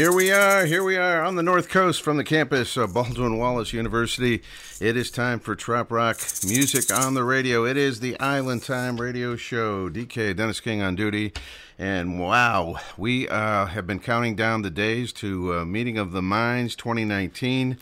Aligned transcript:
Here 0.00 0.14
we 0.14 0.30
are, 0.32 0.64
here 0.64 0.82
we 0.82 0.96
are 0.96 1.22
on 1.22 1.36
the 1.36 1.42
North 1.42 1.68
Coast 1.68 2.00
from 2.00 2.16
the 2.16 2.24
campus 2.24 2.78
of 2.78 2.94
Baldwin 2.94 3.36
Wallace 3.36 3.74
University. 3.74 4.42
It 4.80 4.96
is 4.96 5.10
time 5.10 5.38
for 5.40 5.54
Trop 5.54 5.92
Rock 5.92 6.18
Music 6.42 6.90
on 6.90 7.12
the 7.12 7.22
Radio. 7.22 7.66
It 7.66 7.76
is 7.76 8.00
the 8.00 8.18
Island 8.18 8.62
Time 8.62 8.98
Radio 8.98 9.36
Show. 9.36 9.90
DK 9.90 10.34
Dennis 10.34 10.58
King 10.58 10.80
on 10.80 10.94
duty. 10.94 11.34
And 11.78 12.18
wow, 12.18 12.76
we 12.96 13.28
uh, 13.28 13.66
have 13.66 13.86
been 13.86 13.98
counting 13.98 14.34
down 14.34 14.62
the 14.62 14.70
days 14.70 15.12
to 15.12 15.52
uh, 15.52 15.64
Meeting 15.66 15.98
of 15.98 16.12
the 16.12 16.22
Minds 16.22 16.74
2019 16.76 17.76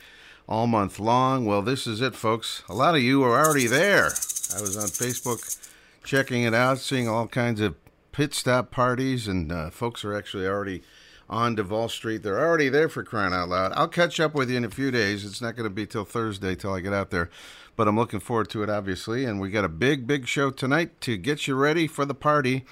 all 0.48 0.66
month 0.66 0.98
long. 0.98 1.46
Well, 1.46 1.62
this 1.62 1.86
is 1.86 2.00
it, 2.00 2.16
folks. 2.16 2.64
A 2.68 2.74
lot 2.74 2.96
of 2.96 3.00
you 3.00 3.22
are 3.22 3.38
already 3.38 3.68
there. 3.68 4.06
I 4.06 4.60
was 4.60 4.76
on 4.76 4.88
Facebook 4.88 5.56
checking 6.02 6.42
it 6.42 6.52
out, 6.52 6.78
seeing 6.78 7.06
all 7.06 7.28
kinds 7.28 7.60
of 7.60 7.76
pit 8.10 8.34
stop 8.34 8.72
parties, 8.72 9.28
and 9.28 9.52
uh, 9.52 9.70
folks 9.70 10.04
are 10.04 10.16
actually 10.16 10.48
already 10.48 10.82
on 11.28 11.54
Duval 11.54 11.88
Street. 11.88 12.22
They're 12.22 12.40
already 12.40 12.68
there 12.68 12.88
for 12.88 13.02
crying 13.02 13.32
out 13.32 13.48
loud. 13.48 13.72
I'll 13.74 13.88
catch 13.88 14.18
up 14.18 14.34
with 14.34 14.50
you 14.50 14.56
in 14.56 14.64
a 14.64 14.70
few 14.70 14.90
days. 14.90 15.24
It's 15.24 15.42
not 15.42 15.56
going 15.56 15.68
to 15.68 15.74
be 15.74 15.86
till 15.86 16.04
Thursday 16.04 16.54
till 16.54 16.72
I 16.72 16.80
get 16.80 16.92
out 16.92 17.10
there, 17.10 17.28
but 17.76 17.88
I'm 17.88 17.96
looking 17.96 18.20
forward 18.20 18.48
to 18.50 18.62
it, 18.62 18.70
obviously. 18.70 19.24
And 19.24 19.40
we 19.40 19.50
got 19.50 19.64
a 19.64 19.68
big, 19.68 20.06
big 20.06 20.26
show 20.26 20.50
tonight 20.50 21.00
to 21.02 21.16
get 21.16 21.46
you 21.46 21.54
ready 21.54 21.86
for 21.86 22.04
the 22.04 22.14
party. 22.14 22.64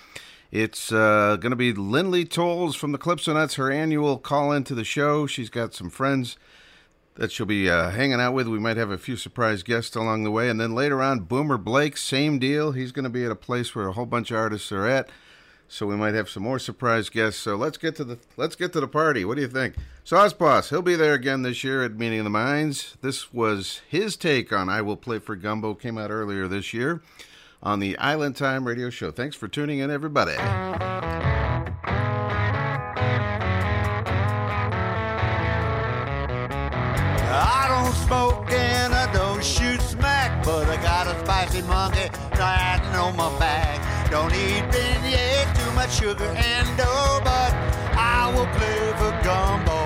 It's 0.50 0.92
uh, 0.92 1.36
going 1.40 1.50
to 1.50 1.56
be 1.56 1.72
Lindley 1.72 2.24
Tolls 2.24 2.76
from 2.76 2.92
the 2.92 2.98
Calypso 2.98 3.34
Nuts, 3.34 3.54
her 3.54 3.70
annual 3.70 4.16
call 4.16 4.52
into 4.52 4.74
the 4.74 4.84
show. 4.84 5.26
She's 5.26 5.50
got 5.50 5.74
some 5.74 5.90
friends 5.90 6.36
that 7.16 7.32
she'll 7.32 7.46
be 7.46 7.68
uh, 7.68 7.90
hanging 7.90 8.20
out 8.20 8.32
with. 8.32 8.46
We 8.46 8.58
might 8.58 8.76
have 8.76 8.90
a 8.90 8.98
few 8.98 9.16
surprise 9.16 9.62
guests 9.62 9.96
along 9.96 10.24
the 10.24 10.30
way. 10.30 10.48
And 10.48 10.60
then 10.60 10.74
later 10.74 11.02
on, 11.02 11.20
Boomer 11.20 11.58
Blake, 11.58 11.96
same 11.96 12.38
deal. 12.38 12.72
He's 12.72 12.92
going 12.92 13.04
to 13.04 13.10
be 13.10 13.24
at 13.24 13.30
a 13.30 13.36
place 13.36 13.74
where 13.74 13.88
a 13.88 13.92
whole 13.92 14.06
bunch 14.06 14.30
of 14.30 14.36
artists 14.36 14.70
are 14.70 14.86
at. 14.86 15.10
So 15.68 15.86
we 15.86 15.96
might 15.96 16.14
have 16.14 16.28
some 16.28 16.42
more 16.42 16.58
surprise 16.58 17.08
guests. 17.08 17.40
So 17.40 17.56
let's 17.56 17.78
get 17.78 17.96
to 17.96 18.04
the 18.04 18.18
let's 18.36 18.54
get 18.56 18.72
to 18.74 18.80
the 18.80 18.88
party. 18.88 19.24
What 19.24 19.36
do 19.36 19.42
you 19.42 19.48
think? 19.48 19.74
Sauce 20.04 20.32
Boss, 20.32 20.70
he'll 20.70 20.82
be 20.82 20.94
there 20.94 21.14
again 21.14 21.42
this 21.42 21.64
year 21.64 21.82
at 21.82 21.96
Meeting 21.96 22.20
of 22.20 22.24
the 22.24 22.30
Minds. 22.30 22.96
This 23.02 23.32
was 23.32 23.80
his 23.88 24.16
take 24.16 24.52
on 24.52 24.68
I 24.68 24.80
Will 24.80 24.96
Play 24.96 25.18
for 25.18 25.34
Gumbo, 25.34 25.74
came 25.74 25.98
out 25.98 26.10
earlier 26.10 26.46
this 26.46 26.72
year 26.72 27.02
on 27.62 27.80
the 27.80 27.98
Island 27.98 28.36
Time 28.36 28.66
Radio 28.68 28.88
Show. 28.90 29.10
Thanks 29.10 29.34
for 29.34 29.48
tuning 29.48 29.80
in, 29.80 29.90
everybody. 29.90 30.36
I 37.28 37.66
don't 37.68 37.94
smoke 38.06 38.50
and 38.52 38.94
I 38.94 39.12
don't 39.12 39.44
shoot 39.44 39.80
smack, 39.80 40.44
but 40.44 40.68
I 40.68 40.76
got 40.76 41.08
a 41.08 41.18
spicy 41.24 41.62
monkey 41.62 42.08
riding 42.38 42.94
on 42.94 43.16
my 43.16 43.36
back. 43.40 44.10
Don't 44.10 44.32
eat 44.32 44.62
beignets, 44.70 45.15
much 45.86 46.00
sugar 46.00 46.24
and 46.24 46.66
dough, 46.76 47.20
but 47.22 47.52
I 47.94 48.32
will 48.34 48.50
play 48.58 48.92
for 48.98 49.12
gumbo. 49.22 49.80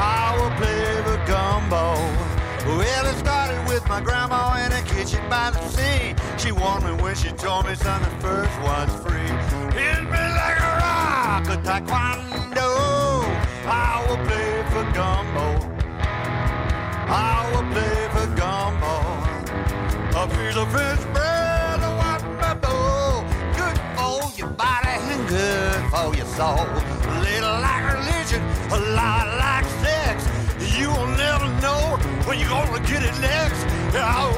I 0.00 0.34
will 0.38 0.54
play 0.56 0.86
for 1.04 1.18
gumbo. 1.26 1.84
Well, 2.78 3.06
it 3.06 3.18
started 3.18 3.62
with 3.68 3.86
my 3.88 4.00
grandma 4.00 4.64
in 4.64 4.72
a 4.72 4.82
kitchen 4.82 5.22
by 5.28 5.50
the 5.50 5.60
sea. 5.68 6.14
She 6.38 6.52
warned 6.52 6.84
me 6.84 7.02
when 7.02 7.14
she 7.16 7.30
told 7.32 7.66
me, 7.66 7.74
son, 7.74 8.00
the 8.02 8.10
first 8.24 8.56
one's 8.62 8.94
free. 9.02 9.30
Hit 9.78 10.02
me 10.04 10.22
like 10.40 10.58
a 10.58 10.72
rock, 10.80 11.44
a 11.48 11.56
taekwondo. 11.66 12.70
I 13.66 14.04
will 14.06 14.22
play 14.28 14.52
for 14.72 14.84
gumbo. 14.96 15.46
I 17.08 17.50
will 17.52 17.68
play 17.74 17.98
for 18.14 18.26
gumbo. 18.40 18.94
A 20.16 20.26
piece 20.28 20.56
of 20.56 20.72
fish 20.72 21.09
for 26.00 26.16
your 26.16 26.26
soul. 26.26 26.56
A 26.56 27.20
little 27.20 27.56
like 27.66 27.84
religion, 27.98 28.42
a 28.72 28.78
lot 28.98 29.26
like 29.44 29.66
sex. 29.84 30.14
You 30.78 30.88
will 30.90 31.12
never 31.26 31.48
know 31.64 31.82
when 32.26 32.38
you're 32.38 32.48
gonna 32.48 32.80
get 32.90 33.02
it 33.02 33.16
next. 33.20 33.60
Ooh. 33.96 34.32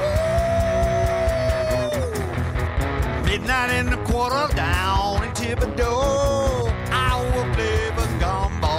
Midnight 3.25 3.71
in 3.79 3.87
the 3.91 4.01
quarter 4.09 4.47
down 4.55 5.23
in 5.25 5.31
Thibodaux. 5.39 6.73
I 7.09 7.13
will 7.31 7.49
play 7.55 7.81
for 7.97 8.09
gumbo. 8.23 8.77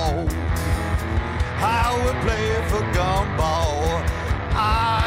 I 1.81 1.85
will 2.01 2.19
play 2.25 2.47
for 2.69 2.83
gumbo. 2.97 3.53
I 4.55 5.02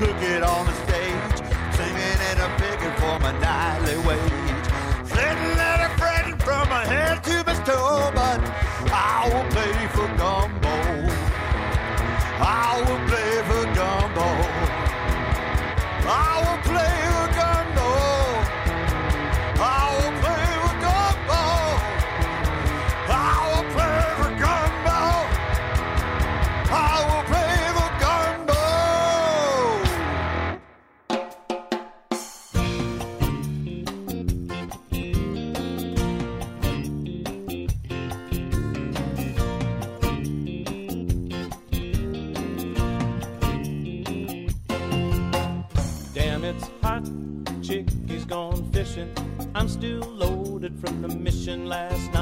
cook 0.00 0.22
it 0.22 0.42
on 0.42 0.64
the 0.64 0.72
stage, 0.88 1.36
singing 1.76 2.20
and 2.30 2.38
a 2.40 2.48
picking 2.56 2.94
for 3.00 3.18
my 3.20 3.32
nightly 3.38 3.98
wage. 4.08 4.66
Sitting 5.06 5.58
and 5.68 5.82
a 5.82 5.90
fretting 5.98 6.38
from 6.38 6.66
my 6.70 6.86
head 6.86 7.22
to 7.24 7.44
my 7.44 7.52
toe, 7.68 8.10
but 8.14 8.40
I 8.88 9.28
will 9.30 9.48
play 9.52 9.76
for 9.92 10.08
gumbo. 10.16 10.76
I 12.40 12.80
will 12.86 13.02
play 13.10 13.29
last 51.70 52.12
night. 52.12 52.19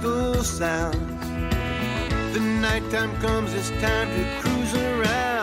Coastal 0.00 0.42
sounds. 0.42 1.26
The 2.34 2.40
nighttime 2.40 3.14
comes, 3.20 3.52
it's 3.52 3.70
time 3.82 4.08
to 4.08 4.40
cruise 4.40 4.74
around. 4.74 5.41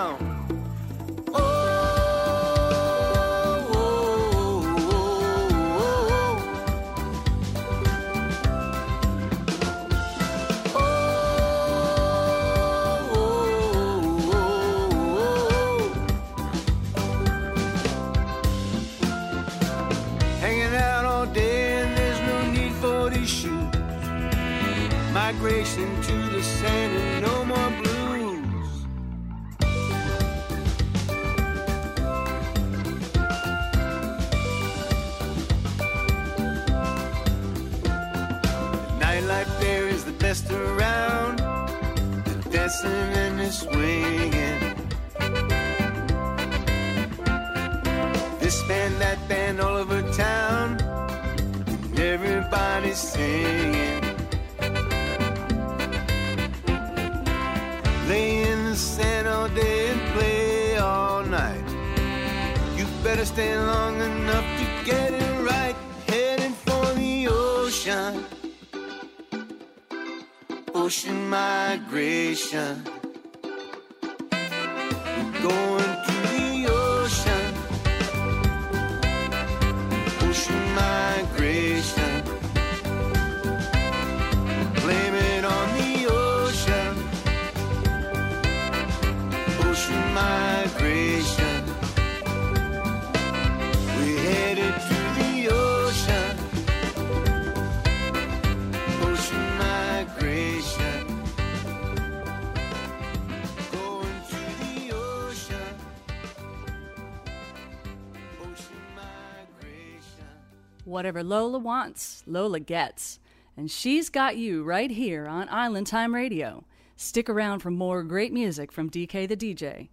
Whatever 111.10 111.28
Lola 111.28 111.58
wants, 111.58 112.22
Lola 112.28 112.60
gets. 112.60 113.20
And 113.58 113.72
she's 113.72 114.12
got 114.12 114.38
you 114.38 114.62
right 114.62 114.92
here 114.92 115.26
on 115.26 115.50
Island 115.50 115.88
Time 115.88 116.14
Radio. 116.14 116.66
Stick 116.98 117.28
around 117.28 117.62
for 117.62 117.72
more 117.72 118.04
great 118.04 118.32
music 118.32 118.72
from 118.72 118.92
DK 118.92 119.28
the 119.28 119.36
DJ. 119.36 119.90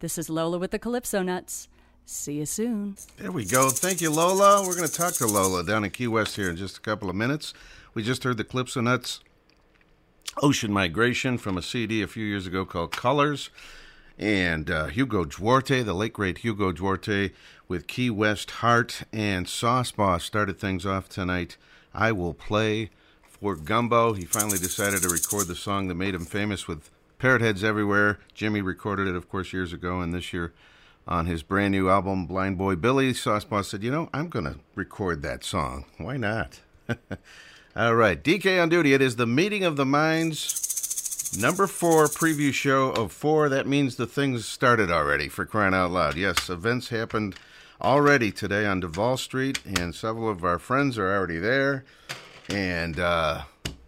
This 0.00 0.16
is 0.16 0.30
Lola 0.30 0.56
with 0.56 0.70
the 0.70 0.78
Calypso 0.78 1.20
Nuts. 1.20 1.68
See 2.06 2.38
you 2.38 2.46
soon. 2.46 2.96
There 3.18 3.30
we 3.30 3.44
go. 3.44 3.68
Thank 3.68 4.00
you, 4.00 4.10
Lola. 4.10 4.66
We're 4.66 4.74
going 4.74 4.88
to 4.88 4.94
talk 4.94 5.12
to 5.16 5.26
Lola 5.26 5.62
down 5.64 5.84
in 5.84 5.90
Key 5.90 6.06
West 6.06 6.34
here 6.34 6.48
in 6.48 6.56
just 6.56 6.78
a 6.78 6.80
couple 6.80 7.10
of 7.10 7.14
minutes. 7.14 7.52
We 7.92 8.02
just 8.02 8.24
heard 8.24 8.38
the 8.38 8.44
Calypso 8.44 8.80
Nuts 8.80 9.20
Ocean 10.40 10.72
Migration 10.72 11.36
from 11.36 11.58
a 11.58 11.62
CD 11.62 12.00
a 12.00 12.06
few 12.06 12.24
years 12.24 12.46
ago 12.46 12.64
called 12.64 12.90
Colors. 12.90 13.50
And 14.18 14.70
uh, 14.70 14.86
Hugo 14.86 15.26
Duarte, 15.26 15.82
the 15.82 15.92
late 15.92 16.14
great 16.14 16.38
Hugo 16.38 16.72
Duarte, 16.72 17.32
with 17.68 17.86
Key 17.86 18.10
West 18.10 18.50
Heart 18.50 19.02
and 19.12 19.48
Sauce 19.48 19.90
Boss 19.90 20.24
started 20.24 20.58
things 20.58 20.84
off 20.84 21.08
tonight. 21.08 21.56
I 21.94 22.12
will 22.12 22.34
play 22.34 22.90
for 23.22 23.56
Gumbo. 23.56 24.12
He 24.14 24.24
finally 24.24 24.58
decided 24.58 25.02
to 25.02 25.08
record 25.08 25.46
the 25.46 25.54
song 25.54 25.88
that 25.88 25.94
made 25.94 26.14
him 26.14 26.24
famous 26.24 26.68
with 26.68 26.90
Parrot 27.18 27.42
Heads 27.42 27.64
Everywhere. 27.64 28.18
Jimmy 28.34 28.60
recorded 28.60 29.08
it, 29.08 29.14
of 29.14 29.28
course, 29.28 29.52
years 29.52 29.72
ago, 29.72 30.00
and 30.00 30.12
this 30.12 30.32
year 30.32 30.52
on 31.06 31.26
his 31.26 31.42
brand 31.42 31.72
new 31.72 31.88
album, 31.88 32.26
Blind 32.26 32.58
Boy 32.58 32.76
Billy, 32.76 33.12
Sauce 33.12 33.44
Boss 33.44 33.68
said, 33.68 33.82
You 33.82 33.90
know, 33.90 34.08
I'm 34.12 34.28
going 34.28 34.46
to 34.46 34.56
record 34.74 35.22
that 35.22 35.44
song. 35.44 35.84
Why 35.98 36.16
not? 36.16 36.60
All 37.76 37.94
right, 37.94 38.22
DK 38.22 38.62
on 38.62 38.68
duty. 38.68 38.94
It 38.94 39.02
is 39.02 39.16
the 39.16 39.26
Meeting 39.26 39.64
of 39.64 39.76
the 39.76 39.84
Minds, 39.84 41.36
number 41.38 41.66
four 41.66 42.06
preview 42.06 42.52
show 42.52 42.90
of 42.90 43.10
four. 43.12 43.48
That 43.48 43.66
means 43.66 43.96
the 43.96 44.06
things 44.06 44.46
started 44.46 44.90
already, 44.90 45.28
for 45.28 45.44
crying 45.44 45.74
out 45.74 45.90
loud. 45.90 46.16
Yes, 46.16 46.48
events 46.48 46.90
happened 46.90 47.34
already 47.80 48.30
today 48.30 48.66
on 48.66 48.80
Duval 48.80 49.16
Street, 49.16 49.60
and 49.64 49.94
several 49.94 50.28
of 50.28 50.44
our 50.44 50.58
friends 50.58 50.98
are 50.98 51.12
already 51.14 51.38
there. 51.38 51.84
And 52.48 52.98
uh, 52.98 53.42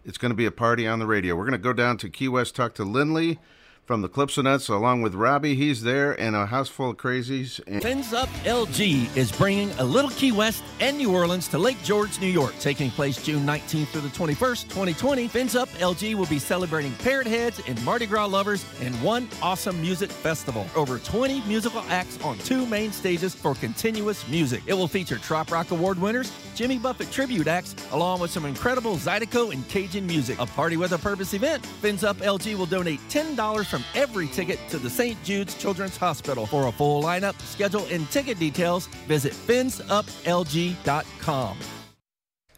it's 0.04 0.18
going 0.18 0.30
to 0.30 0.36
be 0.36 0.46
a 0.46 0.50
party 0.50 0.86
on 0.86 0.98
the 0.98 1.06
radio. 1.06 1.34
We're 1.34 1.44
going 1.44 1.52
to 1.52 1.58
go 1.58 1.72
down 1.72 1.98
to 1.98 2.08
Key 2.08 2.28
West, 2.28 2.54
talk 2.56 2.74
to 2.74 2.84
Lindley 2.84 3.38
from 3.86 4.02
the 4.02 4.08
Calypso 4.08 4.42
Nuts, 4.42 4.68
along 4.68 5.02
with 5.02 5.14
Robbie. 5.14 5.54
He's 5.54 5.82
there, 5.82 6.18
and 6.20 6.34
a 6.34 6.46
house 6.46 6.68
full 6.68 6.90
of 6.90 6.96
crazies. 6.96 7.60
And 7.68 7.80
Fins 7.80 8.12
Up 8.12 8.28
LG 8.44 9.16
is 9.16 9.30
bringing 9.30 9.70
a 9.78 9.84
little 9.84 10.10
Key 10.10 10.32
West 10.32 10.64
and 10.80 10.98
New 10.98 11.14
Orleans 11.14 11.46
to 11.48 11.58
Lake 11.58 11.80
George, 11.84 12.20
New 12.20 12.26
York. 12.26 12.52
Taking 12.58 12.90
place 12.90 13.22
June 13.22 13.46
19th 13.46 13.86
through 13.88 14.00
the 14.00 14.08
21st, 14.08 14.64
2020, 14.64 15.28
Fins 15.28 15.54
Up 15.54 15.68
LG 15.78 16.16
will 16.16 16.26
be 16.26 16.40
celebrating 16.40 16.92
Parrot 16.94 17.28
Heads 17.28 17.60
and 17.68 17.82
Mardi 17.84 18.06
Gras 18.06 18.26
lovers 18.26 18.64
in 18.80 18.92
one 19.02 19.28
awesome 19.40 19.80
music 19.80 20.10
festival. 20.10 20.66
Over 20.74 20.98
20 20.98 21.42
musical 21.42 21.82
acts 21.88 22.20
on 22.22 22.36
two 22.38 22.66
main 22.66 22.90
stages 22.90 23.34
for 23.34 23.54
continuous 23.54 24.26
music. 24.28 24.62
It 24.66 24.74
will 24.74 24.88
feature 24.88 25.18
Trop 25.18 25.52
Rock 25.52 25.70
Award 25.70 26.00
winners, 26.00 26.32
Jimmy 26.56 26.78
Buffett 26.78 27.10
tribute 27.12 27.46
acts, 27.46 27.76
along 27.92 28.18
with 28.18 28.32
some 28.32 28.46
incredible 28.46 28.96
Zydeco 28.96 29.52
and 29.52 29.66
Cajun 29.68 30.06
music. 30.06 30.40
A 30.40 30.46
party 30.46 30.76
with 30.76 30.92
a 30.92 30.98
purpose 30.98 31.34
event. 31.34 31.64
Fins 31.64 32.02
Up 32.02 32.16
LG 32.16 32.56
will 32.56 32.66
donate 32.66 32.98
$10 33.10 33.36
from 33.76 33.84
every 33.94 34.26
ticket 34.28 34.58
to 34.70 34.78
the 34.78 34.88
St. 34.88 35.22
Jude's 35.22 35.54
Children's 35.54 35.98
Hospital. 35.98 36.46
For 36.46 36.68
a 36.68 36.72
full 36.72 37.02
lineup, 37.02 37.38
schedule, 37.42 37.86
and 37.90 38.10
ticket 38.10 38.38
details, 38.38 38.86
visit 39.06 39.34
finsuplg.com. 39.34 41.58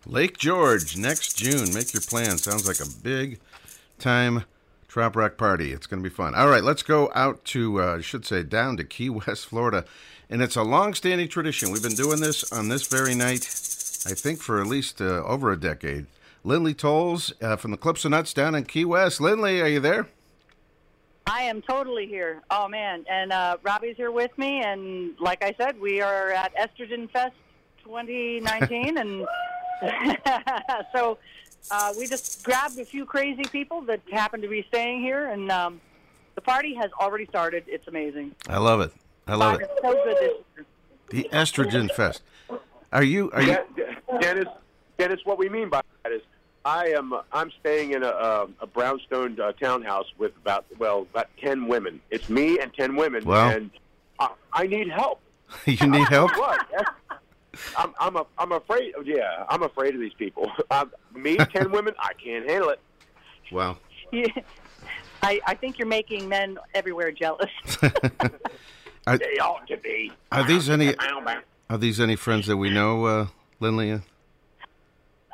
Lake 0.07 0.39
George 0.39 0.97
next 0.97 1.37
June. 1.37 1.75
Make 1.75 1.93
your 1.93 2.03
plan. 2.03 2.39
Sounds 2.39 2.69
like 2.69 2.79
a 2.79 2.87
big 3.03 3.41
time 3.99 4.45
trop 4.87 5.17
Rock 5.17 5.37
party. 5.37 5.73
It's 5.73 5.89
going 5.89 6.01
to 6.01 6.09
be 6.09 6.15
fun. 6.15 6.37
All 6.37 6.49
right, 6.49 6.63
let's 6.63 6.85
go 6.85 7.11
out 7.17 7.45
to, 7.47 7.83
uh, 7.83 7.97
I 7.97 8.01
should 8.01 8.25
say, 8.25 8.45
down 8.45 8.77
to 8.77 8.85
Key 8.85 9.11
West, 9.11 9.47
Florida. 9.47 9.85
And 10.31 10.41
it's 10.41 10.55
a 10.55 10.63
long 10.63 10.95
standing 10.95 11.27
tradition. 11.27 11.73
We've 11.73 11.83
been 11.83 11.95
doing 11.95 12.21
this 12.21 12.53
on 12.53 12.69
this 12.69 12.87
very 12.87 13.17
night, 13.17 13.43
I 14.07 14.15
think, 14.15 14.41
for 14.41 14.61
at 14.61 14.69
least 14.69 15.01
uh, 15.01 15.25
over 15.25 15.51
a 15.51 15.59
decade. 15.59 16.07
Lindley 16.45 16.75
Tolls 16.75 17.33
uh, 17.43 17.57
from 17.57 17.73
the 17.73 17.77
Calypso 17.77 18.09
Nuts 18.09 18.33
down 18.33 18.55
in 18.55 18.63
Key 18.65 18.85
West. 18.85 19.21
Lindley, 19.21 19.61
are 19.61 19.67
you 19.67 19.81
there? 19.81 20.07
I 21.29 21.43
am 21.43 21.61
totally 21.61 22.07
here. 22.07 22.43
Oh 22.51 22.69
man, 22.69 23.05
and 23.09 23.33
uh, 23.33 23.59
Robbie's 23.63 23.97
here 23.97 24.11
with 24.11 24.37
me, 24.39 24.63
and 24.63 25.15
like 25.21 25.45
I 25.45 25.55
said, 25.59 25.79
we 25.79 26.01
are 26.01 26.31
at 26.31 26.55
Estrogen 26.57 27.11
Fest 27.11 27.35
2019, 27.85 28.97
and 28.97 29.27
so 30.95 31.19
uh, 31.71 31.93
we 31.99 32.07
just 32.07 32.43
grabbed 32.45 32.79
a 32.79 32.85
few 32.85 33.05
crazy 33.05 33.45
people 33.45 33.83
that 33.83 34.01
happen 34.11 34.41
to 34.41 34.49
be 34.49 34.65
staying 34.69 35.03
here, 35.03 35.29
and 35.29 35.51
um, 35.51 35.81
the 36.35 36.41
party 36.41 36.75
has 36.75 36.91
already 36.99 37.27
started. 37.27 37.65
It's 37.67 37.87
amazing. 37.89 38.35
I 38.49 38.57
love 38.57 38.81
it. 38.81 38.93
I 39.27 39.35
love 39.35 39.61
it. 39.61 39.71
So 39.83 39.93
good 39.93 40.17
this 40.17 40.33
year. 40.57 40.67
The 41.11 41.29
Estrogen 41.31 41.91
Fest. 41.95 42.23
Are 42.91 43.03
you, 43.03 43.31
are 43.33 43.43
you, 43.43 43.59
Den- 43.77 44.21
Dennis, 44.21 44.49
Dennis, 44.97 45.21
what 45.25 45.37
we 45.37 45.51
mean 45.51 45.69
by 45.69 45.83
that 46.05 46.13
is 46.13 46.23
I 46.65 46.89
am 46.89 47.15
I'm 47.33 47.51
staying 47.61 47.93
in 47.93 48.03
a, 48.03 48.09
a, 48.09 48.49
a 48.61 48.67
brownstone 48.67 49.41
uh, 49.41 49.53
townhouse 49.53 50.07
with 50.19 50.37
about 50.37 50.67
well 50.79 51.07
about 51.11 51.29
ten 51.41 51.67
women. 51.69 52.01
It's 52.11 52.29
me 52.29 52.59
and 52.59 52.73
ten 52.75 52.97
women, 52.97 53.25
Wow. 53.25 53.51
and 53.51 53.71
I, 54.19 54.31
I 54.53 54.67
need 54.67 54.91
help. 54.91 55.21
you 55.67 55.87
need 55.87 56.09
help? 56.09 56.31
What? 56.37 56.67
I'm 57.77 57.93
I'm 57.99 58.17
a, 58.17 58.27
I'm 58.39 58.53
afraid. 58.53 58.93
Yeah, 59.05 59.45
I'm 59.49 59.63
afraid 59.63 59.95
of 59.95 60.01
these 60.01 60.13
people. 60.15 60.51
Me, 61.15 61.37
ten 61.37 61.71
women, 61.73 61.95
I 61.99 62.13
can't 62.13 62.49
handle 62.49 62.69
it. 62.71 62.81
Wow. 63.51 63.79
I, 65.23 65.41
I 65.47 65.55
think 65.55 65.79
you're 65.79 65.89
making 65.89 66.29
men 66.29 66.59
everywhere 66.75 67.11
jealous. 67.11 67.51
Are, 69.07 69.19
They 69.19 69.39
ought 69.41 69.67
to 69.69 69.77
be. 69.79 70.13
are 70.31 70.45
these 70.47 70.69
any, 70.71 70.95
are 71.69 71.79
these 71.79 71.99
any 71.99 72.15
friends 72.15 72.47
that 72.47 72.57
we 72.59 72.71
know, 72.71 73.05
uh, 73.07 73.27
Lindley? 73.59 74.01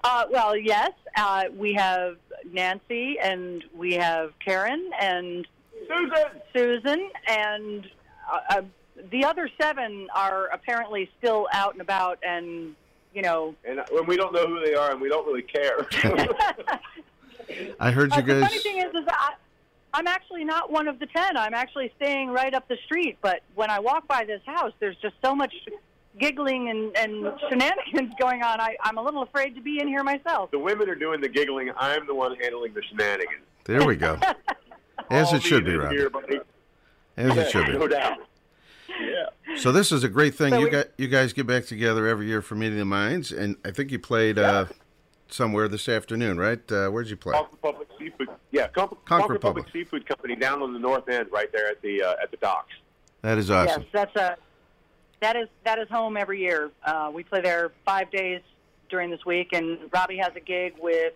Uh, 0.04 0.24
well, 0.30 0.54
yes, 0.54 0.92
uh, 1.16 1.44
we 1.56 1.72
have 1.72 2.18
Nancy 2.52 3.18
and 3.18 3.64
we 3.74 3.94
have 3.94 4.32
Karen 4.38 4.90
and 5.00 5.48
Susan. 5.88 6.26
Susan, 6.52 7.10
and 7.26 7.86
uh, 8.30 8.38
uh, 8.50 8.62
the 9.10 9.24
other 9.24 9.48
seven 9.60 10.06
are 10.14 10.48
apparently 10.48 11.10
still 11.18 11.48
out 11.52 11.72
and 11.72 11.80
about, 11.80 12.18
and 12.22 12.74
you 13.14 13.22
know. 13.22 13.54
And 13.66 13.80
when 13.90 14.06
we 14.06 14.18
don't 14.18 14.34
know 14.34 14.46
who 14.46 14.60
they 14.64 14.74
are, 14.74 14.90
and 14.92 15.00
we 15.00 15.08
don't 15.08 15.26
really 15.26 15.42
care. 15.42 15.86
I 17.80 17.90
heard 17.90 18.14
you 18.14 18.22
guys. 18.22 18.26
the 18.26 18.46
funny 18.46 18.58
thing 18.58 18.78
is, 18.78 18.94
is 18.94 19.08
I, 19.08 19.34
I'm 19.94 20.06
actually 20.06 20.44
not 20.44 20.70
one 20.70 20.86
of 20.86 20.98
the 20.98 21.06
ten. 21.06 21.38
I'm 21.38 21.54
actually 21.54 21.92
staying 21.96 22.28
right 22.28 22.52
up 22.52 22.68
the 22.68 22.76
street. 22.84 23.16
But 23.22 23.40
when 23.54 23.70
I 23.70 23.80
walk 23.80 24.06
by 24.06 24.24
this 24.26 24.42
house, 24.44 24.72
there's 24.80 24.96
just 24.96 25.14
so 25.24 25.34
much 25.34 25.54
giggling 26.18 26.68
and, 26.70 26.96
and 26.96 27.32
shenanigans 27.48 28.12
going 28.20 28.42
on. 28.42 28.60
I, 28.60 28.76
I'm 28.82 28.98
a 28.98 29.02
little 29.02 29.22
afraid 29.22 29.54
to 29.56 29.60
be 29.60 29.80
in 29.80 29.88
here 29.88 30.02
myself. 30.04 30.50
the 30.50 30.58
women 30.58 30.88
are 30.88 30.94
doing 30.94 31.20
the 31.20 31.28
giggling. 31.28 31.70
I'm 31.76 32.06
the 32.06 32.14
one 32.14 32.36
handling 32.36 32.74
the 32.74 32.82
shenanigans. 32.82 33.42
There 33.64 33.84
we 33.84 33.96
go. 33.96 34.18
As 35.10 35.32
it 35.32 35.42
should 35.42 35.64
be, 35.64 35.72
these 35.72 35.80
in 35.80 35.84
Robbie. 35.84 35.96
here, 35.96 36.10
buddy. 36.10 36.40
As 37.16 37.36
it 37.36 37.50
should 37.50 37.68
No 37.68 37.86
be. 37.86 37.94
doubt. 37.94 38.18
Yeah. 38.88 39.56
So 39.58 39.72
this 39.72 39.90
is 39.92 40.04
a 40.04 40.08
great 40.08 40.34
thing. 40.34 40.50
So 40.52 40.58
You 40.58 40.64
we- 40.66 40.70
got 40.70 40.86
you 40.98 41.08
guys 41.08 41.32
get 41.32 41.46
back 41.46 41.66
together 41.66 42.06
every 42.06 42.26
year 42.26 42.42
for 42.42 42.54
Meeting 42.54 42.78
the 42.78 42.84
Minds, 42.84 43.32
and 43.32 43.56
I 43.64 43.70
think 43.72 43.90
you 43.90 43.98
played 43.98 44.38
uh, 44.38 44.66
somewhere 45.28 45.66
this 45.68 45.88
afternoon, 45.88 46.38
right? 46.38 46.60
Uh, 46.70 46.88
where'd 46.90 47.08
you 47.08 47.16
play? 47.16 47.32
Conch 47.32 47.48
Republic 47.52 47.88
Seafood. 47.98 48.28
Yeah, 48.52 48.68
Concord, 48.68 48.98
Concord 49.04 49.06
Concord 49.06 49.40
Public 49.40 49.64
Public. 49.66 49.72
Seafood 49.72 50.06
Company 50.06 50.36
down 50.36 50.62
on 50.62 50.72
the 50.72 50.78
north 50.78 51.08
end, 51.08 51.28
right 51.32 51.50
there 51.52 51.68
at 51.68 51.82
the 51.82 52.02
uh, 52.02 52.14
at 52.22 52.30
the 52.30 52.36
docks. 52.36 52.72
That 53.22 53.38
is 53.38 53.50
awesome. 53.50 53.82
Yes, 53.82 53.90
that's 53.92 54.16
a 54.16 54.36
that 55.20 55.36
is 55.36 55.48
that 55.64 55.78
is 55.78 55.88
home 55.88 56.16
every 56.16 56.40
year. 56.40 56.70
Uh, 56.84 57.10
we 57.12 57.22
play 57.24 57.40
there 57.40 57.72
five 57.84 58.10
days 58.10 58.40
during 58.88 59.10
this 59.10 59.24
week, 59.24 59.52
and 59.52 59.78
Robbie 59.92 60.18
has 60.18 60.32
a 60.36 60.40
gig 60.40 60.74
with 60.80 61.14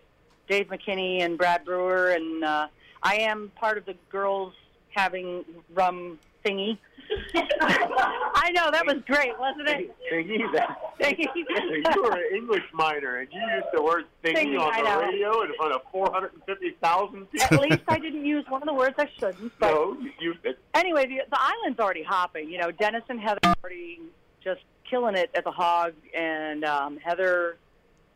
Dave 0.49 0.69
McKinney 0.69 1.21
and 1.21 1.37
Brad 1.37 1.65
Brewer, 1.65 2.11
and 2.11 2.45
uh, 2.45 2.69
I 3.03 3.17
am 3.17 3.53
part 3.57 3.79
of 3.79 3.85
the 3.85 3.95
girls 4.11 4.55
having 4.91 5.45
rum 5.75 6.19
thingy. 6.49 6.79
I 7.35 8.51
know 8.53 8.71
that 8.71 8.85
was 8.87 8.97
great, 9.07 9.39
wasn't 9.39 9.69
it? 9.69 9.95
Thingy, 10.13 10.53
that, 10.53 10.79
Thingy. 11.01 11.27
you 11.95 12.03
were 12.03 12.13
an 12.13 12.35
English 12.35 12.65
minor, 12.73 13.19
and 13.19 13.29
you 13.33 13.41
used 13.41 13.67
the 13.73 13.83
word 13.83 14.05
thingy, 14.23 14.55
Thingy, 14.55 14.61
on 14.61 14.85
the 14.85 15.07
radio 15.07 15.43
in 15.43 15.55
front 15.55 15.73
of 15.73 15.83
450,000 15.91 17.31
people. 17.31 17.47
At 17.51 17.61
least 17.61 17.83
I 17.89 17.99
didn't 17.99 18.25
use 18.25 18.45
one 18.49 18.63
of 18.63 18.69
the 18.69 18.75
words 18.75 18.95
I 18.99 19.09
shouldn't. 19.19 19.53
But 19.59 19.71
no, 19.71 19.97
you, 20.01 20.13
you 20.21 20.35
it, 20.45 20.59
anyway, 20.75 21.07
the, 21.07 21.23
the 21.31 21.41
island's 21.41 21.81
already 21.81 22.03
hopping. 22.03 22.51
You 22.51 22.59
know, 22.59 22.71
Dennis 22.71 23.05
and 23.09 23.21
Heather 23.21 23.41
are 23.45 23.55
already 23.63 24.01
just 24.43 24.61
killing 24.89 25.17
it 25.17 25.31
at 25.35 25.45
the 25.45 25.51
Hog, 25.51 25.95
and 26.15 26.65
um, 26.65 26.99
Heather 26.99 27.57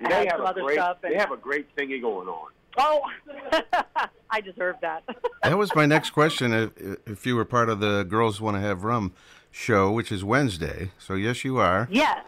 they 0.01 0.15
has 0.15 0.25
have 0.27 0.37
some 0.39 0.47
other 0.47 0.63
great 0.63 0.75
stuff. 0.75 0.99
And, 1.03 1.15
they 1.15 1.19
have 1.19 1.33
a 1.33 1.37
great 1.37 1.75
thingy 1.77 2.01
going 2.01 2.29
on. 2.29 2.51
Oh, 2.79 3.03
I 4.31 4.41
deserve 4.41 4.77
that. 4.83 5.05
That 5.43 5.59
was 5.59 5.75
my 5.75 5.87
next 5.87 6.11
question. 6.11 6.53
If, 6.53 6.71
if 7.05 7.27
you 7.27 7.35
were 7.35 7.45
part 7.45 7.69
of 7.69 7.81
the 7.81 8.05
Girls 8.05 8.41
Want 8.41 8.57
to 8.57 8.61
Have 8.61 8.85
Rum 8.85 9.13
show, 9.51 9.91
which 9.91 10.13
is 10.13 10.23
Wednesday, 10.23 10.93
so 10.99 11.15
yes, 11.15 11.45
you 11.45 11.59
are. 11.59 11.89
yes, 11.91 12.25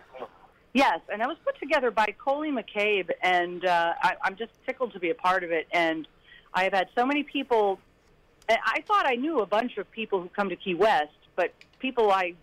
yes, 0.73 0.99
and 1.09 1.21
that 1.21 1.29
was 1.29 1.37
put 1.45 1.57
together 1.61 1.93
by 1.93 2.13
Coley 2.19 2.51
McCabe, 2.51 3.11
and 3.23 3.65
uh, 3.65 3.95
I, 4.03 4.17
I'm 4.25 4.35
just 4.35 4.51
tickled 4.67 4.93
to 4.95 4.99
be 4.99 5.11
a 5.11 5.15
part 5.15 5.45
of 5.45 5.53
it. 5.53 5.69
And 5.71 6.09
I 6.53 6.65
have 6.65 6.73
had 6.73 6.89
so 6.97 7.07
many 7.07 7.23
people. 7.23 7.79
and 8.49 8.59
I 8.67 8.81
thought 8.81 9.07
I 9.07 9.15
knew 9.15 9.39
a 9.41 9.47
bunch 9.47 9.79
of 9.79 9.89
people 9.93 10.21
who 10.21 10.29
come 10.29 10.49
to 10.49 10.57
Key 10.57 10.75
West, 10.75 11.13
but 11.37 11.53
people 11.79 12.11
I 12.11 12.35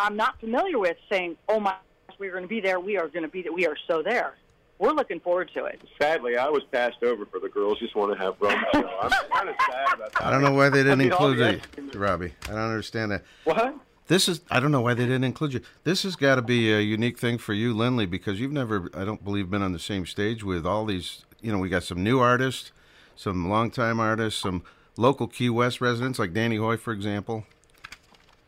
I'm 0.00 0.16
not 0.16 0.40
familiar 0.40 0.78
with 0.78 0.96
saying, 1.10 1.36
"Oh 1.48 1.60
my 1.60 1.74
gosh, 2.08 2.16
we're 2.18 2.32
going 2.32 2.44
to 2.44 2.48
be 2.48 2.60
there. 2.60 2.80
We 2.80 2.96
are 2.96 3.08
going 3.08 3.22
to 3.24 3.28
be 3.28 3.42
there. 3.42 3.52
We 3.52 3.66
are 3.66 3.76
so 3.86 4.02
there." 4.02 4.34
We're 4.78 4.92
looking 4.92 5.20
forward 5.20 5.50
to 5.54 5.64
it. 5.64 5.80
Sadly, 6.00 6.36
I 6.36 6.48
was 6.48 6.62
passed 6.70 7.02
over 7.02 7.24
for 7.26 7.40
the 7.40 7.48
girls 7.48 7.78
just 7.78 7.94
want 7.96 8.12
to 8.12 8.18
have 8.18 8.34
rum. 8.40 8.62
So 8.72 8.88
I'm 9.00 9.10
kind 9.10 9.48
of 9.48 9.54
sad 9.70 9.94
about 9.94 10.12
that. 10.12 10.22
I 10.24 10.30
don't 10.30 10.42
know 10.42 10.52
why 10.52 10.68
they 10.68 10.78
didn't 10.78 10.92
I 10.92 10.96
mean, 10.96 11.12
include 11.12 11.62
you, 11.76 11.98
Robbie. 11.98 12.34
I 12.44 12.50
don't 12.50 12.58
understand 12.58 13.10
that. 13.12 13.24
What? 13.44 13.74
This 14.08 14.28
is 14.28 14.40
I 14.50 14.60
don't 14.60 14.70
know 14.70 14.82
why 14.82 14.94
they 14.94 15.04
didn't 15.04 15.24
include 15.24 15.54
you. 15.54 15.60
This 15.84 16.02
has 16.04 16.14
got 16.14 16.36
to 16.36 16.42
be 16.42 16.72
a 16.72 16.80
unique 16.80 17.18
thing 17.18 17.38
for 17.38 17.54
you, 17.54 17.74
Lindley, 17.74 18.06
because 18.06 18.38
you've 18.38 18.52
never 18.52 18.90
I 18.94 19.04
don't 19.04 19.24
believe 19.24 19.50
been 19.50 19.62
on 19.62 19.72
the 19.72 19.78
same 19.78 20.06
stage 20.06 20.44
with 20.44 20.66
all 20.66 20.84
these. 20.84 21.24
You 21.40 21.52
know, 21.52 21.58
we 21.58 21.68
got 21.68 21.82
some 21.82 22.02
new 22.02 22.20
artists, 22.20 22.70
some 23.16 23.48
longtime 23.48 23.98
artists, 23.98 24.40
some 24.40 24.62
local 24.96 25.26
Key 25.26 25.50
West 25.50 25.80
residents 25.80 26.18
like 26.18 26.32
Danny 26.32 26.56
Hoy, 26.56 26.76
for 26.76 26.92
example. 26.92 27.44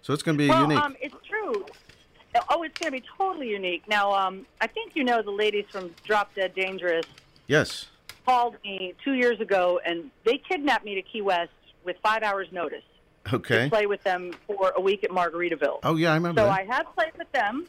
So 0.02 0.14
it's 0.14 0.22
going 0.22 0.38
to 0.38 0.42
be 0.42 0.48
well, 0.48 0.62
unique. 0.62 0.78
um, 0.78 0.96
it's 1.00 1.14
true. 1.26 1.27
Oh, 2.48 2.62
it's 2.62 2.78
going 2.78 2.92
to 2.92 3.00
be 3.00 3.06
totally 3.16 3.50
unique. 3.50 3.82
Now, 3.88 4.12
um, 4.12 4.46
I 4.60 4.66
think 4.66 4.94
you 4.94 5.04
know 5.04 5.22
the 5.22 5.30
ladies 5.30 5.64
from 5.70 5.94
Drop 6.04 6.34
Dead 6.34 6.54
Dangerous 6.54 7.06
yes. 7.46 7.86
called 8.26 8.56
me 8.64 8.94
two 9.04 9.14
years 9.14 9.40
ago, 9.40 9.80
and 9.84 10.10
they 10.24 10.38
kidnapped 10.38 10.84
me 10.84 10.94
to 10.94 11.02
Key 11.02 11.22
West 11.22 11.50
with 11.84 11.96
five 12.02 12.22
hours' 12.22 12.48
notice 12.52 12.82
Okay. 13.32 13.64
to 13.64 13.70
play 13.70 13.86
with 13.86 14.02
them 14.04 14.32
for 14.46 14.72
a 14.76 14.80
week 14.80 15.04
at 15.04 15.10
Margaritaville. 15.10 15.80
Oh 15.82 15.96
yeah, 15.96 16.12
I 16.12 16.14
remember. 16.14 16.40
So 16.40 16.46
that. 16.46 16.60
I 16.60 16.64
have 16.64 16.86
played 16.94 17.12
with 17.18 17.30
them, 17.32 17.66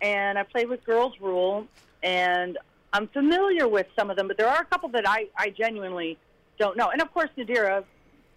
and 0.00 0.38
I 0.38 0.42
played 0.42 0.68
with 0.68 0.84
Girls 0.84 1.14
Rule, 1.20 1.66
and 2.02 2.58
I'm 2.92 3.08
familiar 3.08 3.66
with 3.66 3.86
some 3.96 4.10
of 4.10 4.16
them, 4.16 4.28
but 4.28 4.36
there 4.36 4.48
are 4.48 4.60
a 4.60 4.64
couple 4.66 4.88
that 4.90 5.08
I, 5.08 5.26
I 5.36 5.50
genuinely 5.50 6.16
don't 6.58 6.76
know. 6.76 6.90
And 6.90 7.02
of 7.02 7.12
course, 7.12 7.30
Nadirah, 7.36 7.84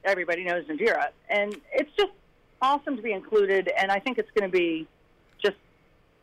everybody 0.04 0.44
knows 0.44 0.66
Nadirah, 0.66 1.10
and 1.30 1.56
it's 1.72 1.92
just 1.96 2.12
awesome 2.62 2.96
to 2.96 3.02
be 3.02 3.12
included. 3.12 3.70
And 3.80 3.92
I 3.92 4.00
think 4.00 4.18
it's 4.18 4.32
going 4.32 4.50
to 4.50 4.58
be 4.58 4.88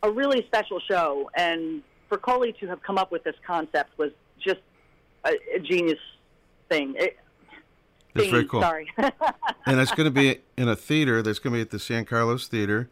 a 0.04 0.10
really 0.10 0.44
special 0.46 0.78
show. 0.80 1.30
And 1.34 1.82
for 2.08 2.18
Coley 2.18 2.52
to 2.60 2.66
have 2.68 2.82
come 2.82 2.98
up 2.98 3.10
with 3.10 3.24
this 3.24 3.34
concept 3.46 3.98
was 3.98 4.12
just 4.38 4.60
a, 5.24 5.32
a 5.54 5.58
genius 5.58 5.98
thing. 6.68 6.94
It, 6.98 7.16
That's 8.14 8.28
very 8.28 8.44
cool. 8.44 8.60
Sorry. 8.60 8.86
and 8.98 9.80
it's 9.80 9.92
going 9.92 10.04
to 10.04 10.10
be 10.10 10.40
in 10.56 10.68
a 10.68 10.76
theater 10.76 11.22
that's 11.22 11.38
going 11.38 11.52
to 11.54 11.56
be 11.56 11.62
at 11.62 11.70
the 11.70 11.78
San 11.78 12.04
Carlos 12.04 12.46
Theater 12.46 12.90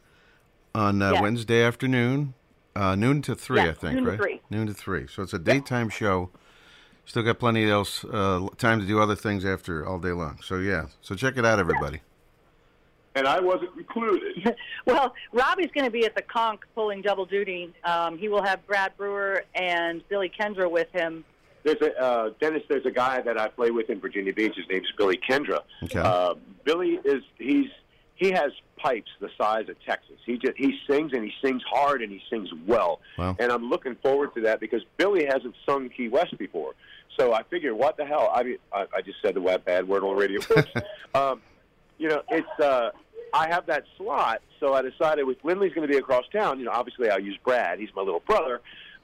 on 0.74 1.02
uh. 1.02 1.20
Wednesday 1.20 1.62
afternoon, 1.62 2.34
uh, 2.74 2.94
noon 2.94 3.20
to 3.22 3.34
three, 3.34 3.60
I 3.60 3.72
think, 3.72 3.94
noon 3.94 4.04
to 4.04 4.10
right? 4.10 4.18
three. 4.18 4.40
Noon 4.50 4.66
to 4.66 4.74
three. 4.74 5.06
So 5.06 5.22
it's 5.22 5.34
a 5.34 5.38
daytime 5.38 5.90
show. 5.90 6.30
Still 7.04 7.24
got 7.24 7.38
plenty 7.38 7.68
else 7.68 8.04
uh, 8.04 8.46
time 8.56 8.80
to 8.80 8.86
do 8.86 9.00
other 9.00 9.16
things 9.16 9.44
after 9.44 9.86
all 9.86 9.98
day 9.98 10.12
long. 10.12 10.38
So 10.42 10.56
yeah, 10.56 10.86
so 11.02 11.14
check 11.14 11.36
it 11.36 11.44
out, 11.44 11.58
everybody. 11.58 12.00
And 13.14 13.26
I 13.26 13.40
wasn't 13.40 13.70
included. 13.76 14.56
Well, 14.84 15.14
Robbie's 15.32 15.70
going 15.72 15.84
to 15.84 15.92
be 15.92 16.04
at 16.06 16.16
the 16.16 16.22
Conch 16.22 16.60
pulling 16.74 17.02
double 17.02 17.24
duty. 17.24 17.72
Um, 17.84 18.18
he 18.18 18.28
will 18.28 18.42
have 18.42 18.66
Brad 18.66 18.96
Brewer 18.96 19.44
and 19.54 20.02
Billy 20.08 20.28
Kendra 20.28 20.68
with 20.68 20.90
him. 20.90 21.24
There's 21.62 21.80
a 21.80 22.02
uh, 22.02 22.30
Dennis. 22.40 22.62
There's 22.68 22.84
a 22.84 22.90
guy 22.90 23.20
that 23.20 23.38
I 23.38 23.46
play 23.46 23.70
with 23.70 23.90
in 23.90 24.00
Virginia 24.00 24.32
Beach. 24.32 24.54
His 24.56 24.66
name's 24.68 24.90
Billy 24.98 25.20
Kendra. 25.28 25.60
Okay. 25.84 26.00
Uh, 26.00 26.34
Billy 26.64 26.98
is 27.04 27.22
he's 27.38 27.68
he 28.16 28.30
has 28.32 28.50
pipes 28.76 29.10
the 29.20 29.28
size 29.38 29.68
of 29.68 29.76
Texas. 29.84 30.16
He 30.26 30.38
just 30.38 30.56
he 30.56 30.78
sings 30.88 31.12
and 31.12 31.24
he 31.24 31.32
sings 31.42 31.62
hard 31.70 32.02
and 32.02 32.10
he 32.10 32.20
sings 32.28 32.48
well. 32.66 33.00
Wow. 33.16 33.36
And 33.38 33.52
I'm 33.52 33.70
looking 33.70 33.96
forward 34.02 34.34
to 34.34 34.40
that 34.42 34.60
because 34.60 34.82
Billy 34.96 35.24
hasn't 35.24 35.54
sung 35.64 35.88
Key 35.88 36.08
West 36.08 36.36
before. 36.38 36.74
So 37.18 37.34
I 37.34 37.42
figure, 37.44 37.74
what 37.74 37.96
the 37.96 38.06
hell? 38.06 38.30
I 38.34 38.42
mean, 38.42 38.58
I, 38.72 38.86
I 38.96 39.02
just 39.02 39.18
said 39.22 39.34
the 39.34 39.40
web 39.40 39.64
bad 39.64 39.86
word 39.86 40.02
on 40.02 40.16
the 40.16 40.20
radio. 40.20 40.40
Um, 41.14 41.42
you 42.02 42.08
know, 42.08 42.22
it's 42.30 42.60
uh, 42.60 42.90
I 43.32 43.46
have 43.48 43.66
that 43.66 43.84
slot, 43.96 44.42
so 44.58 44.74
I 44.74 44.82
decided 44.82 45.24
with 45.24 45.38
Lindley's 45.44 45.72
going 45.72 45.86
to 45.86 45.92
be 45.92 45.98
across 45.98 46.24
town. 46.32 46.58
You 46.58 46.64
know, 46.64 46.72
obviously 46.72 47.08
I'll 47.08 47.20
use 47.20 47.38
Brad. 47.44 47.78
He's 47.78 47.90
my 47.94 48.02
little 48.02 48.20
brother. 48.26 48.60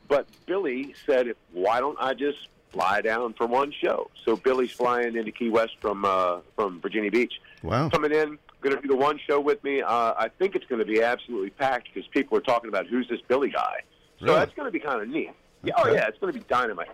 But 0.08 0.26
Billy 0.46 0.94
said, 1.06 1.32
why 1.52 1.78
don't 1.78 1.96
I 2.00 2.14
just 2.14 2.48
fly 2.72 3.00
down 3.02 3.34
for 3.34 3.46
one 3.46 3.72
show? 3.72 4.10
So 4.24 4.34
Billy's 4.34 4.72
flying 4.72 5.16
into 5.16 5.30
Key 5.30 5.48
West 5.48 5.76
from 5.80 6.04
uh, 6.04 6.40
from 6.56 6.80
Virginia 6.80 7.12
Beach. 7.12 7.34
Wow. 7.62 7.88
Coming 7.88 8.12
in, 8.12 8.36
going 8.62 8.74
to 8.74 8.82
do 8.82 8.88
the 8.88 8.96
one 8.96 9.20
show 9.28 9.38
with 9.38 9.62
me. 9.62 9.80
Uh, 9.80 10.14
I 10.18 10.28
think 10.40 10.56
it's 10.56 10.66
going 10.66 10.80
to 10.80 10.84
be 10.84 11.00
absolutely 11.00 11.50
packed 11.50 11.88
because 11.94 12.08
people 12.08 12.36
are 12.36 12.40
talking 12.42 12.68
about 12.68 12.88
who's 12.88 13.08
this 13.08 13.20
Billy 13.28 13.50
guy. 13.50 13.82
So 14.18 14.26
Really? 14.26 14.38
that's 14.40 14.54
going 14.54 14.66
to 14.66 14.72
be 14.72 14.80
kind 14.80 15.00
of 15.00 15.08
neat. 15.08 15.30
Yeah, 15.62 15.74
oh 15.76 15.88
yeah, 15.88 16.08
it's 16.08 16.18
going 16.18 16.32
to 16.32 16.38
be 16.38 16.44
dynamite. 16.48 16.88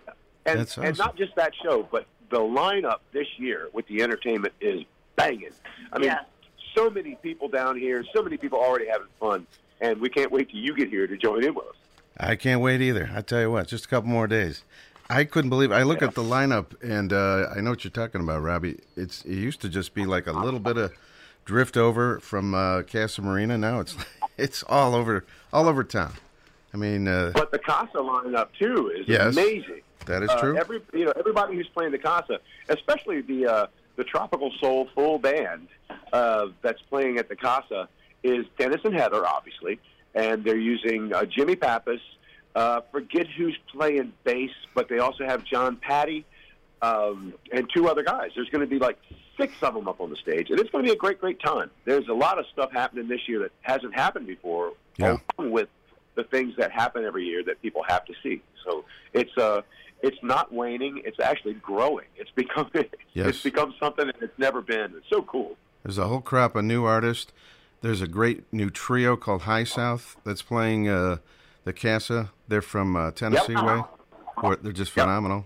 And 0.45 0.59
That's 0.59 0.77
and 0.77 0.95
not 0.99 1.15
just 1.17 1.35
that 1.35 1.53
show, 1.63 1.87
but 1.91 2.05
the 2.29 2.39
lineup 2.39 2.99
this 3.13 3.27
year 3.37 3.69
with 3.73 3.87
the 3.87 4.01
entertainment 4.01 4.53
is 4.61 4.83
banging. 5.15 5.49
I 5.91 5.99
mean, 5.99 6.07
Yeah. 6.09 6.19
so 6.75 6.89
many 6.89 7.15
people 7.21 7.47
down 7.47 7.77
here, 7.79 8.03
so 8.13 8.21
many 8.21 8.37
people 8.37 8.59
already 8.59 8.87
having 8.87 9.07
fun, 9.19 9.47
and 9.81 9.99
we 9.99 10.09
can't 10.09 10.31
wait 10.31 10.49
till 10.49 10.59
you 10.59 10.75
get 10.75 10.89
here 10.89 11.07
to 11.07 11.17
join 11.17 11.43
in 11.43 11.53
with 11.53 11.65
us. 11.67 11.75
I 12.17 12.35
can't 12.35 12.61
wait 12.61 12.81
either. 12.81 13.09
I 13.13 13.21
tell 13.21 13.41
you 13.41 13.51
what, 13.51 13.67
just 13.67 13.85
a 13.85 13.87
couple 13.87 14.09
more 14.09 14.27
days. 14.27 14.63
I 15.09 15.23
couldn't 15.23 15.49
believe. 15.49 15.71
I 15.71 15.83
look 15.83 16.01
at 16.01 16.15
the 16.15 16.23
lineup, 16.23 16.81
and 16.81 17.13
uh, 17.13 17.49
I 17.55 17.61
know 17.61 17.71
what 17.71 17.83
you're 17.83 17.91
talking 17.91 18.21
about, 18.21 18.41
Robbie. 18.41 18.79
It's 18.95 19.23
it 19.23 19.35
used 19.35 19.61
to 19.61 19.69
just 19.69 19.93
be 19.93 20.05
like 20.05 20.25
a 20.25 20.31
little 20.31 20.59
bit 20.59 20.77
of 20.77 20.93
drift 21.43 21.77
over 21.77 22.19
from 22.19 22.55
uh, 22.55 22.81
Casa 22.83 23.21
Marina. 23.21 23.55
Now 23.57 23.81
it's 23.81 23.95
it's 24.37 24.63
all 24.63 24.95
over 24.95 25.23
all 25.53 25.67
over 25.67 25.83
town. 25.83 26.13
I 26.73 26.77
mean, 26.77 27.07
uh, 27.07 27.31
But 27.35 27.51
the 27.51 27.59
Casa 27.59 27.97
lineup 27.97 28.47
too 28.57 28.91
is 28.97 29.07
Yes. 29.07 29.33
amazing. 29.37 29.81
that 30.07 30.23
is 30.23 30.29
Uh, 30.31 30.39
true. 30.39 30.57
every 30.57 30.81
you 30.93 31.05
know 31.05 31.13
everybody 31.19 31.55
who's 31.55 31.67
playing 31.67 31.91
the 31.91 31.99
Casa, 31.99 32.39
especially 32.69 33.21
the 33.21 33.45
uh, 33.45 33.67
the 33.95 34.03
Tropical 34.03 34.51
Soul 34.59 34.87
full 34.95 35.19
band 35.19 35.67
uh, 36.13 36.47
that's 36.61 36.81
playing 36.89 37.17
at 37.17 37.29
the 37.29 37.35
Casa, 37.35 37.87
is 38.23 38.45
Dennis 38.57 38.81
and 38.83 38.93
Heather, 38.95 39.25
obviously, 39.25 39.79
and 40.13 40.43
they're 40.43 40.57
using 40.57 41.13
uh, 41.13 41.25
Jimmy 41.25 41.55
Pappas, 41.55 42.01
Uh, 42.55 42.79
forget 42.91 43.27
who's 43.37 43.57
playing 43.73 44.13
bass, 44.23 44.51
but 44.73 44.87
they 44.87 44.99
also 44.99 45.25
have 45.25 45.43
John 45.43 45.75
Patty 45.75 46.23
um, 46.81 47.33
and 47.51 47.69
two 47.75 47.89
other 47.89 48.01
guys. 48.03 48.31
There's 48.35 48.49
going 48.49 48.61
to 48.61 48.69
be 48.69 48.79
like 48.79 48.97
six 49.37 49.51
of 49.61 49.73
them 49.73 49.87
up 49.89 49.99
on 49.99 50.09
the 50.09 50.15
stage, 50.15 50.49
and 50.49 50.57
it's 50.59 50.69
going 50.69 50.83
to 50.85 50.89
be 50.89 50.93
a 50.93 50.97
great, 50.97 51.19
great 51.19 51.39
time. 51.41 51.69
There's 51.83 52.07
a 52.07 52.13
lot 52.13 52.39
of 52.39 52.45
stuff 52.53 52.71
happening 52.71 53.09
this 53.09 53.27
year 53.27 53.39
that 53.39 53.51
hasn't 53.61 53.93
happened 53.93 54.27
before, 54.27 54.71
Yeah. 54.97 55.17
along 55.37 55.51
with 55.51 55.67
the 56.15 56.23
things 56.23 56.55
that 56.55 56.71
happen 56.71 57.03
every 57.03 57.25
year 57.25 57.43
that 57.43 57.61
people 57.61 57.83
have 57.83 58.05
to 58.05 58.13
see. 58.23 58.41
So 58.63 58.85
it's 59.11 59.37
uh, 59.37 59.61
it's 60.01 60.17
not 60.23 60.51
waning; 60.53 61.01
it's 61.05 61.19
actually 61.19 61.53
growing. 61.55 62.05
It's 62.15 62.31
become 62.31 62.69
Yes. 63.13 63.27
it's 63.27 63.43
become 63.43 63.73
something 63.79 64.07
that 64.07 64.17
it's 64.21 64.37
never 64.37 64.61
been. 64.61 64.93
It's 64.97 65.09
so 65.09 65.21
cool. 65.23 65.57
There's 65.83 65.97
a 65.97 66.07
whole 66.07 66.21
crop 66.21 66.55
of 66.55 66.65
new 66.65 66.83
artists. 66.85 67.31
There's 67.81 68.01
a 68.01 68.07
great 68.07 68.43
new 68.51 68.69
trio 68.69 69.15
called 69.15 69.43
High 69.43 69.63
South 69.63 70.17
that's 70.25 70.41
playing 70.41 70.89
uh, 70.89 71.17
the 71.63 71.73
Casa. 71.73 72.31
They're 72.47 72.61
from 72.61 72.95
uh, 72.95 73.11
Tennessee 73.11 73.53
Yep. 73.53 73.63
way. 73.63 73.83
Or 74.43 74.55
they're 74.57 74.73
just 74.73 74.91
phenomenal. 74.91 75.45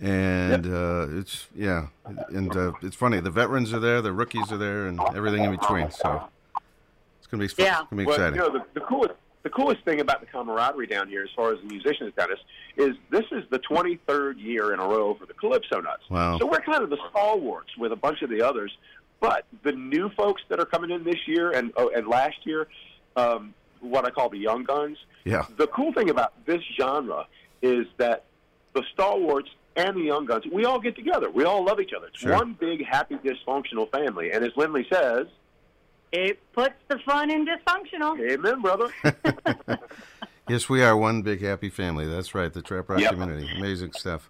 And 0.00 0.66
uh, 0.66 1.06
it's 1.10 1.48
yeah, 1.54 1.88
and 2.28 2.56
uh, 2.56 2.72
it's 2.82 2.96
funny. 2.96 3.20
The 3.20 3.30
veterans 3.30 3.72
are 3.74 3.78
there, 3.78 4.00
the 4.00 4.12
rookies 4.12 4.50
are 4.50 4.56
there, 4.56 4.86
and 4.86 4.98
everything 5.14 5.44
in 5.44 5.50
between. 5.50 5.90
So 5.90 6.28
it's 7.18 7.26
gonna 7.26 7.46
be 7.46 7.62
Yeah. 7.62 7.80
it's 7.82 7.90
gonna 7.90 8.00
be 8.02 8.06
well, 8.06 8.14
exciting. 8.14 8.34
You 8.40 8.40
know, 8.48 8.52
the, 8.58 8.64
the 8.74 8.80
coolest 8.80 9.14
the 9.42 9.50
coolest 9.50 9.84
thing 9.84 10.00
about 10.00 10.20
the 10.20 10.26
camaraderie 10.26 10.86
down 10.86 11.08
here, 11.08 11.22
as 11.22 11.30
far 11.34 11.52
as 11.52 11.58
the 11.60 11.66
musicians 11.66 12.12
down 12.16 12.28
is, 12.32 12.38
is 12.76 12.96
this 13.10 13.24
is 13.32 13.42
the 13.50 13.58
23rd 13.58 14.40
year 14.42 14.72
in 14.72 14.80
a 14.80 14.86
row 14.86 15.14
for 15.14 15.26
the 15.26 15.34
Calypso 15.34 15.80
Nuts. 15.80 16.02
Wow. 16.08 16.38
So 16.38 16.46
we're 16.46 16.60
kind 16.60 16.82
of 16.82 16.90
the 16.90 16.98
stalwarts 17.10 17.76
with 17.76 17.92
a 17.92 17.96
bunch 17.96 18.22
of 18.22 18.30
the 18.30 18.42
others. 18.42 18.72
But 19.20 19.44
the 19.62 19.72
new 19.72 20.10
folks 20.10 20.42
that 20.48 20.58
are 20.58 20.64
coming 20.64 20.90
in 20.90 21.04
this 21.04 21.28
year 21.28 21.52
and 21.52 21.72
oh, 21.76 21.90
and 21.94 22.08
last 22.08 22.38
year, 22.44 22.66
um, 23.16 23.54
what 23.80 24.04
I 24.04 24.10
call 24.10 24.28
the 24.28 24.38
young 24.38 24.64
guns. 24.64 24.98
Yeah. 25.24 25.44
The 25.56 25.68
cool 25.68 25.92
thing 25.92 26.10
about 26.10 26.32
this 26.46 26.60
genre 26.76 27.26
is 27.62 27.86
that 27.98 28.24
the 28.74 28.82
stalwarts 28.92 29.50
and 29.76 29.96
the 29.96 30.02
young 30.02 30.26
guns, 30.26 30.44
we 30.52 30.64
all 30.64 30.80
get 30.80 30.96
together. 30.96 31.30
We 31.30 31.44
all 31.44 31.64
love 31.64 31.78
each 31.80 31.92
other. 31.96 32.08
It's 32.08 32.18
Sure. 32.18 32.32
one 32.32 32.54
big, 32.58 32.84
happy, 32.84 33.14
dysfunctional 33.16 33.90
family. 33.90 34.32
And 34.32 34.44
as 34.44 34.50
Lindley 34.56 34.86
says, 34.92 35.26
It 36.12 36.38
puts 36.52 36.74
the 36.88 36.98
fun 37.00 37.30
in 37.30 37.46
dysfunctional. 37.46 38.18
Amen, 38.30 38.60
brother. 38.60 38.88
Yes, 40.48 40.68
we 40.68 40.82
are 40.82 40.96
one 40.96 41.22
big 41.22 41.40
happy 41.40 41.70
family. 41.70 42.06
That's 42.06 42.34
right, 42.34 42.52
the 42.52 42.60
Trop 42.60 42.88
Rock 42.90 43.00
Yep. 43.00 43.12
community. 43.12 43.48
Amazing 43.56 43.92
stuff. 43.92 44.28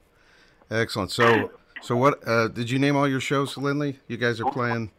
Excellent. 0.70 1.10
So, 1.10 1.50
so 1.80 1.96
what? 1.96 2.20
Uh, 2.28 2.48
did 2.48 2.70
you 2.70 2.78
name 2.78 2.96
all 2.96 3.08
your 3.08 3.18
shows, 3.18 3.56
Lindley? 3.56 3.98
You 4.08 4.18
guys 4.18 4.38
are 4.38 4.50
playing. 4.50 4.90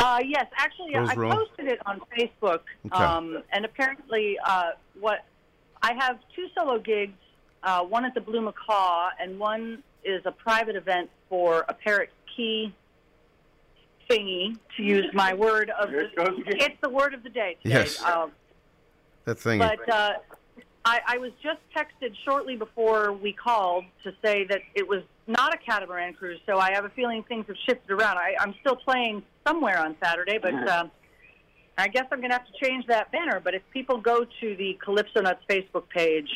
Uh, 0.00 0.18
yes, 0.26 0.46
actually, 0.58 0.94
Rose 0.94 1.10
I 1.10 1.14
Roll? 1.14 1.36
posted 1.36 1.66
it 1.68 1.78
on 1.86 2.00
Facebook, 2.18 2.60
Okay. 2.86 3.02
um, 3.02 3.42
and 3.52 3.64
apparently, 3.64 4.36
uh, 4.44 4.72
what 5.00 5.24
I 5.82 5.94
have 5.94 6.18
two 6.34 6.48
solo 6.54 6.78
gigs. 6.80 7.14
Uh, 7.62 7.82
one 7.82 8.04
at 8.04 8.12
the 8.14 8.20
Blue 8.20 8.40
Macaw, 8.42 9.10
and 9.20 9.38
one 9.38 9.82
is 10.04 10.20
a 10.26 10.32
private 10.32 10.74
event 10.76 11.10
for 11.28 11.64
a 11.68 11.74
Parrot 11.74 12.10
Key 12.36 12.74
thingy. 14.10 14.56
To 14.76 14.82
use 14.82 15.06
my 15.14 15.34
word 15.34 15.70
of 15.70 15.88
Here 15.90 16.00
it 16.00 16.16
goes 16.16 16.38
again. 16.38 16.56
it's 16.60 16.80
the 16.82 16.88
word 16.90 17.14
of 17.14 17.22
the 17.22 17.28
day 17.30 17.56
today. 17.62 17.74
Yes. 17.80 18.02
Um, 18.02 18.32
That 19.24 19.38
thing. 19.38 19.58
but 19.58 19.88
uh, 19.92 20.12
I, 20.84 21.00
I 21.06 21.18
was 21.18 21.32
just 21.42 21.58
texted 21.76 22.14
shortly 22.24 22.56
before 22.56 23.12
we 23.12 23.32
called 23.32 23.84
to 24.04 24.12
say 24.24 24.44
that 24.44 24.60
it 24.74 24.86
was 24.86 25.02
not 25.26 25.52
a 25.54 25.58
catamaran 25.58 26.14
cruise, 26.14 26.38
so 26.46 26.58
I 26.58 26.72
have 26.72 26.84
a 26.84 26.90
feeling 26.90 27.24
things 27.24 27.46
have 27.48 27.56
shifted 27.68 27.90
around. 27.90 28.18
I, 28.18 28.34
I'm 28.38 28.54
still 28.60 28.76
playing 28.76 29.22
somewhere 29.46 29.78
on 29.80 29.96
Saturday, 30.02 30.38
but 30.38 30.54
um, 30.68 30.90
I 31.76 31.88
guess 31.88 32.04
I'm 32.12 32.20
going 32.20 32.30
to 32.30 32.36
have 32.36 32.46
to 32.46 32.64
change 32.64 32.86
that 32.86 33.10
banner. 33.10 33.40
But 33.42 33.54
if 33.54 33.62
people 33.72 33.98
go 33.98 34.24
to 34.24 34.56
the 34.56 34.78
Calypso 34.84 35.22
Nuts 35.22 35.42
Facebook 35.50 35.88
page, 35.88 36.28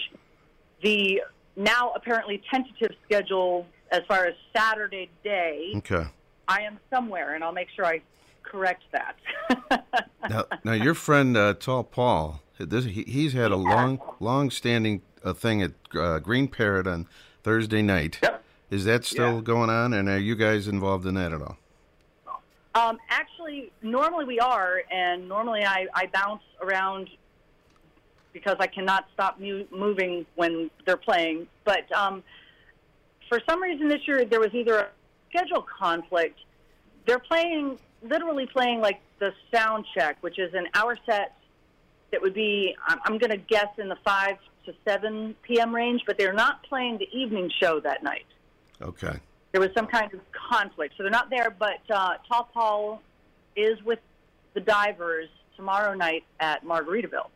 the 0.82 1.22
now 1.56 1.92
apparently 1.94 2.42
tentative 2.50 2.96
schedule 3.04 3.66
as 3.92 4.00
far 4.08 4.24
as 4.26 4.34
Saturday 4.56 5.10
day, 5.22 5.72
okay. 5.76 6.06
I 6.50 6.62
am 6.62 6.80
somewhere, 6.90 7.34
and 7.34 7.44
I'll 7.44 7.52
make 7.52 7.68
sure 7.76 7.86
I 7.86 8.00
correct 8.42 8.82
that. 8.92 9.16
Now, 10.28 10.44
now 10.62 10.72
your 10.72 10.94
friend 10.94 11.36
uh, 11.36 11.54
Tall 11.54 11.82
Paul, 11.82 12.42
this, 12.58 12.84
he, 12.84 13.02
he's 13.04 13.32
had 13.32 13.50
a 13.50 13.56
long, 13.56 14.00
long-standing 14.20 15.00
uh, 15.24 15.32
thing 15.32 15.62
at 15.62 15.72
uh, 15.98 16.18
Green 16.20 16.46
Parrot 16.46 16.86
on 16.86 17.08
Thursday 17.42 17.80
night. 17.82 18.18
Yep. 18.22 18.44
Is 18.70 18.84
that 18.84 19.04
still 19.04 19.36
Yeah. 19.36 19.40
going 19.40 19.70
on, 19.70 19.92
and 19.94 20.08
are 20.08 20.18
you 20.18 20.36
guys 20.36 20.68
involved 20.68 21.06
in 21.06 21.14
that 21.14 21.32
at 21.32 21.40
all? 21.40 21.56
Um, 22.74 22.98
actually, 23.08 23.72
normally 23.82 24.24
we 24.26 24.38
are, 24.38 24.82
and 24.92 25.26
normally 25.26 25.64
I, 25.64 25.86
I 25.94 26.06
bounce 26.12 26.42
around 26.62 27.08
because 28.32 28.56
I 28.60 28.66
cannot 28.68 29.06
stop 29.14 29.40
mu- 29.40 29.64
moving 29.72 30.26
when 30.36 30.70
they're 30.84 30.96
playing. 30.98 31.48
But 31.64 31.90
um, 31.92 32.22
for 33.28 33.40
some 33.48 33.60
reason 33.60 33.88
this 33.88 34.06
year 34.06 34.24
there 34.24 34.38
was 34.38 34.54
either 34.54 34.76
a 34.78 34.88
schedule 35.30 35.62
conflict. 35.78 36.38
They're 37.06 37.18
playing, 37.18 37.78
literally 38.02 38.46
playing 38.46 38.80
like 38.80 39.00
the 39.18 39.32
sound 39.52 39.86
check, 39.94 40.18
which 40.20 40.38
is 40.38 40.52
an 40.54 40.68
hour 40.74 40.98
set 41.06 41.36
that 42.12 42.20
would 42.20 42.34
be, 42.34 42.76
I'm, 42.86 43.18
going 43.18 43.30
to 43.30 43.36
guess, 43.36 43.68
in 43.78 43.88
the 43.88 43.96
5 44.04 44.36
to 44.66 44.74
7 44.86 45.34
p.m. 45.42 45.74
range, 45.74 46.02
but 46.06 46.18
they're 46.18 46.32
not 46.32 46.62
playing 46.64 46.98
the 46.98 47.08
evening 47.16 47.50
show 47.60 47.80
that 47.80 48.02
night 48.02 48.26
Okay. 48.82 49.18
there 49.52 49.60
was 49.60 49.70
some 49.74 49.86
kind 49.86 50.12
of 50.12 50.20
conflict. 50.32 50.94
So 50.96 51.04
they're 51.04 51.10
not 51.10 51.30
there, 51.30 51.54
but 51.56 51.80
uh, 51.88 52.14
Tall 52.28 52.48
Paul 52.52 53.02
is 53.56 53.80
with 53.84 54.00
the 54.54 54.60
divers 54.60 55.28
tomorrow 55.56 55.94
night 55.94 56.24
at 56.40 56.64
Margaritaville. 56.64 57.28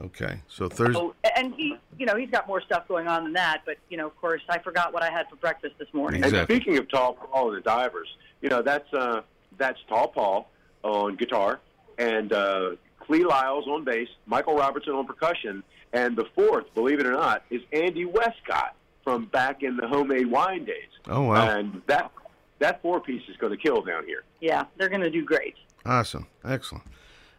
Okay. 0.00 0.40
So 0.48 0.68
Thursday. 0.68 0.92
So, 0.94 1.14
and 1.36 1.54
he, 1.54 1.76
you 1.98 2.06
know, 2.06 2.16
he's 2.16 2.30
got 2.30 2.46
more 2.46 2.60
stuff 2.60 2.86
going 2.86 3.08
on 3.08 3.24
than 3.24 3.32
that. 3.34 3.62
But 3.66 3.76
you 3.88 3.96
know, 3.96 4.06
of 4.06 4.16
course, 4.16 4.42
I 4.48 4.58
forgot 4.58 4.92
what 4.92 5.02
I 5.02 5.10
had 5.10 5.28
for 5.28 5.36
breakfast 5.36 5.74
this 5.78 5.88
morning. 5.92 6.22
And 6.22 6.34
speaking 6.44 6.78
of 6.78 6.88
Tall 6.88 7.14
Paul 7.14 7.48
and 7.48 7.58
the 7.58 7.62
Divers, 7.62 8.08
you 8.40 8.48
know 8.48 8.62
that's 8.62 8.92
uh, 8.94 9.22
that's 9.56 9.78
Tall 9.88 10.08
Paul 10.08 10.50
on 10.82 11.16
guitar 11.16 11.60
and 11.98 12.32
uh, 12.32 12.70
Clee 13.00 13.24
Lyles 13.24 13.66
on 13.66 13.84
bass, 13.84 14.08
Michael 14.26 14.54
Robertson 14.54 14.94
on 14.94 15.06
percussion, 15.06 15.62
and 15.92 16.16
the 16.16 16.26
fourth, 16.34 16.72
believe 16.74 17.00
it 17.00 17.06
or 17.06 17.12
not, 17.12 17.44
is 17.50 17.62
Andy 17.72 18.04
Westcott 18.04 18.76
from 19.02 19.26
back 19.26 19.62
in 19.62 19.76
the 19.76 19.88
homemade 19.88 20.30
wine 20.30 20.64
days. 20.64 20.90
Oh 21.08 21.22
wow. 21.22 21.50
And 21.50 21.82
that 21.86 22.10
that 22.58 22.82
four 22.82 23.00
piece 23.00 23.22
is 23.28 23.36
going 23.36 23.52
to 23.52 23.58
kill 23.58 23.82
down 23.82 24.04
here. 24.04 24.22
Yeah, 24.40 24.64
they're 24.76 24.88
going 24.88 25.00
to 25.00 25.10
do 25.10 25.24
great. 25.24 25.54
Awesome. 25.84 26.26
Excellent. 26.44 26.84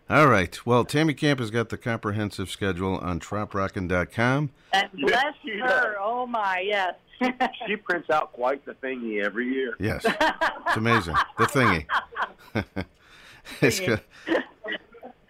All 0.09 0.27
right. 0.27 0.65
Well, 0.65 0.85
Tammy 0.85 1.13
Camp 1.13 1.39
has 1.39 1.51
got 1.51 1.69
the 1.69 1.77
comprehensive 1.77 2.49
schedule 2.49 2.97
on 2.97 3.19
troprockin.com. 3.19 4.49
And 4.73 4.91
bless 4.93 5.35
Yes, 5.43 5.59
her. 5.69 5.95
Oh 5.99 6.25
my, 6.25 6.59
yes. 6.65 6.95
She 7.67 7.75
prints 7.75 8.09
out 8.09 8.31
quite 8.31 8.65
the 8.65 8.73
thingy 8.75 9.21
every 9.23 9.53
year. 9.53 9.75
Yes. 9.79 10.05
It's 10.05 10.77
amazing. 10.77 11.15
The 11.37 11.45
thingy. 11.45 11.85
it's 13.61 13.79
good. 13.81 14.01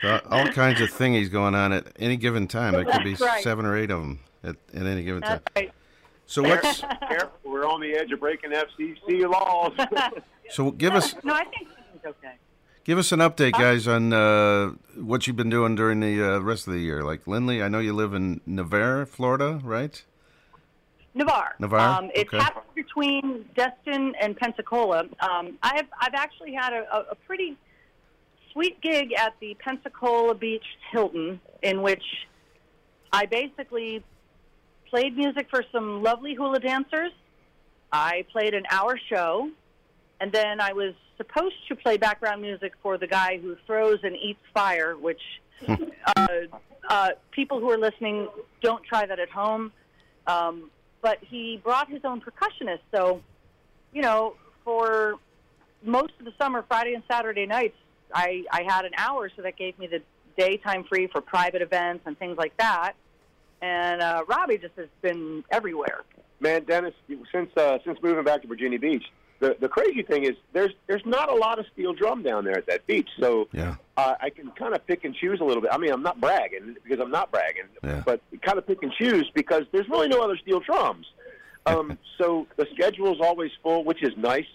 Uh, 0.04 0.20
all 0.30 0.48
kinds 0.50 0.80
of 0.82 0.90
thingies 0.92 1.32
going 1.32 1.56
on 1.56 1.74
at 1.74 1.88
any 1.98 2.16
given 2.16 2.48
time. 2.48 2.74
There 2.74 2.86
could 2.86 3.04
be 3.04 3.16
right. 3.16 3.44
seven 3.44 3.66
or 3.66 3.76
eight 3.76 3.90
of 3.92 4.00
them 4.02 4.20
at, 4.44 4.56
at 4.74 4.86
any 4.86 5.04
given 5.04 5.22
time. 5.24 5.42
That's 5.46 5.56
right. 5.56 5.72
So 6.28 6.44
what's 6.44 6.82
Careful, 7.08 7.32
we're 7.44 7.66
on 7.66 7.82
the 7.82 7.94
edge 7.96 8.12
of 8.12 8.20
breaking 8.20 8.52
FCC 8.52 9.28
laws. 9.30 9.74
so 10.52 10.70
give 10.72 10.94
us 10.94 11.16
No, 11.24 11.34
I 11.34 11.44
think 11.46 11.70
it's 11.96 12.06
okay. 12.06 12.36
Give 12.84 12.98
us 12.98 13.12
an 13.12 13.20
update, 13.20 13.54
guys, 13.54 13.88
on 13.88 14.14
uh, 14.14 14.72
what 14.96 15.28
you've 15.28 15.36
been 15.36 15.50
doing 15.50 15.76
during 15.76 16.00
the 16.00 16.36
uh, 16.36 16.40
rest 16.40 16.68
of 16.68 16.74
the 16.74 16.80
year. 16.80 17.04
Like 17.04 17.28
Lindley, 17.28 17.62
I 17.62 17.68
know 17.70 17.80
you 17.80 17.94
live 17.94 18.14
in 18.14 18.42
Navarre, 18.46 19.06
Florida, 19.06 19.60
right? 19.64 20.04
Navarre. 21.14 21.56
Navarre? 21.60 21.98
Um, 22.00 22.12
it's 22.14 22.32
Okay. 22.34 22.38
halfway 22.38 22.64
between 22.76 23.46
Destin 23.56 24.14
and 24.22 24.38
Pensacola. 24.38 25.06
Um, 25.20 25.58
I've 25.64 25.88
I've 26.00 26.14
actually 26.16 26.54
had 26.54 26.74
a, 26.74 26.86
a, 26.96 27.00
a 27.12 27.16
pretty 27.16 27.58
sweet 28.54 28.80
gig 28.82 29.14
at 29.14 29.34
the 29.40 29.56
Pensacola 29.56 30.36
Beach 30.36 30.66
Hilton, 30.92 31.40
in 31.64 31.82
which 31.82 32.04
I 33.12 33.26
basically 33.26 34.04
played 34.90 35.18
music 35.18 35.48
for 35.50 35.64
some 35.72 36.04
lovely 36.04 36.36
hula 36.36 36.60
dancers. 36.60 37.12
I 37.92 38.26
played 38.32 38.54
an 38.54 38.64
hour 38.70 38.98
show, 39.10 39.50
and 40.22 40.32
then 40.32 40.62
I 40.62 40.74
was 40.74 40.94
supposed 41.20 41.56
to 41.68 41.76
play 41.76 41.98
background 41.98 42.42
music 42.42 42.74
for 42.82 42.98
the 42.98 43.08
guy 43.08 43.38
who 43.38 43.58
throws 43.68 44.00
and 44.04 44.16
eats 44.16 44.40
fire, 44.54 44.96
which 44.98 45.22
uh, 45.68 46.28
uh, 46.90 47.10
people 47.32 47.60
who 47.60 47.70
are 47.70 47.78
listening 47.78 48.30
don't 48.62 48.84
try 48.84 49.06
that 49.06 49.20
at 49.20 49.30
home. 49.30 49.72
Um, 50.26 50.72
but 51.02 51.18
he 51.22 51.60
brought 51.64 51.90
his 51.90 52.02
own 52.04 52.22
percussionist, 52.22 52.82
so 52.94 53.22
you 53.94 54.02
know, 54.02 54.36
for 54.64 55.16
most 55.84 56.14
of 56.20 56.26
the 56.26 56.34
summer, 56.40 56.64
Friday 56.68 56.94
and 56.94 57.04
Saturday 57.10 57.46
nights, 57.46 57.78
I, 58.14 58.44
I 58.52 58.64
had 58.68 58.86
an 58.86 58.92
hour, 58.98 59.32
so 59.36 59.42
that 59.42 59.58
gave 59.58 59.78
me 59.80 59.88
the 59.88 60.02
daytime 60.38 60.84
free 60.84 61.08
for 61.08 61.22
private 61.22 61.62
events 61.62 62.04
and 62.06 62.18
things 62.18 62.38
like 62.38 62.56
that. 62.58 62.94
And 63.62 64.02
uh, 64.02 64.24
Robbie 64.28 64.58
just 64.58 64.76
has 64.76 64.88
been 65.02 65.44
everywhere. 65.52 66.04
Man, 66.40 66.64
Dennis, 66.64 66.94
since 67.32 67.50
uh, 67.58 67.80
since 67.84 68.00
moving 68.02 68.24
back 68.24 68.42
to 68.44 68.48
Virginia 68.48 68.80
Beach, 68.80 69.04
the 69.40 69.56
the 69.60 69.70
crazy 69.70 70.04
thing 70.04 70.24
is 70.24 70.36
there's 70.54 70.72
there's 70.88 71.06
not 71.06 71.30
a 71.30 71.36
lot 71.36 71.60
of 71.60 71.66
steel 71.74 71.94
drum 71.94 72.24
down 72.24 72.44
there 72.44 72.58
at 72.58 72.66
that 72.68 72.86
beach, 72.88 73.10
so 73.20 73.48
Yeah. 73.54 73.76
uh, 73.98 74.16
I 74.22 74.30
can 74.30 74.52
kind 74.52 74.74
of 74.76 74.86
pick 74.86 75.06
and 75.06 75.16
choose 75.16 75.40
a 75.42 75.44
little 75.44 75.62
bit. 75.62 75.72
I 75.74 75.78
mean, 75.78 75.92
I'm 75.92 76.04
not 76.04 76.20
bragging 76.22 76.76
because 76.84 77.00
I'm 77.00 77.12
not 77.12 77.32
bragging, 77.32 77.64
Yeah. 77.84 78.04
but 78.06 78.22
kind 78.42 78.58
of 78.58 78.68
pick 78.68 78.84
and 78.84 78.92
choose 78.94 79.30
because 79.34 79.64
there's 79.72 79.88
really 79.90 80.08
no 80.10 80.22
other 80.22 80.38
steel 80.38 80.60
drums. 80.60 81.06
Um, 81.66 82.00
so 82.18 82.48
the 82.56 82.66
schedule 82.74 83.14
is 83.14 83.20
always 83.22 83.52
full, 83.62 83.84
which 83.84 84.02
is 84.02 84.16
nice. 84.18 84.48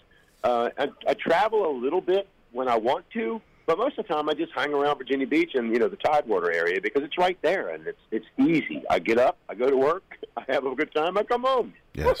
Uh, 0.43 0.69
I, 0.77 0.89
I 1.07 1.13
travel 1.13 1.69
a 1.69 1.71
little 1.71 2.01
bit 2.01 2.27
when 2.51 2.67
I 2.67 2.77
want 2.77 3.09
to, 3.11 3.39
but 3.67 3.77
most 3.77 3.97
of 3.97 4.05
the 4.07 4.13
time 4.13 4.27
I 4.27 4.33
just 4.33 4.51
hang 4.53 4.73
around 4.73 4.97
Virginia 4.97 5.25
Beach 5.27 5.51
and 5.53 5.71
you 5.71 5.79
know 5.79 5.87
the 5.87 5.95
Tidewater 5.97 6.51
area 6.51 6.81
because 6.81 7.03
it's 7.03 7.17
right 7.17 7.37
there 7.41 7.69
and 7.69 7.87
it's 7.87 7.99
it's 8.11 8.25
easy. 8.39 8.83
I 8.89 8.99
get 8.99 9.17
up, 9.17 9.37
I 9.47 9.53
go 9.53 9.69
to 9.69 9.77
work, 9.77 10.03
I 10.37 10.43
have 10.49 10.65
a 10.65 10.75
good 10.75 10.93
time, 10.93 11.15
I 11.17 11.23
come 11.23 11.43
home. 11.43 11.73
Yes. 11.93 12.19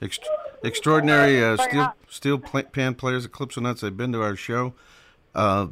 Ext- 0.00 0.26
extraordinary 0.62 1.42
uh, 1.42 1.56
steel 1.56 1.92
steel 2.08 2.38
pan 2.38 2.94
players 2.94 3.24
at 3.24 3.32
Calypso 3.32 3.60
Nuts. 3.60 3.80
They've 3.80 3.96
been 3.96 4.12
to 4.12 4.22
our 4.22 4.36
show. 4.36 4.74
Uh, 5.34 5.68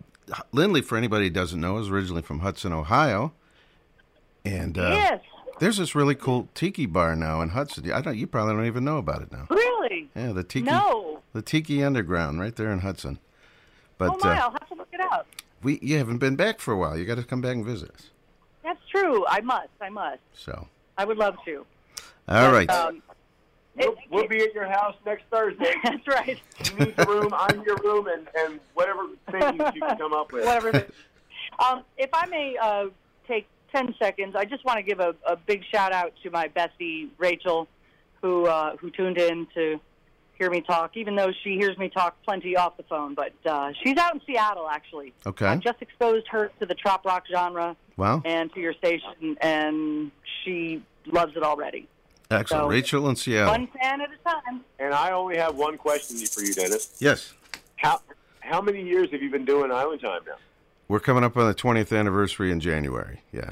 Lindley, 0.52 0.82
for 0.82 0.98
anybody 0.98 1.26
who 1.26 1.30
doesn't 1.30 1.60
know, 1.60 1.78
is 1.78 1.88
originally 1.88 2.22
from 2.22 2.40
Hudson, 2.40 2.72
Ohio, 2.72 3.32
and 4.44 4.76
uh, 4.76 4.90
yes. 4.90 5.20
there's 5.60 5.76
this 5.76 5.94
really 5.94 6.16
cool 6.16 6.48
tiki 6.54 6.86
bar 6.86 7.14
now 7.14 7.40
in 7.40 7.50
Hudson. 7.50 7.90
I 7.92 8.00
don't. 8.00 8.16
You 8.16 8.26
probably 8.26 8.54
don't 8.54 8.66
even 8.66 8.84
know 8.84 8.98
about 8.98 9.22
it 9.22 9.30
now. 9.30 9.46
Really? 9.48 10.08
Yeah, 10.16 10.32
the 10.32 10.42
tiki. 10.42 10.66
No. 10.66 11.20
The 11.32 11.42
Tiki 11.42 11.84
Underground, 11.84 12.40
right 12.40 12.56
there 12.56 12.72
in 12.72 12.78
Hudson. 12.78 13.18
But 13.98 14.12
oh 14.14 14.18
my, 14.20 14.38
uh, 14.38 14.44
I'll 14.44 14.50
have 14.52 14.68
to 14.68 14.74
look 14.74 14.88
it 14.92 15.00
up. 15.00 15.26
we 15.62 15.78
you 15.82 15.98
haven't 15.98 16.18
been 16.18 16.34
back 16.34 16.60
for 16.60 16.72
a 16.72 16.78
while. 16.78 16.96
You 16.96 17.04
got 17.04 17.16
to 17.16 17.24
come 17.24 17.42
back 17.42 17.56
and 17.56 17.64
visit 17.64 17.90
us. 17.90 18.10
That's 18.64 18.80
true. 18.90 19.24
I 19.28 19.40
must. 19.42 19.68
I 19.80 19.90
must. 19.90 20.20
So, 20.34 20.66
I 20.96 21.04
would 21.04 21.18
love 21.18 21.36
to. 21.44 21.66
all 22.28 22.52
right. 22.52 22.68
Um, 22.70 23.02
We'll, 23.76 23.94
we'll 24.10 24.28
be 24.28 24.40
at 24.42 24.54
your 24.54 24.66
house 24.66 24.94
next 25.04 25.24
Thursday. 25.30 25.74
that's 25.84 26.06
right. 26.08 26.38
You 26.64 26.84
need 26.86 26.96
the 26.96 27.04
room, 27.06 27.32
I'm 27.34 27.62
your 27.64 27.76
room, 27.76 28.06
and, 28.08 28.26
and 28.38 28.60
whatever 28.74 29.06
things 29.30 29.60
you 29.74 29.80
can 29.82 29.98
come 29.98 30.12
up 30.12 30.32
with. 30.32 30.44
Whatever. 30.44 30.86
um, 31.58 31.82
if 31.98 32.10
I 32.12 32.26
may 32.26 32.56
uh, 32.60 32.86
take 33.28 33.46
10 33.74 33.94
seconds, 33.98 34.34
I 34.36 34.44
just 34.44 34.64
want 34.64 34.78
to 34.78 34.82
give 34.82 35.00
a, 35.00 35.14
a 35.26 35.36
big 35.36 35.62
shout 35.70 35.92
out 35.92 36.12
to 36.22 36.30
my 36.30 36.48
bestie, 36.48 37.08
Rachel, 37.18 37.68
who, 38.22 38.46
uh, 38.46 38.76
who 38.76 38.90
tuned 38.90 39.18
in 39.18 39.46
to 39.54 39.78
hear 40.38 40.50
me 40.50 40.60
talk, 40.60 40.96
even 40.96 41.16
though 41.16 41.32
she 41.44 41.56
hears 41.56 41.76
me 41.78 41.88
talk 41.88 42.16
plenty 42.22 42.56
off 42.56 42.76
the 42.76 42.82
phone. 42.84 43.14
But 43.14 43.32
uh, 43.44 43.72
she's 43.82 43.96
out 43.98 44.14
in 44.14 44.20
Seattle, 44.26 44.68
actually. 44.68 45.12
Okay. 45.26 45.46
I 45.46 45.56
just 45.56 45.80
exposed 45.80 46.26
her 46.28 46.50
to 46.60 46.66
the 46.66 46.74
trop 46.74 47.04
rock 47.04 47.24
genre 47.30 47.76
Wow. 47.96 48.20
and 48.24 48.52
to 48.52 48.60
your 48.60 48.74
station, 48.74 49.36
and 49.40 50.10
she 50.44 50.82
loves 51.06 51.34
it 51.36 51.42
already. 51.42 51.88
Excellent. 52.30 52.64
so- 52.64 52.68
Rachel 52.68 53.08
in 53.08 53.16
Seattle. 53.16 53.52
One 53.52 53.66
fan 53.68 54.00
at 54.00 54.08
a 54.10 54.28
time. 54.28 54.60
And 54.78 54.92
I 54.94 55.12
only 55.12 55.36
have 55.36 55.54
one 55.56 55.78
question 55.78 56.16
for 56.26 56.42
you, 56.42 56.52
Dennis. 56.54 56.96
Yes. 56.98 57.32
How 57.76 58.00
how 58.40 58.60
many 58.60 58.82
years 58.82 59.10
have 59.10 59.22
you 59.22 59.30
been 59.30 59.44
doing 59.44 59.70
Island 59.72 60.00
Time 60.00 60.20
now? 60.26 60.34
We're 60.88 61.00
coming 61.00 61.24
up 61.24 61.36
on 61.36 61.46
the 61.48 61.54
20th 61.54 61.96
anniversary 61.96 62.52
in 62.52 62.60
January. 62.60 63.22
Yeah. 63.32 63.50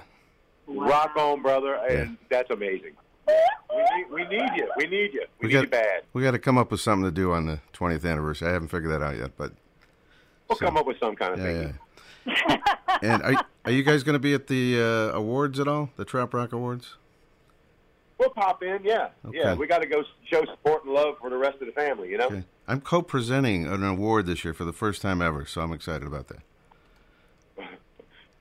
Rock 0.68 1.16
on, 1.16 1.42
brother, 1.42 1.74
and 1.74 2.16
that's 2.30 2.50
amazing. 2.50 2.92
We 3.26 3.82
need, 3.96 4.10
we 4.10 4.24
need 4.24 4.50
you. 4.56 4.70
We 4.76 4.86
need 4.86 5.12
you. 5.14 5.24
We, 5.40 5.46
We 5.46 5.48
need 5.48 5.52
got 5.54 5.60
you 5.62 5.68
bad. 5.68 6.02
we 6.12 6.22
got 6.22 6.30
to 6.32 6.38
come 6.38 6.56
up 6.58 6.70
with 6.70 6.80
something 6.80 7.04
to 7.04 7.10
do 7.10 7.32
on 7.32 7.46
the 7.46 7.58
20th 7.72 8.04
anniversary. 8.08 8.48
I 8.48 8.52
haven't 8.52 8.68
figured 8.68 8.92
that 8.92 9.02
out 9.02 9.16
yet, 9.16 9.32
but 9.36 9.52
We'll 10.48 10.58
So- 10.58 10.66
come 10.66 10.76
up 10.76 10.86
with 10.86 10.98
some 11.00 11.16
kind 11.16 11.32
of 11.34 11.38
yeah, 11.40 11.44
thing. 11.44 11.78
yeah. 12.26 12.56
and 13.02 13.22
are 13.22 13.44
are 13.64 13.70
you 13.72 13.82
guys 13.82 14.02
going 14.04 14.12
to 14.14 14.18
be 14.20 14.34
at 14.34 14.46
the 14.46 14.78
uh, 14.80 15.16
awards 15.16 15.58
at 15.58 15.66
all? 15.66 15.90
The 15.96 16.04
Trop 16.04 16.32
Rock 16.34 16.52
Awards? 16.52 16.96
We'll 18.18 18.30
pop 18.30 18.62
in. 18.62 18.80
Yeah, 18.84 19.08
yeah. 19.32 19.54
We 19.54 19.66
got 19.66 19.82
to 19.82 19.88
go 19.88 20.04
show 20.30 20.44
support 20.44 20.84
and 20.84 20.94
love 20.94 21.16
for 21.20 21.30
the 21.30 21.36
rest 21.36 21.60
of 21.60 21.66
the 21.66 21.72
family. 21.72 22.10
You 22.10 22.18
know. 22.18 22.26
Okay. 22.26 22.44
I'm 22.66 22.80
co-presenting 22.80 23.66
an 23.66 23.82
award 23.82 24.26
this 24.26 24.44
year 24.44 24.54
for 24.54 24.64
the 24.64 24.72
first 24.72 25.02
time 25.02 25.20
ever, 25.20 25.44
so 25.44 25.60
I'm 25.60 25.72
excited 25.72 26.06
about 26.06 26.28
that. 26.28 26.38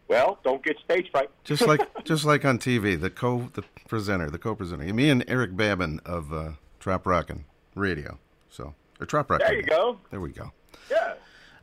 Well, 0.09 0.37
don't 0.43 0.63
get 0.63 0.77
stage 0.83 1.09
fright. 1.11 1.29
Just 1.43 1.65
like 1.65 1.81
just 2.03 2.23
like 2.23 2.45
on 2.45 2.59
TV, 2.59 2.99
the 2.99 3.09
co 3.09 3.49
the 3.53 3.63
presenter, 3.87 4.29
the 4.29 4.37
co-presenter, 4.37 4.93
me 4.93 5.09
and 5.09 5.23
Eric 5.27 5.55
Babin 5.55 6.01
of 6.05 6.31
uh, 6.31 6.51
Trop 6.79 7.07
Rockin' 7.07 7.45
Radio. 7.73 8.19
So 8.49 8.75
or 8.99 9.05
Trop 9.07 9.31
Rock. 9.31 9.39
There 9.39 9.55
you 9.55 9.63
go. 9.63 9.97
There 10.11 10.19
we 10.19 10.31
go. 10.31 10.51
Yeah. 10.91 11.13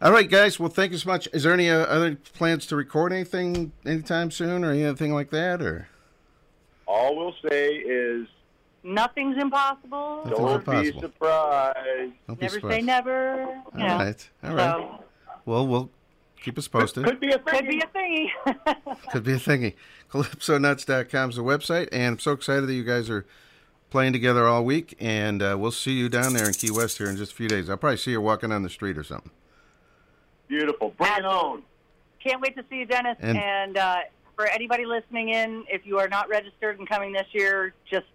All 0.03 0.11
right, 0.11 0.29
guys. 0.29 0.59
Well, 0.59 0.71
thank 0.71 0.93
you 0.93 0.99
so 0.99 1.11
much. 1.11 1.29
Is 1.33 1.43
there 1.43 1.53
any 1.53 1.69
uh, 1.69 1.81
other 1.81 2.17
plans 2.17 2.67
to 2.69 2.77
record 2.77 3.13
anything 3.13 3.73
anytime 3.85 4.31
soon, 4.31 4.65
or 4.65 4.73
anything 4.73 5.13
like 5.13 5.31
that, 5.31 5.61
or? 5.61 5.89
All 6.91 7.17
we'll 7.17 7.35
say 7.49 7.75
is 7.77 8.27
Nothing's 8.83 9.37
impossible. 9.39 10.23
Nothing's 10.25 10.39
don't 10.39 10.65
be 10.65 10.71
impossible. 10.89 11.01
surprised. 11.01 12.13
Don't 12.27 12.41
be 12.41 12.47
Never 12.47 12.61
say 12.73 12.81
never. 12.83 13.63
You 13.77 13.83
All 13.83 13.89
know. 13.89 13.97
right. 13.99 14.31
All 14.43 14.55
right. 14.55 14.73
So, 14.75 15.05
Well, 15.45 15.67
we'll 15.67 15.91
keep 16.43 16.57
us 16.59 16.67
posted. 16.67 17.05
Could 17.05 17.21
be 17.21 17.31
a 17.33 17.39
thing. 17.39 17.45
could 17.47 17.69
be 17.69 17.81
a 17.81 17.87
thingy. 17.87 18.31
Could 19.13 19.25
be 19.25 19.33
a 19.33 19.37
thingy. 19.37 19.75
CalypsoNuts.com 20.11 21.31
is 21.31 21.37
the 21.37 21.43
website, 21.43 21.89
and 21.93 22.15
I'm 22.15 22.19
so 22.19 22.33
excited 22.33 22.67
that 22.67 22.75
you 22.75 22.83
guys 22.85 23.09
are 23.11 23.27
playing 23.91 24.13
together 24.15 24.47
all 24.49 24.65
week, 24.65 24.97
and 24.99 25.43
uh, 25.43 25.57
we'll 25.59 25.71
see 25.73 25.93
you 25.93 26.09
down 26.09 26.33
there 26.33 26.47
in 26.47 26.55
Key 26.55 26.71
West 26.71 26.97
here 26.99 27.09
in 27.09 27.17
just 27.17 27.33
a 27.33 27.35
few 27.35 27.49
days. 27.49 27.69
I'll 27.69 27.77
probably 27.77 27.97
see 27.99 28.13
you 28.13 28.21
walking 28.21 28.51
on 28.51 28.63
the 28.63 28.71
street 28.71 28.97
or 28.97 29.05
something. 29.05 29.31
Beautiful. 30.49 30.95
Bring 30.97 31.13
it 31.19 31.25
on. 31.25 31.63
Can't 32.25 32.41
wait 32.41 32.57
to 32.57 32.65
see 32.71 32.77
you, 32.79 32.87
Dennis. 32.87 33.17
And- 33.21 33.39
And, 33.39 33.77
uh, 33.77 33.97
for 34.41 34.47
anybody 34.49 34.87
listening 34.87 35.29
in, 35.31 35.65
if 35.69 35.85
you 35.85 35.99
are 35.99 36.09
not 36.09 36.29
registered 36.31 36.79
and 36.79 36.89
coming 36.89 37.13
this 37.13 37.27
year, 37.33 37.75
just 37.91 38.07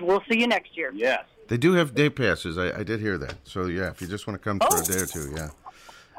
we'll 0.00 0.22
see 0.30 0.40
you 0.40 0.46
next 0.46 0.74
year. 0.76 0.90
Yes. 0.94 1.24
They 1.48 1.58
do 1.58 1.74
have 1.74 1.94
day 1.94 2.08
passes. 2.08 2.56
I, 2.56 2.78
I 2.78 2.82
did 2.82 3.00
hear 3.00 3.18
that. 3.18 3.34
So 3.44 3.66
yeah, 3.66 3.90
if 3.90 4.00
you 4.00 4.06
just 4.06 4.26
want 4.26 4.40
to 4.40 4.44
come 4.44 4.58
for 4.58 4.68
Oh. 4.70 4.80
a 4.80 4.82
day 4.82 5.00
or 5.00 5.06
two, 5.06 5.30
yeah. 5.36 5.48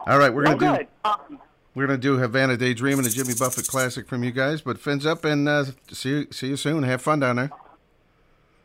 All 0.05 0.19
right, 0.19 0.31
we're 0.31 0.47
Oh, 0.47 0.55
gonna 0.55 0.83
do. 0.83 0.89
Awesome. 1.03 1.39
we're 1.73 1.87
gonna 1.87 1.97
do 1.97 2.17
Havana 2.17 2.55
Daydream 2.55 2.99
and 2.99 3.07
a 3.07 3.09
Jimmy 3.09 3.33
Buffett 3.39 3.67
classic 3.67 4.07
from 4.07 4.23
you 4.23 4.31
guys. 4.31 4.61
But 4.61 4.77
fins 4.77 5.05
up 5.07 5.25
and 5.25 5.47
uh, 5.49 5.65
see 5.91 6.09
you, 6.09 6.27
see 6.31 6.47
you 6.49 6.57
soon. 6.57 6.83
Have 6.83 7.01
fun 7.01 7.19
down 7.19 7.37
there. 7.37 7.49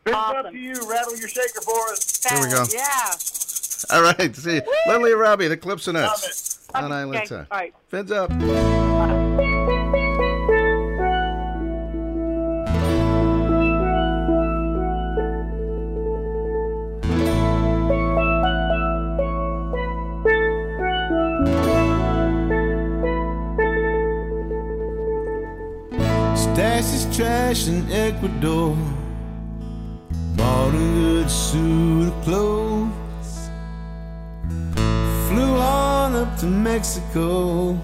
Fins 0.05 0.15
Awesome. 0.15 0.45
up 0.45 0.51
to 0.51 0.57
you. 0.57 0.73
Rattle 0.87 1.17
your 1.17 1.27
shaker 1.27 1.61
for 1.61 1.89
us. 1.91 2.17
There 2.19 2.39
we 2.43 2.51
go. 2.51 2.63
Yeah. 2.71 3.95
All 3.97 4.03
right, 4.03 4.35
see 4.35 4.55
you. 4.55 4.61
Lily 4.87 5.13
Robbie, 5.13 5.47
the 5.47 5.57
Calypso 5.57 5.91
Love 5.93 6.03
Nuts 6.03 6.67
on 6.75 6.91
Island 6.91 7.15
Okay. 7.17 7.25
Time. 7.27 7.47
All 7.49 7.57
right. 7.57 7.73
Fins 7.89 8.11
up. 8.11 9.26
His 26.77 27.07
trash 27.17 27.67
in 27.67 27.91
Ecuador. 27.91 28.77
Bought 30.35 30.75
a 30.75 30.77
good 30.77 31.29
suit 31.29 32.07
of 32.07 32.23
clothes. 32.23 33.49
Flew 35.27 35.57
on 35.57 36.13
up 36.13 36.37
to 36.37 36.45
Mexico. 36.45 37.79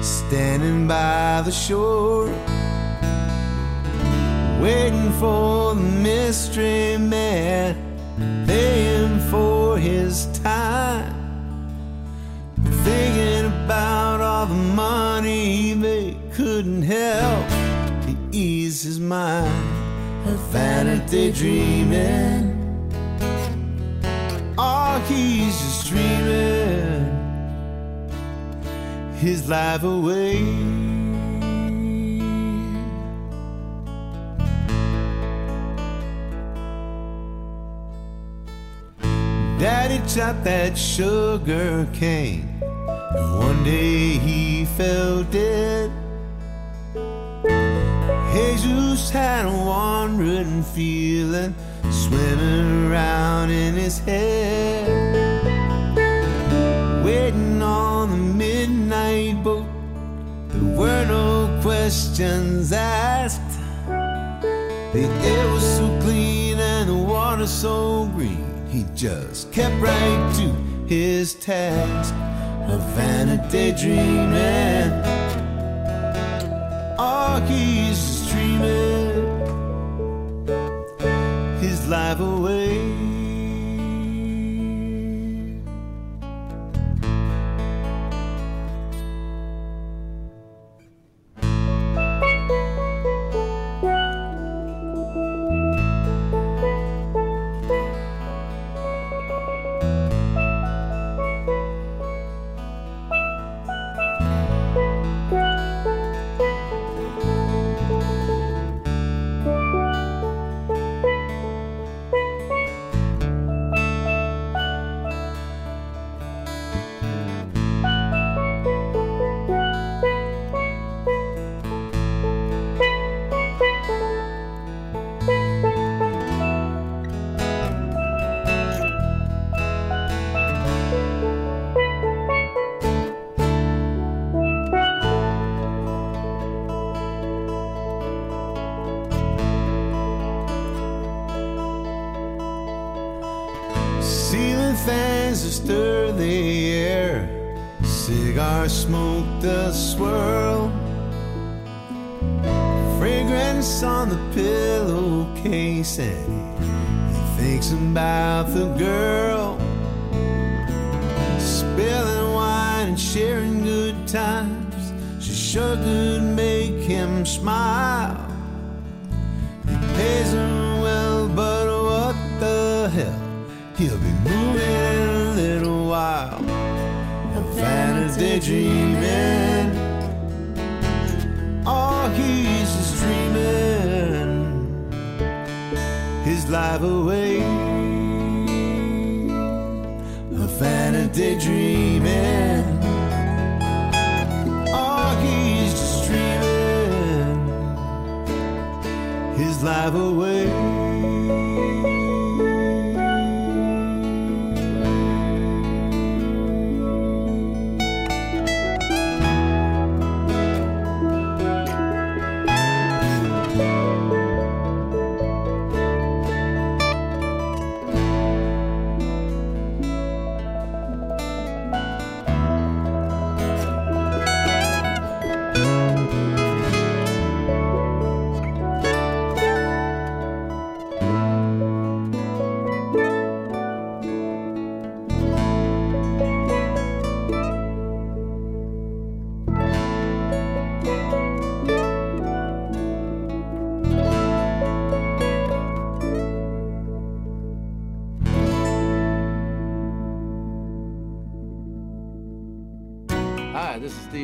Standing 0.00 0.86
by 0.86 1.42
the 1.44 1.50
shore. 1.50 2.28
Waiting 4.62 5.10
for 5.18 5.74
the 5.74 5.82
mystery 5.82 6.96
man. 6.96 7.74
Paying 8.46 9.18
for 9.32 9.76
his 9.78 10.26
time. 10.44 11.12
Thinking 12.84 13.46
about 13.64 14.20
all 14.20 14.46
the 14.46 14.54
money 14.54 15.56
he 15.56 15.74
made 15.74 16.21
couldn't 16.34 16.82
help 16.82 17.46
to 18.04 18.16
ease 18.32 18.82
his 18.82 18.98
mind. 18.98 19.52
A 20.26 20.34
vanity 20.50 21.30
dreaming. 21.30 22.58
Oh, 24.56 25.04
he's 25.08 25.58
just 25.58 25.88
dreaming 25.88 26.72
his 29.16 29.48
life 29.48 29.82
away. 29.82 30.40
Daddy 39.58 40.00
chopped 40.08 40.44
that 40.44 40.78
sugar 40.78 41.86
cane. 41.92 42.48
And 42.62 43.38
one 43.38 43.62
day 43.64 44.18
he 44.18 44.64
fell 44.64 45.24
dead. 45.24 46.01
Jesus 48.32 49.10
had 49.10 49.44
a 49.44 49.50
wandering 49.50 50.62
feeling 50.62 51.54
swimming 51.90 52.90
around 52.90 53.50
in 53.50 53.74
his 53.74 53.98
head. 53.98 54.88
Waiting 57.04 57.60
on 57.60 58.10
the 58.10 58.16
midnight 58.16 59.42
boat, 59.44 59.66
there 60.48 60.78
were 60.78 61.04
no 61.06 61.60
questions 61.60 62.72
asked. 62.72 63.40
The 63.86 65.04
air 65.24 65.52
was 65.52 65.76
so 65.76 66.00
clean 66.00 66.58
and 66.58 66.88
the 66.88 66.96
water 66.96 67.46
so 67.46 68.06
green. 68.14 68.66
He 68.70 68.86
just 68.94 69.52
kept 69.52 69.74
right 69.82 70.34
to 70.36 70.48
his 70.86 71.34
task 71.34 72.14
of 72.72 72.80
vanity 72.96 73.72
dreaming. 73.72 74.90
Oh, 76.98 77.44
he's 77.48 78.11
his 81.60 81.88
life 81.88 82.20
away. 82.20 82.61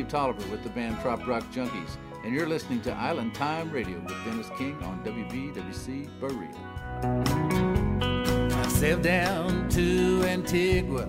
Tolliver 0.09 0.45
with 0.49 0.63
the 0.63 0.69
band 0.69 0.99
Trop 1.01 1.25
Rock 1.27 1.43
Junkies, 1.53 1.97
and 2.23 2.33
you're 2.33 2.47
listening 2.47 2.81
to 2.81 2.91
Island 2.91 3.35
Time 3.35 3.69
Radio 3.69 3.99
with 3.99 4.25
Dennis 4.25 4.49
King 4.57 4.75
on 4.83 5.03
WBWC 5.03 6.09
Berea. 6.19 6.49
I 8.57 8.67
sailed 8.69 9.03
down 9.03 9.69
to 9.69 10.23
Antigua, 10.23 11.05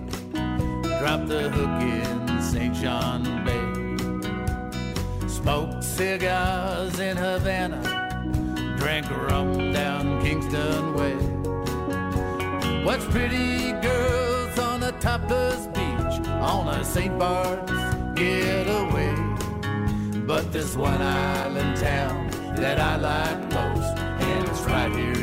dropped 0.99 1.27
the 1.27 1.49
hook 1.49 1.81
in 1.81 2.41
St. 2.43 2.75
John 2.75 3.23
Bay, 3.43 5.27
smoked 5.27 5.83
cigars 5.83 6.99
in 6.99 7.17
Havana, 7.17 7.81
drank 8.77 9.09
rum 9.09 9.73
down 9.73 10.21
Kingston 10.21 10.93
Way. 10.93 11.15
Watched 12.85 13.09
pretty 13.09 13.71
girls 13.81 14.59
on 14.59 14.83
a 14.83 14.91
topless 14.99 15.65
beach 15.67 16.27
on 16.27 16.67
a 16.67 16.85
St. 16.85 17.17
Bart's 17.17 17.71
getaway. 18.15 18.90
There's 20.51 20.75
one 20.75 21.01
island 21.01 21.77
town 21.77 22.29
that 22.57 22.77
I 22.77 22.97
like 22.97 23.39
most, 23.53 23.97
and 23.97 24.49
it's 24.49 24.59
right 24.63 24.93
here 24.93 25.20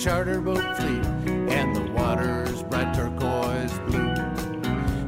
charter 0.00 0.40
boat 0.40 0.64
fleet, 0.78 1.04
and 1.52 1.76
the 1.76 1.92
water's 1.92 2.62
bright 2.62 2.94
turquoise 2.94 3.78
blue. 3.80 4.14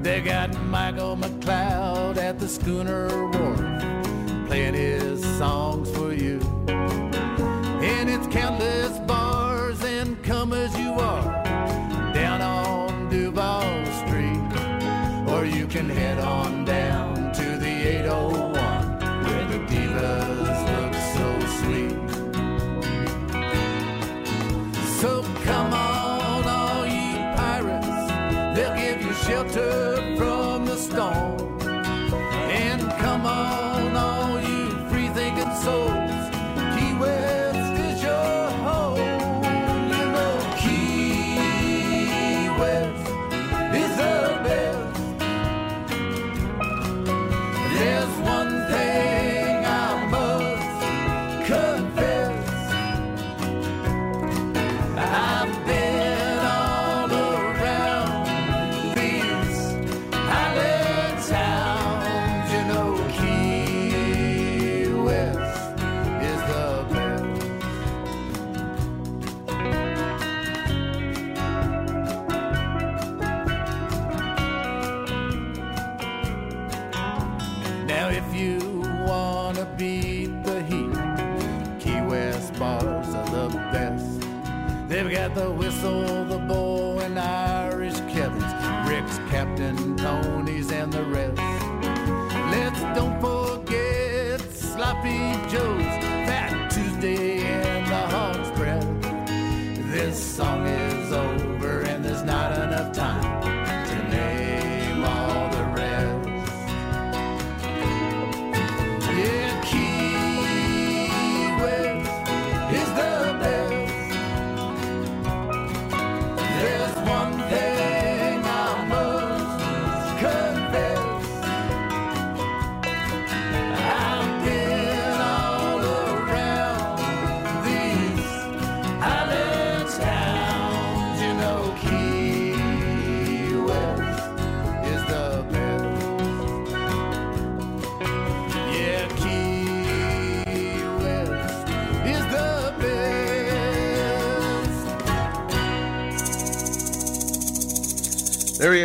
They 0.02 0.20
got 0.20 0.52
Michael 0.64 1.16
McCloud 1.16 2.18
at 2.18 2.38
the 2.38 2.46
schooner 2.46 3.08
wharf, 3.30 4.46
playing 4.48 4.74
his 4.74 5.11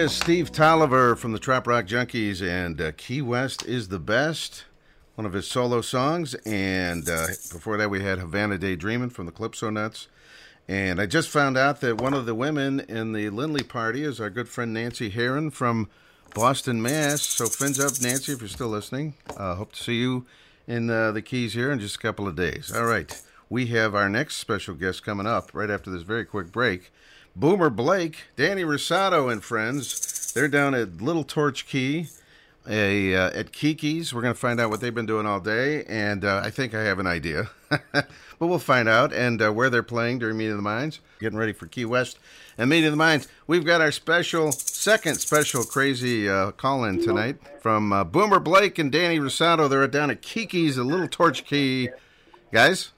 is, 0.08 0.16
Steve 0.16 0.52
Tolliver 0.52 1.18
from 1.18 1.34
the 1.34 1.40
Trop 1.40 1.68
Rock 1.68 1.86
Junkies, 1.86 2.42
and 2.42 2.80
uh, 2.80 2.92
Key 2.96 3.22
West 3.22 3.66
is 3.66 3.90
the 3.90 4.00
best. 4.00 4.64
One 5.16 5.26
of 5.26 5.34
his 5.34 5.48
solo 5.48 5.82
songs, 5.82 6.34
and 6.46 7.10
uh, 7.10 7.28
before 7.52 7.76
that 7.78 7.90
we 7.90 8.02
had 8.02 8.20
Havana 8.20 8.58
Day 8.58 8.76
Dreamin' 8.78 9.10
from 9.10 9.26
the 9.26 9.32
Calypso 9.34 9.70
Nuts. 9.70 10.08
And 10.68 11.02
I 11.02 11.08
just 11.08 11.30
found 11.30 11.58
out 11.58 11.82
that 11.82 12.00
one 12.00 12.14
of 12.14 12.26
the 12.26 12.36
women 12.36 12.80
in 12.82 13.12
the 13.12 13.30
Lindley 13.30 13.64
party 13.64 14.04
is 14.04 14.22
our 14.22 14.30
good 14.30 14.48
friend 14.48 14.74
Nancy 14.74 15.10
Heron 15.10 15.52
from 15.52 15.90
Boston, 16.34 16.82
Mass. 16.82 17.22
So 17.22 17.48
fins 17.48 17.80
up, 17.80 18.02
Nancy, 18.02 18.32
if 18.32 18.40
you're 18.40 18.48
still 18.48 18.70
listening. 18.70 19.16
Uh, 19.36 19.56
hope 19.56 19.74
to 19.74 19.84
see 19.84 19.96
you 19.96 20.26
in 20.68 20.90
uh, 20.90 21.12
the 21.12 21.22
Keys 21.22 21.54
here 21.54 21.72
in 21.72 21.80
just 21.80 21.96
a 21.96 22.00
couple 22.00 22.28
of 22.28 22.36
days. 22.36 22.72
All 22.74 22.86
right, 22.86 23.22
we 23.50 23.68
have 23.68 23.94
our 23.94 24.08
next 24.08 24.38
special 24.38 24.76
guest 24.76 25.04
coming 25.04 25.28
up 25.28 25.54
right 25.54 25.70
after 25.70 25.90
this 25.90 26.04
very 26.04 26.24
quick 26.24 26.52
break. 26.52 26.92
Boomer 27.40 27.70
Blake, 27.70 28.24
Danny 28.36 28.64
Rosato, 28.64 29.32
and 29.32 29.44
friends. 29.44 30.34
They're 30.34 30.48
down 30.48 30.74
at 30.74 31.04
Little 31.04 31.24
Torch 31.24 31.68
Key, 31.68 32.08
a 32.68 33.16
uh, 33.16 33.30
at 33.30 33.52
Kiki's. 33.52 34.12
We're 34.12 34.24
going 34.24 34.34
to 34.34 34.40
find 34.40 34.60
out 34.60 34.72
what 34.72 34.82
they've 34.82 34.94
been 34.94 35.06
doing 35.06 35.28
all 35.28 35.40
day, 35.40 35.84
and 35.84 36.26
uh, 36.26 36.42
I 36.44 36.50
think 36.50 36.74
I 36.74 36.82
have 36.82 36.98
an 36.98 37.06
idea, 37.06 37.52
but 37.70 38.08
we'll 38.40 38.58
find 38.58 38.90
out 38.90 39.14
and 39.14 39.40
uh, 39.40 39.54
where 39.54 39.70
they're 39.70 39.84
playing 39.84 40.18
during 40.18 40.36
Meeting 40.36 40.54
of 40.54 40.58
the 40.58 40.64
Minds. 40.64 41.00
Getting 41.20 41.38
ready 41.38 41.54
for 41.54 41.68
Key 41.68 41.86
West 41.86 42.18
and 42.58 42.72
Meeting 42.72 42.88
of 42.88 42.94
the 42.94 42.98
Minds. 42.98 43.28
We've 43.46 43.66
got 43.66 43.82
our 43.82 43.92
special 43.92 44.52
second 44.52 45.18
special 45.18 45.64
crazy 45.64 46.28
uh, 46.28 46.50
call 46.52 46.86
in 46.86 47.04
tonight 47.04 47.38
from 47.62 47.94
uh, 47.94 48.04
Boomer 48.04 48.40
Blake 48.40 48.80
and 48.80 48.92
Danny 48.92 49.20
Rosato. 49.20 49.70
They're 49.70 49.88
down 49.88 50.10
at 50.10 50.24
Kiki's, 50.24 50.80
Little 50.80 51.08
Torch 51.08 51.46
Key. 51.46 51.90
Guys, 52.52 52.94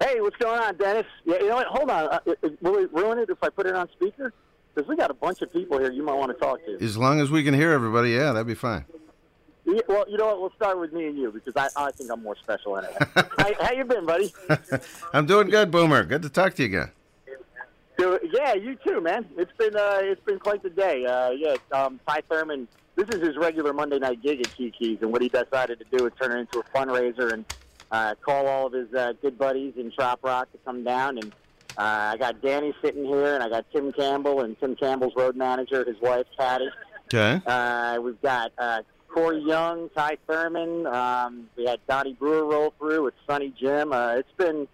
Hey, 0.00 0.20
what's 0.20 0.36
going 0.36 0.60
on, 0.60 0.76
Dennis? 0.76 1.06
Yeah, 1.24 1.38
you 1.38 1.48
know 1.48 1.56
what? 1.56 1.66
Hold 1.68 1.90
on. 1.90 2.04
Uh, 2.06 2.18
uh, 2.26 2.48
will 2.60 2.78
it 2.78 2.92
ruin 2.92 3.18
it 3.18 3.30
if 3.30 3.42
I 3.42 3.48
put 3.48 3.66
it 3.66 3.74
on 3.74 3.88
speaker? 3.92 4.32
Because 4.74 4.88
we 4.88 4.96
got 4.96 5.10
a 5.10 5.14
bunch 5.14 5.40
of 5.40 5.52
people 5.52 5.78
here 5.78 5.92
you 5.92 6.02
might 6.02 6.14
want 6.16 6.32
to 6.32 6.38
talk 6.38 6.58
to. 6.64 6.84
as 6.84 6.96
long 6.96 7.20
as 7.20 7.30
we 7.30 7.44
can 7.44 7.54
hear 7.54 7.70
everybody, 7.70 8.10
yeah, 8.10 8.32
that'd 8.32 8.46
be 8.46 8.54
fine. 8.54 8.84
Yeah, 9.64 9.80
well, 9.88 10.04
you 10.08 10.18
know 10.18 10.26
what? 10.26 10.40
We'll 10.40 10.52
start 10.56 10.78
with 10.78 10.92
me 10.92 11.06
and 11.06 11.16
you 11.16 11.30
because 11.30 11.54
I, 11.56 11.68
I 11.86 11.90
think 11.92 12.10
I'm 12.10 12.22
more 12.22 12.36
special 12.36 12.76
anyway. 12.76 12.96
how, 13.14 13.64
how 13.64 13.72
you 13.72 13.84
been, 13.84 14.04
buddy? 14.04 14.34
I'm 15.12 15.26
doing 15.26 15.48
good, 15.48 15.70
Boomer. 15.70 16.04
Good 16.04 16.22
to 16.22 16.28
talk 16.28 16.54
to 16.54 16.62
you 16.62 16.66
again. 16.66 16.90
So, 17.98 18.18
yeah, 18.32 18.54
you 18.54 18.76
too, 18.84 19.00
man. 19.00 19.24
It's 19.38 19.52
been 19.56 19.76
uh, 19.76 20.00
it's 20.02 20.22
been 20.24 20.40
quite 20.40 20.62
the 20.64 20.70
day. 20.70 21.06
Uh, 21.06 21.30
yeah, 21.30 21.54
um, 21.72 22.00
Ty 22.06 22.22
Thurman. 22.28 22.66
This 22.96 23.08
is 23.08 23.26
his 23.26 23.36
regular 23.36 23.72
Monday 23.72 23.98
night 23.98 24.22
gig 24.22 24.40
at 24.40 24.54
Kiki's, 24.56 24.98
and 25.00 25.12
what 25.12 25.22
he 25.22 25.28
decided 25.28 25.78
to 25.78 25.96
do 25.96 26.06
is 26.06 26.12
turn 26.20 26.32
it 26.32 26.40
into 26.40 26.58
a 26.60 26.64
fundraiser 26.64 27.32
and 27.32 27.44
uh, 27.94 28.14
call 28.26 28.46
all 28.46 28.66
of 28.66 28.72
his 28.72 28.92
uh, 28.94 29.12
good 29.22 29.38
buddies 29.38 29.74
in 29.76 29.90
Trop 29.92 30.18
Rock 30.24 30.50
to 30.52 30.58
come 30.64 30.82
down. 30.84 31.18
And 31.18 31.32
uh, 31.78 32.12
I 32.12 32.16
got 32.18 32.40
Danny 32.42 32.74
sitting 32.82 33.04
here, 33.04 33.34
and 33.34 33.42
I 33.42 33.48
got 33.48 33.64
Tim 33.72 33.92
Campbell 33.92 34.40
and 34.40 34.58
Tim 34.60 34.74
Campbell's 34.76 35.14
road 35.16 35.36
manager, 35.36 35.84
his 35.84 36.00
wife 36.00 36.26
Patty. 36.38 36.68
Okay. 37.12 37.40
Uh, 37.46 37.98
we've 38.02 38.20
got 38.22 38.52
uh, 38.58 38.82
Corey 39.08 39.40
Young, 39.46 39.88
Ty 39.96 40.16
Thurman. 40.26 40.86
Um, 40.86 41.48
we 41.56 41.66
had 41.66 41.78
Donnie 41.86 42.14
Brewer 42.14 42.44
roll 42.44 42.74
through 42.78 43.04
with 43.04 43.14
Sonny 43.28 43.52
Jim. 43.60 43.92
Uh, 43.92 44.14
it's 44.16 44.32
been 44.36 44.66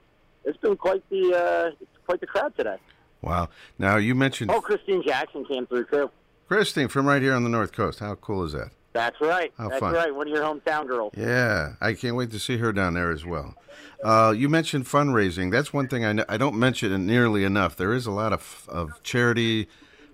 it's 0.45 0.57
been 0.59 0.77
quite 0.77 1.03
the 1.11 1.35
uh, 1.37 1.71
it's 1.81 1.91
quite 2.07 2.21
the 2.21 2.27
crowd 2.27 2.57
today. 2.57 2.77
Wow. 3.23 3.49
Now 3.79 3.97
you 3.97 4.15
mentioned 4.15 4.51
Oh, 4.51 4.61
Christine 4.63 5.03
Jackson 5.07 5.45
came 5.45 5.67
through 5.67 5.85
too. 5.87 6.11
Christine 6.49 6.89
from 6.89 7.07
right 7.07 7.21
here 7.21 7.35
on 7.35 7.43
the 7.43 7.51
North 7.51 7.73
Coast. 7.73 7.99
How 7.99 8.15
cool 8.15 8.45
is 8.45 8.53
that? 8.53 8.71
That's 8.93 9.21
right. 9.21 9.53
How 9.57 9.69
That's 9.69 9.81
fun. 9.81 9.95
right. 9.95 10.15
One 10.15 10.27
of 10.27 10.35
your 10.35 10.43
hometown 10.43 10.87
girls. 10.87 11.13
Yeah, 11.17 11.75
I 11.81 11.95
can't 11.95 12.17
wait 12.17 12.31
to 12.33 12.39
see 12.39 12.59
her 12.59 12.73
down 12.73 12.95
there 12.95 13.13
as 13.13 13.25
well. 13.25 13.55
Uh, 14.03 14.35
you 14.37 14.49
mentioned 14.49 14.87
fundraising. 14.87 15.51
That's 15.51 15.73
one 15.73 15.87
thing 15.87 16.05
I, 16.05 16.37
don't 16.37 16.59
mention 16.59 16.93
it 16.93 16.99
nearly 16.99 17.45
enough. 17.45 17.77
There 17.77 17.93
is 17.93 18.07
a 18.07 18.11
lot 18.11 18.33
of, 18.33 18.67
of 18.69 19.01
charity 19.03 19.69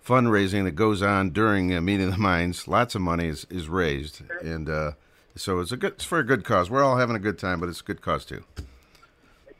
fundraising 0.05 0.65
that 0.65 0.73
goes 0.73 1.03
on 1.03 1.31
during 1.31 1.75
uh, 1.75 1.81
Meeting 1.81 2.09
of 2.09 2.13
the 2.15 2.19
Minds. 2.21 2.69
Lots 2.69 2.95
of 2.95 3.01
money 3.01 3.29
is, 3.29 3.47
is 3.49 3.69
raised, 3.69 4.23
and 4.43 4.69
uh, 4.69 4.93
so 5.37 5.61
it's 5.61 5.73
a 5.73 5.77
good 5.77 5.93
it's 5.93 6.05
for 6.05 6.19
a 6.19 6.25
good 6.25 6.45
cause. 6.45 6.69
We're 6.69 6.85
all 6.85 6.97
having 6.97 7.17
a 7.17 7.21
good 7.21 7.39
time, 7.39 7.61
but 7.61 7.69
it's 7.69 7.81
a 7.81 7.85
good 7.85 8.03
cause 8.03 8.25
too. 8.25 8.45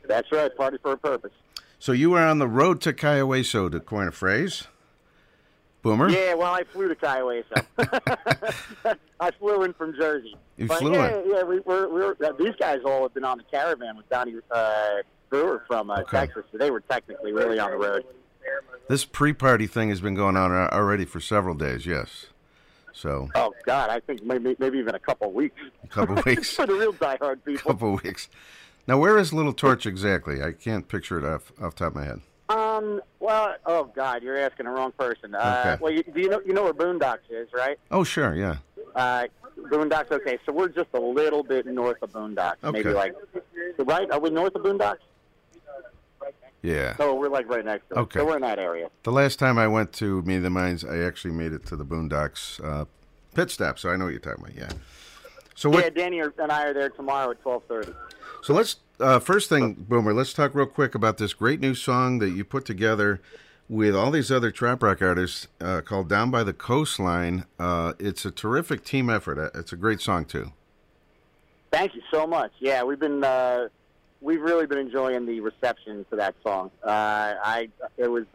That's 0.07 0.31
right. 0.31 0.55
Party 0.55 0.77
for 0.81 0.93
a 0.93 0.97
purpose. 0.97 1.33
So 1.79 1.91
you 1.91 2.11
were 2.11 2.21
on 2.21 2.39
the 2.39 2.47
road 2.47 2.81
to 2.81 2.93
Kiowaso, 2.93 3.71
to 3.71 3.79
coin 3.79 4.07
a 4.07 4.11
phrase. 4.11 4.67
Boomer. 5.87 6.09
Yeah, 6.09 6.33
well, 6.33 6.53
I 6.53 6.63
flew 6.65 6.89
to 6.89 6.95
Kiowaso. 6.95 7.65
I 9.21 9.31
flew 9.31 9.63
in 9.63 9.73
from 9.73 9.95
Jersey. 9.95 10.35
You 10.57 10.67
but 10.67 10.79
flew 10.79 10.91
yeah, 10.91 11.19
in. 11.19 11.29
Yeah, 11.29 11.43
we, 11.43 11.59
we're, 11.59 11.87
we're, 11.87 12.11
uh, 12.25 12.33
these 12.37 12.55
guys 12.59 12.81
all 12.83 13.03
have 13.03 13.13
been 13.13 13.23
on 13.23 13.37
the 13.37 13.45
caravan 13.45 13.95
with 13.95 14.09
Donnie 14.09 14.35
uh, 14.51 14.95
Brewer 15.29 15.63
from 15.65 15.89
uh, 15.89 15.99
Okay. 16.01 16.17
Texas, 16.17 16.43
so 16.51 16.57
they 16.57 16.71
were 16.71 16.81
technically 16.81 17.31
really 17.31 17.57
on 17.57 17.71
the 17.71 17.77
road. 17.77 18.03
This 18.89 19.05
pre-party 19.05 19.65
thing 19.65 19.87
has 19.89 20.01
been 20.01 20.15
going 20.15 20.35
on 20.35 20.51
already 20.51 21.05
for 21.05 21.21
several 21.21 21.55
days. 21.55 21.85
Yes. 21.85 22.27
So 22.91 23.29
Oh 23.35 23.53
God, 23.65 23.89
I 23.89 24.01
think 24.01 24.23
maybe 24.23 24.55
maybe 24.59 24.79
even 24.79 24.95
a 24.95 24.99
couple 24.99 25.27
of 25.29 25.33
weeks. 25.33 25.61
a 25.83 25.87
couple 25.87 26.21
weeks. 26.25 26.53
for 26.53 26.65
the 26.65 26.73
real 26.73 26.93
diehard 26.93 27.43
people. 27.45 27.71
A 27.71 27.73
couple 27.73 27.99
weeks. 28.03 28.27
Now, 28.87 28.97
where 28.97 29.17
is 29.17 29.31
Little 29.31 29.53
Torch 29.53 29.85
exactly? 29.85 30.41
I 30.41 30.51
can't 30.51 30.87
picture 30.87 31.17
it 31.17 31.23
off 31.23 31.51
off 31.61 31.75
the 31.75 31.85
top 31.85 31.89
of 31.89 31.95
my 31.95 32.05
head. 32.05 32.21
Um. 32.49 33.01
Well. 33.19 33.55
Oh 33.65 33.85
God, 33.95 34.23
you're 34.23 34.37
asking 34.37 34.65
the 34.67 34.71
wrong 34.71 34.91
person. 34.93 35.35
Uh, 35.35 35.63
Okay. 35.65 35.83
Well, 35.83 35.91
you, 35.91 36.03
do 36.03 36.21
you 36.21 36.29
know 36.29 36.41
you 36.45 36.53
know 36.53 36.63
where 36.63 36.73
Boondocks 36.73 37.29
is, 37.29 37.49
right? 37.53 37.77
Oh, 37.91 38.03
sure, 38.03 38.33
yeah. 38.35 38.57
Uh, 38.95 39.25
Boondocks. 39.59 40.11
Okay, 40.11 40.37
so 40.45 40.51
we're 40.53 40.69
just 40.69 40.89
a 40.93 40.99
little 40.99 41.43
bit 41.43 41.65
north 41.65 42.01
of 42.01 42.11
Boondocks. 42.11 42.55
Okay. 42.63 42.71
Maybe 42.83 42.93
like 42.93 43.15
right. 43.79 44.09
Are 44.11 44.19
we 44.19 44.29
north 44.29 44.55
of 44.55 44.63
Boondocks? 44.63 44.97
Yeah. 46.61 46.95
No, 46.99 47.13
we're 47.15 47.29
like 47.29 47.47
right 47.49 47.63
next 47.63 47.87
to 47.89 47.95
it. 47.95 47.99
Okay. 47.99 48.19
So 48.19 48.25
we're 48.25 48.35
in 48.37 48.41
that 48.41 48.59
area. 48.59 48.89
The 49.03 49.11
last 49.11 49.39
time 49.39 49.57
I 49.57 49.67
went 49.67 49.93
to 49.93 50.21
Meet 50.23 50.39
the 50.39 50.49
Minds, 50.49 50.83
I 50.83 50.97
actually 50.99 51.33
made 51.33 51.53
it 51.53 51.65
to 51.67 51.75
the 51.75 51.85
Boondocks 51.85 52.63
uh, 52.63 52.85
pit 53.35 53.51
stop, 53.51 53.77
so 53.77 53.89
I 53.89 53.95
know 53.95 54.05
what 54.05 54.11
you're 54.11 54.19
talking 54.19 54.43
about. 54.43 54.55
Yeah. 54.55 54.69
So 55.55 55.69
what? 55.69 55.83
Yeah, 55.83 55.89
Danny 55.89 56.19
and 56.19 56.51
I 56.51 56.65
are 56.67 56.73
there 56.73 56.89
tomorrow 56.89 57.31
at 57.31 57.41
twelve 57.41 57.63
thirty. 57.67 57.91
So 58.41 58.53
let's 58.53 58.77
uh, 58.99 59.19
first 59.19 59.49
thing, 59.49 59.73
Boomer. 59.73 60.13
Let's 60.13 60.33
talk 60.33 60.55
real 60.55 60.65
quick 60.65 60.95
about 60.95 61.17
this 61.17 61.33
great 61.33 61.59
new 61.59 61.75
song 61.75 62.19
that 62.19 62.29
you 62.29 62.43
put 62.43 62.65
together 62.65 63.21
with 63.69 63.95
all 63.95 64.11
these 64.11 64.31
other 64.31 64.51
trop 64.51 64.81
rock 64.81 65.01
artists 65.01 65.47
uh, 65.59 65.81
called 65.81 66.09
"Down 66.09 66.31
by 66.31 66.43
the 66.43 66.53
Coastline." 66.53 67.45
Uh, 67.59 67.93
it's 67.99 68.25
a 68.25 68.31
terrific 68.31 68.83
team 68.83 69.09
effort. 69.09 69.37
Uh, 69.37 69.59
It's 69.59 69.73
a 69.73 69.75
great 69.75 70.01
song 70.01 70.25
too. 70.25 70.51
Thank 71.71 71.95
you 71.95 72.01
so 72.11 72.25
much. 72.25 72.51
Yeah, 72.59 72.83
we've 72.83 72.99
been 72.99 73.23
uh, 73.23 73.67
we've 74.21 74.41
really 74.41 74.65
been 74.65 74.79
enjoying 74.79 75.25
the 75.25 75.41
reception 75.41 76.05
to 76.09 76.15
that 76.15 76.35
song. 76.43 76.71
Uh, 76.83 77.35
I 77.43 77.69
it 77.97 78.07
was 78.07 78.25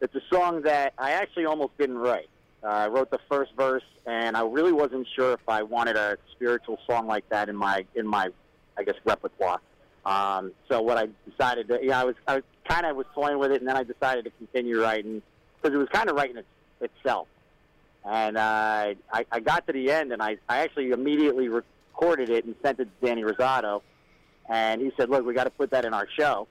it's 0.00 0.14
a 0.14 0.22
song 0.32 0.62
that 0.62 0.94
I 0.98 1.12
actually 1.12 1.46
almost 1.46 1.76
didn't 1.78 1.98
write. 1.98 2.28
I 2.62 2.88
wrote 2.88 3.10
the 3.10 3.20
first 3.30 3.52
verse, 3.56 3.84
and 4.06 4.36
I 4.36 4.42
really 4.42 4.72
wasn't 4.72 5.06
sure 5.16 5.32
if 5.32 5.48
I 5.48 5.62
wanted 5.62 5.96
a 5.96 6.18
spiritual 6.32 6.78
song 6.86 7.06
like 7.06 7.28
that 7.30 7.48
in 7.48 7.56
my 7.56 7.84
in 7.94 8.06
my 8.06 8.28
I 8.76 8.84
guess 8.84 8.94
repertoire. 9.04 9.60
Um, 10.04 10.52
so 10.68 10.80
what 10.80 10.96
I 10.96 11.08
decided 11.28 11.68
to, 11.68 11.78
yeah, 11.82 12.00
I 12.00 12.04
was 12.04 12.14
I 12.26 12.42
kind 12.68 12.86
of 12.86 12.96
was 12.96 13.06
toying 13.14 13.38
with 13.38 13.52
it, 13.52 13.60
and 13.60 13.68
then 13.68 13.76
I 13.76 13.84
decided 13.84 14.24
to 14.24 14.30
continue 14.30 14.80
writing 14.80 15.22
because 15.60 15.74
it 15.74 15.78
was 15.78 15.88
kind 15.92 16.08
of 16.08 16.16
writing 16.16 16.38
it, 16.38 16.46
itself. 16.80 17.28
And 18.04 18.38
uh, 18.38 18.94
I, 19.12 19.26
I 19.30 19.40
got 19.40 19.66
to 19.66 19.72
the 19.72 19.90
end, 19.90 20.12
and 20.12 20.22
I, 20.22 20.38
I 20.48 20.58
actually 20.60 20.90
immediately 20.90 21.48
recorded 21.48 22.30
it 22.30 22.46
and 22.46 22.54
sent 22.62 22.80
it 22.80 22.84
to 22.86 23.06
Danny 23.06 23.22
Rosato. 23.22 23.82
And 24.48 24.80
he 24.80 24.90
said, 24.96 25.10
"Look, 25.10 25.26
we 25.26 25.34
got 25.34 25.44
to 25.44 25.50
put 25.50 25.70
that 25.70 25.84
in 25.84 25.92
our 25.92 26.08
show." 26.18 26.48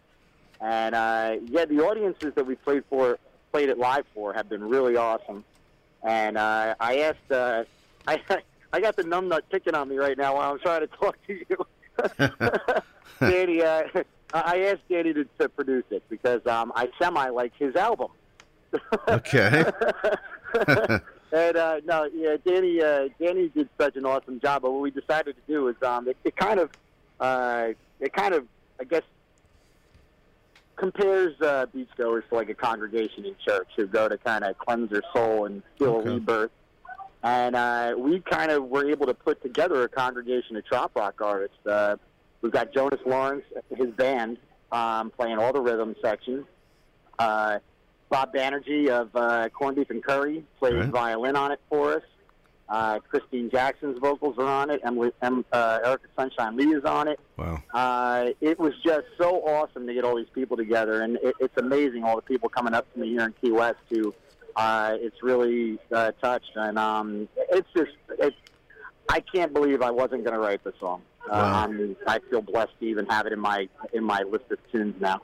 And 0.62 0.94
uh, 0.94 1.38
yeah, 1.46 1.66
the 1.66 1.80
audiences 1.80 2.34
that 2.36 2.46
we 2.46 2.56
played 2.56 2.84
for, 2.90 3.18
played 3.52 3.70
it 3.70 3.78
live 3.78 4.06
for, 4.14 4.34
have 4.34 4.48
been 4.48 4.64
really 4.64 4.96
awesome. 4.96 5.44
And 6.04 6.38
uh, 6.38 6.76
I 6.80 7.00
asked, 7.00 7.32
uh, 7.32 7.64
I 8.08 8.22
I 8.74 8.80
got 8.80 8.96
the 8.96 9.04
numb 9.04 9.30
nut 9.30 9.46
ticking 9.50 9.74
on 9.74 9.90
me 9.90 9.98
right 9.98 10.18
now 10.18 10.36
while 10.36 10.52
I'm 10.52 10.60
trying 10.60 10.82
to 10.82 10.88
talk 10.88 11.18
to 11.28 11.34
you. 11.34 11.58
Danny, 13.20 13.62
uh, 13.62 13.84
I 14.34 14.62
asked 14.64 14.88
Danny 14.89 15.14
to, 15.14 15.26
to 15.39 15.50
produce 15.50 15.86
it 15.89 16.04
because 16.10 16.45
um, 16.47 16.72
I 16.76 16.89
semi 17.02 17.30
like 17.30 17.54
his 17.58 17.76
album. 17.76 18.12
Okay. 19.08 19.66
and 21.32 21.58
uh, 21.58 21.82
no, 21.86 22.08
yeah, 22.14 22.38
Danny, 22.45 22.82
uh, 22.82 23.10
Danny 23.20 23.50
did 23.50 23.68
such 23.80 23.95
an 23.95 24.06
awesome 24.06 24.39
job. 24.39 24.62
But 24.62 24.72
what 24.72 24.82
we 24.82 24.91
decided 24.91 25.36
to 25.36 25.41
do 25.47 25.68
is, 25.70 25.76
um, 25.82 26.08
it, 26.08 26.18
it 26.24 26.36
kind 26.36 26.60
of, 26.60 26.70
uh, 27.20 27.70
it 28.00 28.14
kind 28.14 28.36
of, 28.36 28.45
I 28.80 28.84
guess, 28.84 29.02
compares 30.76 31.39
uh, 31.41 31.66
beachgoers 31.76 32.28
to 32.30 32.36
like 32.36 32.50
a 32.50 32.54
congregation 32.54 33.26
in 33.26 33.36
church 33.43 33.68
who 33.76 33.88
go 33.88 34.08
to 34.08 34.18
kind 34.18 34.43
of 34.43 34.58
cleanse 34.60 34.91
their 34.91 35.02
soul 35.14 35.45
and 35.45 35.62
feel 35.78 35.95
Okay. 35.95 36.10
a 36.10 36.14
rebirth. 36.14 36.52
And 37.22 37.56
uh, 37.56 37.96
we 37.98 38.22
kind 38.22 38.50
of 38.52 38.66
were 38.66 38.90
able 38.90 39.06
to 39.08 39.14
put 39.14 39.42
together 39.42 39.84
a 39.84 39.90
congregation 39.90 40.56
of 40.56 40.66
trop 40.66 40.96
rock 40.96 41.16
artists. 41.22 41.58
Uh, 41.66 41.98
we've 42.42 42.52
got 42.52 42.74
Jonas 42.74 43.00
Lawrence, 43.06 43.44
his 43.76 43.90
band, 43.92 44.38
um, 44.72 45.12
playing 45.12 45.38
all 45.38 45.52
the 45.52 45.60
rhythm 45.62 45.96
sections. 46.02 46.46
Uh, 47.18 47.60
Bob 48.10 48.34
Banerjee 48.34 48.88
of 48.90 49.10
uh, 49.16 49.50
Corned 49.50 49.76
Beef 49.76 49.90
and 49.90 50.04
Curry 50.04 50.44
plays 50.60 50.74
Right. 50.76 50.90
violin 50.90 51.36
on 51.36 51.52
it 51.52 51.60
for 51.70 51.94
us. 51.96 52.04
Uh, 52.70 53.00
Christine 53.00 53.50
Jackson's 53.50 53.98
vocals 54.00 54.36
are 54.38 54.46
on 54.46 54.70
it. 54.70 54.80
Emily, 54.84 55.12
em, 55.24 55.44
uh, 55.52 55.80
Erica 55.84 56.08
Sunshine 56.18 56.56
Lee 56.56 56.68
is 56.74 56.86
on 56.86 57.08
it. 57.08 57.20
Wow. 57.36 57.62
Uh, 57.74 58.28
it 58.42 58.60
was 58.60 58.74
just 58.86 59.08
so 59.20 59.42
awesome 59.44 59.88
to 59.88 59.94
get 59.94 60.04
all 60.06 60.16
these 60.16 60.30
people 60.34 60.56
together, 60.56 61.02
and 61.02 61.18
it, 61.18 61.36
it's 61.40 61.58
amazing 61.58 62.04
all 62.04 62.16
the 62.16 62.22
people 62.22 62.48
coming 62.48 62.74
up 62.76 62.92
to 62.94 63.00
me 63.00 63.10
here 63.10 63.26
in 63.26 63.34
Key 63.42 63.52
West 63.52 63.80
who 63.90 64.14
uh, 64.56 64.95
it's 65.00 65.22
really 65.24 65.80
uh, 65.91 66.12
touched, 66.22 66.52
and 66.56 66.78
um, 66.78 67.28
it's 67.52 67.70
just 67.76 67.91
it's. 68.18 68.36
I 69.12 69.22
can't 69.22 69.54
believe 69.54 69.82
I 69.82 69.89
wasn't 69.89 70.24
going 70.24 70.36
to 70.36 70.39
write 70.39 70.64
the 70.64 70.74
song. 70.80 71.02
Wow. 71.30 71.66
Um, 71.66 71.95
I 72.06 72.20
feel 72.30 72.41
blessed 72.41 72.74
to 72.80 72.86
even 72.86 73.08
have 73.08 73.26
it 73.26 73.34
in 73.34 73.39
my 73.39 73.68
in 73.93 74.04
my 74.04 74.22
list 74.22 74.45
of 74.52 74.60
tunes 74.72 74.95
now. 75.02 75.22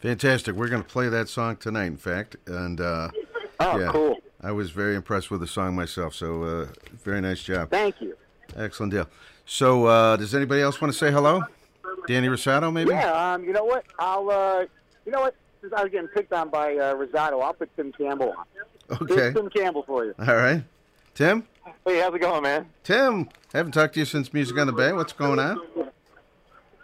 Fantastic. 0.00 0.54
We're 0.56 0.68
going 0.68 0.82
to 0.82 0.88
play 0.88 1.08
that 1.08 1.28
song 1.28 1.56
tonight, 1.56 1.86
in 1.86 1.96
fact. 1.96 2.36
And 2.46 2.80
uh, 2.80 3.10
Oh, 3.60 3.78
yeah, 3.78 3.88
cool. 3.90 4.16
I 4.42 4.52
was 4.52 4.70
very 4.70 4.94
impressed 4.94 5.30
with 5.30 5.40
the 5.40 5.46
song 5.46 5.74
myself. 5.74 6.14
So 6.14 6.42
uh, 6.42 6.66
very 7.04 7.20
nice 7.20 7.42
job. 7.42 7.70
Thank 7.70 8.00
you. 8.00 8.16
Excellent 8.56 8.92
deal. 8.92 9.08
So 9.44 9.86
uh, 9.86 10.16
does 10.16 10.34
anybody 10.34 10.60
else 10.60 10.80
want 10.80 10.92
to 10.92 10.98
say 10.98 11.10
hello? 11.10 11.42
Danny 12.06 12.28
Rosato, 12.28 12.72
maybe? 12.72 12.90
Yeah, 12.90 13.32
um, 13.34 13.44
you 13.44 13.52
know 13.52 13.64
what? 13.64 13.84
I'll 13.98 14.30
uh, 14.30 14.66
you 15.04 15.12
know 15.12 15.20
what? 15.20 15.34
Since 15.60 15.72
I 15.72 15.82
was 15.82 15.90
getting 15.92 16.08
picked 16.08 16.32
on 16.32 16.48
by 16.50 16.76
uh, 16.76 16.94
Rosato, 16.94 17.42
I'll 17.42 17.54
put 17.54 17.74
Tim 17.76 17.92
Campbell 17.92 18.34
on. 18.36 18.44
Okay. 19.02 19.14
Here's 19.14 19.34
Tim 19.34 19.50
Campbell 19.50 19.82
for 19.82 20.04
you. 20.04 20.14
All 20.18 20.34
right. 20.36 20.62
Tim? 21.14 21.44
Hey, 21.84 22.00
how's 22.00 22.14
it 22.14 22.20
going, 22.20 22.42
man? 22.42 22.66
Tim, 22.84 23.28
haven't 23.52 23.72
talked 23.72 23.94
to 23.94 24.00
you 24.00 24.06
since 24.06 24.32
Music 24.32 24.56
on 24.58 24.66
the 24.66 24.72
Bay. 24.72 24.92
What's 24.92 25.12
going 25.12 25.38
on? 25.38 25.60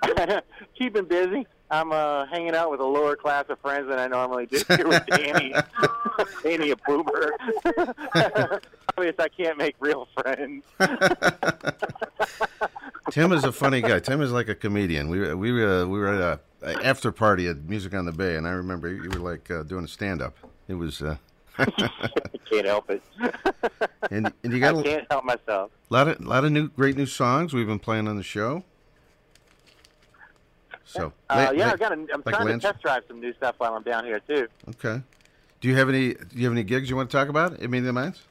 Keeping 0.79 1.05
busy. 1.05 1.47
I'm 1.71 1.93
uh, 1.93 2.27
hanging 2.27 2.55
out 2.55 2.71
with 2.71 2.81
a 2.81 2.85
lower 2.87 3.17
class 3.17 3.45
of 3.49 3.59
friends 3.61 3.89
than 3.89 3.99
I 3.99 4.07
normally 4.07 4.47
do 4.47 4.61
here 4.77 4.87
with 4.89 5.07
Danny. 5.11 5.55
Danny, 6.43 6.71
a 6.71 6.77
boomer. 6.77 7.33
Obvious, 8.97 9.15
I 9.19 9.29
can't 9.29 9.57
make 9.57 9.75
real 9.81 10.07
friends. 10.21 10.65
Tim 13.11 13.33
is 13.33 13.45
a 13.45 13.53
funny 13.53 13.81
guy. 13.81 14.01
Tim 14.01 14.21
is 14.21 14.33
like 14.33 14.49
a 14.49 14.55
comedian. 14.55 15.09
We 15.09 15.21
were- 15.21 15.37
we 15.37 15.53
were, 15.53 15.87
we 15.87 15.99
were 15.99 16.09
at 16.09 16.21
a, 16.21 16.33
a 16.35 16.41
after 16.65 17.13
party 17.13 17.49
at 17.49 17.65
Music 17.65 17.95
on 17.95 18.05
the 18.05 18.13
Bay, 18.13 18.37
and 18.37 18.47
I 18.47 18.51
remember 18.53 18.89
you 18.93 19.11
were 19.11 19.19
like 19.31 19.51
uh, 19.51 19.63
doing 19.63 19.85
a 19.85 19.89
stand 19.89 20.23
up. 20.23 20.37
It 20.69 20.75
was. 20.75 21.03
Uh, 21.03 21.17
I 21.59 21.65
can't 22.51 22.67
help 22.67 22.89
it. 22.91 23.03
and 24.11 24.33
and 24.43 24.53
you 24.53 24.61
got 24.61 24.77
I 24.77 24.81
a 24.81 24.83
can't 24.83 25.07
help 25.11 25.25
myself. 25.25 25.71
lot 25.91 26.09
of 26.09 26.21
lot 26.25 26.45
of 26.45 26.53
new 26.53 26.69
great 26.69 26.97
new 26.97 27.07
songs 27.07 27.53
we've 27.53 27.67
been 27.67 27.79
playing 27.79 28.09
on 28.09 28.17
the 28.17 28.23
show. 28.23 28.65
So 30.85 31.13
Uh, 31.31 31.47
la- 31.47 31.51
yeah, 31.53 31.67
la- 31.67 31.73
I 31.73 31.77
got. 31.77 31.93
A, 31.93 31.95
I'm 31.95 32.07
like 32.25 32.35
trying 32.35 32.47
Lance- 32.49 32.63
to 32.65 32.73
test 32.73 32.83
drive 32.83 33.03
some 33.09 33.21
new 33.21 33.33
stuff 33.35 33.55
while 33.59 33.75
I'm 33.75 33.83
down 33.83 34.05
here 34.05 34.21
too. 34.21 34.49
Okay. 34.71 35.03
Do 35.61 35.69
you 35.69 35.77
have 35.77 35.89
any 35.89 36.15
Do 36.15 36.27
you 36.33 36.45
have 36.45 36.53
any 36.53 36.63
gigs 36.65 36.91
you 36.91 36.97
want 36.97 37.11
to 37.11 37.17
talk 37.17 37.29
about? 37.29 37.61
Any 37.63 37.79
of 37.79 37.85
the 37.85 37.93
minds? 37.93 38.23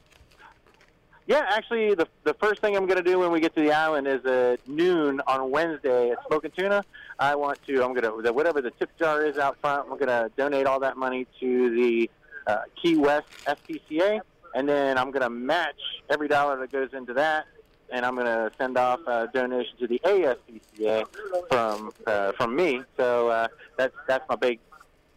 Yeah, 1.31 1.45
actually, 1.47 1.95
the 1.95 2.09
the 2.25 2.33
first 2.33 2.59
thing 2.59 2.75
I'm 2.75 2.87
going 2.87 3.01
to 3.01 3.09
do 3.09 3.17
when 3.17 3.31
we 3.31 3.39
get 3.39 3.55
to 3.55 3.61
the 3.61 3.71
island 3.71 4.05
is 4.05 4.25
at 4.25 4.67
noon 4.67 5.21
on 5.25 5.49
Wednesday 5.49 6.09
at 6.09 6.17
Smoking 6.27 6.51
Tuna. 6.51 6.83
I 7.19 7.35
want 7.35 7.57
to. 7.67 7.81
I'm 7.85 7.93
going 7.93 8.21
to 8.21 8.33
whatever 8.33 8.61
the 8.61 8.71
tip 8.71 8.89
jar 8.99 9.23
is 9.23 9.37
out 9.37 9.55
front. 9.61 9.83
I'm 9.89 9.97
going 9.97 10.07
to 10.07 10.29
donate 10.35 10.65
all 10.65 10.81
that 10.81 10.97
money 10.97 11.25
to 11.39 11.69
the 11.73 12.09
uh, 12.47 12.63
Key 12.81 12.97
West 12.97 13.29
SPCA, 13.45 14.19
and 14.55 14.67
then 14.67 14.97
I'm 14.97 15.09
going 15.09 15.21
to 15.21 15.29
match 15.29 15.79
every 16.09 16.27
dollar 16.27 16.59
that 16.59 16.69
goes 16.69 16.89
into 16.91 17.13
that, 17.13 17.45
and 17.93 18.05
I'm 18.05 18.15
going 18.15 18.25
to 18.25 18.51
send 18.57 18.77
off 18.77 18.99
a 19.07 19.29
donation 19.33 19.77
to 19.79 19.87
the 19.87 20.01
ASPCA 20.03 21.05
from 21.47 21.93
uh, 22.07 22.33
from 22.33 22.57
me. 22.57 22.81
So 22.97 23.29
uh, 23.29 23.47
that's 23.77 23.95
that's 24.05 24.27
my 24.27 24.35
big 24.35 24.59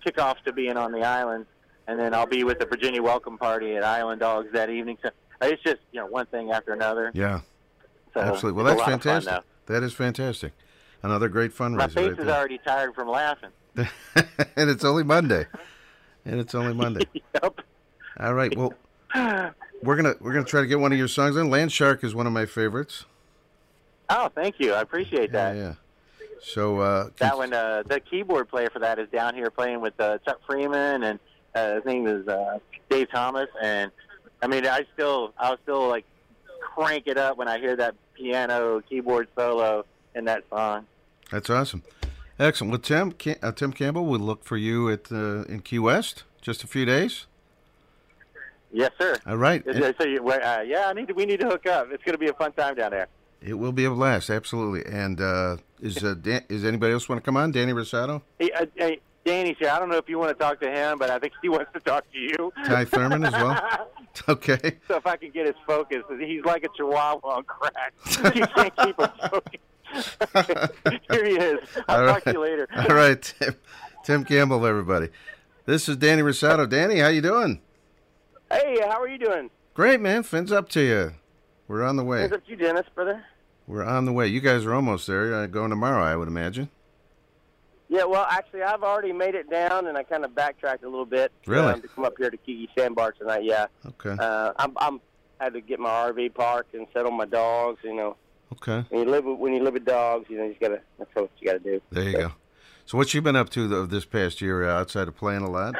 kickoff 0.06 0.36
to 0.44 0.52
being 0.52 0.76
on 0.76 0.92
the 0.92 1.02
island, 1.02 1.46
and 1.88 1.98
then 1.98 2.14
I'll 2.14 2.24
be 2.24 2.44
with 2.44 2.60
the 2.60 2.66
Virginia 2.66 3.02
Welcome 3.02 3.36
Party 3.36 3.74
at 3.74 3.82
Island 3.82 4.20
Dogs 4.20 4.52
that 4.52 4.70
evening. 4.70 4.96
So 5.02 5.10
it's 5.42 5.62
just 5.62 5.78
you 5.92 6.00
know 6.00 6.06
one 6.06 6.26
thing 6.26 6.50
after 6.50 6.72
another. 6.72 7.10
Yeah. 7.14 7.40
So 8.12 8.20
Absolutely. 8.20 8.52
Well, 8.52 8.64
that's 8.66 8.78
lot 8.78 8.92
of 8.92 9.02
fun, 9.02 9.14
fantastic. 9.20 9.44
That 9.66 9.82
is 9.82 9.92
fantastic. 9.92 10.52
Another 11.02 11.28
great 11.28 11.52
fundraiser. 11.52 11.76
My 11.76 11.86
face 11.88 11.96
right 11.96 12.18
is 12.18 12.26
there. 12.26 12.34
already 12.36 12.58
tired 12.58 12.94
from 12.94 13.08
laughing. 13.08 13.50
and 13.76 14.70
it's 14.70 14.84
only 14.84 15.02
Monday. 15.02 15.46
And 16.24 16.40
it's 16.40 16.54
only 16.54 16.72
Monday. 16.72 17.06
yep. 17.14 17.60
All 18.18 18.34
right. 18.34 18.56
Well, 18.56 18.72
we're 19.82 19.96
gonna 19.96 20.14
we're 20.20 20.32
gonna 20.32 20.44
try 20.44 20.60
to 20.60 20.66
get 20.66 20.80
one 20.80 20.92
of 20.92 20.98
your 20.98 21.08
songs 21.08 21.36
in. 21.36 21.50
Land 21.50 21.72
Shark 21.72 22.04
is 22.04 22.14
one 22.14 22.26
of 22.26 22.32
my 22.32 22.46
favorites. 22.46 23.04
Oh, 24.08 24.30
thank 24.34 24.56
you. 24.58 24.72
I 24.72 24.80
appreciate 24.80 25.32
that. 25.32 25.56
Yeah. 25.56 25.62
yeah. 25.62 25.74
So 26.42 26.80
uh, 26.80 27.08
That 27.18 27.38
one, 27.38 27.52
uh, 27.52 27.82
the 27.86 28.00
keyboard 28.00 28.48
player 28.48 28.68
for 28.70 28.78
that 28.80 28.98
is 28.98 29.08
down 29.08 29.34
here 29.34 29.50
playing 29.50 29.80
with 29.80 29.98
uh, 29.98 30.18
Chuck 30.18 30.40
Freeman, 30.46 31.02
and 31.02 31.18
uh, 31.54 31.76
his 31.76 31.84
name 31.86 32.06
is 32.06 32.28
uh, 32.28 32.58
Dave 32.90 33.10
Thomas. 33.10 33.48
And 33.62 33.90
I 34.44 34.46
mean, 34.46 34.66
I 34.66 34.84
still, 34.92 35.32
I'll 35.38 35.56
still 35.62 35.88
like 35.88 36.04
crank 36.60 37.04
it 37.06 37.16
up 37.16 37.38
when 37.38 37.48
I 37.48 37.58
hear 37.58 37.74
that 37.76 37.94
piano 38.12 38.82
keyboard 38.86 39.28
solo 39.34 39.86
in 40.14 40.26
that 40.26 40.44
song. 40.50 40.86
that's 41.30 41.48
awesome. 41.48 41.82
Excellent. 42.38 42.72
Well, 42.72 42.80
Tim 42.80 43.12
Cam- 43.12 43.38
uh, 43.42 43.52
Tim 43.52 43.72
Campbell, 43.72 44.04
we'll 44.04 44.20
look 44.20 44.44
for 44.44 44.58
you 44.58 44.90
at 44.90 45.10
uh, 45.10 45.44
in 45.44 45.60
Key 45.60 45.78
West. 45.78 46.24
Just 46.42 46.62
a 46.62 46.66
few 46.66 46.84
days. 46.84 47.26
Yes, 48.70 48.90
sir. 48.98 49.16
All 49.26 49.38
right. 49.38 49.64
So 49.64 50.04
you, 50.04 50.28
uh, 50.28 50.62
yeah, 50.66 50.88
I 50.88 50.92
need 50.92 51.08
to, 51.08 51.14
we 51.14 51.24
need 51.24 51.40
to 51.40 51.46
hook 51.46 51.66
up. 51.66 51.88
It's 51.90 52.02
going 52.04 52.12
to 52.14 52.18
be 52.18 52.28
a 52.28 52.34
fun 52.34 52.52
time 52.52 52.74
down 52.74 52.90
there. 52.90 53.08
It 53.40 53.54
will 53.54 53.72
be 53.72 53.86
a 53.86 53.90
blast. 53.90 54.28
Absolutely. 54.28 54.84
And 54.92 55.22
uh, 55.22 55.56
is 55.80 56.04
uh, 56.04 56.16
Dan- 56.20 56.44
is 56.50 56.66
anybody 56.66 56.92
else 56.92 57.08
want 57.08 57.18
to 57.18 57.24
come 57.24 57.38
on? 57.38 57.50
Danny 57.50 57.72
Rosato, 57.72 58.20
Hey, 58.38 58.50
uh, 58.50 58.66
hey, 58.74 59.00
Danny's 59.24 59.56
here. 59.58 59.70
I 59.70 59.78
don't 59.78 59.88
know 59.88 59.96
if 59.96 60.08
you 60.08 60.18
want 60.18 60.36
to 60.36 60.42
talk 60.42 60.60
to 60.60 60.70
him, 60.70 60.98
but 60.98 61.10
I 61.10 61.18
think 61.18 61.32
he 61.40 61.48
wants 61.56 61.72
to 61.72 61.80
talk 61.80 62.04
to 62.12 62.18
you. 62.18 62.52
Ty 62.66 62.84
Thurman 62.84 63.24
as 63.24 63.32
well. 63.32 63.88
Okay. 64.28 64.76
So 64.86 64.94
if 64.94 65.08
I 65.08 65.16
can 65.16 65.30
get 65.32 65.44
his 65.46 65.56
focus, 65.66 66.04
he's 66.20 66.44
like 66.44 66.62
a 66.62 66.68
chihuahua 66.76 67.18
on 67.28 67.42
crack. 67.42 67.92
you 68.32 68.46
can't 68.46 68.76
keep 68.76 69.00
him 69.00 69.10
focused. 69.28 71.02
Here 71.10 71.24
he 71.24 71.32
is. 71.32 71.58
I'll 71.88 72.00
All 72.00 72.06
talk 72.06 72.24
right. 72.24 72.24
to 72.26 72.32
you 72.32 72.40
later. 72.40 72.68
All 72.76 72.94
right, 72.94 73.20
Tim, 73.20 73.56
Tim 74.04 74.24
Campbell, 74.24 74.64
everybody. 74.66 75.08
This 75.66 75.88
is 75.88 75.96
Danny 75.96 76.22
Rosato. 76.22 76.68
Danny, 76.68 77.00
how 77.00 77.08
you 77.08 77.22
doing? 77.22 77.60
Hey, 78.52 78.78
how 78.82 79.00
are 79.02 79.08
you 79.08 79.18
doing? 79.18 79.50
Great, 79.74 80.00
man. 80.00 80.22
Fins 80.22 80.52
up 80.52 80.68
to 80.70 80.80
you. 80.80 81.14
We're 81.66 81.82
on 81.82 81.96
the 81.96 82.04
way. 82.04 82.20
What's 82.22 82.34
up 82.34 82.44
to 82.44 82.50
you, 82.52 82.56
Dennis, 82.56 82.86
brother? 82.94 83.24
We're 83.66 83.82
on 83.84 84.04
the 84.04 84.12
way. 84.12 84.28
You 84.28 84.40
guys 84.40 84.64
are 84.64 84.74
almost 84.74 85.08
there. 85.08 85.34
Uh, 85.34 85.46
going 85.48 85.70
tomorrow, 85.70 86.04
I 86.04 86.14
would 86.14 86.28
imagine. 86.28 86.68
Yeah, 87.88 88.04
well, 88.04 88.26
actually, 88.30 88.62
I've 88.62 88.82
already 88.82 89.12
made 89.12 89.34
it 89.34 89.50
down, 89.50 89.86
and 89.86 89.96
I 89.98 90.02
kind 90.04 90.24
of 90.24 90.34
backtracked 90.34 90.84
a 90.84 90.88
little 90.88 91.04
bit 91.04 91.30
Really? 91.46 91.72
um, 91.74 91.82
to 91.82 91.88
come 91.88 92.04
up 92.04 92.14
here 92.18 92.30
to 92.30 92.36
Kiki 92.36 92.68
Sandbar 92.76 93.12
tonight. 93.12 93.44
Yeah, 93.44 93.66
Okay. 93.86 94.16
uh, 94.18 94.52
I'm, 94.58 94.72
I'm 94.76 95.00
had 95.40 95.52
to 95.54 95.60
get 95.60 95.78
my 95.80 95.90
RV 95.90 96.34
parked 96.34 96.74
and 96.74 96.86
settle 96.94 97.10
my 97.10 97.26
dogs. 97.26 97.80
You 97.84 97.94
know, 97.94 98.16
Okay. 98.52 98.84
when 98.88 99.02
you 99.04 99.10
live 99.10 99.24
with, 99.24 99.38
when 99.38 99.52
you 99.52 99.62
live 99.62 99.74
with 99.74 99.84
dogs, 99.84 100.26
you 100.30 100.38
know, 100.38 100.44
you 100.44 100.50
just 100.50 100.60
gotta 100.60 100.80
that's 100.98 101.10
what 101.14 101.30
you 101.40 101.46
gotta 101.46 101.58
do. 101.58 101.80
There 101.90 102.04
you 102.04 102.12
go. 102.16 102.32
So, 102.86 102.96
what 102.98 103.12
you 103.12 103.20
been 103.20 103.36
up 103.36 103.50
to 103.50 103.68
though, 103.68 103.84
this 103.86 104.04
past 104.06 104.40
year 104.40 104.68
uh, 104.68 104.80
outside 104.80 105.08
of 105.08 105.16
playing 105.16 105.42
a 105.42 105.50
lot? 105.50 105.74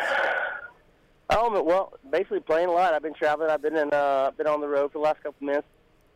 Oh, 1.31 1.51
but, 1.51 1.65
well, 1.65 1.95
basically 2.11 2.41
playing 2.41 2.69
a 2.69 2.73
lot. 2.73 2.93
I've 2.93 3.03
been 3.03 3.15
traveling. 3.15 3.51
I've 3.51 3.63
been 3.63 3.77
in, 3.77 3.93
uh, 3.93 4.31
been 4.37 4.47
on 4.47 4.61
the 4.61 4.69
road 4.69 4.93
for 4.93 4.99
the 4.99 5.05
last 5.05 5.23
couple 5.23 5.47
months. 5.47 5.67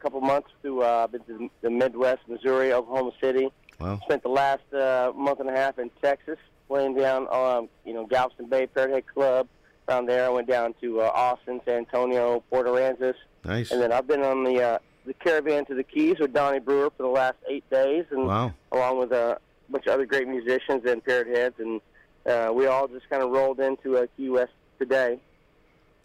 Couple 0.00 0.20
months 0.20 0.48
to, 0.62 0.82
uh, 0.84 1.04
I've 1.04 1.12
been 1.12 1.22
to 1.24 1.50
the 1.60 1.70
Midwest, 1.70 2.20
Missouri, 2.28 2.72
Oklahoma 2.72 3.10
City. 3.20 3.48
Wow. 3.80 4.00
Spent 4.04 4.22
the 4.22 4.28
last 4.28 4.72
uh, 4.74 5.12
month 5.14 5.40
and 5.40 5.48
a 5.48 5.52
half 5.52 5.78
in 5.78 5.90
Texas, 6.02 6.38
playing 6.66 6.96
down, 6.96 7.28
um, 7.32 7.68
you 7.84 7.94
know, 7.94 8.06
Galveston 8.06 8.46
Bay 8.46 8.66
Parrot 8.66 8.92
Head 8.92 9.06
Club. 9.06 9.48
Around 9.88 10.06
there, 10.06 10.26
I 10.26 10.28
went 10.28 10.48
down 10.48 10.74
to 10.82 11.00
uh, 11.00 11.04
Austin, 11.14 11.60
San 11.64 11.78
Antonio, 11.78 12.42
Port 12.50 12.66
Aransas, 12.66 13.14
Nice. 13.44 13.70
and 13.70 13.80
then 13.80 13.90
I've 13.92 14.06
been 14.06 14.22
on 14.22 14.44
the 14.44 14.60
uh, 14.62 14.78
the 15.06 15.14
caravan 15.14 15.64
to 15.66 15.74
the 15.74 15.82
Keys 15.84 16.16
with 16.18 16.34
Donnie 16.34 16.58
Brewer 16.58 16.90
for 16.94 17.04
the 17.04 17.08
last 17.08 17.36
eight 17.48 17.64
days, 17.70 18.04
and 18.10 18.26
Wow. 18.26 18.52
along 18.72 18.98
with 18.98 19.12
a 19.12 19.38
bunch 19.70 19.86
of 19.86 19.94
other 19.94 20.04
great 20.04 20.28
musicians 20.28 20.84
and 20.84 21.02
Parrot 21.02 21.28
Heads, 21.28 21.54
and 21.58 21.80
uh, 22.26 22.52
we 22.52 22.66
all 22.66 22.86
just 22.88 23.08
kind 23.08 23.22
of 23.22 23.30
rolled 23.30 23.60
into 23.60 23.96
uh, 23.96 24.06
Key 24.16 24.28
West 24.28 24.52
today. 24.78 25.18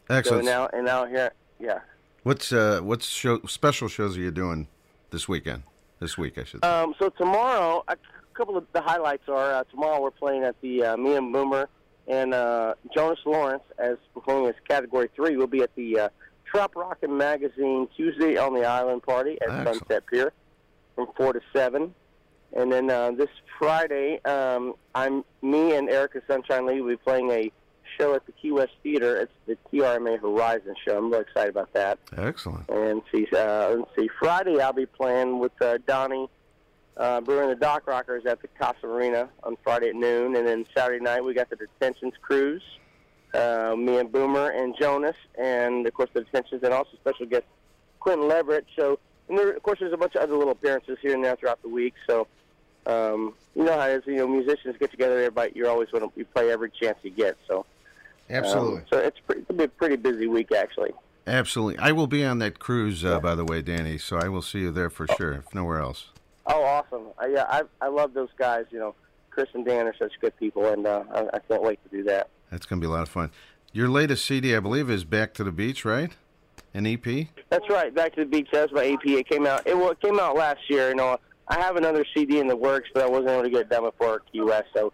Excellent. 0.09 0.45
So 0.45 0.49
now 0.51 0.69
and 0.71 0.85
now 0.85 1.05
here, 1.05 1.31
yeah. 1.59 1.79
What's 2.23 2.53
uh 2.53 2.79
what's 2.81 3.07
show 3.07 3.41
special 3.47 3.89
shows 3.89 4.15
are 4.15 4.21
you 4.21 4.31
doing 4.31 4.67
this 5.09 5.27
weekend? 5.27 5.63
This 6.03 6.17
week, 6.17 6.37
I 6.37 6.43
should. 6.43 6.61
say. 6.61 6.69
Um, 6.69 6.93
so 6.99 7.07
tomorrow, 7.07 7.81
a 7.87 7.95
couple 8.33 8.57
of 8.57 8.65
the 8.73 8.81
highlights 8.81 9.29
are 9.29 9.53
uh, 9.53 9.63
tomorrow 9.71 10.01
we're 10.01 10.11
playing 10.11 10.43
at 10.43 10.59
the 10.59 10.83
uh, 10.83 10.97
Me 10.97 11.15
and 11.15 11.31
Boomer 11.31 11.69
and 12.09 12.33
uh, 12.33 12.73
Jonas 12.93 13.19
Lawrence 13.25 13.63
as 13.77 13.95
performing 14.13 14.49
as 14.49 14.55
Category 14.67 15.09
Three. 15.15 15.37
We'll 15.37 15.47
be 15.47 15.61
at 15.61 15.73
the 15.75 15.97
uh, 15.97 16.09
Trop 16.43 16.75
Rockin' 16.75 17.15
Magazine 17.15 17.87
Tuesday 17.95 18.35
on 18.35 18.53
the 18.53 18.65
Island 18.65 19.03
Party 19.03 19.37
at 19.41 19.49
Excellent. 19.49 19.77
Sunset 19.77 20.03
Pier 20.07 20.33
from 20.93 21.07
four 21.15 21.31
to 21.31 21.39
seven. 21.55 21.95
And 22.51 22.69
then 22.69 22.89
uh, 22.89 23.11
this 23.11 23.29
Friday, 23.57 24.19
um, 24.25 24.73
I'm 24.93 25.23
me 25.41 25.77
and 25.77 25.89
Erica 25.89 26.21
Sunshine 26.27 26.67
Lee 26.67 26.81
will 26.81 26.89
be 26.89 26.97
playing 26.97 27.31
a 27.31 27.49
show 27.97 28.13
at 28.15 28.25
the 28.25 28.31
Key 28.33 28.51
West 28.51 28.73
Theater. 28.81 29.17
It's 29.17 29.31
the 29.45 29.57
TRMA 29.71 30.19
Horizon 30.19 30.75
show. 30.85 30.97
I'm 30.97 31.11
really 31.11 31.23
excited 31.23 31.49
about 31.49 31.73
that. 31.73 31.99
Excellent. 32.17 32.69
And 32.69 33.01
see, 33.11 33.27
uh, 33.35 33.75
let's 33.77 33.91
see. 33.97 34.09
Friday, 34.19 34.59
I'll 34.59 34.73
be 34.73 34.85
playing 34.85 35.39
with 35.39 35.59
uh, 35.61 35.79
Donnie 35.85 36.29
uh, 36.97 37.21
Brewer 37.21 37.43
and 37.43 37.51
the 37.51 37.55
Dock 37.55 37.87
Rockers 37.87 38.25
at 38.25 38.41
the 38.41 38.47
Casa 38.59 38.85
Marina 38.85 39.29
on 39.43 39.57
Friday 39.63 39.89
at 39.89 39.95
noon, 39.95 40.35
and 40.35 40.47
then 40.47 40.65
Saturday 40.75 41.03
night 41.03 41.23
we 41.23 41.33
got 41.33 41.49
the 41.49 41.55
Detentions 41.55 42.13
Cruise. 42.21 42.63
Uh, 43.33 43.75
me 43.75 43.97
and 43.97 44.11
Boomer 44.11 44.49
and 44.49 44.75
Jonas, 44.79 45.15
and 45.39 45.87
of 45.87 45.93
course 45.95 46.09
the 46.13 46.21
Detentions, 46.21 46.61
and 46.63 46.71
also 46.71 46.91
special 47.01 47.25
guest 47.25 47.45
Quentin 47.99 48.27
Leverett. 48.27 48.65
So, 48.75 48.99
and 49.27 49.37
there, 49.37 49.51
of 49.53 49.63
course, 49.63 49.79
there's 49.79 49.93
a 49.93 49.97
bunch 49.97 50.15
of 50.15 50.21
other 50.21 50.35
little 50.35 50.51
appearances 50.51 50.97
here 51.01 51.15
and 51.15 51.23
there 51.23 51.35
throughout 51.35 51.61
the 51.63 51.69
week. 51.69 51.95
So, 52.07 52.27
um, 52.85 53.33
you 53.55 53.63
know 53.63 53.79
how 53.79 53.87
it 53.87 53.97
is. 53.97 54.03
You 54.05 54.17
know, 54.17 54.27
musicians 54.27 54.75
get 54.79 54.91
together. 54.91 55.17
Everybody, 55.17 55.53
you're 55.55 55.69
always 55.69 55.89
going 55.89 56.07
to 56.07 56.11
you 56.15 56.25
play 56.25 56.51
every 56.51 56.69
chance 56.69 56.99
you 57.01 57.09
get. 57.09 57.37
So, 57.47 57.65
um, 58.33 58.43
Absolutely. 58.43 58.81
so 58.91 58.97
it's 58.99 59.19
pretty, 59.19 59.41
be 59.53 59.63
a 59.63 59.67
pretty 59.67 59.95
busy 59.95 60.27
week 60.27 60.51
actually. 60.51 60.91
Absolutely. 61.25 61.79
I 61.79 61.91
will 61.93 62.07
be 62.07 62.25
on 62.25 62.39
that 62.39 62.59
cruise, 62.59 63.05
uh, 63.05 63.19
by 63.19 63.35
the 63.35 63.45
way, 63.45 63.61
Danny. 63.61 63.97
So 63.97 64.17
I 64.17 64.27
will 64.27 64.41
see 64.41 64.59
you 64.59 64.71
there 64.71 64.89
for 64.89 65.07
sure, 65.07 65.31
if 65.33 65.53
nowhere 65.55 65.79
else. 65.79 66.09
Oh, 66.45 66.61
awesome! 66.63 67.07
Uh, 67.21 67.27
yeah, 67.27 67.45
I 67.47 67.61
I 67.79 67.87
love 67.87 68.13
those 68.13 68.29
guys. 68.37 68.65
You 68.71 68.79
know, 68.79 68.95
Chris 69.29 69.47
and 69.53 69.65
Dan 69.65 69.87
are 69.87 69.95
such 69.97 70.11
good 70.19 70.35
people, 70.37 70.65
and 70.65 70.85
uh, 70.85 71.03
I, 71.13 71.19
I 71.35 71.39
can't 71.47 71.63
wait 71.63 71.79
to 71.83 71.89
do 71.89 72.03
that. 72.03 72.27
That's 72.51 72.65
going 72.65 72.81
to 72.81 72.85
be 72.85 72.89
a 72.89 72.93
lot 72.93 73.03
of 73.03 73.09
fun. 73.09 73.31
Your 73.71 73.87
latest 73.87 74.25
CD, 74.25 74.55
I 74.55 74.59
believe, 74.59 74.89
is 74.89 75.05
Back 75.05 75.33
to 75.35 75.43
the 75.43 75.51
Beach, 75.51 75.85
right? 75.85 76.11
An 76.73 76.85
EP? 76.85 77.27
That's 77.49 77.67
right. 77.69 77.93
Back 77.93 78.15
to 78.15 78.21
the 78.21 78.29
Beach. 78.29 78.49
That's 78.51 78.71
my 78.71 78.85
AP. 78.85 79.05
It 79.05 79.29
came 79.29 79.47
out. 79.47 79.65
It, 79.65 79.77
well, 79.77 79.91
it 79.91 80.01
came 80.01 80.19
out 80.19 80.35
last 80.35 80.59
year. 80.69 80.89
You 80.89 80.95
know, 80.95 81.17
I 81.47 81.59
have 81.59 81.77
another 81.77 82.05
CD 82.13 82.39
in 82.39 82.47
the 82.47 82.55
works, 82.55 82.89
but 82.93 83.03
I 83.03 83.07
wasn't 83.07 83.29
able 83.29 83.43
to 83.43 83.49
get 83.49 83.61
it 83.61 83.69
done 83.69 83.83
before 83.83 84.21
Key 84.31 84.41
West. 84.41 84.67
So 84.75 84.91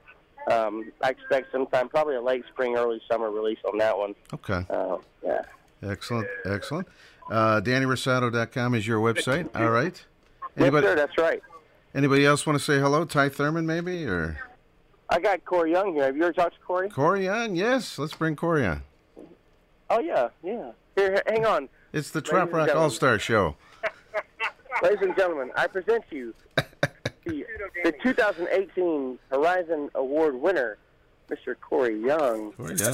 um, 0.50 0.92
I 1.02 1.10
expect 1.10 1.52
sometime, 1.52 1.90
probably 1.90 2.16
a 2.16 2.22
late 2.22 2.44
spring, 2.52 2.76
early 2.76 3.02
summer 3.10 3.30
release 3.30 3.60
on 3.66 3.78
that 3.78 3.98
one. 3.98 4.16
Okay. 4.34 4.66
Uh, 4.70 4.98
yeah. 5.24 5.42
Excellent. 5.84 6.28
Excellent. 6.46 6.88
Uh, 7.30 7.62
DannyRosato.com 7.62 8.76
is 8.76 8.88
your 8.88 9.00
website. 9.00 9.50
All 9.56 9.70
right. 9.70 10.04
Yes, 10.58 10.74
sir. 10.74 10.96
That's 10.96 11.18
right. 11.18 11.42
Anybody 11.94 12.26
else 12.26 12.46
want 12.46 12.58
to 12.58 12.64
say 12.64 12.80
hello? 12.80 13.06
Ty 13.06 13.30
Thurman, 13.30 13.66
maybe? 13.66 14.06
Or 14.06 14.38
I 15.10 15.20
got 15.20 15.44
Corey 15.46 15.72
Young 15.72 15.94
here. 15.94 16.06
Have 16.06 16.18
you 16.18 16.24
ever 16.24 16.34
talked 16.34 16.56
to 16.56 16.62
Corey? 16.62 16.90
Corey 16.90 17.28
on? 17.28 17.56
Yes. 17.56 17.98
Let's 17.98 18.14
bring 18.14 18.36
Corey 18.36 18.66
on. 18.66 18.84
Oh 19.90 20.00
yeah, 20.00 20.30
yeah. 20.44 20.72
Here, 20.96 21.24
hang 21.28 21.46
on. 21.46 21.70
It's 21.94 22.12
the 22.12 22.20
and 22.20 22.54
Rock. 22.54 22.76
All 22.76 22.90
Star 22.90 23.18
Show. 23.18 23.56
Ladies 24.84 25.00
and 25.02 25.16
gentlemen, 25.16 25.52
I 25.56 25.68
present 25.68 26.04
you 26.12 26.34
the, 27.26 27.46
the 27.84 27.92
2018 28.04 29.20
Horizon 29.32 29.90
Award 29.96 30.36
winner, 30.36 30.78
Mr. 31.30 31.56
Corey 31.60 31.98
Young. 32.00 32.52
Corey 32.54 32.76
Young. 32.76 32.94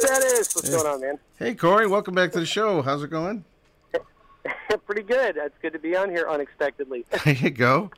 That 0.00 0.22
is 0.38 0.54
what's 0.54 0.68
going 0.70 0.86
on, 0.86 1.00
man. 1.00 1.18
Hey, 1.38 1.54
Corey. 1.54 1.86
Welcome 1.86 2.14
back 2.14 2.32
to 2.32 2.40
the 2.40 2.46
show. 2.46 2.82
How's 2.82 3.02
it 3.02 3.10
going? 3.10 3.44
Pretty 4.86 5.02
good. 5.02 5.36
It's 5.36 5.54
good 5.60 5.72
to 5.72 5.78
be 5.78 5.96
on 5.96 6.10
here 6.10 6.26
unexpectedly. 6.28 7.04
There 7.24 7.34
you 7.34 7.50
go. 7.50 7.90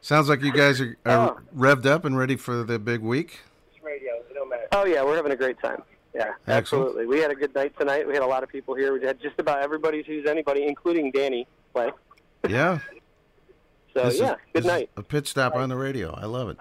Sounds 0.00 0.28
like 0.28 0.42
you 0.42 0.52
guys 0.52 0.80
are, 0.80 0.96
are 1.04 1.30
Oh. 1.30 1.38
revved 1.56 1.86
up 1.86 2.04
and 2.04 2.16
ready 2.16 2.36
for 2.36 2.62
the 2.62 2.78
big 2.78 3.00
week. 3.00 3.40
Oh 4.72 4.84
yeah, 4.84 5.02
we're 5.02 5.16
having 5.16 5.32
a 5.32 5.36
great 5.36 5.58
time. 5.60 5.82
Yeah, 6.14 6.32
Excellent. 6.46 6.48
absolutely. 6.48 7.06
We 7.06 7.18
had 7.18 7.30
a 7.32 7.34
good 7.34 7.52
night 7.54 7.76
tonight. 7.78 8.06
We 8.06 8.14
had 8.14 8.22
a 8.22 8.26
lot 8.26 8.42
of 8.44 8.48
people 8.48 8.74
here. 8.76 8.92
We 8.92 9.04
had 9.04 9.20
just 9.20 9.38
about 9.38 9.62
everybody 9.62 10.02
who's 10.02 10.26
anybody, 10.26 10.64
including 10.64 11.10
Danny, 11.10 11.46
play. 11.74 11.90
Yeah. 12.48 12.78
So 13.92 14.04
This 14.04 14.14
is- 14.14 14.20
yeah, 14.20 14.26
this 14.28 14.38
good 14.52 14.58
is 14.60 14.66
night. 14.66 14.90
A 14.96 15.02
pit 15.02 15.26
stop 15.26 15.56
on 15.56 15.68
the 15.68 15.74
radio. 15.76 16.14
I 16.14 16.24
love 16.26 16.48
it. 16.48 16.58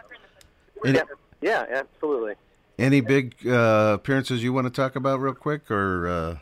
Any, 0.84 0.98
Yeah, 0.98 1.04
yeah, 1.42 1.66
absolutely. 1.94 2.34
any 2.80 3.02
big 3.02 3.36
uh, 3.46 3.92
appearances 4.00 4.42
you 4.44 4.52
want 4.52 4.66
to 4.66 4.72
talk 4.72 4.96
about 4.96 5.20
real 5.20 5.36
quick, 5.36 5.70
or 5.70 6.08
uh, 6.10 6.38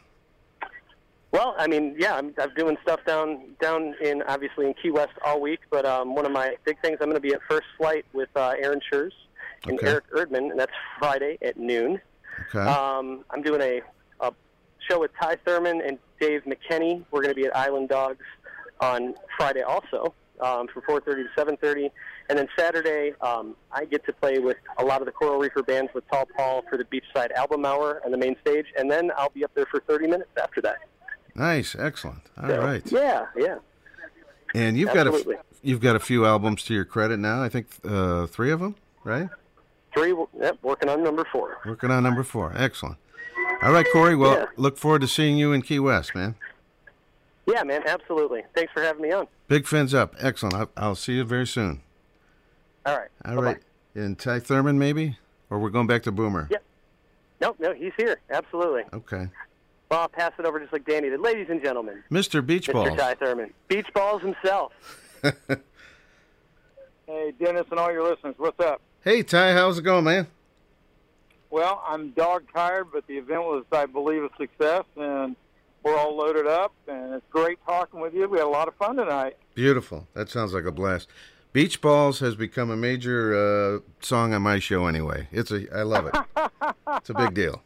Well, 1.34 1.56
I 1.58 1.68
mean, 1.68 1.96
yeah, 2.00 2.16
I'm, 2.16 2.34
I'm 2.40 2.54
doing 2.56 2.78
stuff 2.84 3.02
down 3.06 3.42
down 3.60 3.96
in 4.02 4.22
obviously 4.30 4.66
in 4.66 4.76
Key 4.76 4.92
West 4.92 5.12
all 5.26 5.42
week. 5.42 5.60
But 5.70 5.86
um, 5.86 6.16
one 6.16 6.26
of 6.26 6.32
my 6.32 6.56
big 6.64 6.80
things, 6.82 7.00
I'm 7.02 7.08
going 7.10 7.22
to 7.22 7.28
be 7.28 7.34
at 7.34 7.42
First 7.50 7.68
Flight 7.78 8.06
with 8.14 8.30
uh, 8.38 8.54
Aaron 8.58 8.80
Schurz 8.90 9.14
and 9.68 9.78
Okay. 9.78 9.88
Eric 9.88 10.06
Erdman, 10.16 10.52
and 10.52 10.58
that's 10.60 10.72
Friday 11.00 11.38
at 11.42 11.58
noon. 11.58 12.00
okay? 12.56 12.60
Um, 12.66 13.26
I'm 13.32 13.42
doing 13.42 13.60
a, 13.62 13.82
a 14.22 14.32
show 14.90 15.02
with 15.02 15.12
Ty 15.22 15.36
Thurman 15.46 15.82
and 15.82 16.00
Dave 16.22 16.44
McKenney. 16.46 17.04
We're 17.12 17.22
going 17.24 17.36
to 17.36 17.40
be 17.40 17.46
at 17.46 17.56
Island 17.58 17.90
Dogs 17.90 18.24
on 18.82 19.16
Friday 19.38 19.62
also 19.62 20.14
um, 20.42 20.68
from 20.68 20.84
4:30 20.84 21.04
to 21.04 21.46
7:30, 21.46 21.90
and 22.30 22.38
then 22.38 22.48
Saturday 22.58 23.14
um, 23.22 23.56
I 23.72 23.86
get 23.86 24.06
to 24.06 24.14
play 24.14 24.40
with 24.40 24.58
a 24.78 24.86
lot 24.86 25.02
of 25.02 25.06
the 25.08 25.12
Coral 25.12 25.40
Reefer 25.40 25.64
bands 25.64 25.92
with 25.96 26.08
Tall 26.10 26.28
Paul 26.38 26.64
for 26.70 26.78
the 26.78 26.84
Beachside 26.86 27.32
Album 27.32 27.66
Hour 27.66 28.02
on 28.06 28.12
the 28.12 28.18
main 28.18 28.36
stage, 28.42 28.68
and 28.78 28.90
then 28.92 29.12
I'll 29.18 29.30
be 29.32 29.44
up 29.44 29.52
there 29.56 29.66
for 29.66 29.80
30 29.82 30.08
minutes 30.08 30.30
after 30.42 30.62
that. 30.62 30.78
nice, 31.36 31.76
excellent. 31.78 32.22
All 32.42 32.50
So, 32.50 32.60
right. 32.60 32.84
Yeah, 32.92 33.26
yeah. 33.36 33.58
And 34.54 34.78
you've 34.78 34.94
got 34.94 35.08
a 35.08 35.38
you've 35.64 35.82
got 35.82 35.96
a 35.96 36.00
few 36.00 36.26
albums 36.26 36.64
to 36.64 36.74
your 36.74 36.86
credit 36.86 37.18
now. 37.18 37.42
I 37.44 37.50
think 37.50 37.68
uh, 37.84 38.28
three 38.28 38.52
of 38.52 38.60
them, 38.60 38.76
right? 39.04 39.30
Three. 39.96 40.14
Yep, 40.40 40.60
working 40.62 40.90
on 40.90 41.04
number 41.04 41.26
four. 41.32 41.58
Working 41.66 41.90
on 41.92 42.04
number 42.04 42.24
four. 42.24 42.54
Excellent. 42.56 42.98
All 43.64 43.72
right, 43.72 43.86
Corey. 43.92 44.16
Well, 44.16 44.34
Yeah. 44.34 44.46
look 44.56 44.78
forward 44.78 45.02
to 45.02 45.08
seeing 45.08 45.38
you 45.38 45.52
in 45.52 45.64
Key 45.64 45.80
West, 45.80 46.14
man. 46.14 46.36
Yeah, 47.48 47.64
man, 47.64 47.82
absolutely. 47.88 48.44
Thanks 48.54 48.74
for 48.74 48.82
having 48.84 49.02
me 49.02 49.12
on. 49.12 49.28
Big 49.48 49.66
fins 49.68 49.94
up. 49.94 50.14
Excellent. 50.20 50.54
I'll, 50.56 50.70
I'll 50.76 50.96
see 50.96 51.14
you 51.14 51.24
very 51.24 51.48
soon. 51.48 51.82
All 52.86 52.98
right. 52.98 53.10
All 53.26 53.36
Bye-bye. 53.36 53.46
right. 53.48 53.58
And 53.96 54.20
Ty 54.20 54.40
Thurman, 54.42 54.78
maybe, 54.78 55.18
or 55.50 55.58
we're 55.60 55.70
going 55.70 55.88
back 55.88 56.04
to 56.04 56.12
Boomer. 56.12 56.48
Yep. 56.52 56.64
No, 57.42 57.56
no, 57.60 57.74
he's 57.74 57.94
here. 57.98 58.20
Absolutely. 58.30 58.84
Okay. 58.94 59.30
Well, 59.90 60.02
I'll 60.02 60.10
pass 60.10 60.34
it 60.38 60.46
over 60.46 60.60
just 60.60 60.74
like 60.74 60.86
Danny 60.86 61.10
did. 61.10 61.22
Ladies 61.22 61.48
and 61.50 61.62
gentlemen, 61.64 62.04
Mr. 62.12 62.46
Beach 62.46 62.68
Mr. 62.68 62.74
Balls. 62.74 62.98
Ty 63.00 63.16
Thurman, 63.16 63.54
Beach 63.70 63.88
Balls 63.94 64.22
himself. 64.22 64.74
Hey, 67.08 67.32
Dennis 67.40 67.66
and 67.72 67.80
all 67.80 67.90
your 67.90 68.04
listeners, 68.04 68.36
what's 68.38 68.60
up? 68.60 68.82
Hey, 69.02 69.24
Ty. 69.24 69.54
How's 69.54 69.80
it 69.80 69.84
going, 69.84 70.04
man? 70.04 70.28
Well, 71.50 71.82
I'm 71.88 72.12
dog 72.12 72.44
tired, 72.54 72.88
but 72.92 73.08
the 73.08 73.14
event 73.18 73.44
was, 73.44 73.64
I 73.72 73.86
believe, 73.86 74.24
a 74.24 74.30
success, 74.38 74.84
and 74.98 75.38
we're 75.84 75.98
all 75.98 76.16
loaded 76.16 76.48
up, 76.48 76.74
and 76.88 77.14
it's 77.14 77.26
great 77.30 77.60
talking 77.66 78.00
with 78.00 78.14
you. 78.14 78.28
We 78.28 78.38
had 78.38 78.46
a 78.46 78.50
lot 78.50 78.68
of 78.68 78.76
fun 78.76 78.96
tonight. 78.98 79.38
Beautiful. 79.56 80.08
That 80.14 80.30
sounds 80.30 80.54
like 80.54 80.66
a 80.66 80.72
blast. 80.72 81.08
Beach 81.54 81.82
Balls 81.82 82.20
has 82.20 82.36
become 82.36 82.70
a 82.70 82.76
major 82.76 83.34
uh, 83.36 83.80
song 84.02 84.34
on 84.34 84.42
my 84.42 84.60
show 84.60 84.86
anyway. 84.86 85.28
It's 85.32 85.50
a 85.52 85.66
I 85.76 85.84
love 85.84 86.08
it. 86.08 86.16
it's 86.98 87.10
a 87.10 87.14
big 87.14 87.34
deal. 87.34 87.64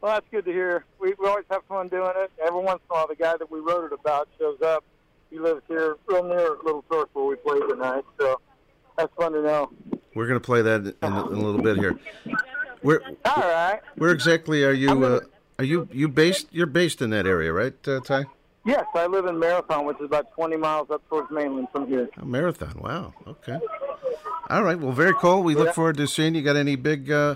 Well, 0.00 0.14
that's 0.14 0.26
good 0.30 0.46
to 0.46 0.52
hear. 0.52 0.84
We, 0.98 1.14
we 1.18 1.26
always 1.26 1.44
have 1.50 1.62
fun 1.68 1.88
doing 1.88 2.12
it. 2.16 2.30
Every 2.42 2.60
once 2.60 2.80
in 2.88 2.94
a 2.94 2.94
while, 2.94 3.06
the 3.08 3.16
guy 3.16 3.36
that 3.36 3.50
we 3.50 3.60
wrote 3.60 3.84
it 3.84 3.92
about 3.92 4.28
shows 4.38 4.62
up. 4.62 4.84
He 5.30 5.38
lives 5.38 5.62
here 5.68 5.96
real 6.06 6.24
near 6.24 6.56
Little 6.64 6.82
Torch 6.90 7.10
where 7.12 7.24
we 7.26 7.36
played 7.36 7.62
tonight, 7.68 8.04
so 8.18 8.40
that's 8.96 9.12
fun 9.14 9.32
to 9.32 9.42
know. 9.42 9.70
We're 10.14 10.26
going 10.26 10.40
to 10.40 10.44
play 10.44 10.62
that 10.62 10.80
in, 10.80 10.94
in 11.02 11.12
a 11.12 11.26
little 11.26 11.62
bit 11.62 11.76
here. 11.76 11.98
Where 12.82 13.02
All 13.26 13.42
right. 13.42 13.80
where 13.96 14.10
exactly 14.10 14.64
are 14.64 14.72
you 14.72 15.04
uh, 15.04 15.20
are 15.60 15.64
you 15.64 15.86
you 15.92 16.08
based 16.08 16.46
you're 16.52 16.64
based 16.64 17.02
in 17.02 17.10
that 17.10 17.26
area, 17.26 17.52
right, 17.52 17.74
uh, 17.86 18.00
Ty? 18.00 18.24
Yes, 18.64 18.86
I 18.94 19.06
live 19.06 19.26
in 19.26 19.38
Marathon, 19.38 19.84
which 19.84 19.98
is 19.98 20.06
about 20.06 20.32
20 20.32 20.56
miles 20.56 20.90
up 20.90 21.06
towards 21.10 21.30
mainland 21.30 21.68
from 21.70 21.86
here. 21.86 22.08
A 22.16 22.24
marathon. 22.24 22.78
Wow. 22.80 23.12
Okay. 23.26 23.58
All 24.48 24.62
right. 24.62 24.78
Well, 24.78 24.92
very 24.92 25.12
cool. 25.14 25.42
We 25.42 25.54
Yeah. 25.54 25.64
look 25.64 25.74
forward 25.74 25.98
to 25.98 26.06
seeing 26.06 26.34
you. 26.34 26.40
Got 26.42 26.56
any 26.56 26.76
big 26.76 27.10
uh, 27.10 27.34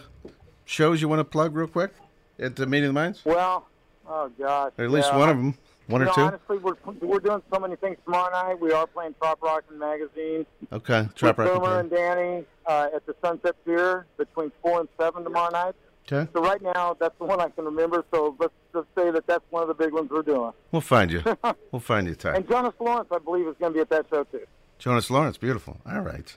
shows 0.64 1.02
you 1.02 1.08
want 1.08 1.20
to 1.20 1.24
plug 1.24 1.54
real 1.54 1.66
quick 1.66 1.92
at 2.38 2.56
the 2.56 2.66
Meeting 2.66 2.88
of 2.88 2.94
the 2.94 3.00
Minds? 3.00 3.22
Well, 3.26 3.66
oh 4.06 4.30
gosh. 4.38 4.72
Or 4.78 4.84
at 4.84 4.90
least 4.90 5.08
yeah. 5.12 5.18
one 5.18 5.28
of 5.28 5.36
them. 5.36 5.58
One 5.86 6.00
you 6.00 6.06
or 6.06 6.08
know, 6.08 6.14
two. 6.14 6.20
Honestly, 6.22 6.58
we're 6.58 6.76
we're 7.00 7.20
doing 7.20 7.42
so 7.52 7.60
many 7.60 7.76
things 7.76 7.98
tomorrow 8.06 8.32
night. 8.32 8.58
We 8.58 8.72
are 8.72 8.86
playing 8.86 9.14
Trop 9.20 9.42
Rockin' 9.42 9.78
Magazine. 9.78 10.46
Okay. 10.72 11.08
Trop 11.14 11.36
with 11.36 11.46
Rock. 11.46 11.60
Boomer 11.60 11.80
and 11.80 11.90
Danny 11.90 12.44
uh, 12.66 12.88
at 12.94 13.04
the 13.04 13.14
Sunset 13.22 13.54
Pier 13.66 14.06
between 14.16 14.50
four 14.62 14.80
and 14.80 14.88
seven 14.98 15.24
tomorrow 15.24 15.50
night. 15.50 15.74
Okay. 16.10 16.30
So 16.34 16.42
right 16.42 16.60
now, 16.60 16.94
that's 17.00 17.16
the 17.18 17.24
one 17.24 17.40
I 17.40 17.48
can 17.48 17.64
remember. 17.64 18.04
So 18.12 18.36
let's 18.38 18.52
just 18.74 18.86
say 18.94 19.10
that 19.10 19.26
that's 19.26 19.44
one 19.50 19.62
of 19.62 19.68
the 19.68 19.74
big 19.74 19.92
ones 19.92 20.10
we're 20.10 20.22
doing. 20.22 20.52
We'll 20.70 20.82
find 20.82 21.10
you. 21.10 21.22
We'll 21.72 21.80
find 21.80 22.06
you, 22.06 22.14
Ty. 22.14 22.34
And 22.36 22.48
Jonas 22.48 22.74
Lawrence, 22.78 23.08
I 23.10 23.18
believe, 23.18 23.46
is 23.48 23.56
going 23.58 23.72
to 23.72 23.74
be 23.74 23.80
at 23.80 23.88
that 23.88 24.06
show 24.10 24.22
too. 24.24 24.46
Jonas 24.78 25.10
Lawrence. 25.10 25.38
Beautiful. 25.38 25.78
All 25.86 26.00
right. 26.02 26.36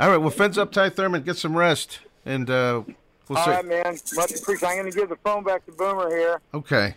All 0.00 0.08
right. 0.10 0.16
Well, 0.16 0.30
fence 0.30 0.58
up, 0.58 0.72
Ty 0.72 0.88
Thurman. 0.90 1.22
Get 1.22 1.36
some 1.36 1.56
rest, 1.56 2.00
and 2.26 2.50
uh, 2.50 2.82
we'll 3.28 3.38
All 3.38 3.44
see. 3.44 3.50
right, 3.52 3.64
man. 3.64 3.84
Much 4.14 4.32
appreciated. 4.34 4.64
I'm 4.66 4.78
going 4.78 4.90
to 4.90 4.98
give 4.98 5.08
the 5.10 5.16
phone 5.16 5.44
back 5.44 5.64
to 5.66 5.72
Boomer 5.72 6.08
here. 6.10 6.40
Okay. 6.54 6.94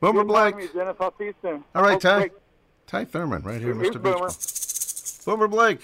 Boomer 0.00 0.22
Good 0.24 0.28
Blake. 0.28 0.54
you, 0.58 0.68
Dennis. 0.68 0.96
I'll 0.98 1.14
see 1.18 1.26
you 1.26 1.34
soon. 1.42 1.62
All 1.74 1.82
right, 1.82 2.00
Ty. 2.00 2.30
Ty 2.88 3.04
Thurman, 3.04 3.42
right 3.42 3.60
here, 3.60 3.74
Here's 3.74 3.94
Mr. 3.94 4.02
Boomer. 4.02 4.28
Beach. 4.28 5.24
Boomer 5.24 5.46
Blake. 5.48 5.82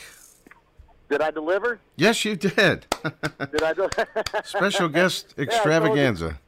Did 1.14 1.22
I 1.22 1.30
deliver? 1.30 1.78
Yes, 1.94 2.24
you 2.24 2.34
did. 2.34 2.86
Did 3.52 3.62
I 3.62 3.72
do? 3.72 3.88
Special 4.44 4.88
guest 4.88 5.32
Yeah, 5.38 5.44
I 5.44 5.46
told 5.46 5.46
you. 5.46 5.54
extravaganza. 5.54 6.38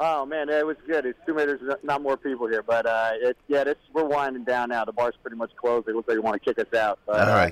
Oh 0.00 0.26
man, 0.26 0.48
it 0.48 0.66
was 0.66 0.76
good. 0.84 1.06
It's 1.06 1.18
too 1.24 1.32
bad 1.32 1.48
there's 1.50 1.60
not- 1.84 2.02
more 2.02 2.16
people 2.16 2.48
here, 2.48 2.64
but 2.64 2.86
uh, 2.86 3.10
it, 3.14 3.36
yeah, 3.46 3.62
this, 3.62 3.76
we're 3.92 4.02
winding 4.04 4.42
down 4.42 4.70
now. 4.70 4.84
The 4.84 4.92
bar's 4.92 5.14
pretty 5.22 5.36
much 5.36 5.54
closed. 5.54 5.86
It 5.86 5.94
looks 5.94 6.08
like 6.08 6.16
they 6.16 6.18
want 6.18 6.42
to 6.42 6.54
kick 6.54 6.58
us 6.58 6.74
out. 6.76 6.98
But, 7.06 7.20
All 7.20 7.36
uh, 7.36 7.50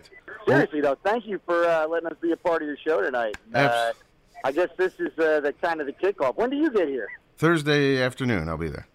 seriously 0.49 0.80
though, 0.80 0.99
thank 1.05 1.28
you 1.28 1.40
for 1.47 1.64
uh, 1.64 1.86
letting 1.86 2.09
us 2.09 2.16
be 2.20 2.32
a 2.32 2.36
part 2.36 2.62
of 2.62 2.66
your 2.66 2.76
show 2.76 3.01
tonight. 3.01 3.36
Uh, 3.55 3.59
Abs- 3.59 3.99
I 4.42 4.51
guess 4.51 4.70
this 4.76 4.95
is 4.99 5.16
uh, 5.16 5.38
the 5.38 5.55
kind 5.62 5.80
of 5.80 5.86
the 5.86 5.92
kickoff. 5.92 6.34
When 6.34 6.51
do 6.51 6.57
you 6.57 6.72
get 6.72 6.88
here? 6.88 7.07
Thursday 7.36 8.03
afternoon, 8.03 8.49
I'll 8.49 8.59
be 8.59 8.68
there. 8.68 8.88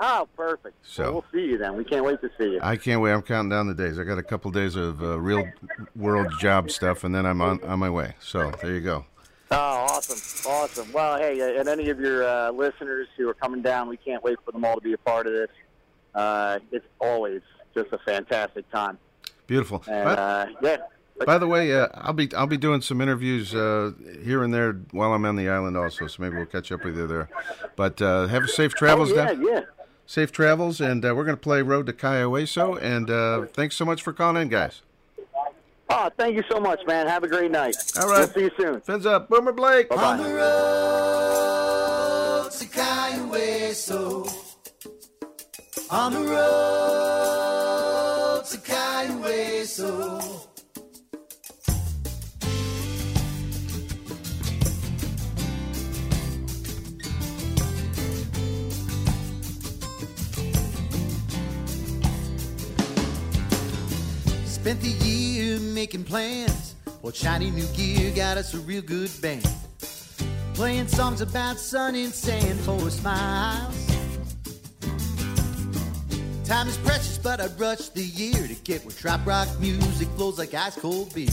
Oh, 0.00 0.28
perfect. 0.36 0.76
So- 0.82 1.02
Well, 1.02 1.12
we'll 1.12 1.24
see 1.32 1.46
you 1.48 1.58
then. 1.58 1.76
We 1.76 1.84
can't 1.84 2.04
wait 2.04 2.20
to 2.20 2.30
see 2.38 2.44
you. 2.52 2.60
I 2.62 2.76
can't 2.76 3.00
wait. 3.00 3.12
I'm 3.12 3.22
counting 3.22 3.48
down 3.50 3.66
the 3.66 3.74
days. 3.74 3.98
I 3.98 4.04
got 4.04 4.18
a 4.18 4.22
couple 4.22 4.50
days 4.50 4.76
of 4.76 5.02
uh, 5.02 5.18
real 5.18 5.48
world 5.96 6.28
job 6.40 6.70
stuff, 6.70 7.02
and 7.04 7.14
then 7.14 7.26
I'm 7.26 7.40
on 7.40 7.62
on 7.64 7.78
my 7.80 7.90
way. 7.90 8.14
So 8.20 8.52
there 8.62 8.72
you 8.74 8.80
go. 8.80 9.04
Oh, 9.50 9.56
awesome, 9.56 10.50
awesome. 10.52 10.92
Well, 10.92 11.18
hey, 11.18 11.40
uh, 11.40 11.58
and 11.60 11.68
any 11.68 11.88
of 11.88 11.98
your 11.98 12.22
uh, 12.22 12.50
listeners 12.52 13.08
who 13.16 13.28
are 13.28 13.34
coming 13.34 13.62
down, 13.62 13.88
we 13.88 13.96
can't 13.96 14.22
wait 14.22 14.38
for 14.44 14.52
them 14.52 14.64
all 14.64 14.74
to 14.76 14.80
be 14.80 14.92
a 14.92 14.98
part 14.98 15.26
of 15.26 15.32
this. 15.32 15.48
Uh, 16.14 16.58
it's 16.70 16.84
always 17.00 17.40
just 17.74 17.90
a 17.92 17.98
fantastic 17.98 18.70
time. 18.70 18.98
Beautiful. 19.46 19.82
And 19.88 20.08
uh, 20.08 20.46
yeah, 20.62 20.76
By 21.24 21.38
the 21.38 21.46
way, 21.46 21.72
uh, 21.74 21.88
I'll 21.94 22.12
be 22.12 22.32
I'll 22.34 22.46
be 22.46 22.58
doing 22.58 22.82
some 22.82 23.00
interviews 23.00 23.54
uh, 23.54 23.92
here 24.22 24.44
and 24.44 24.52
there 24.54 24.74
while 24.92 25.12
I'm 25.14 25.24
on 25.24 25.34
the 25.36 25.48
island 25.48 25.76
also, 25.76 26.06
so 26.06 26.22
maybe 26.22 26.36
we'll 26.36 26.44
catch 26.46 26.70
up 26.70 26.84
with 26.84 26.96
you 26.96 27.06
there. 27.06 27.28
But 27.74 28.00
uh, 28.02 28.26
have 28.28 28.44
a 28.44 28.48
safe 28.48 28.74
travels, 28.74 29.10
Oh, 29.12 29.16
yeah, 29.16 29.24
down- 29.32 29.42
yeah. 29.46 29.60
Safe 30.10 30.32
travels, 30.32 30.80
and 30.80 31.04
uh, 31.04 31.14
we're 31.14 31.24
going 31.24 31.36
to 31.36 31.40
play 31.40 31.60
Road 31.60 31.84
to 31.84 31.92
Kiowaso. 31.92 32.80
And 32.80 33.10
uh, 33.10 33.44
thanks 33.52 33.76
so 33.76 33.84
much 33.84 34.02
for 34.02 34.14
calling 34.14 34.40
in, 34.40 34.48
guys. 34.48 34.80
Oh, 35.90 36.08
thank 36.16 36.34
you 36.34 36.42
so 36.50 36.58
much, 36.58 36.80
man. 36.86 37.06
Have 37.06 37.24
a 37.24 37.28
great 37.28 37.50
night. 37.50 37.76
All 38.00 38.08
right. 38.08 38.20
We'll 38.20 38.28
see 38.28 38.40
you 38.44 38.50
soon. 38.58 38.80
Fins 38.80 39.04
up, 39.04 39.28
Boomer 39.28 39.52
Blake. 39.52 39.94
On 39.94 40.16
the 40.16 40.30
road 40.34 41.68
to 42.52 42.64
Kiowaso. 42.64 44.26
On 45.90 46.12
the 46.14 46.20
road 46.20 47.26
to 48.46 48.56
Kiowaso. 48.56 50.27
Spent 64.68 64.82
the 64.82 65.06
year 65.06 65.58
making 65.58 66.04
plans. 66.04 66.74
Well, 67.00 67.14
shiny 67.14 67.50
new 67.50 67.64
gear 67.68 68.10
got 68.14 68.36
us 68.36 68.52
a 68.52 68.58
real 68.58 68.82
good 68.82 69.10
band. 69.22 69.50
Playing 70.52 70.88
songs 70.88 71.22
about 71.22 71.58
sun 71.58 71.94
and 71.94 72.12
sand 72.12 72.60
for 72.60 72.78
smiles. 72.90 73.86
Time 76.44 76.68
is 76.68 76.76
precious, 76.76 77.16
but 77.16 77.40
I'd 77.40 77.58
rush 77.58 77.88
the 77.88 78.02
year 78.02 78.46
to 78.46 78.54
get 78.56 78.84
where 78.84 78.92
trop 78.92 79.24
rock 79.26 79.48
music 79.58 80.06
flows 80.16 80.36
like 80.38 80.52
ice 80.52 80.76
cold 80.76 81.14
beer. 81.14 81.30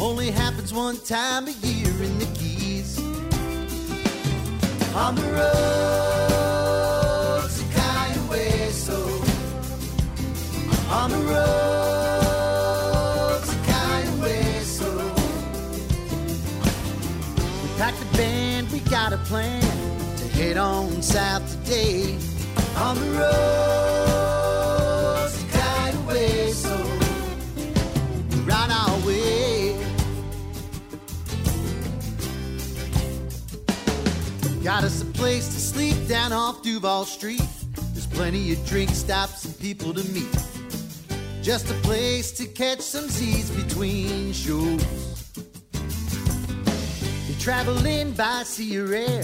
Only 0.00 0.32
happens 0.32 0.74
one 0.74 0.96
time 1.04 1.46
a 1.46 1.52
year 1.52 1.92
in 2.02 2.18
the 2.18 2.26
Keys. 2.34 2.98
On 4.96 5.14
the 5.14 5.22
road 5.22 5.50
to 7.50 7.62
Kiowaso. 7.76 8.98
On 10.90 11.08
the 11.12 11.18
road 11.18 11.85
plan 19.26 19.60
to 20.16 20.28
head 20.28 20.56
on 20.56 21.02
south 21.02 21.42
today. 21.64 22.16
On 22.76 22.94
the 22.94 23.10
road 23.18 24.46
to 25.32 25.44
Kiowaso. 25.56 26.76
We're 28.46 28.54
on 28.54 28.70
our 28.70 28.96
way. 29.04 29.74
Got 34.62 34.84
us 34.84 35.02
a 35.02 35.06
place 35.06 35.48
to 35.48 35.58
sleep 35.60 36.06
down 36.06 36.32
off 36.32 36.62
Duval 36.62 37.04
Street. 37.04 37.42
There's 37.92 38.06
plenty 38.06 38.52
of 38.52 38.64
drink 38.64 38.90
stops 38.90 39.44
and 39.44 39.58
people 39.58 39.92
to 39.92 40.04
meet. 40.12 40.38
Just 41.42 41.68
a 41.68 41.74
place 41.82 42.30
to 42.32 42.46
catch 42.46 42.80
some 42.80 43.08
Z's 43.08 43.50
between 43.50 44.32
shows. 44.32 45.15
Traveling 47.46 48.10
by 48.10 48.42
sea 48.42 48.76
or 48.76 48.92
air, 48.92 49.22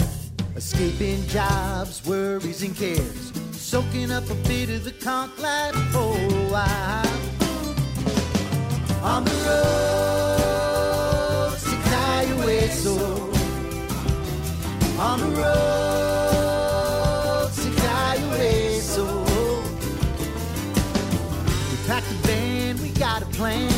escaping 0.55 1.27
jobs, 1.27 2.07
worries, 2.07 2.63
and 2.63 2.77
cares. 2.77 3.33
Soaking 3.51 4.13
up 4.13 4.31
a 4.31 4.37
bit 4.47 4.71
of 4.71 4.85
the 4.85 4.93
conch 4.93 5.33
oh, 5.39 5.43
life 5.43 5.75
for 5.91 6.17
a 6.17 6.31
while. 6.49 7.05
On 9.03 9.25
the 9.25 9.33
road 9.49 10.39
to 11.59 11.77
Kiowaso. 11.91 12.97
Oh. 13.01 13.33
On 15.01 15.19
the 15.19 15.27
road 15.43 16.31
to 17.57 17.69
Kiowaso. 17.83 19.07
Oh. 19.27 19.63
We 21.73 21.77
packed 21.89 22.09
the 22.09 22.15
band, 22.29 22.79
we 22.83 22.91
got 22.91 23.23
a 23.23 23.27
plan 23.35 23.73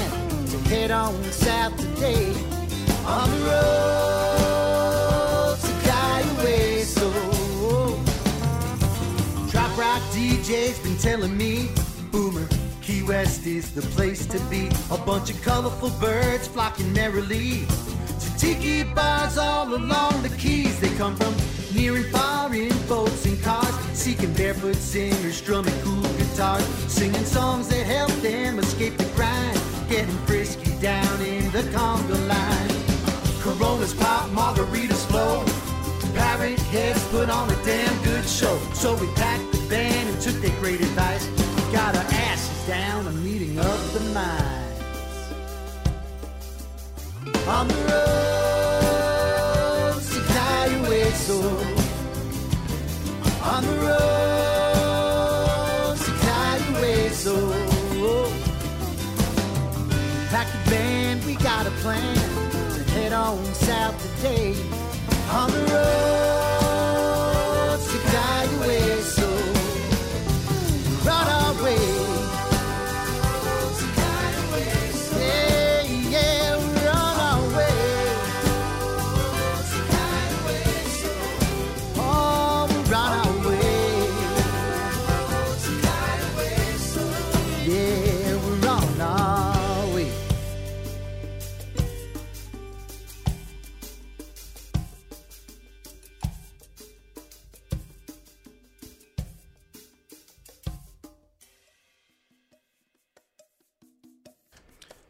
to 0.48 0.58
head 0.68 0.90
on 0.90 1.14
south 1.32 1.74
today. 1.78 2.34
On 3.06 3.30
the 3.30 3.36
road 3.46 4.33
DJ's 10.44 10.78
been 10.80 10.98
telling 10.98 11.34
me, 11.38 11.70
Boomer, 12.12 12.46
Key 12.82 13.02
West 13.02 13.46
is 13.46 13.72
the 13.72 13.80
place 13.96 14.26
to 14.26 14.38
be. 14.50 14.68
A 14.90 14.98
bunch 14.98 15.30
of 15.30 15.40
colorful 15.40 15.88
birds 15.98 16.46
flocking 16.46 16.92
merrily 16.92 17.64
to 18.20 18.36
tiki 18.36 18.82
bars 18.82 19.38
all 19.38 19.74
along 19.74 20.22
the 20.22 20.28
keys. 20.36 20.78
They 20.80 20.94
come 20.96 21.16
from 21.16 21.34
near 21.74 21.96
and 21.96 22.04
far 22.12 22.54
in 22.54 22.76
boats 22.86 23.24
and 23.24 23.42
cars, 23.42 23.74
seeking 23.94 24.34
barefoot 24.34 24.76
singers, 24.76 25.34
strumming 25.34 25.72
cool 25.80 26.02
guitars, 26.18 26.66
singing 26.92 27.24
songs 27.24 27.68
that 27.68 27.86
help 27.86 28.12
them 28.20 28.58
escape 28.58 28.98
the 28.98 29.10
grind, 29.16 29.58
getting 29.88 30.18
frisky 30.26 30.78
down 30.78 31.22
in 31.22 31.50
the 31.52 31.62
conga 31.72 32.18
line. 32.28 33.40
Coronas 33.40 33.94
pop, 33.94 34.28
margaritas 34.28 35.06
flow. 35.06 35.42
Parrot 36.14 36.60
heads 36.60 37.02
put 37.08 37.30
on 37.30 37.50
a 37.50 37.64
damn 37.64 38.04
good 38.04 38.26
show. 38.26 38.58
So 38.74 38.94
we 38.96 39.06
packed 39.14 39.53
band 39.74 40.08
and 40.08 40.20
took 40.20 40.36
their 40.36 40.56
great 40.60 40.80
advice. 40.80 41.26
We 41.28 41.62
Got 41.72 41.96
our 41.96 42.04
asses 42.30 42.66
down, 42.68 43.08
a 43.08 43.10
meeting 43.10 43.58
of 43.58 43.92
the 43.94 44.00
minds. 44.14 45.20
On 47.48 47.66
the 47.66 47.74
road 47.90 48.34
to 50.12 50.20
Kiowaso. 50.32 51.38
On 53.52 53.62
the 53.68 53.76
road 53.86 54.76
to 56.04 56.10
Kiowaso. 56.24 57.36
Packed 60.30 60.52
the 60.52 60.62
band, 60.70 61.18
we 61.24 61.34
got 61.50 61.66
a 61.66 61.72
plan 61.82 62.16
to 62.74 62.80
head 62.92 63.12
on 63.12 63.44
south 63.68 63.96
today. 64.04 64.54
On 65.32 65.50
the 65.50 65.62
road 65.72 66.53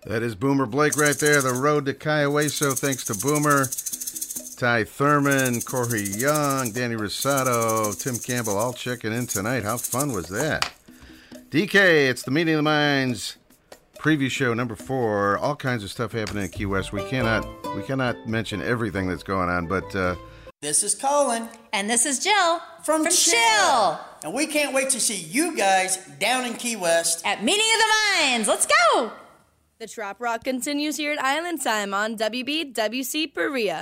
That 0.07 0.23
is 0.23 0.35
Boomer 0.35 0.67
Blake 0.67 0.97
right 0.97 1.17
there. 1.17 1.41
The 1.41 1.55
road 1.55 1.87
to 1.87 1.95
Kiowaso. 1.95 2.79
Thanks 2.79 3.05
to 3.05 3.15
Boomer, 3.15 3.65
Ty 4.59 4.85
Thurman, 4.85 5.63
Corey 5.63 6.03
Young, 6.03 6.73
Danny 6.73 6.95
Rosato, 6.95 7.99
Tim 7.99 8.19
Campbell, 8.19 8.59
all 8.59 8.75
checking 8.75 9.13
in 9.15 9.27
tonight. 9.27 9.63
How 9.63 9.79
fun 9.79 10.13
was 10.13 10.29
that? 10.29 10.71
DK, 11.51 12.11
it's 12.11 12.23
the 12.23 12.31
Meeting 12.31 12.55
of 12.55 12.59
the 12.59 12.63
Minds 12.63 13.39
preview 13.99 14.31
show 14.31 14.53
number 14.53 14.77
four. 14.77 15.39
All 15.39 15.57
kinds 15.57 15.83
of 15.83 15.91
stuff 15.91 16.13
happening 16.13 16.45
in 16.45 16.51
Key 16.51 16.67
West. 16.67 16.93
We 16.93 17.03
cannot 17.09 17.47
we 17.75 17.83
cannot 17.83 18.29
mention 18.29 18.61
everything 18.63 19.09
that's 19.09 19.23
going 19.23 19.49
on, 19.49 19.67
but 19.67 19.97
uh, 19.97 20.17
This 20.61 20.83
is 20.83 20.95
Colin. 20.95 21.49
And 21.73 21.89
this 21.89 22.05
is 22.05 22.19
Jill 22.19 22.61
from, 22.85 23.09
Chill. 23.09 23.99
And 24.23 24.35
we 24.35 24.47
can't 24.47 24.75
wait 24.75 24.91
to 24.91 25.01
see 25.01 25.17
you 25.17 25.57
guys 25.57 25.97
down 26.19 26.45
in 26.45 26.53
Key 26.55 26.77
West. 26.77 27.25
At 27.25 27.43
Meeting 27.43 27.65
of 27.75 27.81
the 27.81 28.27
Minds. 28.29 28.49
Let's 28.49 28.67
go! 28.67 29.11
The 29.85 29.89
Trop 29.89 30.19
Rock 30.19 30.45
continues 30.45 30.97
here 30.97 31.13
at 31.13 31.23
Island 31.23 31.61
Time 31.61 31.93
on 31.93 32.17
WBWC 32.17 33.35
Berea. 33.35 33.79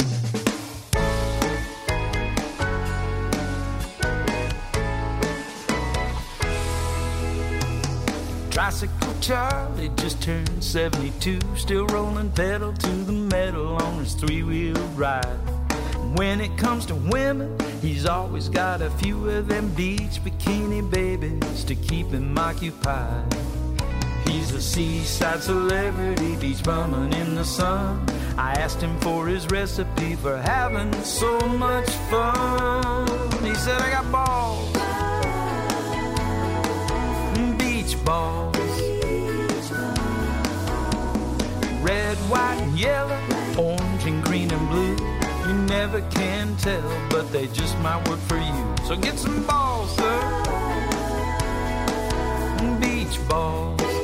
Tricycle 8.50 9.14
Charlie 9.20 9.92
just 9.94 10.20
turned 10.20 10.64
72, 10.64 11.38
still 11.56 11.86
rolling 11.86 12.32
pedal 12.32 12.72
to 12.72 12.90
the 12.90 13.12
metal 13.12 13.76
on 13.76 14.00
his 14.00 14.14
three 14.14 14.42
wheel 14.42 14.74
ride. 14.96 15.22
When 16.16 16.40
it 16.40 16.58
comes 16.58 16.84
to 16.86 16.96
women, 16.96 17.56
he's 17.80 18.06
always 18.06 18.48
got 18.48 18.82
a 18.82 18.90
few 18.90 19.30
of 19.30 19.46
them 19.46 19.68
beach 19.76 20.20
bikini 20.24 20.82
babies 20.90 21.62
to 21.62 21.76
keep 21.76 22.08
him 22.08 22.36
occupied. 22.36 23.51
He's 24.32 24.50
a 24.52 24.62
seaside 24.62 25.42
celebrity, 25.42 26.36
beach 26.36 26.62
bumming 26.64 27.12
in 27.12 27.34
the 27.34 27.44
sun. 27.44 28.02
I 28.38 28.52
asked 28.54 28.80
him 28.80 28.98
for 29.00 29.26
his 29.26 29.46
recipe 29.50 30.14
for 30.14 30.38
having 30.38 30.90
so 31.04 31.38
much 31.40 31.90
fun. 32.10 33.06
He 33.44 33.54
said, 33.54 33.78
I 33.78 33.90
got 33.90 34.10
balls, 34.10 34.72
beach 37.58 38.02
balls, 38.06 38.56
red, 41.82 42.16
white, 42.32 42.58
and 42.62 42.78
yellow, 42.78 43.20
orange, 43.58 44.04
and 44.06 44.24
green, 44.24 44.50
and 44.50 44.68
blue. 44.70 44.96
You 45.46 45.54
never 45.66 46.00
can 46.10 46.56
tell, 46.56 46.82
but 47.10 47.30
they 47.32 47.48
just 47.48 47.78
might 47.80 48.08
work 48.08 48.20
for 48.20 48.38
you. 48.38 48.74
So 48.88 48.96
get 48.96 49.18
some 49.18 49.44
balls, 49.46 49.94
sir. 49.94 50.18
Beach 52.80 53.28
balls. 53.28 54.01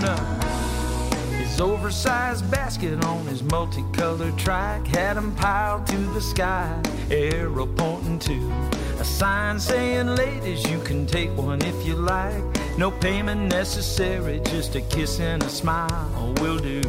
His 0.00 1.60
oversized 1.60 2.50
basket 2.50 3.04
on 3.04 3.26
his 3.26 3.42
multicolored 3.42 4.38
trike 4.38 4.86
had 4.86 5.16
him 5.16 5.34
piled 5.34 5.86
to 5.88 5.96
the 5.96 6.20
sky, 6.20 6.80
arrow 7.10 7.66
pointing 7.66 8.18
to 8.20 8.52
a 8.98 9.04
sign 9.04 9.58
saying, 9.58 10.06
Ladies, 10.14 10.68
you 10.70 10.78
can 10.80 11.06
take 11.06 11.34
one 11.36 11.62
if 11.62 11.86
you 11.86 11.94
like. 11.94 12.42
No 12.78 12.90
payment 12.90 13.50
necessary, 13.50 14.40
just 14.44 14.74
a 14.74 14.80
kiss 14.80 15.20
and 15.20 15.42
a 15.42 15.48
smile 15.48 16.34
will 16.40 16.58
do. 16.58 16.80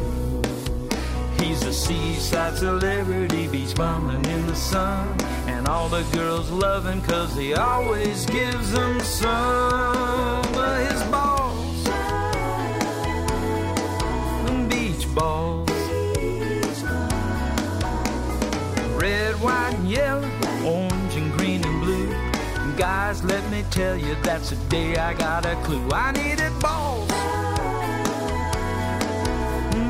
He's 1.38 1.62
a 1.64 1.72
seaside 1.72 2.56
celebrity, 2.56 3.48
beach 3.48 3.74
bumming 3.74 4.24
in 4.26 4.46
the 4.46 4.54
sun. 4.54 5.20
And 5.46 5.66
all 5.66 5.88
the 5.88 6.02
girls 6.12 6.50
love 6.50 6.86
him 6.86 7.02
cause 7.02 7.34
he 7.36 7.54
always 7.54 8.26
gives 8.26 8.72
them 8.72 9.00
some. 9.00 10.41
Balls, 15.14 15.68
red, 18.96 19.34
white, 19.40 19.74
and 19.74 19.88
yellow, 19.88 20.28
orange, 20.64 21.16
and 21.16 21.32
green, 21.32 21.64
and 21.64 21.80
blue. 21.82 22.14
Guys, 22.76 23.22
let 23.24 23.48
me 23.50 23.64
tell 23.70 23.96
you, 23.96 24.14
that's 24.22 24.50
the 24.50 24.56
day 24.68 24.96
I 24.96 25.14
got 25.14 25.44
a 25.44 25.54
clue. 25.62 25.88
I 25.92 26.12
needed 26.12 26.52
balls, 26.60 27.08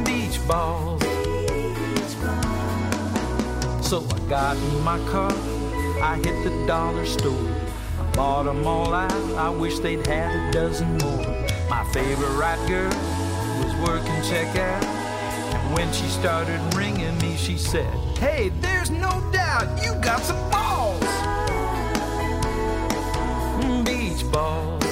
beach 0.05 0.39
balls. 0.49 1.03
So 3.87 4.05
I 4.11 4.19
got 4.29 4.57
in 4.57 4.81
my 4.83 4.99
car, 5.11 5.33
I 6.03 6.17
hit 6.23 6.43
the 6.45 6.67
dollar 6.67 7.07
store. 7.07 7.51
I 8.01 8.03
bought 8.15 8.45
them 8.45 8.67
all 8.67 8.93
out, 8.93 9.13
I 9.37 9.51
wish 9.51 9.79
they'd 9.79 10.07
had 10.07 10.35
a 10.35 10.53
dozen 10.53 10.99
more. 10.99 11.47
My 11.71 11.85
favorite 11.93 12.67
girl 12.67 12.91
was 13.63 13.75
working 13.89 14.21
checkout. 14.23 15.02
When 15.73 15.91
she 15.91 16.07
started 16.09 16.61
ringing 16.75 17.17
me, 17.19 17.35
she 17.37 17.57
said, 17.57 17.93
Hey, 18.19 18.51
there's 18.61 18.91
no 18.91 19.09
doubt 19.33 19.83
you 19.83 19.95
got 20.03 20.21
some 20.21 20.37
balls. 20.51 21.03
Mm, 23.65 23.85
Beach 23.85 24.31
balls. 24.31 24.85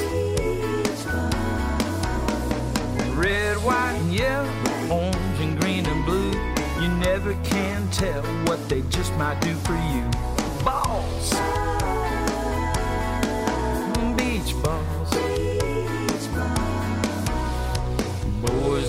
Red, 3.15 3.59
white, 3.59 3.93
and 3.93 4.13
yellow, 4.15 4.49
orange, 4.91 5.41
and 5.41 5.61
green, 5.61 5.85
and 5.85 6.05
blue. 6.07 6.33
You 6.81 6.89
never 6.97 7.35
can 7.45 7.87
tell 7.91 8.23
what 8.47 8.67
they 8.71 8.81
just 8.89 9.15
might 9.17 9.39
do 9.43 9.55
for 9.57 9.75
you. 9.75 10.03
Balls. 10.65 11.33
Mm, 13.99 14.17
Beach 14.17 14.55
balls. 14.63 15.30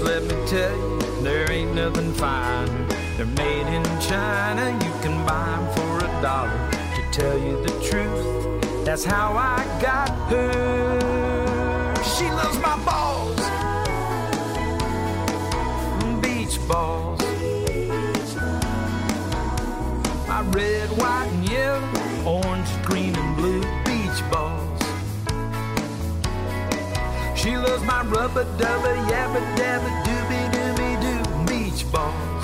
Let 0.02 0.24
me 0.24 0.36
tell 0.48 0.76
you, 0.76 1.00
there 1.22 1.52
ain't 1.52 1.76
nothing 1.76 2.12
fine. 2.14 2.88
They're 3.18 3.26
made 3.28 3.68
in 3.68 3.84
China, 4.02 4.72
you 4.84 4.92
can 5.04 5.24
buy 5.28 5.46
them 5.46 5.68
for 5.76 6.06
a 6.06 6.22
dollar. 6.24 6.72
To 6.96 7.02
tell 7.12 7.38
you 7.38 7.62
the 7.62 7.70
truth, 7.88 8.84
that's 8.84 9.04
how 9.04 9.34
I 9.34 9.64
got 9.80 10.10
her. 10.32 11.94
She 12.04 12.26
loves 12.32 12.58
my 12.58 12.84
balls. 12.84 13.40
Beach 16.20 16.58
balls. 16.68 17.22
My 20.28 20.42
red, 20.50 20.90
white, 20.98 21.30
and 21.32 21.48
yellow, 21.48 22.26
orange, 22.26 22.70
green, 22.86 23.16
and 23.16 23.38
blue 23.38 23.81
She 27.52 27.58
loves 27.58 27.84
my 27.84 28.02
rubber 28.04 28.46
dubber, 28.58 28.96
yabba 29.12 29.42
dabba 29.58 29.90
dooby 30.06 30.40
dooby 30.54 30.90
doo 31.04 31.22
beach 31.48 31.84
balls. 31.92 32.44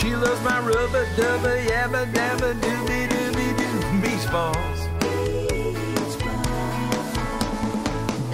She 0.00 0.16
loves 0.16 0.40
my 0.40 0.58
rubber 0.60 1.04
dubber, 1.14 1.58
yabba 1.66 2.06
dabba 2.14 2.54
dooby 2.62 3.00
dooby 3.12 3.48
doo 3.58 4.00
beach 4.00 4.26
balls. 4.32 4.80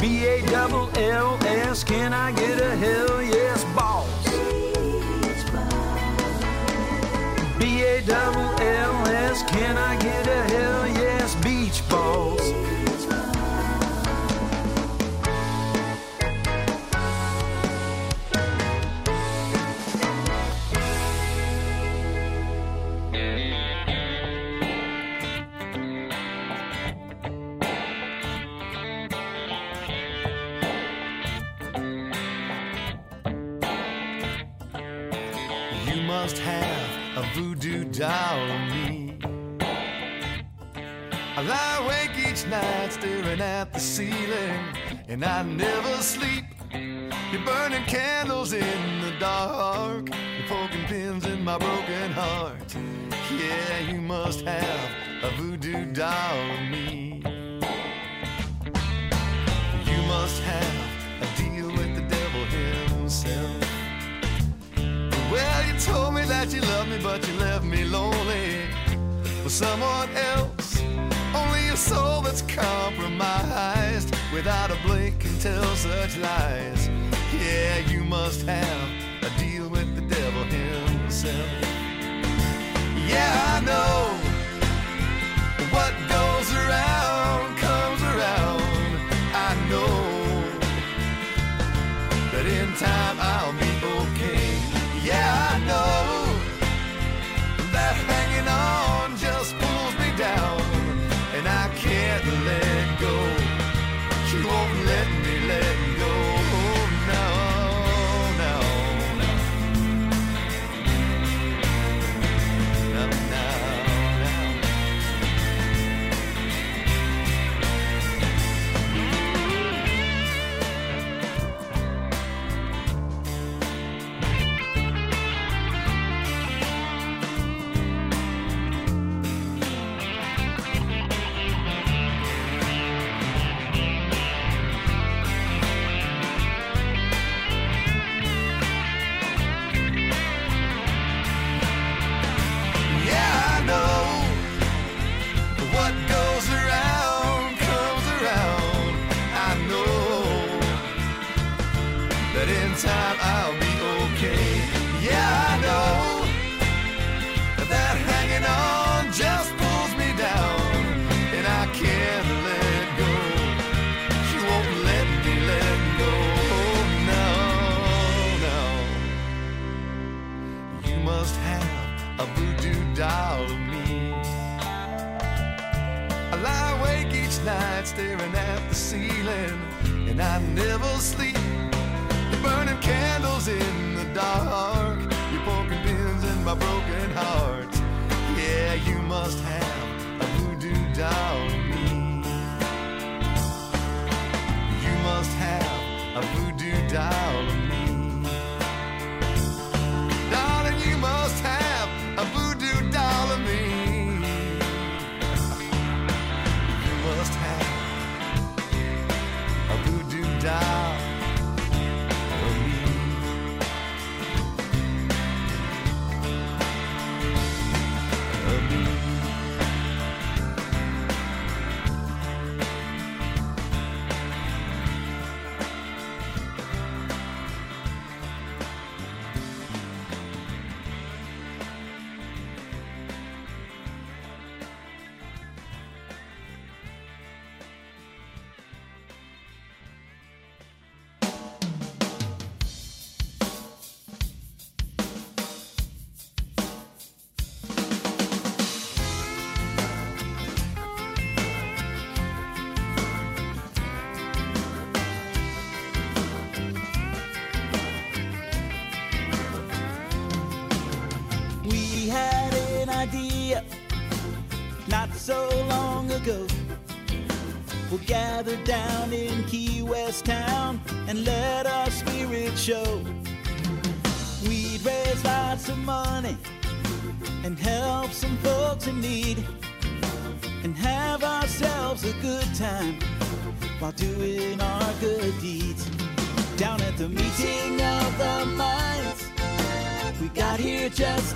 B 0.01 0.03
A 0.27 0.43
double 0.47 0.89
L 0.97 1.37
S, 1.45 1.83
can 1.83 2.13
I 2.15 2.31
get 2.31 2.61
a 2.61 2.77
hell 2.77 3.21
yes 3.21 3.65
balls? 3.75 4.25
B 7.59 7.83
A 7.83 8.01
double 8.03 8.49
L 8.63 9.09
S, 9.09 9.43
can 9.43 9.77
I 9.77 9.97
get 9.97 10.29
a 10.29 10.45
hell 10.55 10.87
yes 10.87 11.04
staring 42.91 43.41
at 43.41 43.73
the 43.73 43.81
ceiling, 43.81 44.59
and 45.09 45.25
I 45.25 45.43
never 45.43 45.97
sleep. 46.03 46.45
You're 47.33 47.45
burning 47.45 47.85
candles 47.85 48.53
in 48.53 49.01
the 49.01 49.13
dark, 49.19 50.09
you're 50.09 50.49
poking 50.49 50.85
pins 50.87 51.27
in 51.27 51.43
my 51.45 51.59
broken 51.59 52.13
heart. 52.13 52.77
Yeah, 53.31 53.79
you 53.91 54.01
must 54.01 54.43
have 54.43 54.91
a 55.23 55.31
voodoo 55.37 55.93
doll 55.93 56.51
of 56.51 56.71
me. 56.71 57.23
You 59.85 60.03
must 60.07 60.43
have 60.43 60.77
a 61.23 61.37
deal 61.37 61.69
with 61.69 61.95
the 61.97 62.05
devil 62.09 62.45
himself. 62.45 63.65
Well, 65.33 65.67
you 65.67 65.79
told 65.81 66.15
me 66.15 66.25
that 66.27 66.53
you 66.53 66.61
loved 66.61 66.91
me, 66.91 66.99
but 67.03 67.27
you 67.27 67.35
left 67.35 67.65
me 67.65 67.85
lonely 67.85 68.61
with 69.43 69.53
someone 69.53 70.09
else. 70.17 70.54
That's 72.35 72.53
compromised 72.53 74.13
without 74.33 74.73
a 74.73 74.77
blink 74.85 75.21
can 75.21 75.39
tell 75.39 75.77
such 75.77 76.17
lies. 76.19 76.89
Yeah, 77.33 77.79
you 77.89 78.03
must 78.03 78.43
have 78.43 78.89
a 79.23 79.31
deal 79.39 79.69
with 79.69 79.95
the 79.95 80.01
devil 80.13 80.43
himself. 80.43 81.49
Yeah, 83.07 83.31
I 83.55 83.61
know 83.61 84.19
what 85.71 85.95
goes 86.11 86.53
around 86.63 87.57
comes 87.57 88.03
around. 88.03 88.99
I 89.33 89.55
know 89.71 89.95
that 92.33 92.47
in 92.47 92.75
time 92.75 93.17
I'll 93.21 93.53
be 93.61 93.74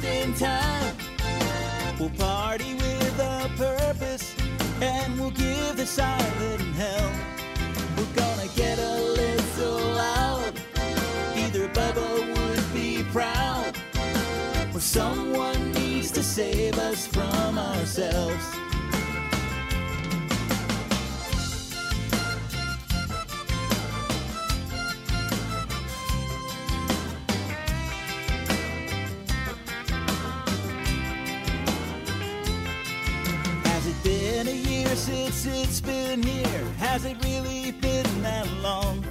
in 0.04 0.34
time. 0.34 0.96
We'll 1.98 2.10
party 2.10 2.74
with 2.74 3.18
a 3.18 3.50
purpose 3.56 4.34
and 4.80 5.18
we'll 5.18 5.30
give 5.30 5.76
the 5.76 5.86
silent 5.86 6.62
hell. 6.76 7.12
We're 7.96 8.14
gonna 8.14 8.48
get 8.54 8.78
a 8.78 8.96
little 9.20 9.80
loud. 9.94 10.52
Either 11.36 11.68
Bubba 11.68 12.08
would 12.36 12.74
be 12.74 13.02
proud, 13.10 13.76
or 14.74 14.80
someone 14.80 15.72
needs 15.72 16.10
to 16.12 16.22
save 16.22 16.78
us 16.78 17.06
from 17.06 17.58
ourselves. 17.58 18.67
It's 35.68 35.80
been 35.82 36.22
here? 36.22 36.64
Has 36.78 37.04
it 37.04 37.22
really 37.22 37.72
been 37.72 38.22
that 38.22 38.48
long? 38.62 39.04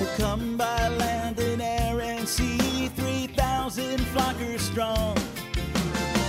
We'll 0.00 0.16
come 0.16 0.56
by 0.56 0.88
land 0.88 1.38
and 1.38 1.62
air 1.62 2.00
and 2.00 2.26
sea, 2.28 2.88
3,000 2.88 4.00
flockers 4.12 4.58
strong. 4.58 5.16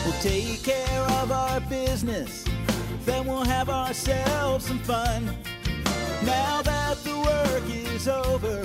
We'll 0.05 0.22
take 0.22 0.63
care 0.63 1.01
of 1.22 1.32
our 1.32 1.59
business, 1.61 2.45
then 3.05 3.26
we'll 3.26 3.45
have 3.45 3.70
ourselves 3.70 4.68
some 4.68 4.80
fun. 4.80 5.26
Now 6.24 6.61
that 6.61 6.97
the 7.03 7.18
work 7.18 7.63
is 7.68 8.07
over, 8.07 8.61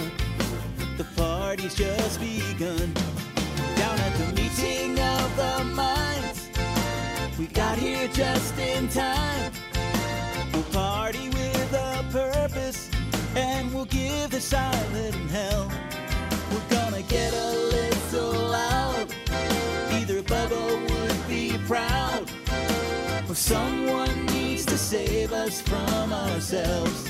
the 0.98 1.06
party's 1.16 1.74
just 1.74 2.20
begun. 2.20 2.92
Down 3.76 3.98
at 4.06 4.14
the 4.18 4.28
meeting 4.36 4.98
of 4.98 5.36
the 5.36 5.64
minds, 5.64 6.50
we 7.38 7.46
got 7.46 7.78
here 7.78 8.08
just 8.08 8.58
in 8.58 8.88
time. 8.88 9.61
We'll 10.52 10.62
party 10.64 11.28
with 11.30 11.72
a 11.72 12.04
purpose, 12.10 12.90
and 13.34 13.72
we'll 13.72 13.86
give 13.86 14.30
the 14.30 14.40
silent 14.40 15.14
hell. 15.30 15.70
We're 16.52 16.68
gonna 16.76 17.02
get 17.02 17.32
a 17.32 17.50
little 17.76 18.32
loud. 18.50 19.06
Either 19.92 20.22
Bubba 20.22 20.62
would 20.90 21.28
be 21.28 21.56
proud, 21.66 22.30
or 23.28 23.34
someone 23.34 24.26
needs 24.26 24.66
to 24.66 24.76
save 24.76 25.32
us 25.32 25.62
from 25.62 26.12
ourselves. 26.12 27.01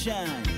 Sunshine 0.00 0.49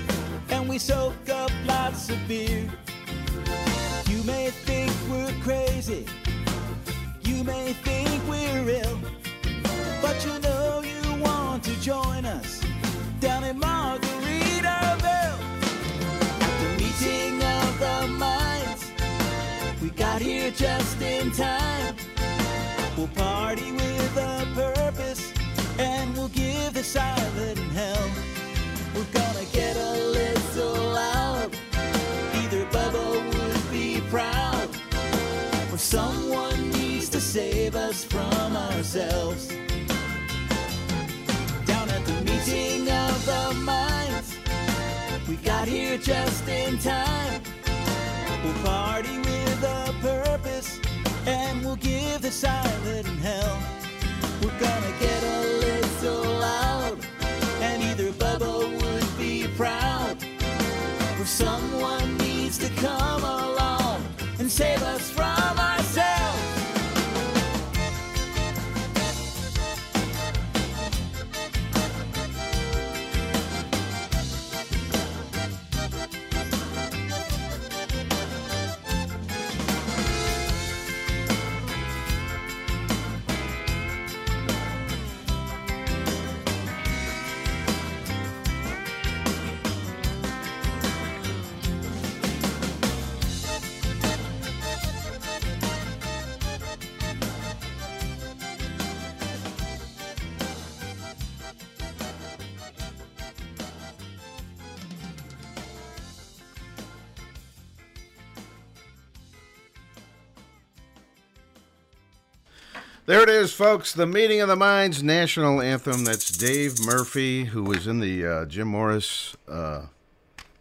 There 113.13 113.21
it 113.21 113.29
is, 113.29 113.53
folks. 113.53 113.93
The 113.93 114.07
Meeting 114.07 114.41
of 114.41 114.47
the 114.47 114.55
Minds 114.55 115.03
national 115.03 115.61
anthem. 115.61 116.03
That's 116.03 116.35
Dave 116.35 116.83
Murphy, 116.83 117.43
who 117.43 117.61
was 117.61 117.85
in 117.85 117.99
the 117.99 118.25
uh, 118.25 118.45
Jim 118.45 118.69
Morris 118.69 119.37
uh, 119.47 119.83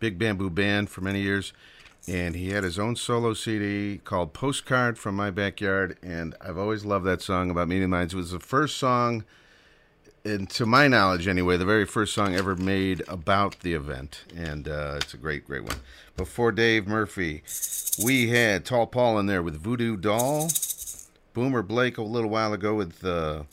Big 0.00 0.18
Bamboo 0.18 0.50
Band 0.50 0.90
for 0.90 1.00
many 1.00 1.22
years. 1.22 1.54
And 2.06 2.36
he 2.36 2.50
had 2.50 2.62
his 2.62 2.78
own 2.78 2.94
solo 2.94 3.32
CD 3.32 4.02
called 4.04 4.34
Postcard 4.34 4.98
from 4.98 5.16
My 5.16 5.30
Backyard. 5.30 5.96
And 6.02 6.34
I've 6.42 6.58
always 6.58 6.84
loved 6.84 7.06
that 7.06 7.22
song 7.22 7.48
about 7.48 7.68
Meeting 7.68 7.84
of 7.84 7.90
the 7.90 7.96
Minds. 7.96 8.12
It 8.12 8.18
was 8.18 8.32
the 8.32 8.38
first 8.38 8.76
song, 8.76 9.24
and 10.22 10.50
to 10.50 10.66
my 10.66 10.88
knowledge 10.88 11.26
anyway, 11.26 11.56
the 11.56 11.64
very 11.64 11.86
first 11.86 12.12
song 12.12 12.34
ever 12.34 12.54
made 12.54 13.02
about 13.08 13.60
the 13.60 13.72
event. 13.72 14.24
And 14.36 14.68
uh, 14.68 14.98
it's 15.00 15.14
a 15.14 15.16
great, 15.16 15.46
great 15.46 15.64
one. 15.64 15.78
Before 16.18 16.52
Dave 16.52 16.86
Murphy, 16.86 17.44
we 18.04 18.28
had 18.28 18.66
Tall 18.66 18.86
Paul 18.86 19.18
in 19.18 19.24
there 19.24 19.42
with 19.42 19.56
Voodoo 19.56 19.96
Doll. 19.96 20.50
Boomer 21.34 21.62
Blake 21.62 21.96
a 21.98 22.02
little 22.02 22.28
while 22.28 22.52
ago 22.52 22.74
with 22.74 23.04
uh, 23.04 23.44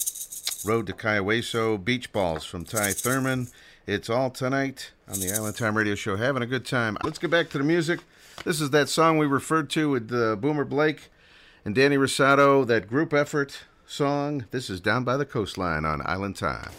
Road 0.66 0.88
to 0.88 0.94
Kiowaso, 0.94 1.84
Beach 1.84 2.12
Balls 2.12 2.44
from 2.44 2.66
Ty 2.66 2.92
Thurman. 2.92 3.48
It's 3.88 4.10
all 4.10 4.30
tonight 4.30 4.92
on 5.08 5.20
the 5.20 5.34
Island 5.34 5.56
Time 5.56 5.78
Radio 5.78 5.96
Show. 5.96 6.18
Having 6.18 6.44
a 6.44 6.48
good 6.48 6.66
time. 6.66 6.98
Let's 7.04 7.18
get 7.18 7.32
back 7.32 7.50
to 7.52 7.58
the 7.58 7.64
music. 7.64 8.02
This 8.44 8.60
is 8.60 8.70
that 8.72 8.90
song 8.90 9.18
we 9.18 9.26
referred 9.26 9.70
to 9.72 9.90
with 9.90 10.12
uh, 10.14 10.36
Boomer 10.36 10.66
Blake 10.66 11.10
and 11.64 11.74
Danny 11.74 11.96
Rosato, 11.98 12.68
that 12.68 12.88
group 12.88 13.14
effort 13.14 13.62
song. 13.88 14.46
This 14.52 14.70
is 14.70 14.82
Down 14.82 15.04
by 15.04 15.18
the 15.18 15.26
Coastline 15.26 15.86
on 15.86 16.02
Island 16.06 16.36
Time. 16.36 16.72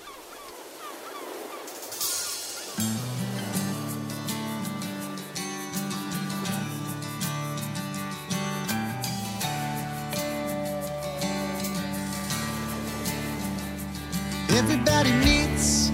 Everybody 14.53 15.13
meets 15.13 15.91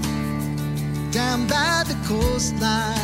down 1.12 1.46
by 1.46 1.84
the 1.86 1.94
coastline 2.08 2.96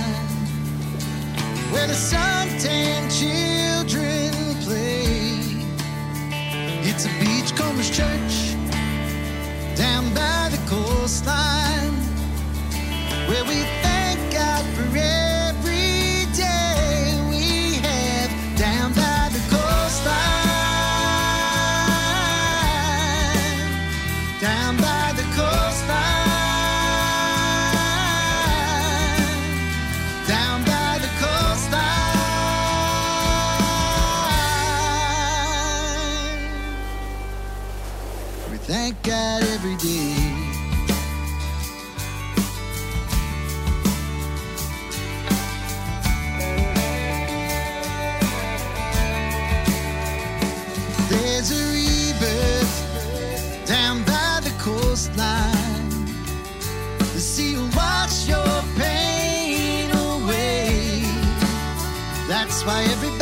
where 1.70 1.86
the 1.86 1.92
suntan 1.92 3.10
children 3.10 4.32
play. 4.62 5.66
It's 6.88 7.04
a 7.04 7.10
beachcombers 7.20 7.90
church 7.90 8.54
down 9.76 10.12
by 10.14 10.48
the 10.50 10.60
coastline 10.68 11.92
where 13.28 13.44
we 13.44 13.62
thank 13.82 14.32
God 14.32 14.64
for 14.74 14.82
every 14.98 15.31
why 62.64 62.82
everybody 62.84 63.21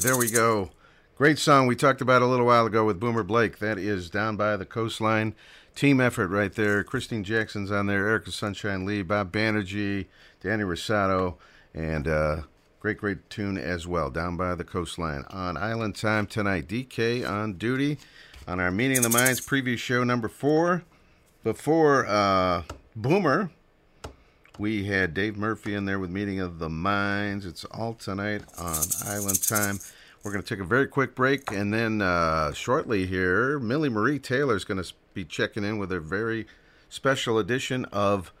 there 0.00 0.16
we 0.16 0.30
go. 0.30 0.70
Great 1.16 1.38
song 1.38 1.66
we 1.66 1.76
talked 1.76 2.00
about 2.00 2.22
a 2.22 2.26
little 2.26 2.46
while 2.46 2.66
ago 2.66 2.84
with 2.84 2.98
Boomer 2.98 3.22
Blake. 3.22 3.58
That 3.58 3.78
is 3.78 4.08
Down 4.08 4.36
by 4.36 4.56
the 4.56 4.64
Coastline. 4.64 5.34
Team 5.74 6.00
effort 6.00 6.28
right 6.28 6.52
there. 6.52 6.82
Christine 6.82 7.24
Jackson's 7.24 7.70
on 7.70 7.86
there, 7.86 8.08
Erica 8.08 8.30
Sunshine 8.30 8.84
Lee, 8.84 9.02
Bob 9.02 9.32
Banerjee, 9.32 10.06
Danny 10.40 10.64
Rosato, 10.64 11.36
and 11.74 12.08
uh, 12.08 12.42
great, 12.80 12.98
great 12.98 13.28
tune 13.30 13.56
as 13.56 13.86
well. 13.86 14.10
Down 14.10 14.36
by 14.36 14.54
the 14.54 14.64
Coastline. 14.64 15.24
On 15.30 15.56
Island 15.56 15.96
Time 15.96 16.26
tonight, 16.26 16.68
DK 16.68 17.28
on 17.28 17.54
duty 17.54 17.98
on 18.46 18.60
our 18.60 18.70
Meeting 18.70 18.98
of 18.98 19.02
the 19.02 19.10
Minds 19.10 19.40
preview 19.40 19.76
show 19.76 20.04
number 20.04 20.28
four. 20.28 20.84
Before 21.44 22.06
uh, 22.06 22.62
Boomer, 22.94 23.50
we 24.58 24.84
had 24.84 25.14
Dave 25.14 25.36
Murphy 25.36 25.74
in 25.74 25.84
there 25.84 25.98
with 25.98 26.10
Meeting 26.10 26.40
of 26.40 26.58
the 26.58 26.68
Minds. 26.68 27.46
It's 27.46 27.64
all 27.66 27.94
tonight 27.94 28.42
on 28.58 28.84
Island 29.06 29.42
Time. 29.42 29.78
We're 30.22 30.32
going 30.32 30.42
to 30.42 30.48
take 30.48 30.62
a 30.62 30.68
very 30.68 30.86
quick 30.86 31.14
break, 31.14 31.50
and 31.50 31.72
then 31.72 32.00
uh, 32.00 32.52
shortly 32.52 33.06
here, 33.06 33.58
Millie 33.58 33.88
Marie 33.88 34.18
Taylor 34.18 34.54
is 34.54 34.64
going 34.64 34.82
to 34.82 34.92
be 35.14 35.24
checking 35.24 35.64
in 35.64 35.78
with 35.78 35.90
a 35.90 36.00
very 36.00 36.46
special 36.88 37.38
edition 37.38 37.84
of 37.86 38.32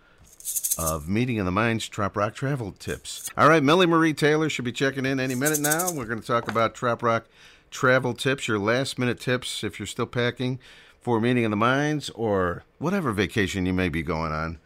of 0.78 1.08
Meeting 1.08 1.38
of 1.38 1.44
the 1.44 1.52
Minds 1.52 1.88
Trop 1.88 2.16
Rock 2.16 2.34
Travel 2.34 2.72
Tips. 2.72 3.30
All 3.36 3.48
right, 3.48 3.62
Millie 3.62 3.86
Marie 3.86 4.14
Taylor 4.14 4.48
should 4.48 4.64
be 4.64 4.72
checking 4.72 5.06
in 5.06 5.20
any 5.20 5.34
minute 5.34 5.60
now. 5.60 5.92
We're 5.92 6.06
going 6.06 6.20
to 6.20 6.26
talk 6.26 6.48
about 6.48 6.74
Trop 6.74 7.02
Rock 7.02 7.26
travel 7.70 8.12
tips, 8.12 8.46
your 8.46 8.58
last 8.58 8.98
minute 8.98 9.18
tips 9.18 9.64
if 9.64 9.78
you're 9.78 9.86
still 9.86 10.06
packing 10.06 10.58
for 11.00 11.20
Meeting 11.20 11.44
of 11.44 11.50
the 11.50 11.56
Minds 11.56 12.10
or 12.10 12.64
whatever 12.78 13.12
vacation 13.12 13.66
you 13.66 13.72
may 13.72 13.88
be 13.88 14.02
going 14.02 14.30
on 14.30 14.58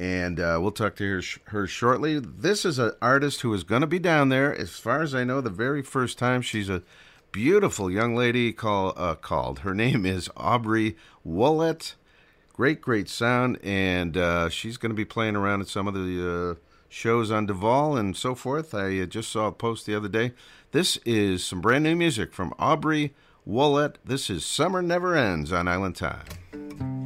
and 0.00 0.40
uh, 0.40 0.58
we'll 0.58 0.72
talk 0.72 0.96
to 0.96 1.04
her, 1.04 1.22
her 1.50 1.66
shortly. 1.66 2.18
This 2.18 2.64
is 2.64 2.78
an 2.78 2.92
artist 3.02 3.42
who 3.42 3.52
is 3.52 3.64
going 3.64 3.82
to 3.82 3.86
be 3.86 3.98
down 3.98 4.30
there, 4.30 4.56
as 4.56 4.70
far 4.70 5.02
as 5.02 5.14
I 5.14 5.24
know, 5.24 5.42
the 5.42 5.50
very 5.50 5.82
first 5.82 6.16
time. 6.16 6.40
She's 6.40 6.70
a 6.70 6.82
beautiful 7.32 7.90
young 7.90 8.16
lady 8.16 8.50
call, 8.54 8.94
uh, 8.96 9.14
called. 9.14 9.58
Her 9.58 9.74
name 9.74 10.06
is 10.06 10.30
Aubrey 10.38 10.96
Wollett. 11.24 11.96
Great, 12.54 12.80
great 12.80 13.10
sound, 13.10 13.58
and 13.62 14.16
uh, 14.16 14.48
she's 14.48 14.78
going 14.78 14.90
to 14.90 14.96
be 14.96 15.04
playing 15.04 15.36
around 15.36 15.60
at 15.60 15.68
some 15.68 15.86
of 15.86 15.92
the 15.92 16.56
uh, 16.56 16.60
shows 16.88 17.30
on 17.30 17.44
Duval 17.44 17.98
and 17.98 18.16
so 18.16 18.34
forth. 18.34 18.74
I 18.74 19.00
uh, 19.00 19.06
just 19.06 19.30
saw 19.30 19.48
a 19.48 19.52
post 19.52 19.84
the 19.84 19.94
other 19.94 20.08
day. 20.08 20.32
This 20.72 20.96
is 21.04 21.44
some 21.44 21.60
brand 21.60 21.84
new 21.84 21.94
music 21.94 22.32
from 22.32 22.54
Aubrey 22.58 23.14
Wollett. 23.46 23.96
This 24.02 24.30
is 24.30 24.46
Summer 24.46 24.80
Never 24.80 25.14
Ends 25.14 25.52
on 25.52 25.68
Island 25.68 25.96
Time. 25.96 26.99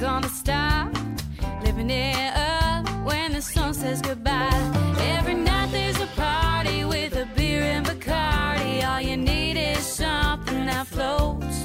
Gonna 0.00 0.28
stop. 0.30 0.90
Living 1.62 1.90
it 1.90 2.34
up 2.34 2.88
when 3.04 3.34
the 3.34 3.42
sun 3.42 3.74
says 3.74 4.00
goodbye. 4.00 4.48
Every 4.98 5.34
night 5.34 5.70
there's 5.72 6.00
a 6.00 6.06
party 6.16 6.84
with 6.84 7.14
a 7.16 7.26
beer 7.36 7.60
and 7.60 7.84
Bacardi. 7.84 8.82
All 8.82 9.00
you 9.02 9.18
need 9.18 9.58
is 9.58 9.84
something 9.84 10.66
that 10.66 10.86
floats. 10.86 11.59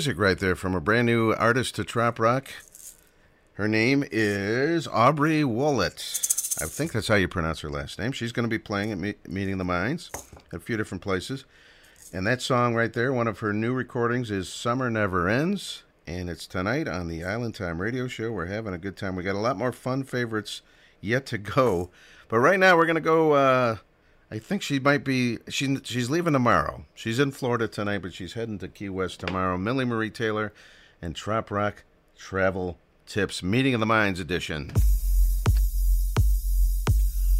Music 0.00 0.18
right 0.18 0.38
there 0.38 0.56
from 0.56 0.74
a 0.74 0.80
brand 0.80 1.04
new 1.04 1.34
artist 1.34 1.74
to 1.74 1.84
Trop 1.84 2.18
Rock. 2.18 2.48
Her 3.52 3.68
name 3.68 4.02
is 4.10 4.88
Aubrey 4.88 5.42
Wollett. 5.42 6.62
I 6.62 6.64
think 6.64 6.92
that's 6.92 7.08
how 7.08 7.16
you 7.16 7.28
pronounce 7.28 7.60
her 7.60 7.68
last 7.68 7.98
name. 7.98 8.10
She's 8.12 8.32
going 8.32 8.44
to 8.44 8.48
be 8.48 8.58
playing 8.58 8.92
at 8.92 8.98
Me- 8.98 9.16
Meeting 9.28 9.58
the 9.58 9.64
Minds 9.64 10.10
at 10.54 10.56
a 10.56 10.58
few 10.58 10.78
different 10.78 11.02
places. 11.02 11.44
And 12.14 12.26
that 12.26 12.40
song 12.40 12.74
right 12.74 12.90
there, 12.90 13.12
one 13.12 13.28
of 13.28 13.40
her 13.40 13.52
new 13.52 13.74
recordings, 13.74 14.30
is 14.30 14.48
Summer 14.50 14.88
Never 14.88 15.28
Ends. 15.28 15.82
And 16.06 16.30
it's 16.30 16.46
tonight 16.46 16.88
on 16.88 17.08
the 17.08 17.22
Island 17.22 17.54
Time 17.54 17.78
radio 17.78 18.08
show. 18.08 18.32
We're 18.32 18.46
having 18.46 18.72
a 18.72 18.78
good 18.78 18.96
time. 18.96 19.16
We 19.16 19.22
got 19.22 19.34
a 19.34 19.38
lot 19.38 19.58
more 19.58 19.70
fun 19.70 20.04
favorites 20.04 20.62
yet 21.02 21.26
to 21.26 21.36
go. 21.36 21.90
But 22.28 22.38
right 22.38 22.58
now, 22.58 22.74
we're 22.74 22.86
going 22.86 22.94
to 22.94 23.02
go. 23.02 23.32
Uh, 23.32 23.76
I 24.32 24.38
think 24.38 24.62
she 24.62 24.78
might 24.78 25.02
be. 25.02 25.38
She, 25.48 25.76
she's 25.82 26.08
leaving 26.08 26.34
tomorrow. 26.34 26.84
She's 26.94 27.18
in 27.18 27.32
Florida 27.32 27.66
tonight, 27.66 28.02
but 28.02 28.14
she's 28.14 28.34
heading 28.34 28.58
to 28.58 28.68
Key 28.68 28.88
West 28.88 29.18
tomorrow. 29.20 29.58
Millie 29.58 29.84
Marie 29.84 30.10
Taylor 30.10 30.52
and 31.02 31.16
Trop 31.16 31.50
Rock 31.50 31.82
Travel 32.16 32.78
Tips 33.06 33.42
Meeting 33.42 33.74
of 33.74 33.80
the 33.80 33.86
Minds 33.86 34.20
edition. 34.20 34.70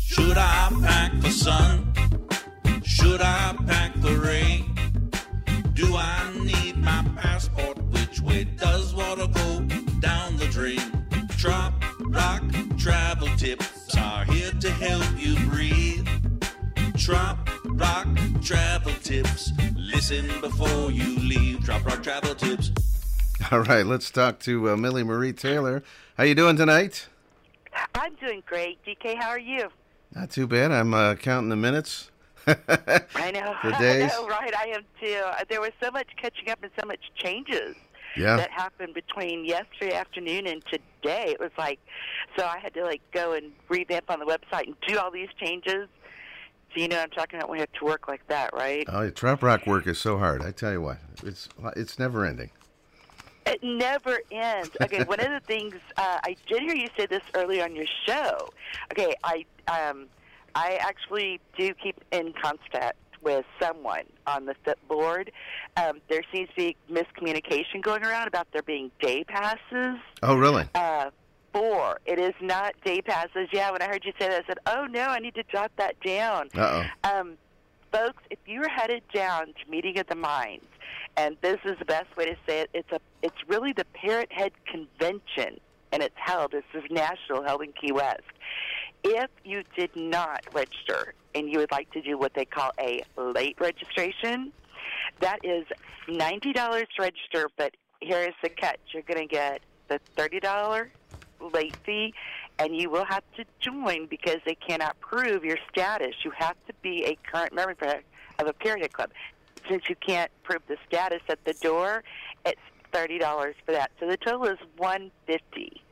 Should 0.00 0.36
I 0.36 0.72
pack 0.82 1.12
the 1.20 1.30
sun? 1.30 1.92
Should 2.84 3.20
I 3.20 3.56
pack 3.66 3.94
the 4.00 4.16
rain? 4.16 4.74
Do 5.74 5.94
I 5.94 6.32
need 6.42 6.76
my 6.76 7.06
passport? 7.16 7.78
Which 7.84 8.20
way 8.20 8.44
does 8.44 8.92
water 8.96 9.28
go 9.28 9.60
down 10.00 10.36
the 10.38 10.48
drain? 10.50 11.06
Trop 11.38 11.72
Rock 12.00 12.42
Travel 12.76 13.28
Tips 13.36 13.94
are 13.96 14.24
here 14.24 14.50
to 14.50 14.70
help 14.72 15.06
you 15.16 15.36
breathe. 15.48 16.08
Trop 17.00 17.38
Rock 17.64 18.06
Travel 18.42 18.92
Tips. 19.02 19.52
Listen 19.74 20.26
before 20.40 20.90
you 20.90 21.18
leave. 21.20 21.64
Trop 21.64 21.84
Rock 21.84 22.02
Travel 22.02 22.34
Tips. 22.34 22.70
All 23.50 23.60
right, 23.60 23.86
let's 23.86 24.10
talk 24.10 24.38
to 24.40 24.70
uh, 24.70 24.76
Millie 24.76 25.02
Marie 25.02 25.32
Taylor. 25.32 25.82
How 26.18 26.24
you 26.24 26.34
doing 26.34 26.56
tonight? 26.56 27.08
I'm 27.94 28.14
doing 28.16 28.42
great. 28.46 28.78
DK, 28.84 29.16
how 29.16 29.28
are 29.30 29.38
you? 29.38 29.68
Not 30.14 30.30
too 30.30 30.46
bad. 30.46 30.72
I'm 30.72 30.92
uh, 30.92 31.14
counting 31.14 31.48
the 31.48 31.56
minutes. 31.56 32.10
I 32.46 33.30
know. 33.32 33.54
The 33.64 33.76
days. 33.78 34.12
I 34.12 34.20
know, 34.20 34.28
right? 34.28 34.54
I 34.54 34.64
am 34.74 34.82
too. 35.02 35.20
Uh, 35.24 35.44
There 35.48 35.60
was 35.60 35.70
so 35.82 35.90
much 35.90 36.08
catching 36.20 36.50
up 36.50 36.58
and 36.62 36.70
so 36.78 36.86
much 36.86 37.00
changes 37.16 37.76
Yeah. 38.16 38.36
that 38.36 38.50
happened 38.50 38.92
between 38.94 39.44
yesterday 39.46 39.94
afternoon 39.94 40.46
and 40.46 40.62
today. 40.66 41.28
It 41.28 41.40
was 41.40 41.50
like, 41.56 41.78
so 42.36 42.44
I 42.44 42.58
had 42.58 42.74
to 42.74 42.84
like 42.84 43.00
go 43.12 43.32
and 43.32 43.52
revamp 43.68 44.10
on 44.10 44.18
the 44.20 44.26
website 44.26 44.66
and 44.66 44.74
do 44.86 44.98
all 44.98 45.10
these 45.10 45.28
changes. 45.38 45.88
So 46.72 46.80
you 46.80 46.88
know 46.88 46.96
what 46.96 47.04
I'm 47.04 47.10
talking 47.10 47.38
about 47.38 47.48
when 47.48 47.58
you 47.58 47.62
have 47.62 47.72
to 47.80 47.84
work 47.84 48.06
like 48.06 48.26
that, 48.28 48.54
right? 48.54 48.84
Oh, 48.88 49.02
yeah, 49.02 49.10
Trop 49.10 49.42
Rock 49.42 49.66
work 49.66 49.86
is 49.86 49.98
so 49.98 50.18
hard. 50.18 50.42
I 50.42 50.52
tell 50.52 50.72
you 50.72 50.80
what, 50.80 50.98
it's 51.24 51.48
it's 51.76 51.98
never 51.98 52.24
ending. 52.24 52.50
It 53.46 53.60
never 53.62 54.18
ends. 54.30 54.70
Okay, 54.80 55.02
one 55.02 55.18
of 55.18 55.30
the 55.30 55.40
things 55.46 55.74
uh, 55.96 56.18
I 56.22 56.36
did 56.46 56.62
hear 56.62 56.74
you 56.74 56.88
say 56.96 57.06
this 57.06 57.22
earlier 57.34 57.64
on 57.64 57.74
your 57.74 57.86
show. 58.06 58.50
Okay, 58.92 59.14
I 59.24 59.44
um, 59.66 60.06
I 60.54 60.78
actually 60.80 61.40
do 61.58 61.74
keep 61.74 61.96
in 62.12 62.32
contact 62.40 62.96
with 63.22 63.44
someone 63.60 64.04
on 64.26 64.46
the 64.46 64.54
PHIP 64.64 64.78
board. 64.88 65.32
Um, 65.76 66.00
there 66.08 66.22
seems 66.32 66.48
to 66.50 66.54
be 66.56 66.76
miscommunication 66.90 67.82
going 67.82 68.04
around 68.04 68.28
about 68.28 68.48
there 68.52 68.62
being 68.62 68.90
day 69.00 69.24
passes. 69.24 69.98
Oh, 70.22 70.36
really? 70.36 70.66
Uh, 70.74 71.10
four. 71.52 72.00
It 72.06 72.18
is 72.18 72.34
not 72.40 72.74
day 72.84 73.00
passes. 73.02 73.48
Yeah, 73.52 73.70
when 73.70 73.82
I 73.82 73.86
heard 73.86 74.04
you 74.04 74.12
say 74.18 74.28
that, 74.28 74.44
I 74.44 74.46
said, 74.46 74.58
"Oh 74.66 74.86
no, 74.86 75.02
I 75.02 75.18
need 75.18 75.34
to 75.34 75.44
jot 75.44 75.72
that 75.76 76.00
down." 76.00 76.48
Uh 76.56 76.84
oh. 77.04 77.10
Um, 77.10 77.36
folks, 77.92 78.22
if 78.30 78.38
you're 78.46 78.68
headed 78.68 79.02
down 79.12 79.46
to 79.46 79.70
Meeting 79.70 79.98
of 79.98 80.06
the 80.06 80.14
Minds, 80.14 80.66
and 81.16 81.36
this 81.42 81.58
is 81.64 81.78
the 81.78 81.84
best 81.84 82.16
way 82.16 82.26
to 82.26 82.36
say 82.46 82.60
it, 82.60 82.70
it's 82.74 82.92
a 82.92 83.00
it's 83.22 83.36
really 83.48 83.72
the 83.72 83.86
Parrot 83.94 84.32
Head 84.32 84.52
Convention, 84.66 85.60
and 85.92 86.02
it's 86.02 86.16
held. 86.16 86.52
This 86.52 86.64
is 86.74 86.84
national, 86.90 87.42
held 87.42 87.62
in 87.62 87.72
Key 87.72 87.92
West. 87.92 88.22
If 89.02 89.30
you 89.44 89.62
did 89.76 89.90
not 89.96 90.44
register 90.52 91.14
and 91.34 91.48
you 91.50 91.58
would 91.58 91.70
like 91.70 91.90
to 91.92 92.02
do 92.02 92.18
what 92.18 92.34
they 92.34 92.44
call 92.44 92.70
a 92.78 93.02
late 93.16 93.56
registration, 93.60 94.52
that 95.20 95.38
is 95.44 95.64
ninety 96.08 96.52
dollars 96.52 96.86
to 96.96 97.02
register. 97.02 97.48
But 97.56 97.74
here 98.00 98.22
is 98.22 98.34
the 98.42 98.50
catch: 98.50 98.78
you're 98.92 99.02
going 99.02 99.26
to 99.26 99.34
get 99.34 99.62
the 99.88 100.00
thirty 100.16 100.40
dollar 100.40 100.90
late 101.52 101.76
fee, 101.84 102.14
and 102.58 102.76
you 102.76 102.90
will 102.90 103.04
have 103.04 103.24
to 103.36 103.44
join 103.60 104.06
because 104.06 104.38
they 104.44 104.54
cannot 104.54 104.98
prove 105.00 105.44
your 105.44 105.58
status. 105.70 106.14
You 106.24 106.32
have 106.36 106.56
to 106.66 106.74
be 106.82 107.04
a 107.04 107.16
current 107.30 107.54
member 107.54 107.74
of 108.38 108.46
a 108.46 108.52
period 108.52 108.92
club. 108.92 109.10
Since 109.68 109.88
you 109.88 109.96
can't 109.96 110.30
prove 110.42 110.62
the 110.68 110.76
status 110.86 111.22
at 111.28 111.44
the 111.44 111.52
door, 111.54 112.02
it's 112.46 112.60
thirty 112.92 113.18
dollars 113.18 113.54
for 113.64 113.72
that. 113.72 113.90
So 114.00 114.06
the 114.06 114.16
total 114.16 114.46
is 114.46 114.58
one 114.76 115.10
fifty 115.26 115.82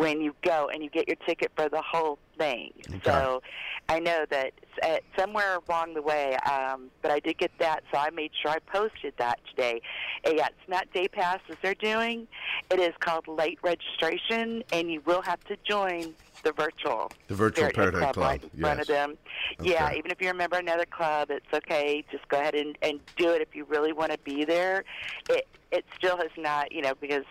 when 0.00 0.22
you 0.22 0.34
go 0.40 0.70
and 0.72 0.82
you 0.82 0.88
get 0.88 1.06
your 1.06 1.16
ticket 1.26 1.52
for 1.54 1.68
the 1.68 1.82
whole 1.82 2.18
thing. 2.38 2.72
So 3.04 3.42
I 3.90 3.98
know 4.00 4.24
that 4.30 4.52
uh, 4.82 4.96
somewhere 5.14 5.58
along 5.68 5.92
the 5.92 6.00
way, 6.00 6.36
um, 6.36 6.90
but 7.02 7.10
I 7.10 7.20
did 7.20 7.36
get 7.36 7.50
that, 7.58 7.82
so 7.92 7.98
I 7.98 8.08
made 8.08 8.30
sure 8.40 8.50
I 8.50 8.60
posted 8.60 9.12
that 9.18 9.40
today. 9.50 9.82
Uh, 10.26 10.30
yeah, 10.34 10.46
it's 10.46 10.68
not 10.68 10.90
day 10.94 11.06
passes 11.06 11.56
they're 11.60 11.74
doing. 11.74 12.26
It 12.70 12.80
is 12.80 12.94
called 13.00 13.28
late 13.28 13.58
registration, 13.62 14.64
and 14.72 14.90
you 14.90 15.02
will 15.04 15.20
have 15.20 15.44
to 15.44 15.58
join 15.68 16.14
the 16.44 16.52
virtual. 16.52 17.12
The 17.28 17.34
virtual 17.34 17.68
Parrot 17.68 17.94
Head 17.96 18.14
Club, 18.14 18.16
right 18.16 18.42
in 18.42 18.58
front 18.58 18.80
of 18.80 18.88
yes. 18.88 18.96
them. 18.96 19.18
Yeah, 19.60 19.92
even 19.92 20.10
if 20.10 20.22
you're 20.22 20.32
a 20.32 20.34
member 20.34 20.56
of 20.56 20.62
another 20.62 20.86
club, 20.86 21.30
it's 21.30 21.52
okay. 21.52 22.02
Just 22.10 22.26
go 22.28 22.40
ahead 22.40 22.54
and, 22.54 22.78
and 22.80 23.00
do 23.18 23.28
it 23.32 23.42
if 23.42 23.54
you 23.54 23.64
really 23.64 23.92
want 23.92 24.12
to 24.12 24.18
be 24.24 24.46
there. 24.46 24.84
It 25.28 25.46
it 25.70 25.84
still 25.98 26.16
has 26.16 26.30
not, 26.38 26.72
you 26.72 26.80
know, 26.80 26.94
because 26.98 27.24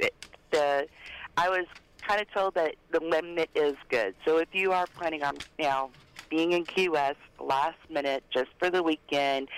it, 0.00 0.12
the 0.50 0.88
I 1.36 1.48
was 1.48 1.66
kind 2.06 2.20
of 2.20 2.30
told 2.32 2.54
that 2.54 2.74
the 2.90 3.00
limit 3.00 3.50
is 3.54 3.74
good. 3.88 4.14
So 4.26 4.38
if 4.38 4.48
you 4.52 4.72
are 4.72 4.86
planning 4.96 5.22
on 5.22 5.36
you 5.36 5.64
now 5.64 5.90
being 6.30 6.52
in 6.52 6.64
Key 6.64 6.88
West 6.88 7.18
last 7.40 7.78
minute 7.90 8.24
just 8.32 8.48
for 8.58 8.70
the 8.70 8.82
weekend, 8.82 9.48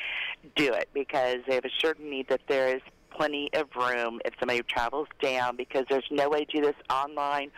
do 0.56 0.72
it 0.72 0.88
because 0.94 1.38
they 1.48 1.54
have 1.54 1.64
assured 1.64 1.98
me 2.00 2.24
that 2.28 2.40
there 2.48 2.74
is 2.76 2.82
plenty 3.10 3.50
of 3.54 3.68
room 3.76 4.20
if 4.24 4.34
somebody 4.38 4.62
travels 4.62 5.08
down 5.20 5.56
because 5.56 5.84
there's 5.90 6.06
no 6.10 6.28
way 6.28 6.44
to 6.44 6.60
do 6.60 6.62
this 6.62 6.76
online 6.88 7.50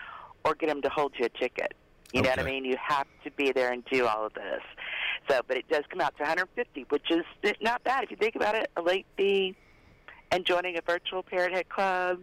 or 0.44 0.54
get 0.54 0.68
them 0.68 0.82
to 0.82 0.88
hold 0.88 1.12
you 1.18 1.26
a 1.26 1.28
ticket. 1.28 1.74
You 2.12 2.22
know 2.22 2.30
what 2.30 2.40
I 2.40 2.44
mean? 2.44 2.64
You 2.64 2.76
have 2.86 3.06
to 3.24 3.30
be 3.30 3.52
there 3.52 3.72
and 3.72 3.82
do 3.90 4.06
all 4.06 4.26
of 4.26 4.34
this. 4.34 4.60
So, 5.28 5.40
but 5.46 5.56
it 5.56 5.68
does 5.70 5.84
come 5.88 6.00
out 6.00 6.14
to 6.18 6.22
150, 6.22 6.86
which 6.90 7.10
is 7.10 7.24
not 7.62 7.82
bad 7.84 8.04
if 8.04 8.10
you 8.10 8.16
think 8.16 8.34
about 8.34 8.54
it. 8.54 8.70
A 8.76 8.82
late 8.82 9.06
fee 9.16 9.56
and 10.30 10.44
joining 10.44 10.76
a 10.76 10.82
virtual 10.82 11.22
Parrot 11.22 11.52
Head 11.52 11.68
Club. 11.70 12.20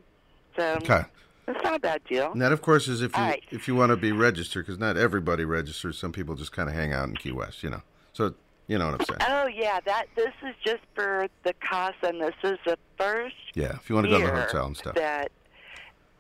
So 0.58 0.76
Okay. 0.76 1.04
It's 1.50 1.64
not 1.64 1.76
a 1.76 1.80
bad 1.80 2.02
deal. 2.06 2.32
And 2.32 2.42
that, 2.42 2.52
of 2.52 2.62
course, 2.62 2.88
is 2.88 3.02
if 3.02 3.16
you 3.16 3.24
right. 3.24 3.44
if 3.52 3.68
you 3.68 3.76
want 3.76 3.92
to 3.92 3.98
be 3.98 4.12
registered, 4.12 4.66
because 4.66 4.80
not 4.80 4.98
everybody 4.98 5.46
registers. 5.46 5.98
Some 5.98 6.12
people 6.12 6.36
just 6.36 6.52
kind 6.52 6.70
of 6.70 6.76
hang 6.76 6.94
out 6.94 7.10
in 7.10 7.16
Key 7.16 7.32
West, 7.32 7.64
you 7.64 7.70
know. 7.70 7.82
So 8.14 8.36
you 8.68 8.78
know 8.78 8.92
what 8.92 9.02
I'm 9.02 9.06
saying. 9.06 9.32
Oh 9.32 9.48
yeah, 9.48 9.80
that 9.86 10.06
this 10.16 10.34
is 10.48 10.56
just 10.64 10.84
for 10.94 11.28
the 11.44 11.54
cost, 11.56 11.98
and 12.04 12.22
this 12.22 12.36
is 12.44 12.58
the 12.66 12.78
first 12.98 13.36
Yeah, 13.56 13.76
if 13.76 13.90
you 13.90 13.96
want 13.96 14.06
to 14.06 14.12
go 14.12 14.20
to 14.20 14.26
the 14.26 14.32
hotel 14.32 14.68
and 14.68 14.78
stuff. 14.78 14.96
That 14.96 15.32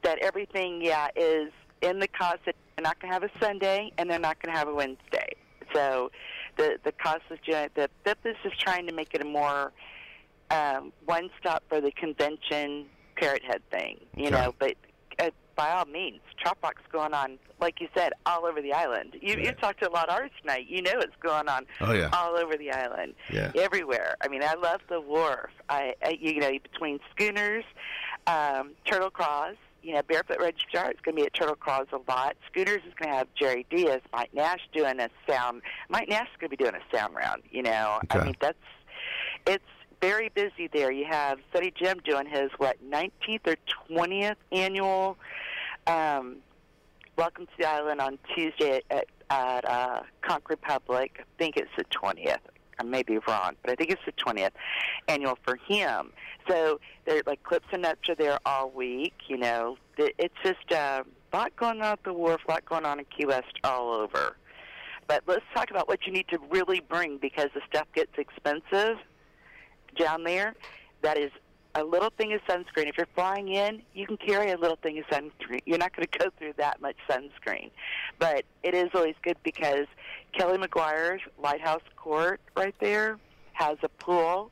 that 0.04 0.20
everything, 0.20 0.82
yeah, 0.82 1.10
is 1.16 1.52
in 1.82 2.00
the 2.00 2.08
cost. 2.08 2.40
They're 2.46 2.54
not 2.82 3.00
going 3.00 3.12
to 3.12 3.14
have 3.14 3.24
a 3.24 3.32
Sunday, 3.40 3.92
and 3.98 4.10
they're 4.10 4.20
not 4.20 4.42
going 4.42 4.54
to 4.54 4.58
have 4.58 4.68
a 4.68 4.74
Wednesday. 4.74 5.30
So 5.74 6.12
the 6.58 6.80
the 6.84 6.92
cost 6.92 7.22
is 7.30 7.38
the 7.46 7.90
BIP 8.06 8.18
is 8.26 8.36
just 8.44 8.60
trying 8.60 8.88
to 8.88 8.94
make 8.94 9.14
it 9.14 9.22
a 9.22 9.26
more 9.26 9.72
um, 10.52 10.92
one 11.06 11.30
stop 11.40 11.64
for 11.70 11.80
the 11.80 11.92
convention 11.92 12.86
parrot 13.16 13.44
head 13.44 13.62
thing, 13.70 14.00
you 14.16 14.28
Okay. 14.28 14.32
know. 14.32 14.56
But 14.58 14.76
uh, 15.20 15.30
by 15.56 15.72
all 15.72 15.86
means, 15.86 16.20
Trop 16.42 16.58
Rock's 16.64 16.82
going 16.92 17.14
on, 17.14 17.38
like 17.60 17.82
you 17.82 17.88
said, 17.96 18.14
all 18.26 18.46
over 18.46 18.62
the 18.62 18.72
island. 18.74 19.16
You 19.22 19.36
you 19.36 19.52
talked 19.54 19.82
to 19.82 19.90
a 19.90 19.92
lot 19.92 20.08
of 20.10 20.16
artists 20.16 20.38
tonight. 20.42 20.68
You 20.70 20.82
know 20.82 20.94
it's 20.96 21.16
going 21.22 21.50
on 21.50 21.66
Oh, 21.82 21.92
yeah. 21.94 22.10
all 22.14 22.38
over 22.38 22.56
the 22.56 22.72
island, 22.72 23.14
Yeah. 23.32 23.52
everywhere. 23.56 24.16
I 24.22 24.28
mean, 24.30 24.44
I 24.44 24.54
love 24.54 24.80
the 24.90 25.02
wharf. 25.02 25.52
I, 25.70 25.96
I 26.04 26.18
you 26.20 26.40
know 26.40 26.52
between 26.72 27.00
schooners, 27.12 27.66
um, 28.28 28.72
Turtle 28.86 29.12
Kraals. 29.12 29.58
You 29.82 29.94
know, 29.94 30.02
Barefoot 30.04 30.40
Registrar 30.42 30.92
is 30.92 30.98
going 31.04 31.16
to 31.16 31.22
be 31.22 31.26
at 31.26 31.34
Turtle 31.34 31.56
Kraals 31.56 31.88
a 31.94 32.00
lot. 32.12 32.36
Schooners 32.52 32.82
is 32.86 32.94
going 33.00 33.12
to 33.12 33.18
have 33.18 33.28
Jerry 33.34 33.66
Diaz, 33.70 34.02
Mike 34.12 34.34
Nash 34.34 34.60
doing 34.74 35.00
a 35.00 35.10
sound. 35.26 35.62
Mike 35.88 36.10
Nash 36.10 36.28
is 36.28 36.36
going 36.38 36.50
to 36.52 36.58
be 36.58 36.62
doing 36.62 36.76
a 36.76 36.96
sound 36.96 37.16
round. 37.16 37.44
You 37.50 37.64
know, 37.64 38.00
I 38.10 38.18
Okay. 38.18 38.26
mean 38.26 38.36
that's 38.42 38.58
it's 39.48 39.64
very 40.02 40.30
busy 40.30 40.70
there. 40.72 40.92
You 40.92 41.06
have 41.06 41.40
Study 41.50 41.74
Jim 41.76 42.00
doing 42.04 42.26
his 42.26 42.50
what 42.58 42.78
19th 42.90 43.48
or 43.48 43.56
20th 43.92 44.36
annual 44.52 45.18
um, 45.88 46.38
Welcome 47.18 47.48
to 47.48 47.52
the 47.60 47.68
Island 47.68 48.00
on 48.00 48.18
Tuesday 48.34 48.82
at, 48.90 49.08
at 49.30 49.70
uh, 49.70 50.04
Conch 50.22 50.44
Republic. 50.50 51.18
I 51.20 51.24
think 51.38 51.58
it's 51.58 51.70
the 51.78 51.84
20th. 51.86 52.38
I 52.80 52.84
may 52.84 53.04
be 53.04 53.18
wrong, 53.28 53.58
but 53.62 53.72
I 53.72 53.76
think 53.76 53.90
it's 53.90 54.02
the 54.06 54.14
20th 54.14 54.52
annual 55.10 55.38
for 55.44 55.58
him. 55.68 56.14
So 56.48 56.80
there, 57.06 57.22
like 57.28 57.44
Calypso 57.44 57.76
Nuts 57.76 58.08
are 58.08 58.16
there 58.16 58.40
all 58.46 58.70
week. 58.70 59.16
You 59.28 59.38
know, 59.38 59.78
it's 59.98 60.34
just 60.46 60.72
uh, 60.72 61.04
a 61.34 61.36
lot 61.36 61.54
going 61.58 61.82
on 61.82 61.92
at 61.92 62.04
the 62.06 62.14
wharf, 62.14 62.40
a 62.48 62.52
lot 62.52 62.66
going 62.66 62.86
on 62.86 63.00
in 63.00 63.06
Key 63.06 63.26
West 63.26 63.54
all 63.66 63.92
over. 63.94 64.38
But 65.08 65.24
let's 65.28 65.44
talk 65.54 65.72
about 65.72 65.90
what 65.90 66.06
you 66.08 66.14
need 66.14 66.30
to 66.30 66.38
really 66.50 66.80
bring 66.80 67.18
because 67.18 67.50
the 67.54 67.62
stuff 67.68 67.88
gets 67.94 68.18
expensive 68.18 68.98
down 69.98 70.24
there. 70.24 70.56
That 71.02 71.18
is 71.18 71.32
a 71.76 71.84
little 71.84 72.10
thing 72.18 72.34
of 72.34 72.42
sunscreen. 72.42 72.88
If 72.88 72.98
you're 72.98 73.08
flying 73.16 73.50
in, 73.50 73.82
you 73.94 74.06
can 74.06 74.18
carry 74.18 74.52
a 74.52 74.58
little 74.58 74.78
thing 74.78 74.98
of 75.00 75.06
sunscreen. 75.06 75.62
You're 75.66 75.78
not 75.78 75.96
going 75.96 76.08
to 76.12 76.20
go 76.20 76.30
through 76.38 76.54
that 76.58 76.82
much 76.82 76.96
sunscreen. 77.10 77.72
But 78.18 78.46
it 78.64 78.74
is 78.74 78.90
always 78.94 79.16
good 79.22 79.38
because 79.44 79.86
Kelly 80.34 80.58
McGuire's 80.58 81.22
Lighthouse 81.42 81.84
Court 81.96 82.42
right 82.56 82.76
there 82.80 83.18
has 83.54 83.78
a 83.84 83.90
pool. 83.90 84.52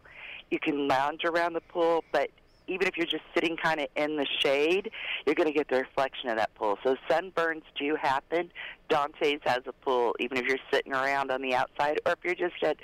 You 0.51 0.59
can 0.59 0.87
lounge 0.87 1.25
around 1.25 1.53
the 1.53 1.61
pool, 1.61 2.03
but 2.11 2.29
even 2.67 2.87
if 2.87 2.97
you're 2.97 3.05
just 3.05 3.23
sitting 3.33 3.57
kind 3.57 3.79
of 3.79 3.87
in 3.95 4.17
the 4.17 4.27
shade, 4.39 4.91
you're 5.25 5.35
going 5.35 5.47
to 5.47 5.53
get 5.53 5.69
the 5.69 5.77
reflection 5.77 6.29
of 6.29 6.37
that 6.37 6.53
pool. 6.55 6.77
So 6.83 6.95
sunburns 7.09 7.63
do 7.79 7.95
happen. 7.95 8.51
Dante's 8.89 9.39
has 9.43 9.61
a 9.67 9.73
pool, 9.73 10.15
even 10.19 10.37
if 10.37 10.45
you're 10.45 10.57
sitting 10.71 10.93
around 10.93 11.31
on 11.31 11.41
the 11.41 11.55
outside, 11.55 11.99
or 12.05 12.13
if 12.13 12.19
you're 12.23 12.35
just 12.35 12.61
at 12.63 12.77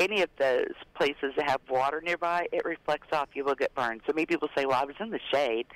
any 0.00 0.22
of 0.22 0.30
those 0.38 0.74
places 0.94 1.32
that 1.36 1.48
have 1.48 1.60
water 1.68 2.00
nearby, 2.04 2.46
it 2.52 2.64
reflects 2.64 3.08
off. 3.12 3.28
You 3.34 3.44
will 3.44 3.54
get 3.54 3.74
burned. 3.74 4.02
So 4.06 4.12
many 4.12 4.26
people 4.26 4.48
say, 4.56 4.66
"Well, 4.66 4.80
I 4.80 4.84
was 4.84 4.96
in 5.00 5.10
the 5.10 5.20
shade." 5.32 5.66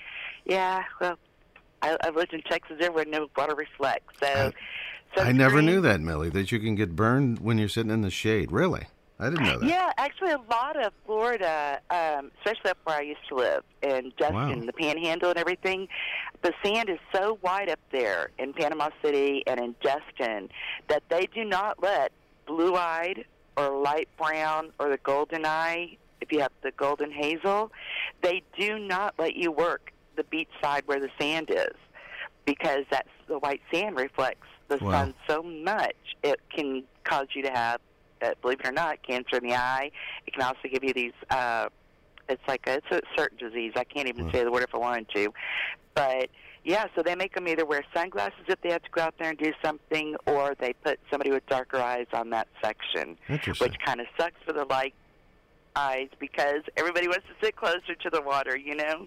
Yeah, 0.44 0.82
well, 1.00 1.18
I, 1.82 1.96
I've 2.02 2.16
lived 2.16 2.32
in 2.32 2.42
Texas 2.42 2.76
everywhere 2.80 3.04
no 3.06 3.28
water 3.36 3.54
reflects. 3.54 4.14
So, 4.20 4.52
I 5.16 5.32
never 5.32 5.62
knew 5.62 5.80
that, 5.80 6.00
Millie, 6.00 6.30
that 6.30 6.52
you 6.52 6.58
can 6.58 6.74
get 6.74 6.94
burned 6.94 7.38
when 7.38 7.58
you're 7.58 7.68
sitting 7.68 7.90
in 7.90 8.02
the 8.02 8.10
shade. 8.10 8.52
Really? 8.52 8.86
I 9.18 9.30
didn't 9.30 9.44
know 9.46 9.58
that. 9.60 9.66
Yeah, 9.68 9.90
actually, 9.96 10.32
a 10.32 10.40
lot 10.50 10.76
of 10.76 10.92
Florida, 11.06 11.80
um, 11.90 12.30
especially 12.38 12.70
up 12.70 12.78
where 12.84 12.98
I 12.98 13.00
used 13.02 13.26
to 13.30 13.34
live 13.34 13.64
in 13.82 14.12
Destin, 14.18 14.34
Wow. 14.34 14.62
the 14.66 14.72
Panhandle, 14.74 15.30
and 15.30 15.38
everything. 15.38 15.88
The 16.42 16.52
sand 16.62 16.90
is 16.90 16.98
so 17.14 17.38
white 17.40 17.70
up 17.70 17.80
there 17.90 18.30
in 18.38 18.52
Panama 18.52 18.90
City 19.02 19.42
and 19.46 19.58
in 19.58 19.74
Destin 19.82 20.50
that 20.88 21.02
they 21.08 21.26
do 21.34 21.44
not 21.44 21.82
let 21.82 22.12
blue-eyed 22.46 23.24
or 23.56 23.70
light 23.70 24.08
brown 24.18 24.70
or 24.78 24.90
the 24.90 24.98
golden 24.98 25.46
eye. 25.46 25.96
If 26.20 26.30
you 26.30 26.40
have 26.40 26.52
the 26.62 26.72
golden 26.72 27.10
hazel, 27.10 27.72
they 28.22 28.42
do 28.58 28.78
not 28.78 29.14
let 29.18 29.34
you 29.36 29.50
work 29.50 29.92
the 30.16 30.24
beach 30.24 30.48
side 30.62 30.82
where 30.86 31.00
the 31.00 31.10
sand 31.18 31.48
is 31.50 31.74
because 32.44 32.84
that's 32.90 33.08
the 33.28 33.38
white 33.38 33.60
sand 33.72 33.96
reflects 33.96 34.46
the 34.68 34.76
Wow. 34.78 34.90
sun 34.92 35.14
so 35.28 35.42
much 35.42 35.94
it 36.22 36.40
can 36.54 36.84
cause 37.04 37.26
you 37.34 37.42
to 37.42 37.50
have 37.50 37.80
uh, 38.22 38.30
believe 38.42 38.60
it 38.60 38.66
or 38.66 38.72
not 38.72 39.02
cancer 39.02 39.36
in 39.36 39.48
the 39.48 39.54
eye. 39.54 39.90
It 40.26 40.34
can 40.34 40.42
also 40.42 40.68
give 40.70 40.84
you 40.84 40.92
these 40.92 41.12
uh 41.30 41.68
it's 42.28 42.42
like 42.48 42.66
a, 42.66 42.74
it's 42.74 42.86
a 42.90 43.00
certain 43.16 43.38
disease. 43.38 43.72
I 43.76 43.84
can't 43.84 44.08
even 44.08 44.30
say 44.32 44.42
the 44.42 44.50
word 44.50 44.64
if 44.64 44.74
i 44.74 44.78
wanted 44.78 45.08
to. 45.14 45.32
But 45.94 46.28
yeah 46.64 46.86
so 46.96 47.02
they 47.02 47.14
make 47.14 47.34
them 47.34 47.46
either 47.46 47.64
wear 47.64 47.84
sunglasses 47.94 48.40
if 48.48 48.60
they 48.60 48.70
have 48.70 48.82
to 48.82 48.90
go 48.90 49.02
out 49.02 49.14
there 49.18 49.30
and 49.30 49.38
do 49.38 49.52
something 49.64 50.16
or 50.26 50.54
they 50.58 50.72
put 50.72 50.98
somebody 51.10 51.30
with 51.30 51.46
darker 51.46 51.78
eyes 51.78 52.06
on 52.12 52.30
that 52.30 52.48
section 52.60 53.16
which 53.60 53.78
kind 53.84 54.00
of 54.00 54.06
sucks 54.18 54.42
for 54.44 54.52
the 54.52 54.64
light 54.64 54.92
eyes 55.76 56.08
because 56.18 56.62
everybody 56.76 57.06
wants 57.06 57.24
to 57.28 57.46
sit 57.46 57.54
closer 57.54 57.94
to 57.94 58.10
the 58.10 58.20
water 58.20 58.56
you 58.56 58.74
know? 58.74 59.06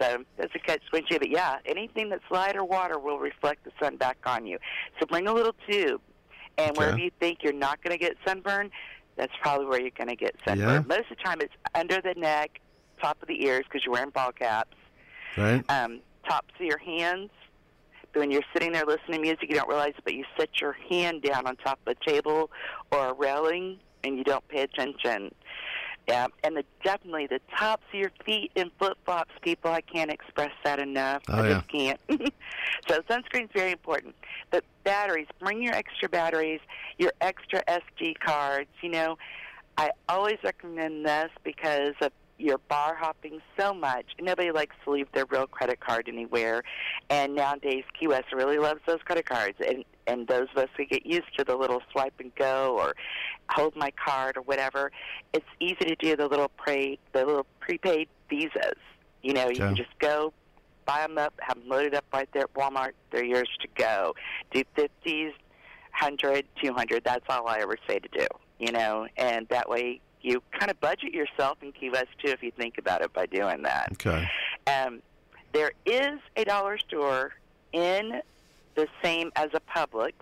So 0.00 0.24
that's 0.36 0.54
a 0.54 0.58
catch 0.58 0.82
twenty. 0.90 1.18
But 1.18 1.30
yeah, 1.30 1.56
anything 1.64 2.10
that's 2.10 2.22
light 2.30 2.54
or 2.56 2.64
water 2.64 2.98
will 2.98 3.18
reflect 3.18 3.64
the 3.64 3.72
sun 3.80 3.96
back 3.96 4.18
on 4.26 4.46
you. 4.46 4.58
So 5.00 5.06
bring 5.06 5.26
a 5.26 5.32
little 5.32 5.54
tube, 5.68 6.00
and 6.58 6.70
Okay. 6.70 6.78
wherever 6.78 6.98
you 6.98 7.10
think 7.20 7.38
you're 7.42 7.52
not 7.52 7.82
going 7.82 7.92
to 7.92 7.98
get 7.98 8.16
sunburn, 8.26 8.70
that's 9.16 9.32
probably 9.40 9.66
where 9.66 9.80
you're 9.80 9.90
going 9.90 10.08
to 10.08 10.16
get 10.16 10.34
sunburn. 10.46 10.68
Yeah. 10.68 10.82
Most 10.86 11.10
of 11.10 11.16
the 11.18 11.24
time, 11.24 11.40
it's 11.40 11.54
under 11.74 12.00
the 12.00 12.14
neck, 12.16 12.60
top 13.00 13.20
of 13.22 13.28
the 13.28 13.44
ears 13.44 13.64
because 13.64 13.84
you're 13.84 13.92
wearing 13.92 14.10
ball 14.10 14.32
caps, 14.32 14.76
Right? 15.36 15.64
um, 15.70 16.00
tops 16.28 16.54
of 16.58 16.64
your 16.66 16.78
hands. 16.78 17.30
But 18.12 18.20
when 18.20 18.30
you're 18.30 18.42
sitting 18.52 18.72
there 18.72 18.84
listening 18.86 19.18
to 19.18 19.20
music, 19.20 19.46
you 19.48 19.54
don't 19.56 19.68
realize 19.68 19.92
it, 19.96 20.04
but 20.04 20.14
you 20.14 20.24
set 20.38 20.60
your 20.60 20.72
hand 20.90 21.22
down 21.22 21.46
on 21.46 21.56
top 21.56 21.78
of 21.86 21.96
a 22.00 22.10
table 22.10 22.50
or 22.90 23.08
a 23.08 23.12
railing, 23.12 23.78
and 24.04 24.16
you 24.16 24.24
don't 24.24 24.46
pay 24.48 24.62
attention. 24.62 25.34
Yeah, 26.08 26.28
and 26.44 26.56
the, 26.56 26.64
definitely 26.84 27.26
the 27.26 27.40
tops 27.58 27.82
of 27.92 27.98
your 27.98 28.12
feet 28.24 28.52
in 28.54 28.70
flip 28.78 28.96
flops, 29.04 29.32
people. 29.42 29.72
I 29.72 29.80
can't 29.80 30.10
express 30.10 30.52
that 30.64 30.78
enough. 30.78 31.22
Oh, 31.28 31.42
I 31.42 31.48
yeah. 31.48 31.54
just 31.54 31.68
can't. 31.68 32.00
so 32.88 33.00
sunscreen's 33.10 33.50
very 33.52 33.72
important. 33.72 34.14
But 34.52 34.62
batteries, 34.84 35.26
bring 35.40 35.60
your 35.62 35.74
extra 35.74 36.08
batteries, 36.08 36.60
your 36.98 37.12
extra 37.20 37.64
SD 37.64 38.20
cards. 38.20 38.70
You 38.82 38.90
know, 38.90 39.18
I 39.76 39.90
always 40.08 40.38
recommend 40.44 41.04
this 41.04 41.30
because 41.42 41.94
of 42.00 42.12
you're 42.38 42.58
bar 42.58 42.94
hopping 42.94 43.40
so 43.58 43.74
much. 43.74 44.04
Nobody 44.20 44.52
likes 44.52 44.76
to 44.84 44.90
leave 44.90 45.10
their 45.12 45.24
real 45.26 45.46
credit 45.46 45.80
card 45.80 46.08
anywhere, 46.08 46.62
and 47.10 47.34
nowadays 47.34 47.84
Key 47.98 48.08
West 48.08 48.32
really 48.32 48.58
loves 48.58 48.80
those 48.86 49.00
credit 49.04 49.26
cards. 49.26 49.56
And 49.66 49.84
and 50.06 50.26
those 50.26 50.48
of 50.54 50.64
us 50.64 50.68
who 50.76 50.84
get 50.84 51.04
used 51.04 51.36
to 51.38 51.44
the 51.44 51.56
little 51.56 51.82
swipe 51.92 52.14
and 52.20 52.34
go 52.34 52.76
or 52.78 52.94
hold 53.48 53.74
my 53.76 53.90
card 53.92 54.36
or 54.36 54.42
whatever, 54.42 54.92
it's 55.32 55.46
easy 55.60 55.76
to 55.76 55.96
do 55.96 56.16
the 56.16 56.26
little 56.26 56.48
pre 56.56 56.98
the 57.12 57.24
little 57.24 57.46
prepaid 57.60 58.08
visas. 58.28 58.78
You 59.22 59.34
know, 59.34 59.48
you 59.48 59.56
can 59.56 59.76
just 59.76 59.98
go 59.98 60.32
buy 60.84 61.00
them 61.00 61.18
up, 61.18 61.34
have 61.40 61.58
them 61.58 61.68
loaded 61.68 61.94
up 61.94 62.04
right 62.12 62.28
there 62.32 62.44
at 62.44 62.54
Walmart. 62.54 62.92
They're 63.10 63.24
yours 63.24 63.50
to 63.60 63.68
go. 63.74 64.14
Do 64.52 64.62
fifties, 64.74 65.32
hundred, 65.90 66.44
two 66.62 66.72
hundred. 66.72 67.02
That's 67.04 67.24
all 67.28 67.48
I 67.48 67.58
ever 67.58 67.76
say 67.88 67.98
to 67.98 68.08
do. 68.08 68.26
You 68.58 68.72
know, 68.72 69.06
and 69.16 69.48
that 69.48 69.68
way 69.68 70.00
you 70.22 70.42
kind 70.52 70.70
of 70.70 70.80
budget 70.80 71.12
yourself 71.12 71.58
in 71.62 71.72
Key 71.72 71.90
West 71.90 72.08
too, 72.22 72.30
if 72.30 72.42
you 72.42 72.50
think 72.50 72.78
about 72.78 73.02
it 73.02 73.12
by 73.12 73.26
doing 73.26 73.62
that. 73.62 73.90
Okay. 73.92 74.28
Um, 74.66 75.02
There 75.52 75.72
is 75.84 76.18
a 76.36 76.44
dollar 76.44 76.78
store 76.78 77.32
in 77.72 78.20
the 78.76 78.86
same 79.02 79.32
as 79.36 79.48
a 79.54 79.60
Publix 79.60 80.12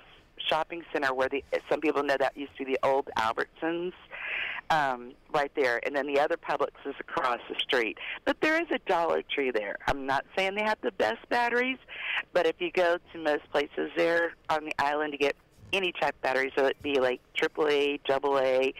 shopping 0.48 0.82
center 0.92 1.12
where 1.14 1.28
the 1.28 1.44
some 1.70 1.80
people 1.80 2.02
know 2.02 2.16
that 2.18 2.36
used 2.36 2.56
to 2.58 2.64
be 2.64 2.72
the 2.72 2.78
old 2.82 3.08
Albertsons 3.18 3.92
um, 4.70 5.12
right 5.32 5.52
there, 5.54 5.80
and 5.84 5.94
then 5.94 6.06
the 6.06 6.18
other 6.18 6.36
Publix 6.36 6.72
is 6.86 6.94
across 7.00 7.40
the 7.48 7.54
street. 7.60 7.98
But 8.24 8.40
there 8.40 8.60
is 8.60 8.68
a 8.72 8.78
Dollar 8.90 9.22
Tree 9.22 9.50
there. 9.50 9.76
I'm 9.86 10.06
not 10.06 10.24
saying 10.36 10.54
they 10.54 10.62
have 10.62 10.78
the 10.82 10.92
best 10.92 11.28
batteries, 11.28 11.78
but 12.32 12.46
if 12.46 12.56
you 12.60 12.70
go 12.70 12.98
to 13.12 13.18
most 13.18 13.50
places 13.50 13.90
there 13.96 14.34
on 14.48 14.64
the 14.64 14.72
island 14.78 15.12
to 15.12 15.18
get 15.18 15.36
any 15.72 15.92
type 15.92 16.14
of 16.14 16.22
batteries, 16.22 16.52
so 16.56 16.66
it 16.66 16.80
be 16.82 17.00
like 17.00 17.20
AAA, 17.36 18.00
double 18.06 18.38
A, 18.38 18.72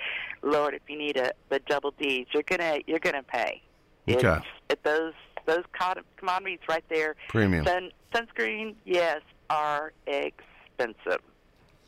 Lord, 0.43 0.75
if 0.75 0.83
you 0.89 0.97
need 0.97 1.17
a 1.17 1.33
the 1.49 1.59
double 1.61 1.93
D's, 1.93 2.27
you're 2.33 2.45
gonna 2.45 2.79
you're 2.87 2.99
gonna 2.99 3.23
pay. 3.23 3.63
Okay. 4.09 4.37
It's, 4.37 4.47
it, 4.71 4.85
those 4.85 5.13
those 5.47 5.65
co- 5.79 6.01
commodities 6.17 6.61
right 6.69 6.85
there. 6.89 7.17
Premium. 7.29 7.67
Sun, 7.67 7.91
sunscreen, 8.15 8.75
yes, 8.85 9.21
are 9.51 9.93
expensive. 10.07 11.21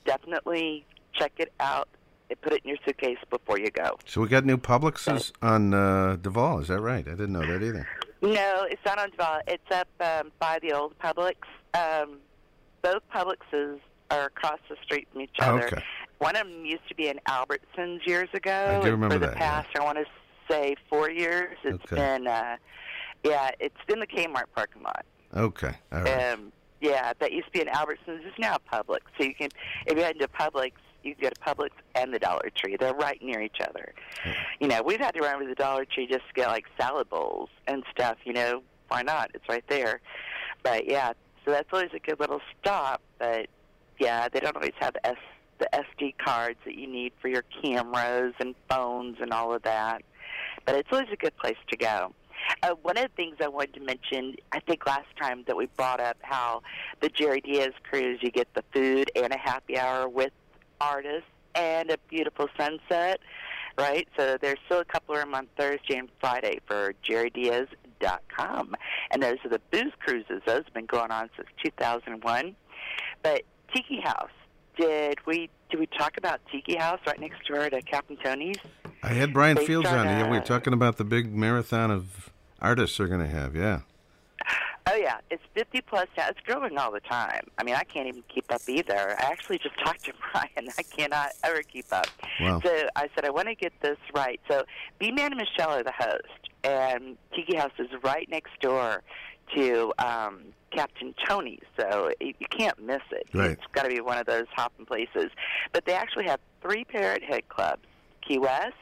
Definitely 0.04 0.84
check 1.12 1.32
it 1.38 1.52
out 1.60 1.88
and 2.30 2.40
put 2.40 2.52
it 2.52 2.62
in 2.64 2.70
your 2.70 2.78
suitcase 2.84 3.18
before 3.30 3.58
you 3.58 3.70
go. 3.70 3.98
So 4.04 4.20
we 4.20 4.28
got 4.28 4.44
new 4.44 4.56
Publixes 4.58 5.32
on 5.42 5.74
uh, 5.74 6.16
Duval. 6.20 6.60
Is 6.60 6.68
that 6.68 6.80
right? 6.80 7.06
I 7.06 7.10
didn't 7.10 7.32
know 7.32 7.46
that 7.46 7.62
either. 7.62 7.88
No, 8.22 8.66
it's 8.68 8.84
not 8.84 8.98
on 8.98 9.10
Duval. 9.10 9.40
It's 9.46 9.70
up 9.70 9.88
um, 10.00 10.32
by 10.38 10.58
the 10.62 10.72
old 10.72 10.98
Publix. 10.98 11.34
Um, 11.74 12.18
both 12.82 13.02
Publixes 13.14 13.78
are 14.10 14.26
across 14.26 14.58
the 14.68 14.76
street 14.84 15.08
from 15.12 15.22
each 15.22 15.36
other. 15.40 15.66
Okay. 15.66 15.82
One 16.18 16.36
of 16.36 16.46
them 16.46 16.64
used 16.64 16.88
to 16.88 16.94
be 16.94 17.08
in 17.08 17.20
Albertsons 17.28 18.06
years 18.06 18.28
ago. 18.32 18.78
I 18.80 18.84
do 18.84 18.90
remember 18.92 19.16
For 19.16 19.18
the 19.18 19.26
that, 19.26 19.36
yeah. 19.36 19.62
past, 19.62 19.68
I 19.78 19.84
want 19.84 19.98
to 19.98 20.04
say 20.48 20.76
four 20.88 21.10
years. 21.10 21.56
It's 21.64 21.84
Okay. 21.92 21.96
been, 21.96 22.26
uh, 22.26 22.56
yeah, 23.24 23.50
it's 23.60 23.76
in 23.88 24.00
the 24.00 24.06
Kmart 24.06 24.44
parking 24.54 24.82
lot. 24.82 25.04
Okay. 25.36 25.74
All 25.92 26.00
right. 26.02 26.32
Um, 26.32 26.52
yeah, 26.80 27.12
that 27.18 27.32
used 27.32 27.46
to 27.46 27.52
be 27.52 27.60
an 27.60 27.68
Albertsons. 27.68 28.24
It's 28.26 28.38
now 28.38 28.58
Publix. 28.72 29.00
So 29.18 29.24
you 29.24 29.34
can, 29.34 29.48
if 29.86 29.96
you 29.96 30.02
head 30.02 30.16
into 30.16 30.28
Publix, 30.28 30.72
you 31.02 31.14
can 31.14 31.24
go 31.24 31.30
to 31.30 31.40
Publix 31.40 31.70
and 31.94 32.12
the 32.12 32.18
Dollar 32.18 32.50
Tree. 32.54 32.76
They're 32.78 32.94
right 32.94 33.20
near 33.22 33.40
each 33.40 33.60
other. 33.60 33.94
You 34.60 34.68
know, 34.68 34.82
we've 34.82 35.00
had 35.00 35.14
to 35.14 35.20
run 35.20 35.36
over 35.36 35.44
to 35.44 35.48
the 35.48 35.54
Dollar 35.54 35.84
Tree 35.84 36.06
just 36.06 36.26
to 36.28 36.34
get 36.34 36.48
like 36.48 36.66
salad 36.78 37.08
bowls 37.08 37.48
and 37.66 37.84
stuff. 37.90 38.18
You 38.24 38.32
know, 38.32 38.62
why 38.88 39.02
not? 39.02 39.30
It's 39.34 39.48
right 39.48 39.64
there. 39.68 40.00
But 40.62 40.88
yeah, 40.88 41.12
so 41.44 41.52
that's 41.52 41.68
always 41.72 41.90
a 41.94 41.98
good 41.98 42.20
little 42.20 42.40
stop. 42.60 43.00
But 43.18 43.46
yeah, 43.98 44.28
they 44.28 44.40
don't 44.40 44.56
always 44.56 44.74
have 44.80 44.96
S 45.04 45.16
the 45.58 45.68
SD 45.72 46.14
cards 46.22 46.58
that 46.66 46.74
you 46.74 46.86
need 46.86 47.12
for 47.20 47.28
your 47.28 47.42
cameras 47.62 48.34
and 48.40 48.54
phones 48.68 49.16
and 49.20 49.32
all 49.32 49.54
of 49.54 49.62
that. 49.62 50.02
But 50.66 50.74
it's 50.74 50.88
always 50.92 51.08
a 51.12 51.16
good 51.16 51.36
place 51.38 51.56
to 51.68 51.76
go. 51.76 52.12
Uh, 52.62 52.74
one 52.82 52.96
of 52.96 53.04
the 53.04 53.10
things 53.16 53.36
I 53.40 53.48
wanted 53.48 53.74
to 53.74 53.80
mention, 53.80 54.36
I 54.52 54.60
think 54.60 54.86
last 54.86 55.08
time 55.20 55.44
that 55.46 55.56
we 55.56 55.66
brought 55.66 56.00
up 56.00 56.16
how 56.22 56.62
the 57.00 57.08
Jerry 57.08 57.40
Diaz 57.40 57.72
cruise, 57.88 58.20
you 58.22 58.30
get 58.30 58.52
the 58.54 58.64
food 58.72 59.10
and 59.14 59.32
a 59.32 59.38
happy 59.38 59.78
hour 59.78 60.08
with 60.08 60.32
artists 60.80 61.28
and 61.54 61.90
a 61.90 61.98
beautiful 62.08 62.48
sunset, 62.56 63.20
right? 63.78 64.06
So 64.16 64.36
there's 64.40 64.58
still 64.66 64.80
a 64.80 64.84
couple 64.84 65.14
of 65.14 65.20
them 65.20 65.34
on 65.34 65.48
Thursday 65.56 65.96
and 65.96 66.08
Friday 66.20 66.60
for 66.66 66.94
jerrydiaz.com. 67.02 68.74
And 69.10 69.22
those 69.22 69.38
are 69.44 69.50
the 69.50 69.60
booze 69.70 69.92
cruises. 70.00 70.42
Those 70.46 70.64
have 70.64 70.74
been 70.74 70.86
going 70.86 71.10
on 71.10 71.30
since 71.36 71.48
2001. 71.62 72.54
But 73.22 73.42
Tiki 73.74 74.00
House, 74.00 74.30
did 74.78 75.18
we 75.26 75.48
did 75.70 75.80
we 75.80 75.86
talk 75.86 76.16
about 76.16 76.40
Tiki 76.52 76.76
House 76.76 77.00
right 77.06 77.18
next 77.18 77.46
door 77.48 77.68
to 77.68 77.82
Captain 77.82 78.16
Tony's? 78.16 78.56
I 79.02 79.08
had 79.08 79.32
Brian 79.32 79.56
Based 79.56 79.66
Fields 79.66 79.88
on, 79.88 79.98
on. 79.98 80.06
Yeah, 80.06 80.30
we 80.30 80.38
were 80.38 80.44
talking 80.44 80.72
about 80.72 80.96
the 80.96 81.04
big 81.04 81.34
marathon 81.34 81.90
of 81.90 82.30
artists 82.60 82.98
they're 82.98 83.08
going 83.08 83.20
to 83.20 83.26
have. 83.26 83.54
Yeah. 83.54 83.80
Oh 84.88 84.94
yeah, 84.94 85.18
it's 85.30 85.42
50 85.54 85.80
plus 85.80 86.06
now. 86.16 86.28
It's 86.28 86.38
growing 86.40 86.78
all 86.78 86.92
the 86.92 87.00
time. 87.00 87.48
I 87.58 87.64
mean, 87.64 87.74
I 87.74 87.82
can't 87.82 88.06
even 88.06 88.22
keep 88.32 88.44
up 88.52 88.62
either. 88.68 89.16
I 89.18 89.24
actually 89.32 89.58
just 89.58 89.76
talked 89.84 90.04
to 90.04 90.12
Brian. 90.32 90.70
I 90.78 90.82
cannot 90.82 91.30
ever 91.42 91.62
keep 91.62 91.86
up. 91.92 92.06
Wow. 92.40 92.60
So 92.64 92.88
I 92.94 93.08
said 93.14 93.24
I 93.24 93.30
want 93.30 93.48
to 93.48 93.56
get 93.56 93.72
this 93.80 93.98
right. 94.14 94.40
So 94.48 94.62
B-Man 95.00 95.32
and 95.32 95.36
Michelle 95.36 95.70
are 95.70 95.82
the 95.82 95.92
host, 95.92 96.50
and 96.62 97.16
Tiki 97.34 97.56
House 97.56 97.72
is 97.80 97.88
right 98.04 98.28
next 98.30 98.60
door 98.60 99.02
to 99.56 99.92
um, 99.98 100.42
Captain 100.70 101.14
Tony's. 101.26 101.64
So 101.78 102.12
you 102.20 102.34
you 102.38 102.46
can't 102.56 102.80
miss 102.80 103.02
it. 103.10 103.26
Right. 103.34 103.50
It's 103.50 103.62
got 103.72 103.82
to 103.82 103.88
be 103.88 104.00
one 104.00 104.18
of 104.18 104.26
those 104.26 104.46
hopping 104.54 104.86
places. 104.86 105.32
But 105.72 105.84
they 105.84 105.94
actually 105.94 106.26
have 106.26 106.38
three 106.62 106.84
Parrot 106.84 107.24
Head 107.24 107.48
clubs: 107.48 107.82
Key 108.26 108.38
West. 108.38 108.74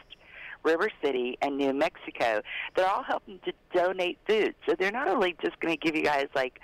River 0.65 0.91
City 1.03 1.39
and 1.43 1.57
New 1.57 1.73
Mexico. 1.73 2.43
They're 2.75 2.89
all 2.89 3.03
helping 3.03 3.39
to 3.45 3.53
donate 3.73 4.19
food. 4.27 4.55
So 4.67 4.75
they're 4.79 4.91
not 4.91 5.09
only 5.09 5.37
just 5.43 5.59
going 5.61 5.77
to 5.77 5.81
give 5.81 5.95
you 5.95 6.03
guys 6.03 6.27
like 6.35 6.61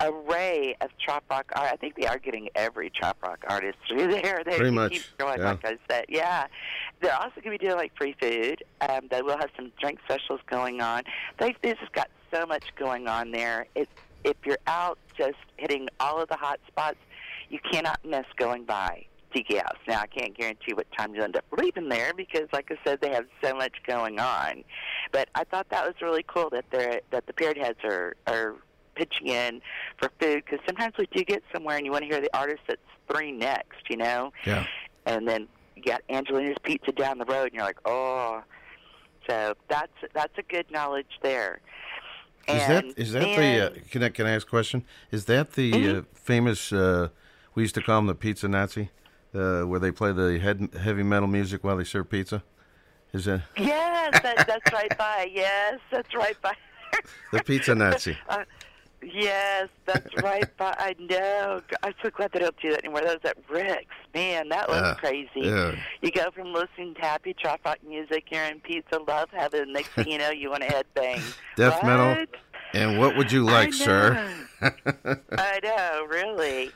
array 0.00 0.76
of 0.80 0.90
trop 0.98 1.24
rock 1.30 1.50
art. 1.54 1.70
I 1.72 1.76
think 1.76 1.94
they 1.96 2.06
are 2.06 2.18
getting 2.18 2.48
every 2.54 2.90
trop 2.90 3.16
rock 3.22 3.44
artist 3.48 3.78
through 3.88 4.08
there. 4.22 4.42
They 4.44 4.56
Pretty 4.56 4.64
keep 4.64 4.74
much, 4.74 5.16
going, 5.18 5.38
yeah. 5.38 5.50
like 5.50 5.64
I 5.64 5.76
said. 5.88 6.06
Yeah. 6.08 6.46
They're 7.00 7.14
also 7.14 7.40
going 7.42 7.56
to 7.56 7.58
be 7.58 7.66
doing 7.66 7.76
like 7.76 7.92
free 7.96 8.16
food. 8.20 8.64
Um, 8.80 9.08
they 9.10 9.22
will 9.22 9.38
have 9.38 9.50
some 9.56 9.72
drink 9.80 10.00
specials 10.04 10.40
going 10.50 10.80
on. 10.80 11.02
They, 11.38 11.54
they've 11.62 11.78
just 11.78 11.92
got 11.92 12.08
so 12.32 12.46
much 12.46 12.64
going 12.76 13.08
on 13.08 13.30
there. 13.30 13.66
It, 13.74 13.88
if 14.24 14.36
you're 14.44 14.58
out 14.66 14.98
just 15.16 15.36
hitting 15.56 15.88
all 16.00 16.20
of 16.20 16.28
the 16.28 16.36
hot 16.36 16.58
spots, 16.66 16.96
you 17.50 17.58
cannot 17.70 18.00
miss 18.04 18.24
going 18.36 18.64
by 18.64 19.06
Tiki 19.34 19.56
House. 19.56 19.76
Now, 19.88 20.00
I 20.00 20.06
can't 20.06 20.36
guarantee 20.36 20.72
what 20.74 20.86
time 20.96 21.14
you'll 21.14 21.24
end 21.24 21.36
up 21.36 21.44
leaving 21.58 21.88
there 21.88 22.12
because, 22.14 22.48
like 22.52 22.70
I 22.70 22.76
said, 22.84 23.00
they 23.00 23.10
have 23.12 23.26
so 23.42 23.54
much 23.54 23.72
going 23.86 24.20
on. 24.20 24.62
But 25.12 25.28
I 25.34 25.44
thought 25.44 25.68
that 25.70 25.84
was 25.84 25.94
really 26.00 26.24
cool 26.26 26.48
that 26.50 26.64
they're 26.70 27.00
that 27.10 27.26
the 27.26 27.32
Parrot 27.32 27.58
Heads 27.58 27.78
are 27.84 28.14
are 28.26 28.54
pitching 28.94 29.26
in 29.28 29.60
for 29.98 30.10
food 30.20 30.44
because 30.44 30.60
sometimes 30.66 30.94
we 30.98 31.06
do 31.12 31.24
get 31.24 31.42
somewhere 31.52 31.76
and 31.76 31.84
you 31.84 31.90
want 31.90 32.02
to 32.04 32.08
hear 32.08 32.20
the 32.20 32.30
artist 32.36 32.60
that's 32.68 32.80
three 33.10 33.32
next, 33.32 33.90
you 33.90 33.96
know, 33.96 34.32
Yeah. 34.46 34.64
and 35.04 35.26
then 35.26 35.48
you 35.74 35.82
got 35.82 36.02
Angelina's 36.08 36.56
Pizza 36.62 36.92
down 36.92 37.18
the 37.18 37.24
road 37.24 37.46
and 37.46 37.54
you're 37.54 37.64
like, 37.64 37.80
oh. 37.84 38.42
So 39.28 39.54
that's 39.68 39.92
that's 40.12 40.36
a 40.38 40.42
good 40.42 40.70
knowledge 40.70 41.18
there. 41.22 41.60
Is 42.46 42.62
And 42.62 42.70
that 42.92 42.98
is 42.98 43.12
that 43.12 43.20
then- 43.20 43.58
the? 43.58 43.66
Uh, 43.66 43.82
can 43.90 44.02
I 44.02 44.08
can 44.10 44.26
I 44.26 44.30
ask 44.32 44.46
a 44.46 44.50
question? 44.50 44.84
Is 45.10 45.24
that 45.24 45.54
the 45.54 45.72
Mm-hmm. 45.72 45.98
uh, 45.98 46.02
famous? 46.14 46.72
Uh, 46.72 47.08
we 47.54 47.62
used 47.62 47.74
to 47.76 47.80
call 47.82 47.98
him 48.00 48.06
the 48.06 48.14
pizza 48.14 48.48
Nazi, 48.48 48.90
uh, 49.34 49.62
where 49.62 49.80
they 49.80 49.90
play 49.90 50.12
the 50.12 50.38
head, 50.38 50.68
heavy 50.80 51.02
metal 51.02 51.28
music 51.28 51.64
while 51.64 51.76
they 51.76 51.84
serve 51.84 52.08
pizza. 52.10 52.42
Is 53.12 53.24
that 53.26 53.42
Yes, 53.58 54.20
that, 54.22 54.46
that's 54.46 54.72
right 54.72 54.96
by. 54.98 55.30
Yes, 55.32 55.78
that's 55.90 56.14
right 56.14 56.40
by. 56.42 56.54
the 57.32 57.42
pizza 57.42 57.74
Nazi? 57.74 58.16
Uh, 58.28 58.44
yes, 59.12 59.68
that's 59.84 60.16
right 60.22 60.56
by. 60.56 60.74
I 60.78 60.94
know. 60.98 61.60
I'm 61.82 61.92
so 62.02 62.08
glad 62.10 62.32
they 62.32 62.38
don't 62.40 62.56
do 62.60 62.70
that 62.70 62.82
anymore. 62.84 63.02
That 63.02 63.22
was 63.22 63.30
at 63.30 63.36
Rick's. 63.50 63.94
Man, 64.14 64.48
that 64.48 64.66
was 64.68 64.80
Yeah, 64.80 64.94
crazy. 64.94 65.30
yeah. 65.36 65.74
You 66.00 66.10
go 66.10 66.30
from 66.30 66.52
listening 66.54 66.94
to 66.94 67.00
happy 67.02 67.34
trop 67.34 67.60
rock 67.66 67.78
music, 67.86 68.24
you're 68.30 68.44
in 68.44 68.60
pizza 68.60 68.98
love 69.06 69.28
heaven. 69.30 69.72
Next 69.74 69.90
thing 69.90 70.08
you 70.10 70.18
know, 70.18 70.30
you 70.30 70.48
want 70.50 70.62
to 70.62 70.68
headbang. 70.68 71.22
Death 71.56 71.82
What? 71.82 71.84
metal. 71.86 72.24
And 72.72 72.98
what 72.98 73.16
would 73.16 73.30
you 73.30 73.44
like, 73.44 73.72
sir? 73.74 74.26
I 74.62 75.60
know, 75.62 76.06
really. 76.08 76.70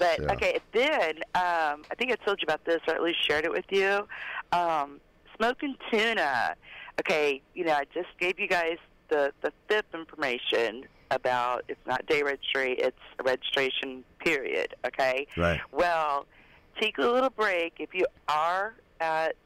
But 0.00 0.18
Yeah. 0.18 0.32
okay, 0.32 0.58
then 0.72 1.16
um, 1.34 1.84
I 1.90 1.94
think 1.98 2.10
I 2.10 2.16
told 2.16 2.40
you 2.40 2.46
about 2.46 2.64
this, 2.64 2.80
or 2.88 2.94
at 2.94 3.02
least 3.02 3.22
shared 3.24 3.44
it 3.44 3.52
with 3.52 3.66
you. 3.70 4.08
Um, 4.50 4.98
smoking 5.36 5.76
tuna. 5.90 6.56
Okay, 6.98 7.42
you 7.54 7.64
know, 7.64 7.74
I 7.74 7.84
just 7.94 8.08
gave 8.18 8.40
you 8.40 8.48
guys 8.48 8.78
the 9.08 9.32
the 9.42 9.52
PHIP 9.68 9.86
information 9.94 10.86
about 11.10 11.64
it's 11.68 11.86
not 11.86 12.06
day 12.06 12.22
registry, 12.22 12.72
it's 12.72 12.96
a 13.18 13.22
registration 13.22 14.02
period. 14.18 14.74
Okay. 14.86 15.26
Right. 15.36 15.60
Well, 15.70 16.26
take 16.80 16.96
a 16.98 17.06
little 17.06 17.30
break 17.30 17.74
if 17.78 17.94
you 17.94 18.06
are 18.28 18.74
at 19.00 19.36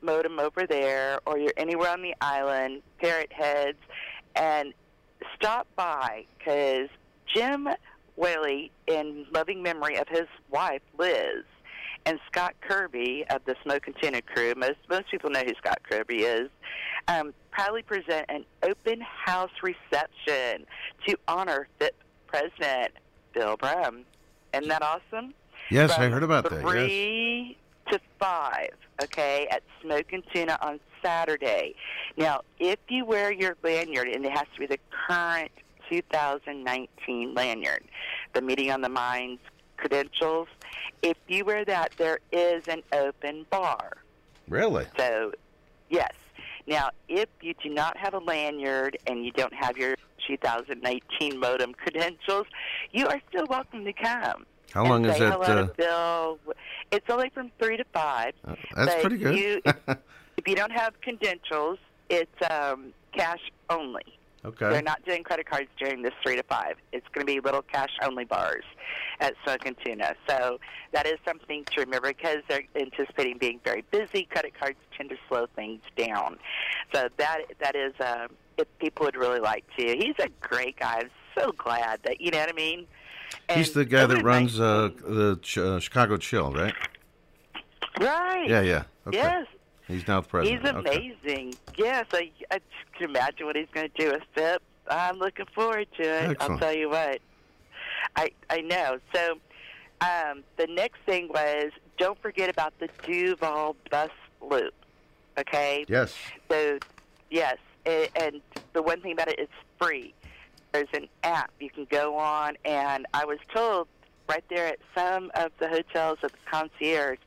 Modem 0.00 0.40
over 0.40 0.66
there, 0.66 1.20
or 1.26 1.38
you're 1.38 1.54
anywhere 1.56 1.90
on 1.90 2.02
the 2.02 2.14
island, 2.20 2.82
Parrot 3.00 3.32
Heads, 3.32 3.78
and 4.34 4.74
stop 5.36 5.68
by 5.76 6.24
because 6.38 6.88
Jim 7.32 7.68
Whaley, 8.16 8.70
in 8.86 9.26
loving 9.32 9.62
memory 9.62 9.96
of 9.96 10.08
his 10.08 10.26
wife 10.50 10.82
Liz, 10.98 11.44
and 12.04 12.18
Scott 12.30 12.54
Kirby 12.60 13.24
of 13.30 13.44
the 13.44 13.54
Smoking 13.62 13.94
Tuna 14.00 14.22
crew, 14.22 14.54
most 14.56 14.78
most 14.88 15.10
people 15.10 15.30
know 15.30 15.40
who 15.40 15.54
Scott 15.54 15.78
Kirby 15.88 16.22
is, 16.24 16.50
um, 17.08 17.32
proudly 17.50 17.82
present 17.82 18.26
an 18.28 18.44
open 18.62 19.00
house 19.00 19.50
reception 19.62 20.66
to 21.06 21.16
honor 21.28 21.68
PHIP 21.78 21.94
President 22.26 22.92
Bill 23.32 23.56
Brum. 23.56 24.04
Isn't 24.54 24.68
that 24.68 24.82
awesome? 24.82 25.34
Yes, 25.70 25.92
I 25.92 26.08
heard 26.08 26.22
about 26.22 26.50
that, 26.50 26.62
yes. 26.62 27.56
To 27.90 28.00
five, 28.18 28.70
okay, 29.02 29.46
at 29.50 29.62
Smoking 29.82 30.22
Tuna 30.32 30.58
on 30.60 30.80
Saturday. 31.02 31.74
Now, 32.16 32.42
if 32.58 32.78
you 32.88 33.04
wear 33.04 33.32
your 33.32 33.56
lanyard, 33.62 34.08
and 34.08 34.24
it 34.24 34.32
has 34.32 34.46
to 34.54 34.60
be 34.60 34.66
the 34.66 34.78
current 35.08 35.50
2019 35.92 37.34
lanyard, 37.34 37.84
the 38.32 38.40
Meeting 38.40 38.70
on 38.70 38.80
the 38.80 38.88
Minds 38.88 39.40
credentials, 39.76 40.48
if 41.02 41.16
you 41.28 41.44
wear 41.44 41.64
that, 41.64 41.92
there 41.98 42.20
is 42.30 42.66
an 42.68 42.82
open 42.92 43.44
bar. 43.50 43.92
Really? 44.48 44.86
So, 44.96 45.32
yes. 45.90 46.12
Now, 46.66 46.90
if 47.08 47.28
you 47.40 47.54
do 47.62 47.68
not 47.68 47.96
have 47.96 48.14
a 48.14 48.18
lanyard 48.18 48.96
and 49.06 49.24
you 49.24 49.32
don't 49.32 49.52
have 49.52 49.76
your 49.76 49.96
2019 50.26 51.38
modem 51.38 51.74
credentials, 51.74 52.46
you 52.92 53.08
are 53.08 53.20
still 53.28 53.46
welcome 53.50 53.84
to 53.84 53.92
come. 53.92 54.46
How 54.72 54.84
long 54.84 55.04
is 55.04 55.18
that, 55.18 55.32
Hello 55.32 55.42
uh, 55.42 55.66
to 55.66 55.74
Bill. 55.76 56.38
It's 56.92 57.10
only 57.10 57.28
from 57.30 57.50
three 57.60 57.76
to 57.76 57.84
five. 57.92 58.32
that's 58.74 59.02
pretty 59.02 59.18
good. 59.18 59.36
You, 59.36 59.60
if, 59.64 59.76
if 60.36 60.48
you 60.48 60.54
don't 60.54 60.72
have 60.72 60.98
credentials, 61.02 61.78
it's 62.08 62.50
um, 62.50 62.94
cash 63.12 63.40
only. 63.68 64.04
Okay. 64.44 64.70
They're 64.70 64.82
not 64.82 65.04
doing 65.04 65.22
credit 65.22 65.46
cards 65.46 65.68
during 65.78 66.02
this 66.02 66.12
three 66.22 66.34
to 66.36 66.42
five. 66.42 66.74
It's 66.92 67.06
going 67.12 67.24
to 67.24 67.32
be 67.32 67.38
little 67.40 67.62
cash 67.62 67.90
only 68.02 68.24
bars 68.24 68.64
at 69.20 69.34
Smoking 69.44 69.76
Tuna. 69.84 70.14
So 70.28 70.58
that 70.92 71.06
is 71.06 71.18
something 71.24 71.64
to 71.66 71.80
remember 71.80 72.08
because 72.08 72.38
they're 72.48 72.64
anticipating 72.74 73.38
being 73.38 73.60
very 73.64 73.84
busy. 73.92 74.24
Credit 74.24 74.52
cards 74.58 74.78
tend 74.96 75.10
to 75.10 75.16
slow 75.28 75.46
things 75.54 75.80
down. 75.96 76.38
So 76.92 77.08
that 77.18 77.38
that 77.60 77.76
is 77.76 77.92
uh, 78.00 78.26
if 78.58 78.66
people 78.80 79.06
would 79.06 79.16
really 79.16 79.40
like 79.40 79.64
to. 79.78 79.96
He's 79.96 80.16
a 80.18 80.28
great 80.40 80.78
guy. 80.78 81.02
I'm 81.02 81.10
so 81.38 81.52
glad 81.52 82.00
that 82.04 82.20
you 82.20 82.32
know 82.32 82.40
what 82.40 82.48
I 82.48 82.52
mean. 82.52 82.86
He's 83.54 83.72
the 83.72 83.84
guy 83.84 84.06
that 84.06 84.22
runs 84.24 84.58
uh, 84.60 84.90
the 85.06 85.38
Ch- 85.40 85.58
uh, 85.58 85.78
Chicago 85.78 86.16
Chill, 86.16 86.52
right? 86.52 86.74
Right. 88.00 88.46
Yeah, 88.48 88.60
yeah. 88.60 88.82
Okay. 89.06 89.18
Yes. 89.18 89.46
He's 89.88 90.06
now 90.06 90.20
the 90.20 90.28
president. 90.28 90.62
He's 90.62 90.70
Okay. 90.74 91.14
amazing. 91.24 91.54
Yes, 91.76 92.06
I, 92.12 92.30
I 92.50 92.60
can 92.96 93.10
imagine 93.10 93.46
what 93.46 93.56
he's 93.56 93.68
going 93.72 93.90
to 93.94 94.02
do 94.02 94.12
with 94.12 94.22
SIP. 94.36 94.62
I'm 94.88 95.18
looking 95.18 95.46
forward 95.54 95.86
to 95.96 96.02
it. 96.02 96.36
I'll 96.40 96.58
tell 96.58 96.72
you 96.74 96.88
what. 96.90 97.20
I 98.16 98.30
I 98.50 98.60
know. 98.60 98.98
So 99.14 99.34
um, 100.00 100.42
the 100.56 100.66
next 100.68 100.98
thing 101.06 101.28
was 101.28 101.70
don't 101.98 102.20
forget 102.20 102.50
about 102.50 102.74
the 102.80 102.88
Duval 103.04 103.76
bus 103.90 104.10
loop. 104.40 104.74
Okay. 105.38 105.84
Yes. 105.88 106.14
So 106.50 106.78
yes, 107.30 107.56
a- 107.86 108.08
and 108.16 108.40
the 108.72 108.82
one 108.82 109.00
thing 109.00 109.12
about 109.12 109.28
it, 109.28 109.38
it's 109.38 109.52
free. 109.80 110.14
There's 110.72 110.88
an 110.94 111.08
app 111.22 111.50
you 111.60 111.70
can 111.70 111.86
go 111.90 112.16
on, 112.16 112.56
and 112.64 113.06
I 113.14 113.24
was 113.24 113.38
told 113.54 113.88
right 114.28 114.44
there 114.48 114.66
at 114.68 114.78
some 114.96 115.30
of 115.34 115.52
the 115.58 115.68
hotels 115.68 116.18
at 116.22 116.32
the 116.32 116.38
concierge, 116.50 117.18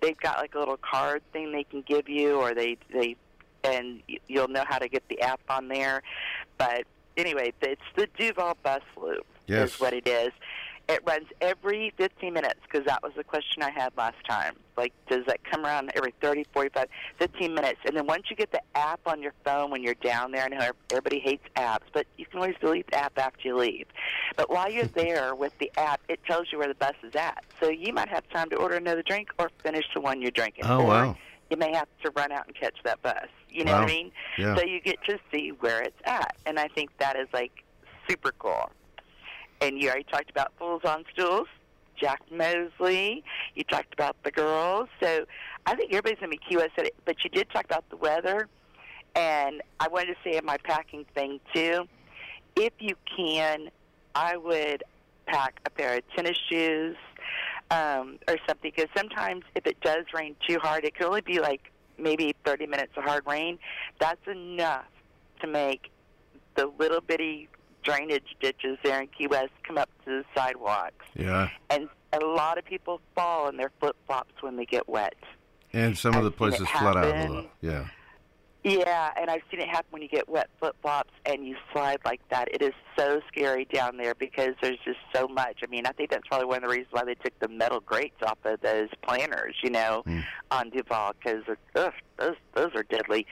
they've 0.00 0.18
got 0.18 0.38
like 0.38 0.54
a 0.54 0.58
little 0.58 0.78
card 0.78 1.22
thing 1.32 1.52
they 1.52 1.64
can 1.64 1.82
give 1.82 2.08
you, 2.08 2.36
or 2.36 2.54
they 2.54 2.76
they, 2.92 3.16
and 3.64 4.02
you'll 4.26 4.48
know 4.48 4.64
how 4.66 4.78
to 4.78 4.88
get 4.88 5.02
the 5.08 5.20
app 5.22 5.40
on 5.48 5.68
there. 5.68 6.02
But 6.58 6.84
anyway, 7.16 7.52
it's 7.60 7.80
the 7.96 8.08
Duval 8.18 8.56
bus 8.62 8.82
loop 9.00 9.26
Yes. 9.46 9.74
is 9.74 9.80
what 9.80 9.92
it 9.92 10.06
is. 10.06 10.30
It 10.90 11.02
runs 11.06 11.28
every 11.40 11.92
15 11.98 12.34
minutes 12.34 12.58
because 12.64 12.84
that 12.86 13.00
was 13.00 13.12
the 13.16 13.22
question 13.22 13.62
I 13.62 13.70
had 13.70 13.92
last 13.96 14.16
time. 14.28 14.56
Like, 14.76 14.92
does 15.08 15.24
that 15.26 15.44
come 15.44 15.64
around 15.64 15.92
every 15.94 16.12
30, 16.20 16.46
45, 16.52 16.86
15 17.16 17.54
minutes? 17.54 17.78
And 17.84 17.96
then 17.96 18.06
once 18.06 18.24
you 18.28 18.34
get 18.34 18.50
the 18.50 18.60
app 18.74 19.00
on 19.06 19.22
your 19.22 19.32
phone 19.44 19.70
when 19.70 19.84
you're 19.84 19.94
down 19.94 20.32
there, 20.32 20.44
I 20.44 20.48
know 20.48 20.70
everybody 20.90 21.20
hates 21.20 21.44
apps, 21.54 21.84
but 21.92 22.06
you 22.16 22.26
can 22.26 22.40
always 22.40 22.56
delete 22.60 22.90
the 22.90 22.98
app 22.98 23.16
after 23.18 23.46
you 23.46 23.56
leave. 23.56 23.86
But 24.36 24.50
while 24.50 24.68
you're 24.68 24.86
there 24.86 25.36
with 25.36 25.56
the 25.58 25.70
app, 25.76 26.00
it 26.08 26.18
tells 26.26 26.50
you 26.50 26.58
where 26.58 26.66
the 26.66 26.74
bus 26.74 26.94
is 27.04 27.14
at. 27.14 27.44
So 27.60 27.68
you 27.68 27.92
might 27.92 28.08
have 28.08 28.28
time 28.30 28.50
to 28.50 28.56
order 28.56 28.74
another 28.74 29.02
drink 29.02 29.28
or 29.38 29.48
finish 29.62 29.84
the 29.94 30.00
one 30.00 30.20
you're 30.20 30.32
drinking. 30.32 30.64
Oh, 30.66 30.80
or 30.80 30.86
wow. 30.86 31.16
You 31.50 31.56
may 31.56 31.72
have 31.72 31.88
to 32.02 32.10
run 32.16 32.32
out 32.32 32.46
and 32.48 32.56
catch 32.56 32.76
that 32.82 33.00
bus. 33.02 33.26
You 33.48 33.64
know 33.64 33.74
what 33.74 33.84
I 33.84 33.86
mean? 33.86 34.12
Yeah. 34.38 34.56
So 34.56 34.64
you 34.64 34.80
get 34.80 35.02
to 35.04 35.18
see 35.32 35.50
where 35.60 35.82
it's 35.82 36.00
at. 36.04 36.36
And 36.46 36.58
I 36.58 36.66
think 36.66 36.90
that 36.98 37.16
is 37.16 37.28
like 37.32 37.64
super 38.08 38.32
cool. 38.38 38.70
And 39.60 39.80
you 39.80 39.88
already 39.88 40.04
talked 40.04 40.30
about 40.30 40.52
Fools 40.58 40.82
on 40.84 41.04
Stools, 41.12 41.48
Jack 42.00 42.22
Mosley. 42.30 43.22
You 43.54 43.64
talked 43.64 43.92
about 43.92 44.16
the 44.24 44.30
girls. 44.30 44.88
So 45.02 45.26
I 45.66 45.74
think 45.74 45.92
everybody's 45.92 46.18
going 46.18 46.32
to 46.32 46.38
be 46.48 46.56
West. 46.56 46.72
at 46.78 46.86
it. 46.86 46.94
But 47.04 47.22
you 47.22 47.30
did 47.30 47.50
talk 47.50 47.64
about 47.64 47.88
the 47.90 47.96
weather. 47.96 48.48
And 49.14 49.60
I 49.80 49.88
wanted 49.88 50.14
to 50.14 50.16
say 50.24 50.36
in 50.36 50.44
my 50.44 50.56
packing 50.58 51.04
thing, 51.14 51.40
too, 51.54 51.86
if 52.56 52.72
you 52.78 52.94
can, 53.16 53.70
I 54.14 54.36
would 54.36 54.82
pack 55.26 55.60
a 55.66 55.70
pair 55.70 55.96
of 55.96 56.02
tennis 56.14 56.38
shoes 56.48 56.96
um, 57.70 58.18
or 58.28 58.36
something. 58.46 58.72
Because 58.74 58.88
sometimes 58.96 59.44
if 59.54 59.66
it 59.66 59.80
does 59.80 60.04
rain 60.14 60.36
too 60.48 60.58
hard, 60.60 60.84
it 60.84 60.94
can 60.94 61.06
only 61.06 61.20
be 61.20 61.40
like 61.40 61.70
maybe 61.98 62.34
30 62.44 62.66
minutes 62.66 62.92
of 62.96 63.04
hard 63.04 63.26
rain. 63.26 63.58
That's 63.98 64.26
enough 64.26 64.86
to 65.40 65.46
make 65.46 65.90
the 66.54 66.70
little 66.78 67.00
bitty 67.00 67.48
drainage 67.82 68.36
ditches 68.40 68.78
there 68.82 69.00
in 69.00 69.08
Key 69.08 69.26
West 69.26 69.52
come 69.62 69.78
up 69.78 69.88
to 70.04 70.10
the 70.10 70.24
sidewalks. 70.34 71.04
Yeah. 71.14 71.50
And 71.68 71.88
a 72.12 72.24
lot 72.24 72.58
of 72.58 72.64
people 72.64 73.00
fall 73.14 73.48
in 73.48 73.56
their 73.56 73.70
flip 73.80 73.96
flops 74.06 74.42
when 74.42 74.56
they 74.56 74.66
get 74.66 74.88
wet. 74.88 75.14
And 75.72 75.96
some 75.96 76.14
of 76.14 76.24
the 76.24 76.30
I've 76.30 76.54
seen 76.54 76.64
it 76.64 76.68
places 76.68 76.68
flood 76.70 76.96
out 76.96 77.04
a 77.04 77.20
little. 77.20 77.46
Yeah. 77.60 77.86
Yeah, 78.62 79.10
and 79.18 79.30
I've 79.30 79.40
seen 79.50 79.60
it 79.60 79.68
happen 79.68 79.86
when 79.90 80.02
you 80.02 80.08
get 80.08 80.28
wet 80.28 80.50
flip 80.58 80.76
flops 80.82 81.12
and 81.24 81.46
you 81.46 81.56
slide 81.72 82.00
like 82.04 82.20
that. 82.28 82.52
It 82.52 82.60
is 82.60 82.74
so 82.98 83.22
scary 83.28 83.64
down 83.64 83.96
there 83.96 84.14
because 84.14 84.54
there's 84.60 84.78
just 84.84 84.98
so 85.14 85.26
much. 85.28 85.60
I 85.62 85.66
mean, 85.66 85.86
I 85.86 85.92
think 85.92 86.10
that's 86.10 86.26
probably 86.28 86.46
one 86.46 86.58
of 86.58 86.64
the 86.64 86.76
reasons 86.76 86.88
why 86.90 87.04
they 87.04 87.14
took 87.14 87.38
the 87.38 87.48
metal 87.48 87.80
grates 87.80 88.22
off 88.22 88.36
of 88.44 88.60
those 88.60 88.88
planters, 89.02 89.56
you 89.62 89.70
know, 89.70 90.02
on 90.50 90.68
Duval 90.68 91.14
because 91.18 91.42
ugh, 91.74 91.92
those 92.18 92.34
those 92.54 92.70
are 92.74 92.82
deadly. 92.82 93.26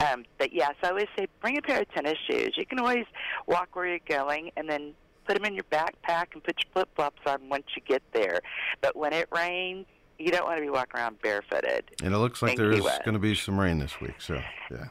Um, 0.00 0.24
but 0.36 0.52
yeah, 0.52 0.68
so 0.82 0.88
I 0.88 0.90
always 0.90 1.06
say 1.16 1.26
bring 1.40 1.56
a 1.56 1.62
pair 1.62 1.80
of 1.80 1.90
tennis 1.92 2.18
shoes. 2.28 2.54
You 2.58 2.66
can 2.66 2.78
always 2.78 3.06
walk 3.46 3.74
where 3.74 3.86
you're 3.86 3.98
going 4.06 4.50
and 4.58 4.68
then 4.68 4.92
put 5.26 5.36
them 5.36 5.46
in 5.46 5.54
your 5.54 5.64
backpack 5.64 6.26
and 6.34 6.44
put 6.44 6.56
your 6.62 6.70
flip 6.74 6.88
flops 6.94 7.22
on 7.26 7.48
once 7.48 7.64
you 7.74 7.82
get 7.86 8.02
there. 8.12 8.40
But 8.82 8.94
when 8.94 9.14
it 9.14 9.28
rains, 9.34 9.86
you 10.18 10.30
don't 10.30 10.44
want 10.44 10.58
to 10.58 10.62
be 10.62 10.70
walking 10.70 11.00
around 11.00 11.20
barefooted. 11.22 11.84
And 12.02 12.14
it 12.14 12.18
looks 12.18 12.42
like 12.42 12.56
there 12.56 12.72
is 12.72 12.80
going 12.80 13.14
to 13.14 13.18
be 13.18 13.34
some 13.34 13.58
rain 13.58 13.78
this 13.78 14.00
week. 14.00 14.20
So, 14.20 14.40
yeah. 14.70 14.86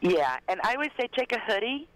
Yeah, 0.00 0.38
and 0.48 0.60
I 0.64 0.76
would 0.76 0.90
say 0.98 1.08
take 1.16 1.32
a 1.32 1.38
hoodie. 1.38 1.88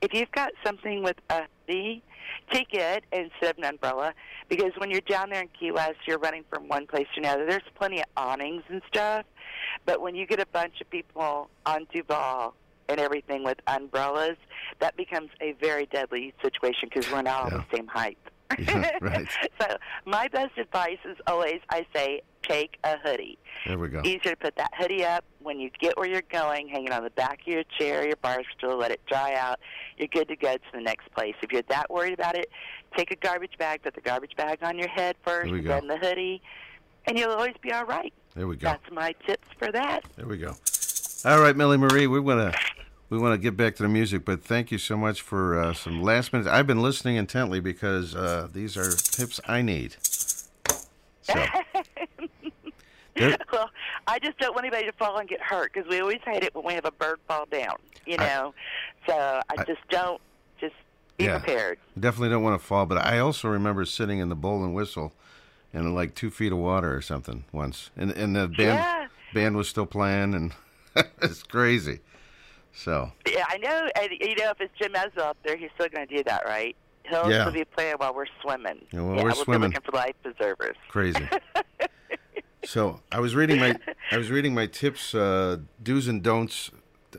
If 0.00 0.12
you've 0.12 0.30
got 0.32 0.52
something 0.64 1.02
with 1.02 1.16
a 1.30 1.42
hoodie, 1.66 2.02
take 2.50 2.72
it 2.72 3.04
instead 3.12 3.50
of 3.50 3.58
an 3.58 3.64
umbrella 3.64 4.14
because 4.48 4.72
when 4.78 4.90
you're 4.90 5.00
down 5.02 5.30
there 5.30 5.42
in 5.42 5.48
Key 5.58 5.70
West, 5.70 5.98
you're 6.06 6.18
running 6.18 6.44
from 6.50 6.68
one 6.68 6.86
place 6.86 7.06
to 7.14 7.20
another. 7.20 7.46
There's 7.46 7.62
plenty 7.76 8.00
of 8.00 8.06
awnings 8.16 8.62
and 8.68 8.82
stuff, 8.88 9.24
but 9.86 10.00
when 10.00 10.14
you 10.14 10.26
get 10.26 10.40
a 10.40 10.46
bunch 10.46 10.80
of 10.80 10.88
people 10.90 11.48
on 11.66 11.86
Duval 11.92 12.54
and 12.88 12.98
everything 12.98 13.44
with 13.44 13.58
umbrellas, 13.66 14.36
that 14.80 14.96
becomes 14.96 15.30
a 15.40 15.52
very 15.60 15.86
deadly 15.86 16.32
situation 16.42 16.88
because 16.92 17.10
we're 17.10 17.22
not 17.22 17.44
all 17.44 17.50
the 17.50 17.64
same 17.74 17.86
height. 17.86 18.18
Yeah, 18.58 18.90
right. 19.00 19.28
So 19.60 19.76
my 20.06 20.28
best 20.28 20.56
advice 20.58 20.98
is 21.04 21.16
always 21.26 21.60
I 21.70 21.86
say 21.94 22.22
take 22.42 22.78
a 22.82 22.96
hoodie. 22.98 23.38
There 23.66 23.78
we 23.78 23.88
go. 23.88 24.00
Easier 24.04 24.32
to 24.32 24.36
put 24.36 24.56
that 24.56 24.70
hoodie 24.76 25.04
up 25.04 25.24
when 25.40 25.60
you 25.60 25.70
get 25.78 25.96
where 25.98 26.08
you're 26.08 26.22
going, 26.32 26.66
hanging 26.68 26.90
on 26.92 27.04
the 27.04 27.10
back 27.10 27.40
of 27.42 27.46
your 27.46 27.62
chair, 27.78 28.06
your 28.06 28.16
bar 28.16 28.40
stool, 28.56 28.76
let 28.78 28.90
it 28.90 29.00
dry 29.06 29.34
out. 29.34 29.58
You're 29.98 30.08
good 30.08 30.28
to 30.28 30.36
go 30.36 30.54
to 30.54 30.62
the 30.72 30.80
next 30.80 31.12
place. 31.14 31.34
If 31.42 31.52
you're 31.52 31.62
that 31.68 31.90
worried 31.90 32.14
about 32.14 32.36
it, 32.36 32.50
take 32.96 33.10
a 33.10 33.16
garbage 33.16 33.58
bag, 33.58 33.82
put 33.82 33.94
the 33.94 34.00
garbage 34.00 34.34
bag 34.36 34.60
on 34.62 34.78
your 34.78 34.88
head 34.88 35.16
first, 35.24 35.46
There 35.46 35.52
we 35.54 35.60
go. 35.60 35.68
then 35.68 35.86
the 35.86 35.98
hoodie, 35.98 36.40
and 37.06 37.18
you'll 37.18 37.32
always 37.32 37.54
be 37.60 37.72
all 37.72 37.84
right. 37.84 38.12
There 38.34 38.46
we 38.46 38.56
go. 38.56 38.68
That's 38.68 38.90
my 38.90 39.14
tips 39.26 39.48
for 39.58 39.70
that. 39.72 40.04
There 40.16 40.26
we 40.26 40.38
go. 40.38 40.54
All 41.24 41.40
right, 41.40 41.54
Millie 41.56 41.76
Marie, 41.76 42.06
we 42.06 42.20
want 42.20 42.52
to 42.52 42.58
we 43.10 43.18
want 43.18 43.32
to 43.34 43.38
get 43.38 43.56
back 43.56 43.74
to 43.76 43.82
the 43.82 43.88
music, 43.88 44.24
but 44.24 44.42
thank 44.42 44.70
you 44.70 44.78
so 44.78 44.96
much 44.96 45.20
for 45.22 45.58
uh, 45.58 45.72
some 45.72 46.02
last 46.02 46.32
minutes. 46.32 46.48
I've 46.48 46.66
been 46.66 46.82
listening 46.82 47.16
intently 47.16 47.60
because 47.60 48.14
uh, 48.14 48.48
these 48.52 48.76
are 48.76 48.90
tips 48.92 49.40
I 49.46 49.62
need. 49.62 49.96
So, 51.22 51.34
well, 53.52 53.70
I 54.06 54.18
just 54.18 54.38
don't 54.38 54.54
want 54.54 54.64
anybody 54.66 54.86
to 54.86 54.92
fall 54.92 55.18
and 55.18 55.28
get 55.28 55.40
hurt 55.40 55.72
because 55.72 55.88
we 55.88 56.00
always 56.00 56.20
hate 56.24 56.42
it 56.44 56.54
when 56.54 56.64
we 56.64 56.74
have 56.74 56.84
a 56.84 56.90
bird 56.92 57.18
fall 57.26 57.46
down, 57.50 57.76
you 58.06 58.16
I- 58.18 58.26
know. 58.26 58.54
so 59.06 59.14
I, 59.16 59.42
I- 59.58 59.64
just 59.64 59.80
don't. 59.90 60.20
Just 60.60 60.74
be 61.16 61.24
yeah, 61.24 61.38
prepared. 61.38 61.78
definitely 61.98 62.30
don't 62.30 62.42
want 62.42 62.60
to 62.60 62.66
fall. 62.66 62.84
But 62.86 62.98
I 62.98 63.18
also 63.20 63.48
remember 63.48 63.84
sitting 63.84 64.18
in 64.18 64.28
the 64.28 64.34
Bull 64.34 64.64
and 64.64 64.74
Whistle 64.74 65.12
in 65.72 65.94
like 65.94 66.14
two 66.14 66.30
feet 66.30 66.50
of 66.52 66.58
water 66.58 66.94
or 66.96 67.00
something 67.00 67.44
once, 67.52 67.90
and 67.96 68.10
and 68.12 68.34
the 68.36 68.48
band 68.48 68.56
Yeah. 68.58 69.06
band 69.34 69.56
was 69.56 69.68
still 69.68 69.86
playing, 69.86 70.34
and 70.34 70.52
it's 71.22 71.42
crazy. 71.44 72.00
So 72.78 73.10
Yeah, 73.26 73.44
I 73.48 73.58
know. 73.58 73.88
And, 74.00 74.10
you 74.20 74.36
know, 74.36 74.50
if 74.50 74.60
it's 74.60 74.72
Jim 74.80 74.92
Ezell 74.92 75.18
up 75.30 75.36
there, 75.44 75.56
he's 75.56 75.70
still 75.74 75.88
going 75.88 76.06
to 76.06 76.16
do 76.16 76.22
that, 76.24 76.44
right? 76.46 76.76
He'll 77.08 77.28
Yeah. 77.30 77.42
still 77.42 77.52
be 77.52 77.64
playing 77.64 77.94
while 77.96 78.14
we're 78.14 78.26
swimming. 78.40 78.84
Yeah, 78.92 79.00
while 79.00 79.16
yeah, 79.16 79.22
we're 79.24 79.32
swimming. 79.32 79.70
looking 79.72 79.84
for 79.84 79.96
life 79.96 80.14
preservers. 80.22 80.76
crazy. 80.88 81.28
so 82.64 83.00
I 83.10 83.20
was 83.20 83.34
reading 83.34 83.58
my 83.58 83.76
I 84.12 84.16
was 84.18 84.30
reading 84.30 84.54
my 84.54 84.66
tips, 84.66 85.14
uh, 85.14 85.58
do's 85.82 86.06
and 86.08 86.22
don'ts 86.22 86.70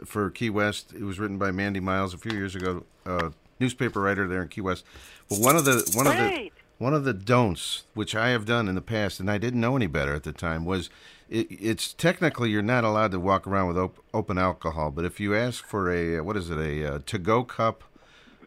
for 0.05 0.29
Key 0.29 0.49
West. 0.49 0.93
It 0.93 1.03
was 1.03 1.19
written 1.19 1.37
by 1.37 1.51
Mandy 1.51 1.79
Miles 1.79 2.13
a 2.13 2.17
few 2.17 2.31
years 2.31 2.55
ago, 2.55 2.85
uh, 3.05 3.29
newspaper 3.59 3.99
writer 4.01 4.27
there 4.27 4.41
in 4.41 4.47
Key 4.47 4.61
West. 4.61 4.85
But 5.29 5.39
one 5.39 5.55
of 5.55 5.65
the 5.65 5.91
one 5.95 6.07
of 6.07 6.13
the. 6.13 6.51
One 6.79 6.93
of 6.93 7.03
the 7.03 7.13
don'ts, 7.13 7.83
which 7.93 8.15
I 8.15 8.29
have 8.29 8.45
done 8.45 8.67
in 8.67 8.73
the 8.73 8.81
past, 8.81 9.19
and 9.19 9.29
I 9.29 9.37
didn't 9.37 9.59
know 9.59 9.75
any 9.75 9.85
better 9.85 10.15
at 10.15 10.23
the 10.23 10.31
time, 10.31 10.65
was 10.65 10.89
it, 11.29 11.47
it's 11.51 11.93
technically 11.93 12.49
you're 12.49 12.61
not 12.61 12.83
allowed 12.83 13.11
to 13.11 13.19
walk 13.19 13.45
around 13.45 13.67
with 13.67 13.77
op- 13.77 14.03
open 14.13 14.37
alcohol. 14.37 14.89
But 14.89 15.05
if 15.05 15.19
you 15.19 15.35
ask 15.35 15.65
for 15.65 15.91
a 15.91 16.21
what 16.21 16.37
is 16.37 16.49
it 16.49 16.57
a 16.57 16.95
uh, 16.95 16.99
to 17.05 17.19
go 17.19 17.43
cup, 17.43 17.83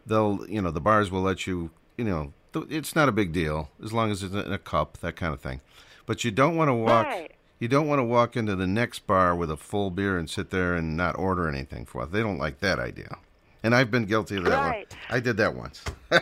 they'll 0.05 0.45
you 0.49 0.61
know 0.61 0.71
the 0.71 0.81
bars 0.81 1.09
will 1.09 1.21
let 1.21 1.47
you 1.47 1.69
you 1.95 2.03
know 2.03 2.33
th- 2.53 2.65
it's 2.69 2.95
not 2.95 3.07
a 3.07 3.13
big 3.13 3.31
deal 3.31 3.69
as 3.81 3.93
long 3.93 4.11
as 4.11 4.23
it's 4.23 4.33
in 4.33 4.51
a 4.51 4.57
cup 4.57 4.97
that 4.97 5.15
kind 5.15 5.33
of 5.33 5.39
thing. 5.39 5.61
But 6.05 6.25
you 6.25 6.31
don't 6.31 6.57
want 6.57 6.69
to 6.69 6.73
walk. 6.73 7.05
Right. 7.05 7.31
You 7.59 7.69
don't 7.69 7.87
want 7.87 7.99
to 7.99 8.03
walk 8.03 8.35
into 8.35 8.57
the 8.57 8.67
next 8.67 9.07
bar 9.07 9.33
with 9.33 9.49
a 9.49 9.55
full 9.55 9.89
beer 9.89 10.17
and 10.17 10.29
sit 10.29 10.49
there 10.49 10.73
and 10.73 10.97
not 10.97 11.17
order 11.17 11.47
anything 11.47 11.85
for 11.85 12.03
it. 12.03 12.11
They 12.11 12.21
don't 12.21 12.37
like 12.39 12.59
that 12.59 12.77
idea. 12.77 13.19
And 13.63 13.73
I've 13.73 13.89
been 13.89 14.05
guilty 14.05 14.35
of 14.37 14.43
that 14.45 14.51
Right. 14.59 14.89
one. 14.89 14.99
I 15.09 15.19
did 15.19 15.37
that 15.37 15.53
once. 15.55 15.83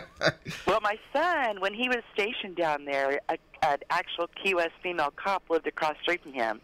Well, 0.66 0.80
my 0.80 0.96
son, 1.12 1.60
when 1.60 1.74
he 1.74 1.88
was 1.88 1.98
stationed 2.14 2.56
down 2.56 2.84
there, 2.84 3.20
a, 3.28 3.36
an 3.62 3.78
actual 3.90 4.28
Key 4.42 4.54
West 4.54 4.70
female 4.82 5.12
cop 5.16 5.42
lived 5.50 5.66
across 5.66 5.94
the 5.96 6.02
street 6.02 6.22
from 6.22 6.32
him, 6.32 6.60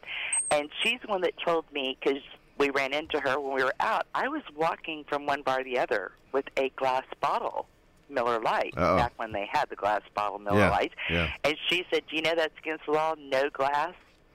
and 0.52 0.70
she's 0.82 1.00
the 1.02 1.08
one 1.08 1.20
that 1.22 1.34
told 1.44 1.64
me 1.72 1.98
because 2.00 2.22
we 2.56 2.70
ran 2.70 2.92
into 2.94 3.18
her 3.20 3.38
when 3.40 3.54
we 3.54 3.62
were 3.64 3.74
out. 3.80 4.06
I 4.14 4.28
was 4.28 4.42
walking 4.56 5.04
from 5.08 5.26
one 5.26 5.42
bar 5.42 5.58
to 5.58 5.64
the 5.64 5.78
other 5.78 6.12
with 6.32 6.44
a 6.56 6.70
glass 6.76 7.02
bottle, 7.20 7.66
Miller 8.08 8.40
Lite, 8.40 8.74
Uh-oh. 8.76 8.96
back 8.96 9.12
when 9.16 9.32
they 9.32 9.48
had 9.52 9.68
the 9.70 9.76
glass 9.76 10.02
bottle 10.14 10.38
Miller 10.38 10.58
Yeah, 10.60 10.70
Lite. 10.70 10.92
yeah. 11.10 11.30
And 11.44 11.56
she 11.68 11.84
said, 11.92 12.04
"Do 12.08 12.16
you 12.16 12.22
know 12.22 12.34
that's 12.36 12.56
against 12.58 12.86
the 12.86 12.92
law? 12.92 13.14
No 13.18 13.50
glass." 13.50 13.94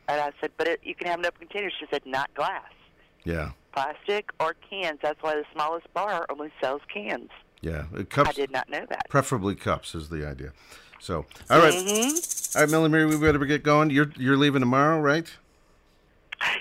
And 0.09 0.19
I 0.19 0.31
said, 0.41 0.51
"But 0.57 0.67
it, 0.67 0.81
you 0.83 0.93
can 0.95 1.07
have 1.07 1.19
an 1.19 1.25
open 1.25 1.47
container." 1.47 1.71
She 1.79 1.85
said, 1.89 2.05
"Not 2.05 2.33
glass, 2.35 2.69
Yeah, 3.23 3.51
plastic 3.73 4.29
or 4.39 4.55
cans. 4.69 4.99
That's 5.01 5.21
why 5.21 5.35
the 5.35 5.45
smallest 5.53 5.91
bar 5.93 6.25
only 6.29 6.51
sells 6.61 6.81
cans." 6.93 7.29
yeah. 7.61 7.83
Cups, 8.09 8.29
I 8.29 8.33
did 8.33 8.51
not 8.51 8.69
know 8.69 8.85
that. 8.89 9.09
preferably 9.09 9.55
cups 9.55 9.95
is 9.95 10.09
the 10.09 10.27
idea. 10.27 10.51
So, 10.99 11.25
all 11.49 11.59
right. 11.59 11.73
Mhm. 11.73 12.55
All 12.55 12.61
right, 12.61 12.69
Melanie 12.71 12.91
Mary, 12.91 13.05
we 13.05 13.17
better 13.17 13.37
get 13.45 13.63
going. 13.63 13.89
You're 13.89 14.11
you're 14.17 14.37
leaving 14.37 14.59
tomorrow, 14.61 14.99
right? 14.99 15.29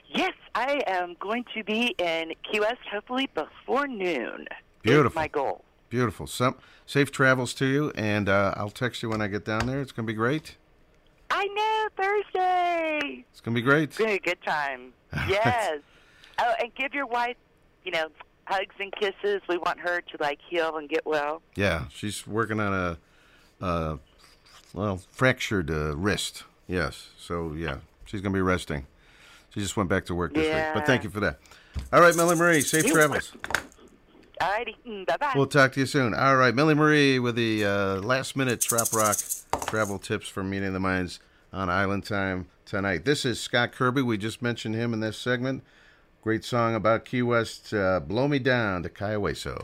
Yes, 0.08 0.32
I 0.54 0.80
am 0.86 1.16
going 1.20 1.44
to 1.54 1.64
be 1.64 1.94
in 1.98 2.34
Key 2.50 2.60
West 2.60 2.80
hopefully 2.90 3.28
before 3.34 3.86
noon. 3.88 4.42
Is 4.50 4.56
Beautiful. 4.82 5.20
my 5.20 5.28
goal. 5.28 5.64
Beautiful. 5.90 6.26
Some 6.26 6.56
safe 6.86 7.10
travels 7.10 7.52
to 7.54 7.66
you, 7.66 7.92
and 7.96 8.28
uh, 8.28 8.54
I'll 8.56 8.70
text 8.70 9.02
you 9.02 9.08
when 9.08 9.20
I 9.20 9.26
get 9.28 9.44
down 9.44 9.66
there. 9.66 9.80
It's 9.80 9.92
gonna 9.92 10.06
be 10.06 10.12
great. 10.14 10.56
I 11.30 11.46
know 11.46 11.88
Thursday. 11.96 13.24
It's 13.30 13.40
gonna 13.40 13.54
be 13.54 13.62
great. 13.62 13.84
It's 13.90 13.98
gonna 13.98 14.10
be 14.10 14.16
a 14.16 14.20
good 14.20 14.42
time. 14.42 14.92
Yes. 15.28 15.80
Oh, 16.44 16.54
and 16.60 16.74
give 16.74 16.92
your 16.92 17.06
wife, 17.06 17.36
you 17.84 17.92
know, 17.92 18.08
hugs 18.46 18.74
and 18.80 18.92
kisses. 18.92 19.40
We 19.48 19.58
want 19.58 19.78
her 19.78 20.00
to 20.00 20.16
like 20.18 20.40
heal 20.48 20.76
and 20.76 20.88
get 20.88 21.06
well. 21.06 21.40
Yeah, 21.54 21.84
she's 21.88 22.26
working 22.26 22.58
on 22.58 22.74
a, 22.74 23.64
uh, 23.64 23.96
well, 24.74 25.00
fractured 25.12 25.70
uh, 25.70 25.96
wrist. 25.96 26.42
Yes, 26.66 27.10
so 27.16 27.52
yeah, 27.52 27.76
she's 28.06 28.20
gonna 28.20 28.34
be 28.34 28.42
resting. 28.42 28.86
She 29.50 29.60
just 29.60 29.76
went 29.76 29.88
back 29.88 30.06
to 30.06 30.14
work 30.16 30.34
this 30.34 30.52
week. 30.52 30.74
But 30.74 30.84
thank 30.84 31.04
you 31.04 31.10
for 31.10 31.20
that. 31.20 31.38
All 31.92 32.00
right, 32.00 32.14
Melanie 32.16 32.38
Marie, 32.38 32.60
safe 32.60 32.86
travels. 32.86 33.32
Alrighty, 34.40 35.06
bye 35.06 35.16
bye. 35.20 35.32
We'll 35.36 35.46
talk 35.46 35.72
to 35.74 35.80
you 35.80 35.86
soon. 35.86 36.12
All 36.12 36.34
right, 36.34 36.52
Melanie 36.52 36.80
Marie 36.80 37.18
with 37.20 37.36
the 37.36 37.64
uh, 37.64 37.94
last 38.00 38.34
minute 38.34 38.60
trop 38.60 38.92
Rock 38.92 39.16
travel 39.66 40.00
tips 40.00 40.26
for 40.26 40.42
Meeting 40.42 40.72
the 40.72 40.80
Minds 40.80 41.20
on 41.52 41.70
Island 41.70 42.04
Time 42.04 42.48
tonight. 42.64 43.04
This 43.04 43.24
is 43.24 43.38
Scott 43.38 43.70
Kirby. 43.70 44.02
We 44.02 44.18
just 44.18 44.42
mentioned 44.42 44.74
him 44.74 44.92
in 44.92 44.98
this 44.98 45.16
segment. 45.16 45.62
Great 46.22 46.44
song 46.44 46.76
about 46.76 47.04
Key 47.04 47.22
West, 47.22 47.74
uh, 47.74 47.98
Blow 47.98 48.28
Me 48.28 48.38
Down 48.38 48.84
to 48.84 48.88
Cayo 48.88 49.20
Hueso. 49.20 49.60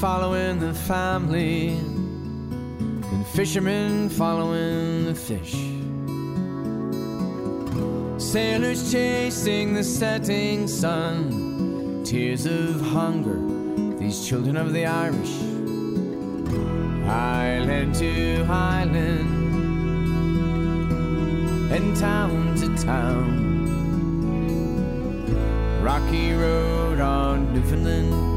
Following 0.00 0.58
the 0.58 0.74
family, 0.74 1.68
and 1.68 3.26
fishermen 3.28 4.08
following 4.08 5.04
the 5.06 5.14
fish. 5.14 5.54
Sailors 8.18 8.90
chasing 8.90 9.74
the 9.74 9.84
setting 9.84 10.66
sun, 10.66 12.02
tears 12.04 12.46
of 12.46 12.80
hunger, 12.80 13.38
these 13.98 14.26
children 14.26 14.56
of 14.56 14.72
the 14.72 14.84
Irish. 14.86 15.34
Island 17.06 17.94
to 17.96 18.46
island, 18.48 19.30
and 21.72 21.96
town 21.96 22.54
to 22.56 22.84
town. 22.84 23.44
Rocky 25.82 26.32
Road 26.32 27.00
on 27.00 27.52
Newfoundland 27.52 28.33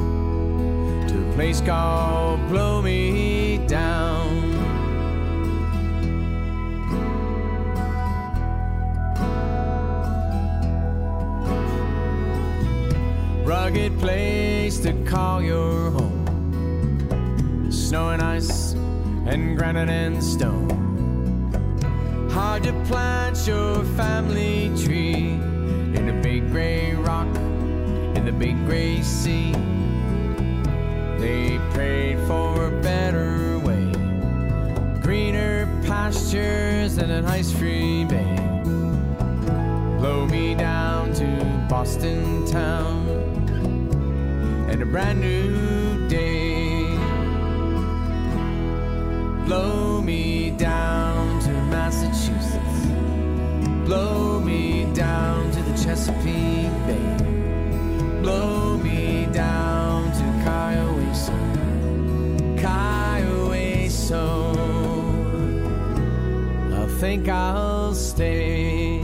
place 1.37 1.61
called 1.61 2.39
Blow 2.49 2.81
Me 2.81 3.59
Down. 3.67 4.55
Rugged 13.45 13.99
place 13.99 14.79
to 14.79 14.93
call 15.03 15.43
your 15.43 15.91
home. 15.91 17.69
Snow 17.71 18.09
and 18.09 18.21
ice 18.23 18.73
and 19.27 19.55
granite 19.55 19.89
and 19.89 20.23
stone. 20.23 20.71
Hard 22.31 22.63
to 22.63 22.73
plant 22.85 23.45
your 23.45 23.83
family 23.95 24.71
tree 24.83 25.37
in 25.93 26.09
a 26.09 26.19
big 26.23 26.49
gray 26.49 26.95
rock 26.95 27.27
in 28.15 28.25
the 28.25 28.31
big 28.31 28.55
gray 28.65 29.03
sea. 29.03 29.53
They 31.27 31.59
prayed 31.71 32.19
for 32.25 32.67
a 32.67 32.81
better 32.81 33.59
way, 33.59 33.91
greener 35.01 35.67
pastures 35.85 36.97
and 36.99 37.11
an 37.11 37.25
ice 37.25 37.51
free 37.51 38.05
bay. 38.05 38.35
Blow 39.99 40.25
me 40.25 40.55
down 40.55 41.11
to 41.15 41.27
Boston 41.69 42.47
town 42.47 43.09
and 44.69 44.81
a 44.81 44.85
brand 44.85 45.19
new 45.19 46.07
day. 46.07 46.95
Blow 49.47 50.01
me 50.01 50.51
down 50.51 51.41
to 51.41 51.51
Massachusetts. 51.75 52.79
Blow 53.85 54.39
me 54.39 54.85
down 54.93 55.51
to 55.51 55.61
the 55.61 55.73
Chesapeake 55.83 56.71
Bay. 56.87 57.26
Think 66.99 67.29
I'll 67.29 67.93
stay. 67.93 68.97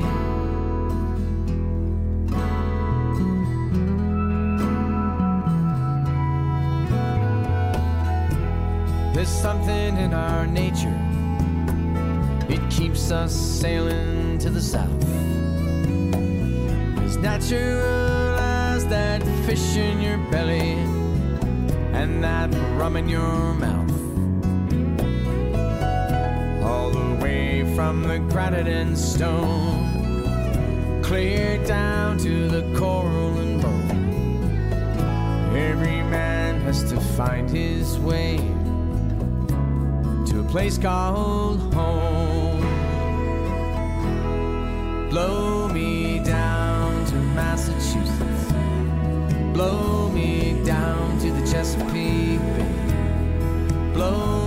There's 9.13 9.29
something 9.29 9.97
in 9.97 10.11
our 10.11 10.47
nature, 10.47 10.97
it 12.49 12.67
keeps 12.71 13.11
us 13.11 13.31
sailing 13.31 14.39
to 14.39 14.49
the 14.49 14.61
south. 14.61 14.89
As 17.03 17.17
natural 17.17 18.39
as 18.39 18.87
that 18.87 19.21
fish 19.45 19.75
in 19.75 20.01
your 20.01 20.17
belly 20.31 20.71
and 21.93 22.23
that 22.23 22.49
rum 22.75 22.97
in 22.97 23.07
your 23.07 23.53
mouth. 23.53 23.92
From 28.17 28.29
granite 28.29 28.67
and 28.67 28.95
stone, 28.95 31.01
clear 31.01 31.57
down 31.65 32.15
to 32.15 32.47
the 32.47 32.61
coral 32.77 33.39
and 33.39 33.59
bone. 33.59 35.55
Every 35.55 36.03
man 36.03 36.61
has 36.61 36.83
to 36.91 37.01
find 37.17 37.49
his 37.49 37.97
way 37.99 38.37
to 40.27 40.41
a 40.41 40.43
place 40.47 40.77
called 40.77 41.73
home. 41.73 42.61
Blow 45.09 45.67
me 45.69 46.19
down 46.19 47.05
to 47.05 47.15
Massachusetts. 47.15 48.51
Blow 49.53 50.09
me 50.09 50.63
down 50.63 51.17
to 51.19 51.31
the 51.31 51.51
Chesapeake 51.51 52.39
Bay. 52.39 53.91
Blow 53.93 54.42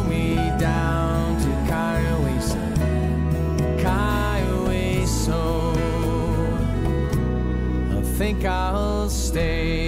think 8.37 8.51
I'll 8.51 9.09
stay. 9.09 9.86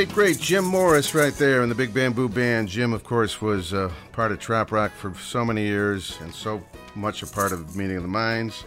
Late 0.00 0.14
great 0.14 0.40
Jim 0.40 0.64
Morris, 0.64 1.14
right 1.14 1.34
there, 1.34 1.62
in 1.62 1.68
the 1.68 1.74
Big 1.74 1.92
Bamboo 1.92 2.30
Band. 2.30 2.68
Jim, 2.68 2.94
of 2.94 3.04
course, 3.04 3.42
was 3.42 3.74
uh, 3.74 3.92
part 4.12 4.32
of 4.32 4.40
trop 4.40 4.72
Rock 4.72 4.92
for 4.92 5.12
so 5.14 5.44
many 5.44 5.60
years, 5.60 6.18
and 6.22 6.34
so 6.34 6.62
much 6.94 7.22
a 7.22 7.26
part 7.26 7.52
of 7.52 7.76
Meeting 7.76 7.98
of 7.98 8.02
the 8.04 8.08
Minds. 8.08 8.64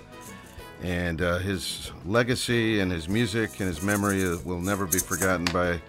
And 0.83 1.23
uh, 1.23 1.39
his 1.39 1.91
legacy 2.05 2.81
and 2.81 2.91
his 2.91 3.09
music 3.09 3.59
and 3.59 3.67
his 3.67 3.81
memory 3.81 4.23
uh, 4.23 4.37
will 4.45 4.59
never 4.59 4.85
be 4.85 4.99
forgotten 4.99 5.45
by 5.45 5.81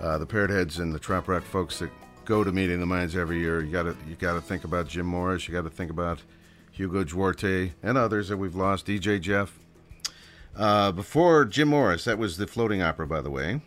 uh, 0.00 0.18
the 0.18 0.26
Parrot 0.26 0.50
Heads 0.50 0.78
and 0.78 0.94
the 0.94 1.00
trop 1.00 1.26
Rock 1.26 1.42
folks 1.42 1.80
that 1.80 1.90
go 2.24 2.44
to 2.44 2.52
Meeting 2.52 2.74
of 2.74 2.80
the 2.80 2.86
Minds 2.86 3.16
every 3.16 3.40
year. 3.40 3.64
You 3.64 3.72
got 3.72 3.82
to 3.82 3.96
you 4.08 4.14
got 4.14 4.34
to 4.34 4.40
think 4.40 4.62
about 4.62 4.86
Jim 4.86 5.06
Morris. 5.06 5.48
You 5.48 5.54
got 5.54 5.64
to 5.64 5.70
think 5.70 5.90
about 5.90 6.22
Hugo 6.70 7.02
Duarte 7.02 7.72
and 7.82 7.98
others 7.98 8.28
that 8.28 8.36
we've 8.36 8.54
lost. 8.54 8.86
DJ 8.86 9.20
Jeff. 9.20 9.58
Uh, 10.54 10.92
before 10.92 11.44
Jim 11.44 11.66
Morris, 11.66 12.04
that 12.04 12.18
was 12.18 12.36
the 12.36 12.46
floating 12.46 12.82
opera, 12.82 13.08
by 13.08 13.20
the 13.20 13.30
way. 13.30 13.60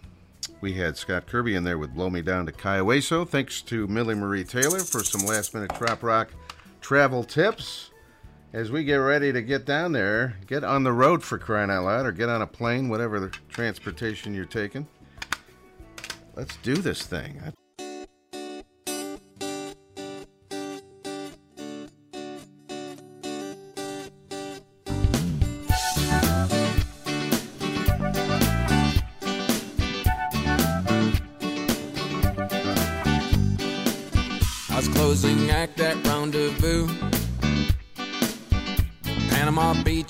We 0.62 0.74
had 0.74 0.98
Scott 0.98 1.26
Kirby 1.26 1.56
in 1.56 1.64
there 1.64 1.78
with 1.78 1.94
Blow 1.94 2.10
Me 2.10 2.22
Down 2.22 2.46
to 2.46 2.52
Cayo 2.52 2.86
Hueso. 2.86 3.28
Thanks 3.28 3.62
to 3.64 3.88
Millie 3.88 4.16
Marie 4.16 4.44
Taylor 4.44 4.80
for 4.80 5.04
some 5.04 5.26
last 5.26 5.54
minute 5.54 5.74
Trop 5.76 6.04
Rock 6.04 6.30
travel 6.82 7.24
tips. 7.24 7.92
As 8.52 8.72
we 8.72 8.84
get 8.84 8.96
ready 8.96 9.32
to 9.32 9.42
get 9.42 9.66
down 9.66 9.92
there, 9.92 10.38
get 10.48 10.64
on 10.64 10.84
the 10.84 10.92
road 10.92 11.24
for 11.24 11.38
crying 11.38 11.70
out 11.70 11.86
loud, 11.86 12.06
or 12.06 12.12
get 12.12 12.30
on 12.30 12.42
a 12.42 12.48
plane, 12.48 12.90
whatever 12.90 13.20
the 13.20 13.30
transportation 13.48 14.34
you're 14.34 14.46
taking. 14.46 14.88
Let's 16.36 16.56
do 16.58 16.76
this 16.76 17.04
thing. 17.04 17.40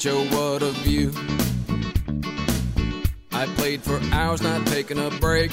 Oh, 0.05 0.23
what 0.31 0.63
a 0.63 0.71
view. 0.71 1.11
I 3.33 3.45
played 3.57 3.81
for 3.81 3.99
hours, 4.13 4.41
not 4.41 4.65
taking 4.67 4.97
a 4.97 5.09
break. 5.19 5.51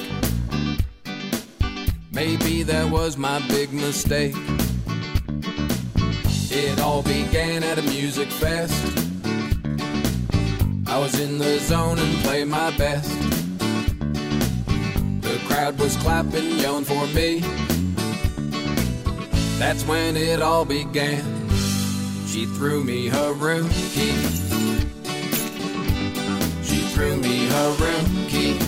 Maybe 2.12 2.62
that 2.62 2.88
was 2.88 3.16
my 3.16 3.40
big 3.48 3.72
mistake. 3.72 4.36
It 6.52 6.80
all 6.80 7.02
began 7.02 7.64
at 7.64 7.78
a 7.78 7.82
music 7.82 8.28
fest. 8.28 8.72
I 10.86 10.96
was 10.96 11.18
in 11.18 11.38
the 11.38 11.58
zone 11.58 11.98
and 11.98 12.22
played 12.22 12.46
my 12.46 12.70
best. 12.76 13.10
The 15.22 15.40
crowd 15.48 15.76
was 15.80 15.96
clapping, 15.96 16.58
yelling 16.60 16.84
for 16.84 17.04
me. 17.08 17.40
That's 19.58 19.84
when 19.86 20.16
it 20.16 20.40
all 20.40 20.64
began. 20.64 21.35
She 22.36 22.44
threw 22.44 22.84
me 22.84 23.08
her 23.08 23.32
room 23.32 23.66
key. 23.70 24.12
She 26.62 26.80
threw 26.92 27.16
me 27.16 27.46
her 27.46 27.70
room 27.80 28.26
key. 28.28 28.58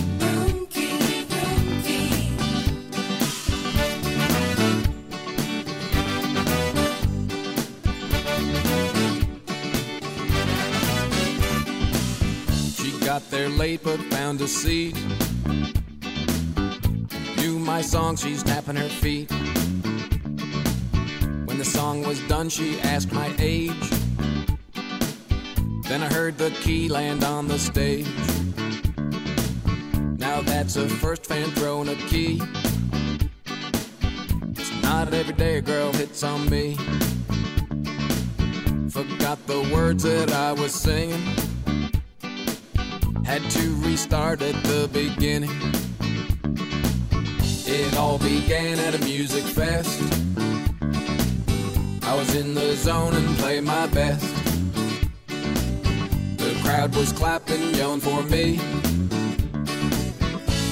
She 12.73 13.05
got 13.05 13.21
there 13.29 13.49
late 13.49 13.83
but 13.83 13.99
found 14.05 14.41
a 14.41 14.47
seat. 14.47 14.95
Knew 17.37 17.59
my 17.59 17.81
song, 17.81 18.15
she's 18.15 18.41
tapping 18.41 18.77
her 18.77 18.89
feet. 18.89 19.31
The 21.59 21.65
song 21.65 22.03
was 22.03 22.21
done, 22.29 22.47
she 22.47 22.79
asked 22.79 23.11
my 23.11 23.35
age. 23.37 23.89
Then 25.89 26.01
I 26.01 26.07
heard 26.07 26.37
the 26.37 26.51
key 26.61 26.87
land 26.87 27.25
on 27.25 27.49
the 27.49 27.59
stage. 27.59 28.07
Now 30.17 30.39
that's 30.39 30.77
a 30.77 30.87
first 30.87 31.25
fan 31.25 31.49
throwing 31.51 31.89
a 31.89 31.95
key. 31.95 32.41
It's 34.51 34.71
not 34.81 35.13
every 35.13 35.33
day 35.33 35.57
a 35.57 35.61
girl 35.61 35.91
hits 35.91 36.23
on 36.23 36.49
me. 36.49 36.75
Forgot 38.89 39.45
the 39.45 39.69
words 39.73 40.03
that 40.03 40.31
I 40.31 40.53
was 40.53 40.73
singing. 40.73 41.21
Had 43.25 43.41
to 43.51 43.75
restart 43.83 44.41
at 44.41 44.55
the 44.63 44.89
beginning. 44.93 45.51
It 47.67 47.97
all 47.97 48.17
began 48.17 48.79
at 48.79 48.95
a 48.95 49.03
music 49.03 49.43
fest. 49.43 50.28
I 52.09 52.15
was 52.15 52.33
in 52.33 52.55
the 52.55 52.75
zone 52.75 53.13
and 53.13 53.37
played 53.37 53.65
my 53.65 53.85
best. 53.85 54.25
The 56.37 56.59
crowd 56.63 56.95
was 56.95 57.13
clapping, 57.13 57.75
yelling 57.75 57.99
for 57.99 58.23
me. 58.23 58.55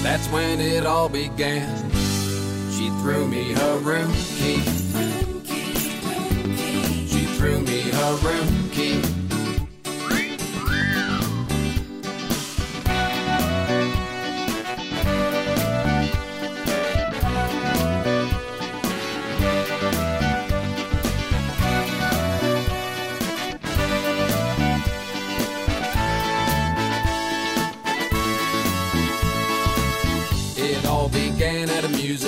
That's 0.01 0.27
when 0.29 0.59
it 0.59 0.87
all 0.87 1.09
began. 1.09 1.91
She 2.71 2.89
threw 3.01 3.27
me 3.27 3.53
her 3.53 3.77
room 3.77 4.11
key. 4.13 4.63
She 7.05 7.25
threw 7.37 7.61
me 7.61 7.81
her 7.81 8.15
room 8.23 8.69
key. 8.71 9.06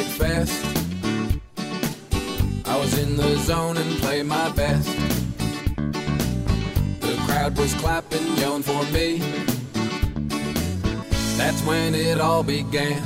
Fest. 0.09 0.65
I 2.65 2.77
was 2.77 2.97
in 2.97 3.15
the 3.15 3.37
zone 3.37 3.77
and 3.77 3.97
played 4.01 4.25
my 4.25 4.49
best. 4.51 4.89
The 6.99 7.15
crowd 7.25 7.57
was 7.57 7.73
clapping, 7.75 8.25
yelling 8.37 8.63
for 8.63 8.83
me. 8.91 9.17
That's 11.37 11.61
when 11.63 11.95
it 11.95 12.19
all 12.19 12.43
began. 12.43 13.01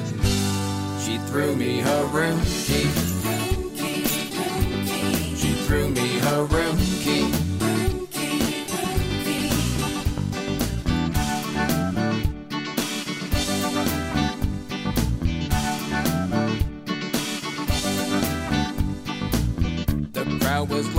She 0.99 1.17
threw 1.29 1.55
me 1.55 1.79
her 1.79 2.05
room 2.07 2.39
key. 2.67 2.89
She 5.35 5.53
threw 5.65 5.89
me 5.89 6.19
her 6.19 6.43
room 6.45 6.77
key. 7.03 7.22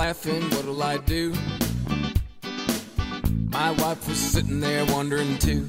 Laughing, 0.08 0.42
what'll 0.50 0.82
I 0.82 0.98
do? 0.98 1.32
My 3.48 3.70
wife 3.70 4.06
was 4.06 4.18
sitting 4.18 4.60
there 4.60 4.84
wondering 4.84 5.38
too. 5.38 5.66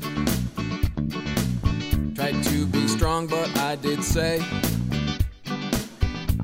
Tried 2.16 2.44
to 2.44 2.66
be 2.66 2.86
strong, 2.90 3.28
but 3.28 3.58
I 3.60 3.78
did 3.78 4.04
say, 4.04 4.44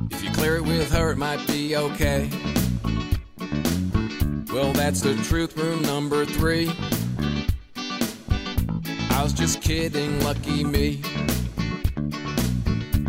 if 0.09 0.23
you 0.23 0.31
clear 0.31 0.55
it 0.55 0.63
with 0.63 0.89
her, 0.93 1.11
it 1.11 1.17
might 1.17 1.45
be 1.47 1.75
okay. 1.75 2.29
Well, 4.53 4.71
that's 4.71 5.01
the 5.01 5.15
truth, 5.25 5.57
room 5.57 5.81
number 5.81 6.23
three. 6.23 6.71
I 9.09 9.21
was 9.21 9.33
just 9.33 9.61
kidding, 9.61 10.23
lucky 10.23 10.63
me. 10.63 11.01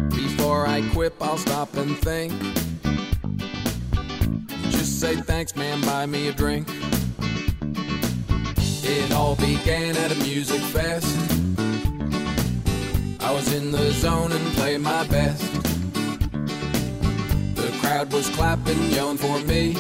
Before 0.09 0.67
I 0.67 0.83
quip, 0.93 1.15
I'll 1.23 1.39
stop 1.39 1.77
and 1.77 1.97
think. 1.99 2.33
Say 5.03 5.17
thanks, 5.17 5.57
man, 5.57 5.81
buy 5.81 6.07
me 6.07 6.29
a 6.29 6.33
drink. 6.33 6.69
It 8.85 9.13
all 9.13 9.35
began 9.35 9.97
at 9.97 10.13
a 10.13 10.15
music 10.23 10.61
fest. 10.61 11.19
I 13.19 13.33
was 13.33 13.53
in 13.53 13.73
the 13.73 13.91
zone 13.95 14.31
and 14.31 14.47
played 14.55 14.81
my 14.81 15.05
best. 15.09 15.43
The 17.57 17.77
crowd 17.81 18.13
was 18.13 18.29
clapping, 18.29 18.81
yelling 18.93 19.19
for 19.19 19.41
me. 19.41 19.73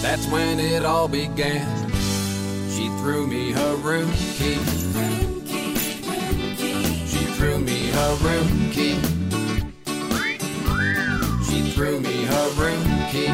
That's 0.00 0.26
when 0.28 0.58
it 0.58 0.86
all 0.86 1.06
began. 1.06 1.68
She 2.70 2.88
threw 3.00 3.26
me 3.26 3.52
her 3.52 3.76
room 3.76 4.10
key. 4.38 4.54
She 7.12 7.24
threw 7.36 7.58
me 7.58 7.90
her 7.90 8.14
room 8.22 8.70
key. 8.70 8.98
She 11.44 11.70
threw 11.72 12.00
me 12.00 12.24
her 12.24 12.50
room 12.52 12.91
key. 13.12 13.28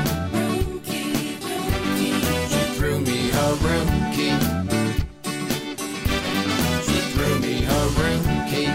She 2.50 2.62
threw 2.74 2.98
me 2.98 3.30
a 3.30 3.54
room 3.64 3.88
key. 4.16 4.34
She 6.86 6.98
threw 7.12 7.38
me 7.38 7.64
a 7.64 7.80
room 7.98 8.24
key. 8.50 8.70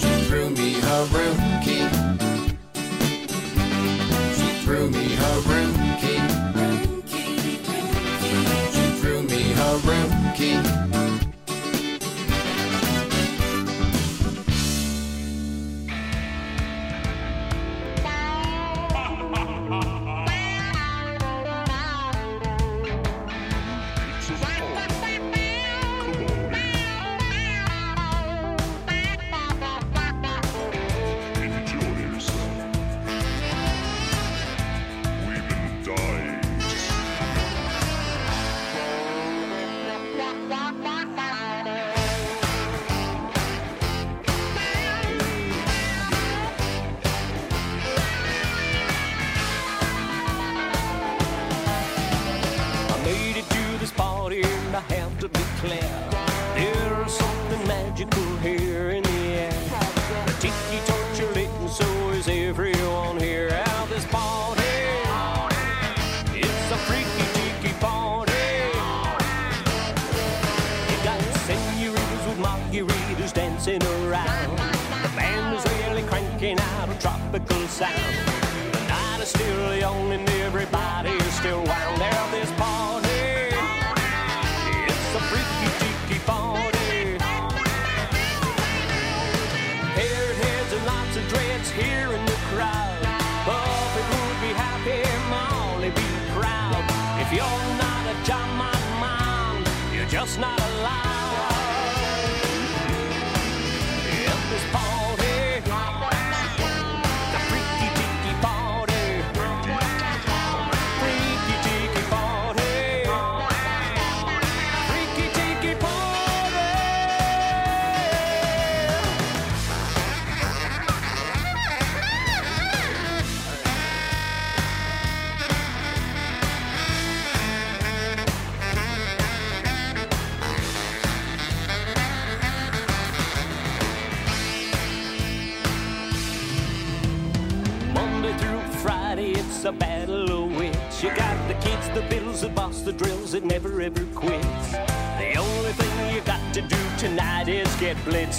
She 0.00 0.12
threw 0.26 0.48
me 0.50 0.80
a 0.80 1.04
room 1.12 1.45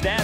at 0.05 0.21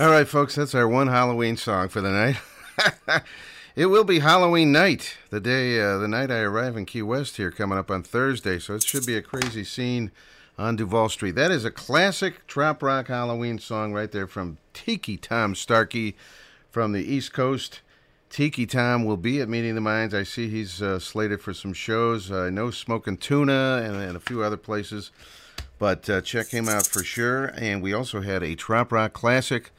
All 0.00 0.08
right, 0.08 0.26
folks, 0.26 0.54
that's 0.54 0.74
our 0.74 0.88
one 0.88 1.08
Halloween 1.08 1.58
song 1.58 1.90
for 1.90 2.00
the 2.00 2.08
night. 2.08 3.22
it 3.76 3.84
will 3.84 4.02
be 4.02 4.20
Halloween 4.20 4.72
night, 4.72 5.18
the 5.28 5.40
day, 5.40 5.78
uh, 5.78 5.98
the 5.98 6.08
night 6.08 6.30
I 6.30 6.38
arrive 6.38 6.74
in 6.78 6.86
Key 6.86 7.02
West 7.02 7.36
here, 7.36 7.50
coming 7.50 7.76
up 7.76 7.90
on 7.90 8.02
Thursday. 8.02 8.58
So 8.58 8.76
it 8.76 8.82
should 8.82 9.04
be 9.04 9.14
a 9.14 9.20
crazy 9.20 9.62
scene 9.62 10.10
on 10.56 10.76
Duval 10.76 11.10
Street. 11.10 11.34
That 11.34 11.50
is 11.50 11.66
a 11.66 11.70
classic 11.70 12.46
trop 12.46 12.82
rock 12.82 13.08
Halloween 13.08 13.58
song 13.58 13.92
right 13.92 14.10
there 14.10 14.26
from 14.26 14.56
Tiki 14.72 15.18
Tom 15.18 15.54
Starkey 15.54 16.16
from 16.70 16.92
the 16.92 17.04
East 17.04 17.34
Coast. 17.34 17.82
Tiki 18.30 18.64
Tom 18.64 19.04
will 19.04 19.18
be 19.18 19.42
at 19.42 19.50
Meeting 19.50 19.74
the 19.74 19.82
Minds. 19.82 20.14
I 20.14 20.22
see 20.22 20.48
he's 20.48 20.80
uh, 20.80 20.98
slated 20.98 21.42
for 21.42 21.52
some 21.52 21.74
shows. 21.74 22.32
I 22.32 22.48
know 22.48 22.70
Smoking 22.70 23.18
Tuna 23.18 23.82
and, 23.84 23.96
and 23.96 24.16
a 24.16 24.20
few 24.20 24.42
other 24.42 24.56
places. 24.56 25.10
But 25.78 26.08
uh, 26.08 26.22
check 26.22 26.48
him 26.48 26.70
out 26.70 26.86
for 26.86 27.04
sure. 27.04 27.52
And 27.54 27.82
we 27.82 27.92
also 27.92 28.22
had 28.22 28.42
a 28.42 28.54
trop 28.54 28.92
Rock 28.92 29.12
Classic. 29.12 29.70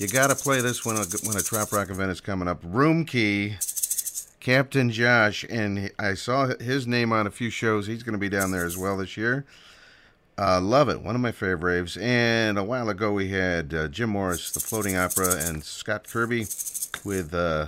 You 0.00 0.08
got 0.08 0.30
to 0.30 0.34
play 0.34 0.62
this 0.62 0.82
when 0.82 0.96
a, 0.96 1.04
when 1.24 1.36
a 1.36 1.42
Trop 1.42 1.70
Rock 1.72 1.90
event 1.90 2.10
is 2.10 2.22
coming 2.22 2.48
up. 2.48 2.62
Room 2.64 3.04
Key, 3.04 3.56
Captain 4.40 4.90
Josh. 4.90 5.44
And 5.50 5.90
I 5.98 6.14
saw 6.14 6.54
his 6.58 6.86
name 6.86 7.12
on 7.12 7.26
a 7.26 7.30
few 7.30 7.50
shows. 7.50 7.86
He's 7.86 8.02
going 8.02 8.14
to 8.14 8.18
be 8.18 8.30
down 8.30 8.50
there 8.50 8.64
as 8.64 8.78
well 8.78 8.96
this 8.96 9.18
year. 9.18 9.44
Uh, 10.38 10.58
love 10.58 10.88
it. 10.88 11.02
One 11.02 11.16
of 11.16 11.20
my 11.20 11.32
favorite 11.32 11.62
raves. 11.62 11.98
And 11.98 12.56
a 12.56 12.64
while 12.64 12.88
ago, 12.88 13.12
we 13.12 13.28
had 13.28 13.74
uh, 13.74 13.88
Jim 13.88 14.08
Morris, 14.08 14.50
the 14.52 14.60
Floating 14.60 14.96
Opera, 14.96 15.36
and 15.36 15.62
Scott 15.62 16.08
Kirby 16.08 16.46
with 17.04 17.34
uh, 17.34 17.66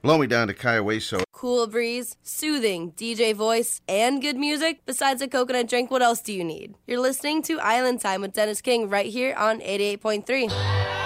Blow 0.00 0.16
Me 0.16 0.26
Down 0.26 0.48
to 0.48 0.54
Cayo 0.54 0.82
Hueso. 0.82 1.24
Cool 1.30 1.66
breeze, 1.66 2.16
soothing 2.22 2.92
DJ 2.92 3.34
voice, 3.34 3.82
and 3.86 4.22
good 4.22 4.38
music. 4.38 4.80
Besides 4.86 5.20
a 5.20 5.28
coconut 5.28 5.68
drink, 5.68 5.90
what 5.90 6.00
else 6.00 6.22
do 6.22 6.32
you 6.32 6.42
need? 6.42 6.74
You're 6.86 7.00
listening 7.00 7.42
to 7.42 7.60
Island 7.60 8.00
Time 8.00 8.22
with 8.22 8.32
Dennis 8.32 8.62
King 8.62 8.88
right 8.88 9.12
here 9.12 9.34
on 9.34 9.60
88.3. 9.60 11.03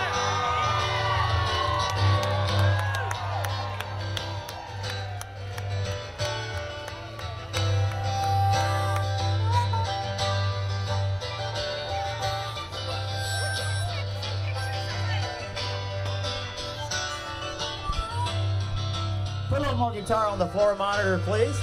guitar 20.08 20.26
on 20.26 20.38
the 20.38 20.46
floor 20.46 20.74
monitor, 20.74 21.18
please. 21.18 21.60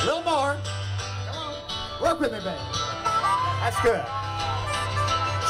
A 0.00 0.04
little 0.06 0.22
more. 0.22 0.56
Work 2.00 2.18
with 2.18 2.32
me, 2.32 2.38
baby. 2.38 2.56
That's 3.60 3.78
good. 3.82 4.02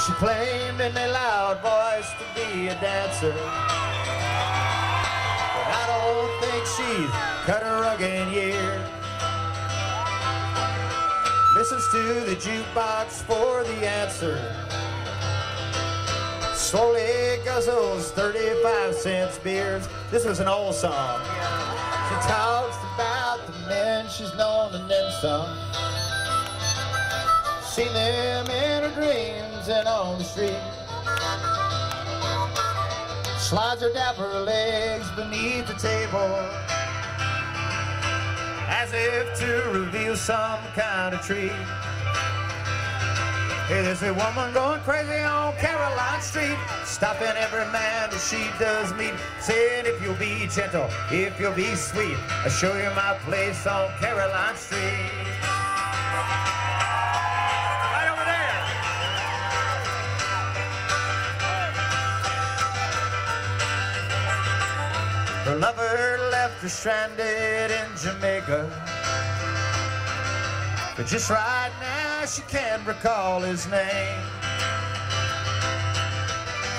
She 0.05 0.12
claimed 0.14 0.81
in 0.81 0.97
a 0.97 1.12
loud 1.12 1.60
voice 1.62 2.10
to 2.18 2.24
be 2.35 2.66
a 2.66 2.74
dancer. 2.81 3.31
But 3.31 3.39
I 5.70 5.86
don't 5.86 6.32
think 6.43 6.66
she's 6.66 7.10
cut 7.47 7.62
rug 7.62 8.01
in 8.02 8.32
years. 8.32 8.82
Listens 11.55 11.89
to 11.93 12.02
the 12.28 12.35
jukebox 12.35 13.22
for 13.22 13.62
the 13.62 13.89
answer. 13.89 14.80
Slowly 16.70 17.42
guzzles 17.44 18.12
35 18.12 18.94
cents 18.94 19.38
beers. 19.40 19.88
This 20.12 20.24
was 20.24 20.38
an 20.38 20.47
old 20.47 20.72
song. 20.72 21.20
She 22.06 22.14
talks 22.28 22.76
about 22.94 23.40
the 23.44 23.68
men 23.68 24.09
she's 24.09 24.32
known 24.36 24.72
and 24.76 24.88
then 24.88 25.10
some. 25.20 25.48
Seen 27.64 27.92
them 27.92 28.47
in 28.47 28.88
her 28.88 28.94
dreams 28.94 29.68
and 29.68 29.88
on 29.88 30.18
the 30.18 30.24
street. 30.24 30.60
Slides 33.36 33.80
her 33.80 33.92
dapper 33.92 34.28
legs 34.38 35.10
beneath 35.16 35.66
the 35.66 35.74
table 35.74 36.36
as 38.68 38.92
if 38.94 39.36
to 39.40 39.76
reveal 39.76 40.14
some 40.14 40.60
kind 40.76 41.16
of 41.16 41.20
treat. 41.20 41.51
Hey, 43.70 43.82
there's 43.82 44.02
a 44.02 44.12
woman 44.12 44.52
going 44.52 44.80
crazy 44.80 45.22
on 45.22 45.55
Caroline 45.59 46.20
Street, 46.20 46.59
stopping 46.84 47.28
every 47.36 47.64
man 47.70 48.10
that 48.10 48.18
she 48.18 48.51
does 48.59 48.92
meet, 48.94 49.14
saying 49.38 49.86
if 49.86 50.02
you'll 50.02 50.16
be 50.16 50.48
gentle, 50.48 50.90
if 51.12 51.38
you'll 51.38 51.55
be 51.55 51.76
sweet, 51.76 52.16
I'll 52.42 52.51
show 52.51 52.76
you 52.76 52.90
my 52.97 53.16
place 53.22 53.68
on 53.68 53.88
Caroline 54.01 54.56
Street. 54.56 54.80
Her 65.44 65.56
lover 65.60 66.18
left 66.32 66.60
her 66.62 66.68
stranded 66.68 67.70
in 67.70 67.86
Jamaica. 68.02 68.68
But 70.97 71.06
just 71.06 71.30
right 71.30 71.70
now 71.80 72.10
she 72.26 72.42
can't 72.42 72.86
recall 72.86 73.40
his 73.40 73.66
name. 73.68 74.20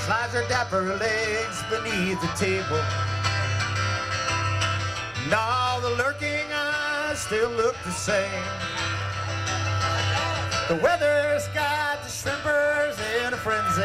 Slides 0.05 0.33
her 0.33 0.47
dapper 0.47 0.95
legs 0.97 1.63
beneath 1.69 2.21
the 2.21 2.27
table. 2.37 2.81
And 5.23 5.33
all 5.33 5.81
the 5.81 5.89
lurking 5.91 6.45
eyes 6.53 7.19
still 7.19 7.49
look 7.49 7.75
the 7.83 7.91
same. 7.91 8.43
The 10.67 10.75
weather's 10.75 11.47
got 11.49 12.03
the 12.03 12.09
shrimpers 12.09 12.99
in 13.25 13.33
a 13.33 13.37
frenzy. 13.37 13.81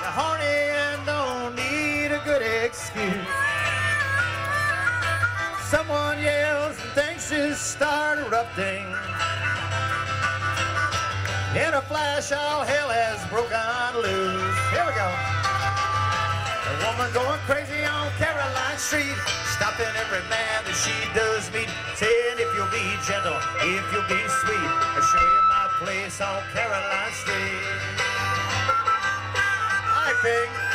They're 0.00 0.16
horny 0.16 0.44
and 0.44 1.06
don't 1.06 1.54
need 1.56 2.12
a 2.12 2.22
good 2.24 2.42
excuse. 2.42 3.59
Someone 5.70 6.18
yells 6.18 6.74
and 6.82 6.90
things 6.98 7.30
just 7.30 7.78
start 7.78 8.18
erupting. 8.18 8.90
In 11.54 11.70
a 11.78 11.82
flash, 11.86 12.32
all 12.32 12.66
hell 12.66 12.90
has 12.90 13.22
broken 13.30 13.54
loose. 14.02 14.58
Here 14.74 14.82
we 14.82 14.90
go. 14.98 15.06
A 16.66 16.74
woman 16.82 17.06
going 17.14 17.38
crazy 17.46 17.86
on 17.86 18.10
Caroline 18.18 18.82
Street, 18.82 19.14
stopping 19.54 19.94
every 19.94 20.26
man 20.26 20.58
that 20.66 20.74
she 20.74 20.90
does 21.14 21.46
meet, 21.54 21.70
saying 21.94 22.42
if 22.42 22.50
you'll 22.58 22.74
be 22.74 22.82
gentle, 23.06 23.38
if 23.62 23.86
you'll 23.94 24.10
be 24.10 24.18
sweet, 24.42 24.74
I'll 24.74 25.06
show 25.06 25.22
you 25.22 25.42
my 25.54 25.70
place 25.78 26.18
on 26.18 26.42
Caroline 26.50 27.14
Street. 27.14 27.62
Hi, 29.86 30.18
King. 30.18 30.50
Well, 30.50 30.69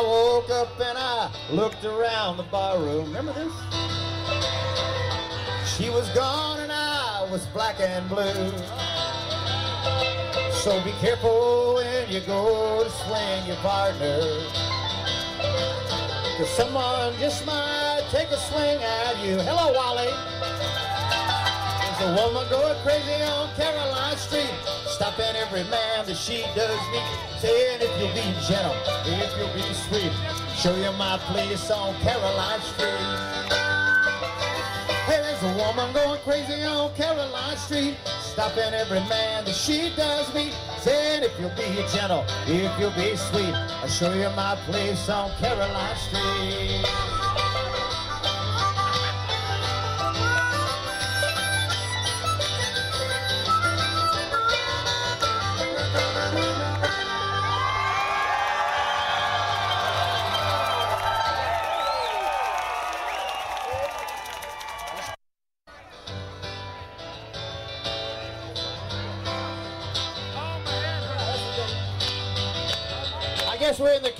I 0.00 0.02
woke 0.02 0.48
up 0.48 0.80
and 0.80 0.96
I 0.96 1.30
looked 1.50 1.84
around 1.84 2.38
the 2.38 2.44
barroom. 2.44 3.08
Remember 3.08 3.34
this? 3.34 3.52
She 5.76 5.90
was 5.90 6.08
gone 6.14 6.58
and 6.60 6.72
I 6.72 7.28
was 7.30 7.44
black 7.48 7.78
and 7.80 8.08
blue. 8.08 8.48
So 10.52 10.82
be 10.84 10.92
careful 11.04 11.74
when 11.74 12.08
you 12.10 12.20
go 12.20 12.82
to 12.82 12.88
swing 12.88 13.46
your 13.46 13.56
partner. 13.56 14.22
Cause 16.38 16.48
someone 16.56 17.12
just 17.20 17.44
might 17.44 18.06
take 18.08 18.30
a 18.30 18.38
swing 18.38 18.82
at 18.82 19.22
you. 19.22 19.36
Hello, 19.44 19.70
Wally. 19.74 20.08
There's 21.84 22.00
a 22.08 22.24
woman 22.24 22.48
going 22.48 22.80
crazy 22.82 23.22
on 23.24 23.50
Caroline 23.54 24.16
Street, 24.16 24.48
stopping 25.00 25.34
every 25.34 25.64
man 25.70 26.04
that 26.04 26.14
she 26.14 26.42
does 26.54 26.78
meet, 26.92 27.40
saying 27.40 27.80
if 27.80 27.88
you'll 27.98 28.12
be 28.12 28.20
gentle, 28.46 28.76
if 29.06 29.32
you'll 29.38 29.54
be 29.54 29.72
sweet, 29.72 30.12
show 30.54 30.76
you 30.76 30.92
my 30.98 31.16
place 31.32 31.70
on 31.70 31.94
Caroline 32.02 32.60
Street. 32.60 33.48
Hey, 35.08 35.22
there's 35.24 35.42
a 35.42 35.56
woman 35.56 35.90
going 35.94 36.20
crazy 36.20 36.64
on 36.64 36.94
Caroline 36.96 37.56
Street, 37.56 37.96
stopping 38.20 38.74
every 38.74 39.00
man 39.08 39.46
that 39.46 39.54
she 39.54 39.90
does 39.96 40.34
meet, 40.34 40.54
saying 40.80 41.22
if 41.22 41.32
you'll 41.40 41.48
be 41.56 41.82
gentle, 41.94 42.26
if 42.46 42.78
you'll 42.78 42.90
be 42.90 43.16
sweet, 43.16 43.54
I'll 43.80 43.88
show 43.88 44.12
you 44.12 44.28
my 44.36 44.54
place 44.66 45.08
on 45.08 45.30
Caroline 45.40 45.96
Street. 45.96 47.29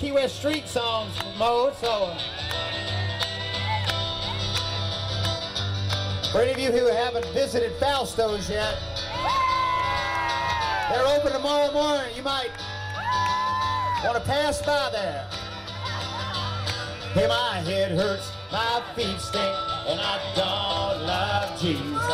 Key 0.01 0.11
West 0.13 0.37
Street 0.37 0.67
songs 0.67 1.13
mode, 1.37 1.75
so. 1.75 2.11
For 6.31 6.41
any 6.41 6.53
of 6.53 6.57
you 6.57 6.71
who 6.71 6.87
haven't 6.87 7.27
visited 7.35 7.73
Fausto's 7.73 8.49
yet, 8.49 8.79
they're 10.89 11.05
open 11.05 11.31
tomorrow 11.33 11.71
morning. 11.71 12.15
You 12.15 12.23
might 12.23 12.49
want 14.03 14.17
to 14.17 14.23
pass 14.25 14.59
by 14.63 14.89
there. 14.91 15.27
Hey, 17.13 17.27
my 17.27 17.59
head 17.59 17.91
hurts, 17.91 18.31
my 18.51 18.81
feet 18.95 19.19
stink, 19.19 19.55
and 19.87 19.99
I 20.01 20.19
don't 20.35 21.05
love 21.05 21.61
Jesus. 21.61 22.07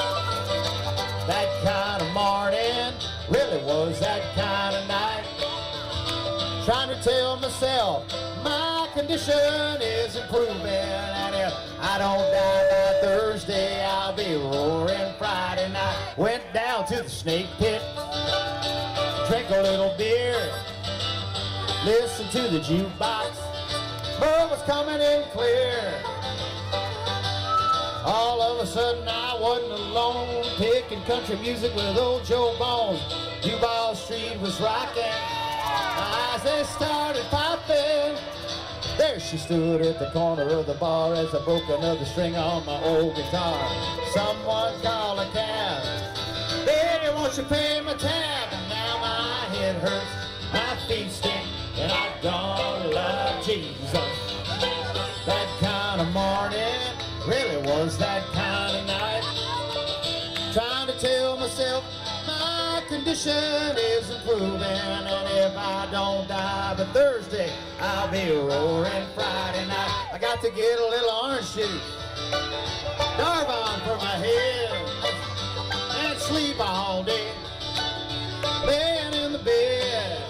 That 1.26 1.48
kind 1.64 2.02
of 2.02 2.14
morning 2.14 3.00
really 3.30 3.64
was 3.64 3.98
that 4.02 4.36
kind 4.36 4.76
of 4.76 4.88
night 4.90 5.37
trying 6.68 6.90
to 6.90 7.02
tell 7.02 7.40
myself 7.40 8.04
my 8.44 8.90
condition 8.94 9.82
is 9.82 10.18
improving. 10.18 10.66
And 10.68 11.34
if 11.34 11.54
I 11.80 11.98
don't 11.98 12.30
die 12.30 12.68
by 12.70 13.08
Thursday, 13.08 13.86
I'll 13.86 14.14
be 14.14 14.36
roaring 14.36 15.14
Friday 15.18 15.72
night. 15.72 16.14
Went 16.18 16.44
down 16.54 16.86
to 16.88 17.04
the 17.04 17.10
snake 17.10 17.48
pit, 17.58 17.82
drank 19.30 19.50
a 19.50 19.62
little 19.62 19.96
beer, 19.98 20.36
listened 21.86 22.32
to 22.32 22.42
the 22.50 22.60
jukebox. 22.60 23.32
But 24.20 24.50
was 24.50 24.62
coming 24.64 25.00
in 25.00 25.24
clear. 25.32 25.94
All 28.04 28.42
of 28.42 28.60
a 28.60 28.68
sudden, 28.68 29.08
I 29.08 29.40
wasn't 29.40 29.72
alone, 29.72 30.44
picking 30.58 31.02
country 31.04 31.38
music 31.38 31.74
with 31.74 31.98
old 31.98 32.26
Joe 32.26 32.58
Bones. 32.60 33.00
Duval 33.42 33.96
Street 33.96 34.38
was 34.42 34.60
rocking. 34.60 35.47
As 36.00 36.44
they 36.44 36.64
started 36.64 37.24
popping, 37.32 38.16
there 38.98 39.20
she 39.20 39.38
stood 39.38 39.82
at 39.82 40.00
the 40.00 40.10
corner 40.12 40.44
of 40.44 40.68
the 40.68 40.76
bar 40.76 41.16
as 41.16 41.34
I 41.34 41.44
broke 41.44 41.68
another 41.70 42.06
string 42.06 42.36
on 42.36 42.66
my 42.66 42.82
old 42.84 43.16
guitar. 43.16 43.70
Someone 44.14 44.80
call 44.82 45.20
a 45.20 45.26
cab. 45.32 45.84
Baby, 46.66 47.14
won't 47.16 47.36
you 47.38 47.44
pay 47.44 47.82
my 47.82 47.94
tab? 47.94 48.54
And 48.54 48.70
now 48.70 48.98
my 49.00 49.56
head 49.56 49.76
hurts, 49.78 50.54
my 50.54 50.76
feet 50.88 51.12
stink, 51.12 51.46
and 51.78 51.92
I 51.92 52.10
don't 52.22 52.94
love 52.94 53.46
Jesus. 53.46 53.92
That 55.26 55.48
kind 55.60 56.02
of 56.02 56.12
morning 56.14 56.98
really 57.28 57.58
was 57.66 57.98
that 57.98 58.24
kind 58.34 58.78
of 58.78 58.86
night. 58.86 59.24
Trying 60.54 60.88
to 60.88 61.00
tell 61.00 61.38
myself 61.38 61.84
my 61.84 61.97
condition 63.08 63.78
is 63.78 64.10
improving 64.10 64.62
And 64.62 65.08
if 65.38 65.56
I 65.58 65.88
don't 65.92 66.28
die 66.28 66.76
by 66.78 66.84
Thursday 66.92 67.50
I'll 67.80 68.12
be 68.12 68.30
roaring 68.32 69.08
Friday 69.16 69.66
night. 69.66 70.10
I 70.12 70.18
got 70.20 70.42
to 70.42 70.52
get 70.52 70.78
a 70.78 70.88
little 70.88 71.12
orange 71.24 71.54
juice, 71.56 71.88
Darvon 73.16 73.80
for 73.88 73.96
my 73.96 74.18
head 74.20 74.72
And 76.04 76.20
sleep 76.20 76.58
all 76.60 77.02
day. 77.04 77.32
Laying 78.66 79.14
in 79.14 79.32
the 79.32 79.40
bed 79.40 80.22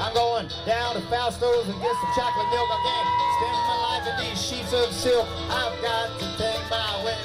I'm 0.00 0.12
going 0.14 0.48
down 0.66 0.94
to 0.96 1.00
Fausto's 1.02 1.68
and 1.68 1.80
get 1.80 1.94
some 1.94 2.12
chocolate 2.16 2.50
milk. 2.50 2.68
I 2.68 2.80
can't 2.88 3.08
spend 3.38 3.58
my 3.70 3.78
life 3.86 4.06
in 4.10 4.28
these 4.28 4.42
sheets 4.42 4.72
of 4.72 4.92
silk. 4.92 5.28
I've 5.50 5.80
got 5.82 6.18
to 6.18 6.26
take 6.36 6.68
my 6.68 7.04
way. 7.04 7.18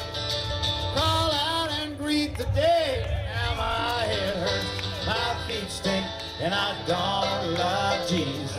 Call 0.94 1.32
out 1.32 1.72
and 1.82 1.98
greet 1.98 2.38
the 2.38 2.46
day 2.54 3.23
my 3.58 4.04
head 4.06 4.36
hurts, 4.36 5.06
my 5.06 5.36
feet 5.48 5.70
stink, 5.70 6.06
and 6.42 6.54
I 6.54 6.76
don't 6.88 7.54
love 7.58 8.08
Jesus. 8.08 8.56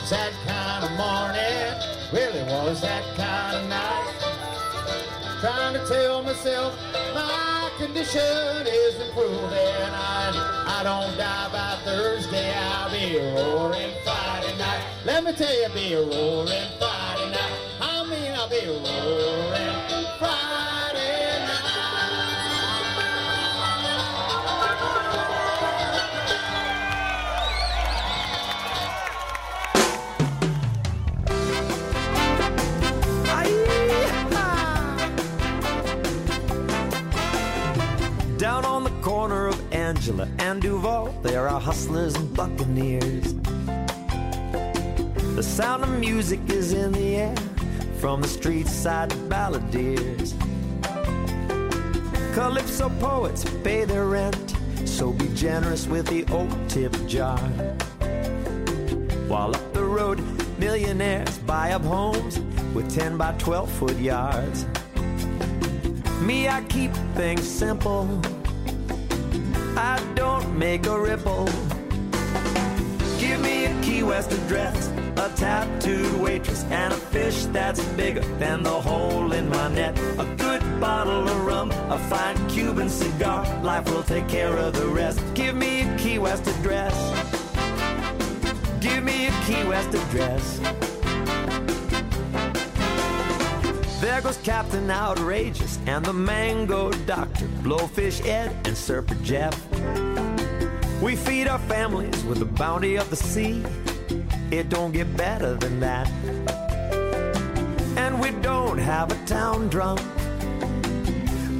It's 0.00 0.10
that 0.10 0.32
kind 0.46 0.84
of 0.84 0.90
morning, 0.92 1.72
really 2.12 2.42
was 2.52 2.80
that 2.82 3.04
kind 3.16 3.56
of 3.56 3.68
night. 3.68 4.08
Trying 5.40 5.74
to 5.74 5.86
tell 5.86 6.22
myself 6.22 6.78
my 7.14 7.70
condition 7.78 8.66
is 8.66 8.94
improving. 9.00 9.50
I, 9.52 10.78
I 10.78 10.82
don't 10.84 11.16
die 11.16 11.48
by 11.52 11.78
Thursday, 11.84 12.52
I'll 12.54 12.90
be 12.90 13.18
roaring 13.18 13.92
Friday 14.04 14.56
night. 14.58 14.84
Let 15.04 15.24
me 15.24 15.32
tell 15.32 15.52
you, 15.52 15.68
be 15.74 15.94
roaring 15.94 16.68
Friday 16.78 17.30
night. 17.30 17.58
I 17.80 18.04
mean, 18.08 18.32
I'll 18.32 18.48
be 18.48 18.66
roaring 18.66 19.51
Angela 40.02 40.28
and 40.40 40.60
Duval, 40.60 41.14
there 41.22 41.44
are 41.44 41.48
our 41.50 41.60
hustlers 41.60 42.16
and 42.16 42.36
buccaneers. 42.36 43.34
The 45.36 45.42
sound 45.44 45.84
of 45.84 45.90
music 46.00 46.40
is 46.48 46.72
in 46.72 46.90
the 46.90 47.14
air 47.18 47.36
from 48.00 48.20
the 48.20 48.26
street 48.26 48.66
side 48.66 49.10
balladeers. 49.28 50.34
Calypso 52.34 52.88
poets 52.98 53.44
pay 53.62 53.84
their 53.84 54.06
rent, 54.06 54.56
so 54.84 55.12
be 55.12 55.28
generous 55.36 55.86
with 55.86 56.08
the 56.08 56.24
old 56.32 56.50
tip 56.68 56.92
jar. 57.06 57.38
While 59.28 59.54
up 59.54 59.72
the 59.72 59.84
road, 59.84 60.18
millionaires 60.58 61.38
buy 61.38 61.74
up 61.74 61.82
homes 61.82 62.40
with 62.74 62.92
10 62.92 63.16
by 63.16 63.34
12 63.38 63.70
foot 63.70 63.98
yards. 63.98 64.66
Me, 66.22 66.48
I 66.48 66.64
keep 66.64 66.92
things 67.14 67.46
simple. 67.46 68.20
I 69.84 70.00
don't 70.14 70.56
make 70.56 70.86
a 70.86 70.96
ripple. 70.96 71.46
Give 73.18 73.40
me 73.40 73.64
a 73.64 73.82
Key 73.82 74.04
West 74.04 74.30
address, 74.30 74.86
a 75.16 75.28
tattooed 75.34 76.20
waitress, 76.20 76.62
and 76.70 76.92
a 76.92 76.96
fish 76.96 77.46
that's 77.46 77.82
bigger 77.96 78.20
than 78.38 78.62
the 78.62 78.70
hole 78.70 79.32
in 79.32 79.48
my 79.48 79.66
net. 79.74 79.98
A 80.20 80.36
good 80.36 80.62
bottle 80.80 81.28
of 81.28 81.44
rum, 81.44 81.72
a 81.90 81.98
fine 82.08 82.36
Cuban 82.48 82.88
cigar. 82.88 83.44
Life 83.64 83.86
will 83.90 84.04
take 84.04 84.28
care 84.28 84.56
of 84.56 84.72
the 84.74 84.86
rest. 84.86 85.20
Give 85.34 85.56
me 85.56 85.80
a 85.80 85.98
Key 85.98 86.20
West 86.20 86.46
address. 86.46 86.94
Give 88.78 89.02
me 89.02 89.26
a 89.26 89.32
Key 89.46 89.64
West 89.64 89.92
address. 89.94 90.91
There 94.02 94.20
goes 94.20 94.36
Captain 94.38 94.90
Outrageous 94.90 95.78
and 95.86 96.04
the 96.04 96.12
Mango 96.12 96.90
Doctor, 97.06 97.46
Blowfish 97.62 98.26
Ed 98.26 98.50
and 98.66 98.76
Surfer 98.76 99.14
Jeff. 99.22 99.54
We 101.00 101.14
feed 101.14 101.46
our 101.46 101.60
families 101.60 102.24
with 102.24 102.40
the 102.40 102.44
bounty 102.44 102.96
of 102.96 103.08
the 103.10 103.16
sea. 103.16 103.64
It 104.50 104.68
don't 104.68 104.90
get 104.90 105.16
better 105.16 105.54
than 105.54 105.78
that. 105.78 106.10
And 107.96 108.20
we 108.20 108.32
don't 108.42 108.78
have 108.78 109.12
a 109.12 109.24
town 109.24 109.68
drunk. 109.68 110.00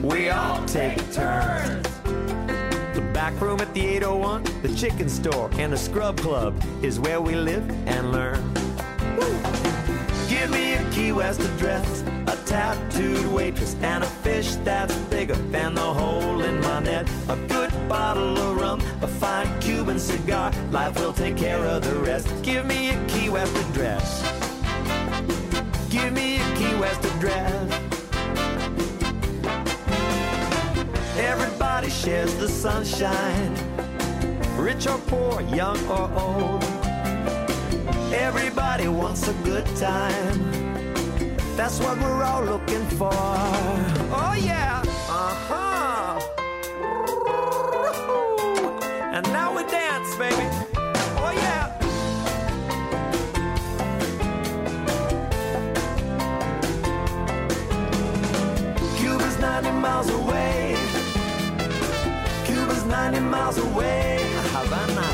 We 0.02 0.30
all 0.30 0.64
take 0.66 0.96
turns. 1.12 1.86
The 2.02 3.08
back 3.14 3.40
room 3.40 3.60
at 3.60 3.72
the 3.72 3.86
801, 3.86 4.42
the 4.62 4.74
chicken 4.74 5.08
store, 5.08 5.48
and 5.58 5.72
the 5.72 5.78
scrub 5.78 6.18
club 6.18 6.60
is 6.82 6.98
where 6.98 7.20
we 7.20 7.36
live 7.36 7.70
and 7.86 8.10
learn. 8.10 8.52
Give 10.28 10.50
me 10.50 10.72
a 10.72 10.90
Key 10.90 11.12
West 11.12 11.40
address, 11.40 12.01
a 12.32 12.36
tattooed 12.46 13.26
waitress, 13.26 13.76
and 13.82 14.02
a 14.02 14.06
fish 14.06 14.54
that's 14.64 14.96
bigger 15.10 15.34
than 15.34 15.74
the 15.74 15.80
hole 15.80 16.40
in 16.40 16.60
my 16.60 16.80
net. 16.80 17.06
A 17.28 17.36
good 17.46 17.70
bottle 17.88 18.38
of 18.38 18.56
rum, 18.56 18.80
a 19.02 19.06
fine 19.06 19.48
Cuban 19.60 19.98
cigar. 19.98 20.50
Life 20.70 20.98
will 20.98 21.12
take 21.12 21.36
care 21.36 21.62
of 21.64 21.82
the 21.82 21.94
rest. 21.96 22.26
Give 22.42 22.64
me 22.64 22.90
a 22.90 23.06
Key 23.06 23.28
West 23.28 23.54
address. 23.56 24.22
Give 25.90 26.12
me 26.12 26.40
a 26.40 26.54
Key 26.56 26.74
West 26.76 27.04
address. 27.04 27.70
Everybody 31.18 31.90
shares 31.90 32.34
the 32.36 32.48
sunshine, 32.48 33.54
rich 34.56 34.86
or 34.86 34.98
poor, 34.98 35.42
young 35.42 35.78
or 35.86 36.10
old. 36.18 36.64
Everybody 38.14 38.88
wants 38.88 39.28
a 39.28 39.34
good 39.44 39.66
time. 39.76 40.61
That's 41.54 41.78
what 41.80 41.98
we're 42.00 42.24
all 42.24 42.42
looking 42.44 42.84
for. 42.96 43.10
Oh 43.12 44.34
yeah. 44.42 44.82
Uh-huh. 45.08 46.18
And 49.12 49.24
now 49.32 49.54
we 49.54 49.62
dance, 49.64 50.16
baby. 50.16 50.48
Oh 51.24 51.32
yeah. 51.34 51.78
Cuba's 58.98 59.38
90 59.38 59.70
miles 59.72 60.08
away. 60.10 60.76
Cuba's 62.46 62.84
90 62.86 63.20
miles 63.20 63.58
away. 63.58 64.18
Havana. 64.54 65.06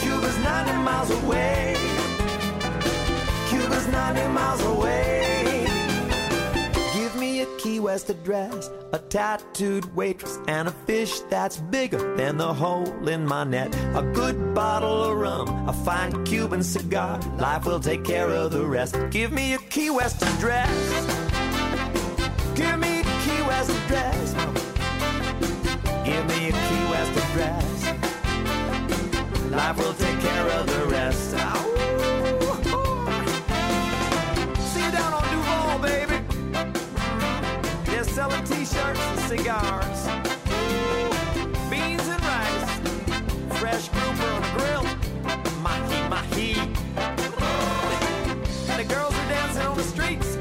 Cuba's 0.00 0.38
90 0.38 0.72
miles 0.84 1.10
away. 1.10 1.76
Cuba's 3.50 3.88
90 3.88 4.28
miles 4.28 4.62
away. 4.62 5.37
Key 7.68 7.80
West 7.80 8.08
address, 8.08 8.70
a 8.94 8.98
tattooed 8.98 9.94
waitress, 9.94 10.38
and 10.48 10.68
a 10.68 10.70
fish 10.70 11.20
that's 11.28 11.58
bigger 11.58 12.16
than 12.16 12.38
the 12.38 12.54
hole 12.54 13.06
in 13.06 13.26
my 13.26 13.44
net. 13.44 13.76
A 13.94 14.02
good 14.14 14.54
bottle 14.54 15.04
of 15.04 15.18
rum, 15.18 15.68
a 15.68 15.74
fine 15.74 16.24
Cuban 16.24 16.62
cigar. 16.62 17.20
Life 17.36 17.66
will 17.66 17.78
take 17.78 18.04
care 18.04 18.30
of 18.30 18.52
the 18.52 18.64
rest. 18.64 18.96
Give 19.10 19.32
me 19.32 19.52
a 19.52 19.58
Key 19.58 19.90
West 19.90 20.22
address. 20.22 20.70
Give 22.54 22.78
me 22.78 23.00
a 23.00 23.04
Key 23.04 23.42
West 23.46 23.70
address. 23.70 24.32
Give 26.06 26.24
me 26.26 26.48
a 26.48 26.52
Key 26.52 26.84
West 26.90 27.12
address. 27.22 27.84
Life 29.50 29.76
will 29.76 29.92
take 29.92 30.18
care 30.20 30.48
of 30.58 30.66
the 30.66 30.86
rest. 30.86 31.34
Ow. 31.36 31.77
Selling 38.18 38.44
t-shirts 38.46 38.98
and 38.98 39.20
cigars. 39.30 40.00
Beans 41.70 42.08
and 42.08 42.20
rice. 42.24 42.70
Fresh 43.60 43.90
grouper 43.90 44.30
on 44.34 44.42
the 44.42 44.50
grill. 44.58 44.82
Mahi 45.62 46.00
mahi. 46.08 46.52
And 48.70 48.78
the 48.80 48.86
girls 48.92 49.14
are 49.14 49.28
dancing 49.28 49.62
on 49.62 49.76
the 49.76 49.84
streets. 49.84 50.34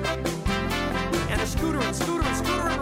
And 1.30 1.40
they're 1.40 1.46
scootering, 1.46 1.94
scootering, 1.94 2.36
scootering 2.42 2.77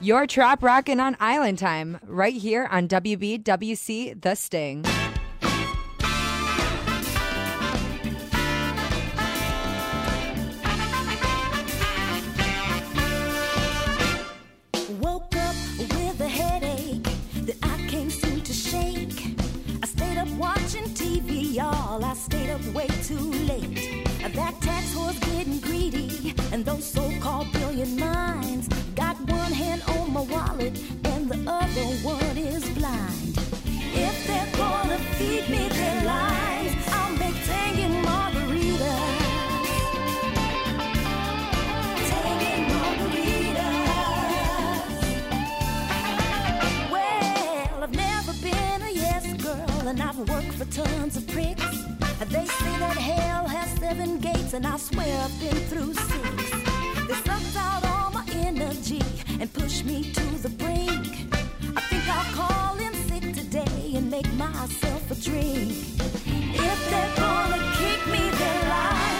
Your 0.00 0.28
Trop 0.28 0.62
Rockin' 0.62 1.00
on 1.00 1.16
Island 1.18 1.58
Time, 1.58 1.98
right 2.06 2.32
here 2.32 2.68
on 2.70 2.86
WBWC 2.86 4.22
The 4.22 4.36
Sting. 4.36 4.84
Woke 15.00 15.34
up 15.34 15.56
with 15.78 16.20
a 16.20 16.28
headache 16.28 17.02
that 17.46 17.56
I 22.04 22.14
stayed 22.14 22.50
up 22.50 22.62
way 22.72 22.86
too 23.02 23.16
late. 23.48 24.06
That 24.34 24.60
tax 24.60 24.94
was 24.94 25.18
getting 25.18 25.58
greedy, 25.58 26.34
and 26.52 26.64
those 26.64 26.84
so-called 26.84 27.50
billion 27.52 27.98
minds 27.98 28.27
tons 50.84 51.16
of 51.16 51.26
pricks. 51.26 51.84
They 52.28 52.46
say 52.46 52.74
that 52.78 52.96
hell 52.96 53.46
has 53.48 53.68
seven 53.80 54.18
gates, 54.18 54.52
and 54.52 54.66
I 54.66 54.76
swear 54.76 55.12
I've 55.24 55.40
been 55.40 55.60
through 55.70 55.94
six. 55.94 56.50
They 57.08 57.14
sucked 57.26 57.56
out 57.56 57.84
all 57.86 58.10
my 58.12 58.24
energy 58.32 59.02
and 59.40 59.52
pushed 59.52 59.84
me 59.84 60.12
to 60.12 60.24
the 60.44 60.50
brink. 60.50 61.06
I 61.76 61.80
think 61.90 62.04
I'll 62.16 62.32
call 62.40 62.78
in 62.78 62.92
sick 63.08 63.34
today 63.34 63.94
and 63.96 64.10
make 64.10 64.30
myself 64.34 65.10
a 65.10 65.16
drink. 65.16 65.72
If 66.68 66.90
they're 66.90 67.16
gonna 67.16 67.60
kick 67.80 68.00
me 68.14 68.22
their 68.40 68.62
lies, 68.74 69.17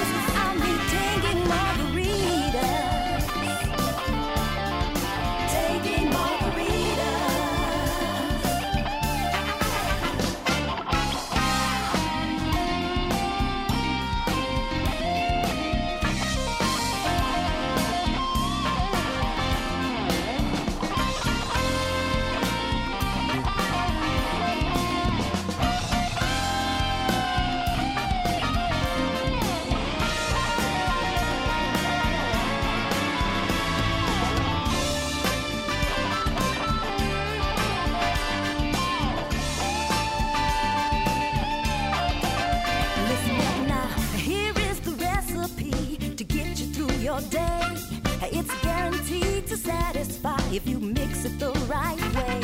it 51.25 51.39
the 51.39 51.53
right 51.67 52.01
way. 52.17 52.41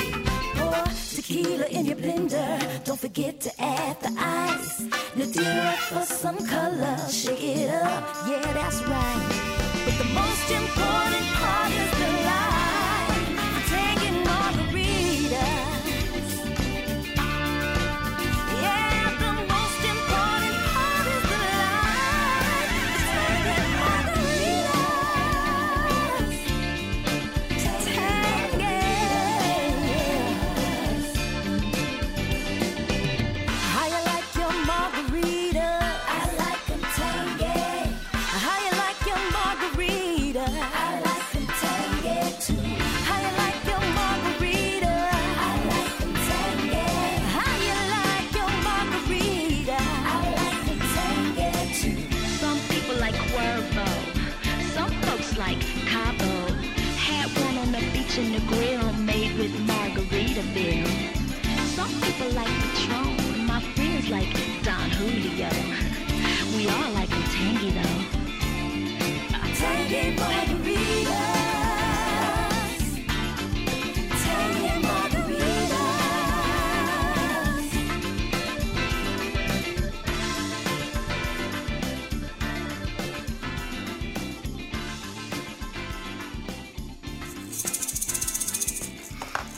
Pour 0.57 0.85
tequila 1.15 1.67
in 1.67 1.87
your 1.87 1.97
blender, 1.97 2.85
don't 2.85 2.99
forget 2.99 3.41
to 3.41 3.51
add 3.61 4.01
the 4.01 4.13
ice. 4.19 4.83
Nadira 5.17 5.75
for 5.91 6.05
some 6.05 6.39
color, 6.47 6.97
shake 7.11 7.43
it 7.43 7.71
up, 7.71 8.03
yeah 8.29 8.53
that's 8.53 8.83
right. 8.83 9.23
But 9.85 9.99
the 9.99 10.11
most 10.21 10.51
important 10.51 11.27
part 11.41 11.73
is 11.73 11.91
the 12.01 12.24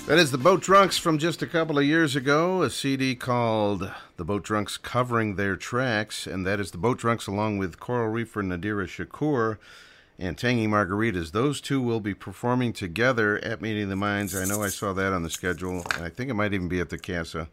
That 0.06 0.18
is 0.18 0.30
the 0.30 0.38
Boat 0.38 0.62
Drunks 0.62 0.96
from 0.96 1.18
just 1.18 1.42
a 1.42 1.48
couple 1.48 1.78
of 1.78 1.84
years 1.84 2.14
ago, 2.14 2.62
a 2.62 2.70
CD 2.70 3.16
called 3.16 3.90
The 4.16 4.24
Boat 4.24 4.44
Drunks 4.44 4.76
Covering 4.76 5.34
Their 5.34 5.56
Tracks, 5.56 6.28
and 6.28 6.46
that 6.46 6.60
is 6.60 6.70
the 6.70 6.78
Boat 6.78 6.98
Drunks 6.98 7.26
along 7.26 7.58
with 7.58 7.80
Coral 7.80 8.08
Reefer 8.08 8.44
Nadirah 8.44 8.86
Shakur 8.86 9.58
and 10.18 10.36
Tangy 10.36 10.66
Margaritas. 10.66 11.32
Those 11.32 11.60
two 11.60 11.80
will 11.80 12.00
be 12.00 12.14
performing 12.14 12.72
together 12.72 13.38
at 13.44 13.60
Meeting 13.60 13.84
of 13.84 13.88
the 13.90 13.96
Minds. 13.96 14.34
I 14.34 14.44
know 14.44 14.62
I 14.62 14.68
saw 14.68 14.92
that 14.94 15.12
on 15.12 15.22
the 15.22 15.30
schedule, 15.30 15.84
and 15.94 16.04
I 16.04 16.08
think 16.08 16.30
it 16.30 16.34
might 16.34 16.54
even 16.54 16.68
be 16.68 16.80
at 16.80 16.88
the 16.88 16.98
Casa 16.98 17.48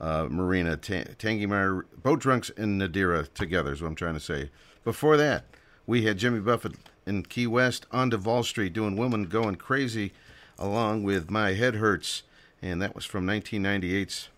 uh, 0.00 0.26
Marina. 0.30 0.76
Ta- 0.76 1.12
Tangy 1.18 1.46
Mar- 1.46 1.86
Boat 2.02 2.20
Drunks 2.20 2.50
and 2.56 2.80
Nadirah 2.80 3.32
together 3.34 3.72
is 3.72 3.82
what 3.82 3.88
I'm 3.88 3.94
trying 3.94 4.14
to 4.14 4.20
say. 4.20 4.50
Before 4.84 5.16
that, 5.16 5.44
we 5.86 6.02
had 6.02 6.18
Jimmy 6.18 6.40
Buffett 6.40 6.74
in 7.06 7.22
Key 7.24 7.46
West 7.46 7.86
on 7.90 8.10
Duval 8.10 8.42
Street 8.42 8.72
doing 8.72 8.96
Women 8.96 9.24
Going 9.24 9.56
Crazy 9.56 10.12
along 10.58 11.02
with 11.02 11.30
My 11.30 11.54
Head 11.54 11.76
Hurts, 11.76 12.22
and 12.60 12.82
that 12.82 12.94
was 12.94 13.04
from 13.04 13.26
1998's 13.26 14.28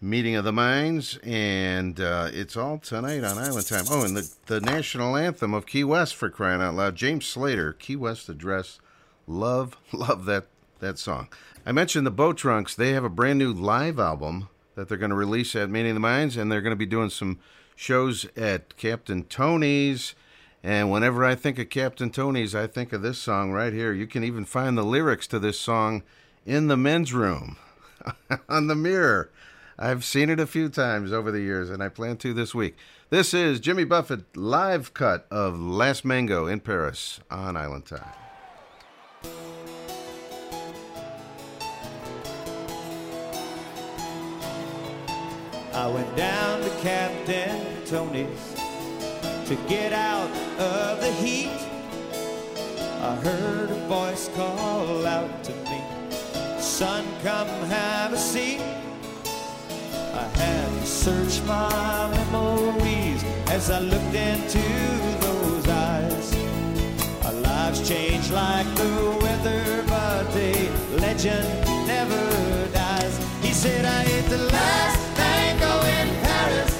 Meeting 0.00 0.36
of 0.36 0.44
the 0.44 0.52
Minds, 0.52 1.18
and 1.24 1.98
uh, 2.00 2.28
it's 2.32 2.56
all 2.56 2.78
tonight 2.78 3.24
on 3.24 3.36
Island 3.36 3.66
Time. 3.66 3.84
Oh, 3.90 4.04
and 4.04 4.16
the, 4.16 4.30
the 4.46 4.60
national 4.60 5.16
anthem 5.16 5.52
of 5.52 5.66
Key 5.66 5.82
West 5.82 6.14
for 6.14 6.30
crying 6.30 6.62
out 6.62 6.74
loud, 6.74 6.94
James 6.94 7.26
Slater, 7.26 7.72
Key 7.72 7.96
West 7.96 8.28
Address. 8.28 8.78
Love, 9.26 9.76
love 9.92 10.24
that, 10.26 10.46
that 10.78 10.98
song. 10.98 11.26
I 11.66 11.72
mentioned 11.72 12.06
the 12.06 12.12
Boat 12.12 12.36
Drunks. 12.36 12.76
They 12.76 12.92
have 12.92 13.02
a 13.02 13.08
brand 13.08 13.40
new 13.40 13.52
live 13.52 13.98
album 13.98 14.48
that 14.76 14.88
they're 14.88 14.98
going 14.98 15.10
to 15.10 15.16
release 15.16 15.56
at 15.56 15.68
Meeting 15.68 15.90
of 15.90 15.96
the 15.96 16.00
Minds, 16.00 16.36
and 16.36 16.50
they're 16.50 16.62
going 16.62 16.70
to 16.70 16.76
be 16.76 16.86
doing 16.86 17.10
some 17.10 17.40
shows 17.74 18.24
at 18.36 18.76
Captain 18.76 19.24
Tony's. 19.24 20.14
And 20.62 20.92
whenever 20.92 21.24
I 21.24 21.34
think 21.34 21.58
of 21.58 21.70
Captain 21.70 22.10
Tony's, 22.10 22.54
I 22.54 22.68
think 22.68 22.92
of 22.92 23.02
this 23.02 23.18
song 23.18 23.50
right 23.50 23.72
here. 23.72 23.92
You 23.92 24.06
can 24.06 24.22
even 24.22 24.44
find 24.44 24.78
the 24.78 24.84
lyrics 24.84 25.26
to 25.28 25.40
this 25.40 25.58
song 25.58 26.04
in 26.46 26.68
the 26.68 26.76
men's 26.76 27.12
room 27.12 27.56
on 28.48 28.68
the 28.68 28.76
mirror. 28.76 29.30
I've 29.80 30.04
seen 30.04 30.28
it 30.28 30.40
a 30.40 30.46
few 30.46 30.68
times 30.68 31.12
over 31.12 31.30
the 31.30 31.40
years, 31.40 31.70
and 31.70 31.80
I 31.80 31.88
plan 31.88 32.16
to 32.18 32.34
this 32.34 32.52
week. 32.52 32.76
This 33.10 33.32
is 33.32 33.60
Jimmy 33.60 33.84
Buffett 33.84 34.36
live 34.36 34.92
cut 34.92 35.24
of 35.30 35.60
Last 35.60 36.04
Mango 36.04 36.48
in 36.48 36.58
Paris 36.58 37.20
on 37.30 37.56
Island 37.56 37.86
Time. 37.86 38.02
I 45.72 45.86
went 45.86 46.16
down 46.16 46.60
to 46.62 46.70
Captain 46.82 47.84
Tony's 47.86 48.54
to 49.46 49.54
get 49.68 49.92
out 49.92 50.28
of 50.58 51.00
the 51.00 51.12
heat. 51.12 51.52
I 53.00 53.14
heard 53.22 53.70
a 53.70 53.86
voice 53.86 54.28
call 54.34 55.06
out 55.06 55.44
to 55.44 55.52
me, 55.52 55.80
Son, 56.58 57.04
come 57.22 57.46
have 57.46 58.12
a 58.12 58.18
seat. 58.18 58.60
I 60.14 60.24
had 60.38 60.68
to 60.80 60.86
search 60.86 61.42
my 61.46 62.10
memories 62.10 63.22
as 63.48 63.70
I 63.70 63.80
looked 63.80 64.14
into 64.14 64.62
those 65.20 65.68
eyes. 65.68 66.36
Our 67.24 67.32
lives 67.34 67.86
change 67.88 68.30
like 68.30 68.66
the 68.74 69.18
weather, 69.22 69.84
but 69.86 70.24
the 70.32 70.70
legend 71.00 71.48
never 71.86 72.68
dies. 72.72 73.18
He 73.42 73.52
said, 73.52 73.84
I 73.84 74.02
ate 74.04 74.28
the 74.28 74.38
last 74.38 75.16
tango 75.16 75.72
in 75.98 76.08
Paris, 76.24 76.72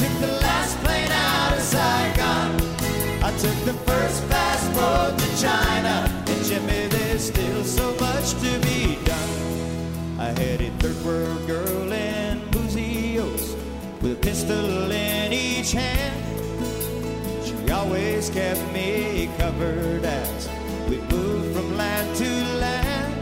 took 0.00 0.14
the 0.20 0.32
last 0.42 0.76
plane 0.84 1.10
out 1.10 1.52
of 1.56 1.62
Saigon. 1.62 2.60
I 3.22 3.30
took 3.38 3.58
the 3.64 3.74
first 3.90 4.28
passport 4.28 5.18
to 5.18 5.28
China, 5.40 6.24
and 6.26 6.44
Jimmy, 6.44 6.86
there's 6.88 7.24
still 7.28 7.64
so 7.64 7.94
much 8.00 8.32
to 8.42 8.58
be 8.66 8.98
done. 9.04 10.18
I 10.18 10.28
had 10.38 10.60
a 10.60 10.70
third 10.78 11.04
world 11.04 11.46
girl 11.46 11.91
pistol 14.42 14.90
in 14.90 15.32
each 15.32 15.72
hand. 15.72 16.20
She 17.44 17.70
always 17.70 18.28
kept 18.28 18.60
me 18.72 19.30
covered 19.38 20.04
as 20.04 20.48
we 20.88 20.96
moved 20.98 21.54
from 21.56 21.76
land 21.76 22.16
to 22.16 22.30
land. 22.58 23.14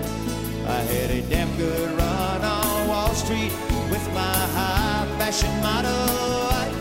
I 0.66 0.80
had 0.92 1.10
a 1.10 1.20
damn 1.22 1.55
good 1.56 1.90
run 1.98 2.42
on 2.42 2.88
Wall 2.88 3.14
Street 3.14 3.52
with 3.90 4.06
my 4.14 4.38
high 4.56 5.06
fashion 5.18 5.55
model 5.60 6.06
wife. 6.51 6.76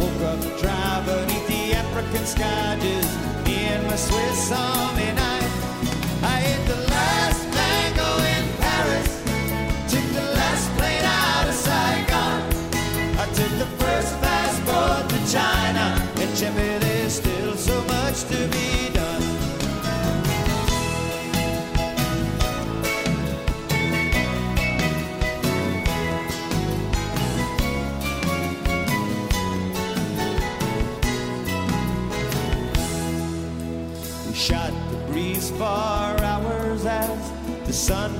Woke 0.00 0.22
up 0.32 0.40
dry 0.60 1.02
beneath 1.04 1.46
the 1.48 1.74
African 1.74 2.24
sky, 2.24 2.78
just 2.80 3.18
and 3.46 3.86
my 3.86 3.96
Swiss 3.96 4.52
Army 4.52 5.12
knife. 5.12 5.45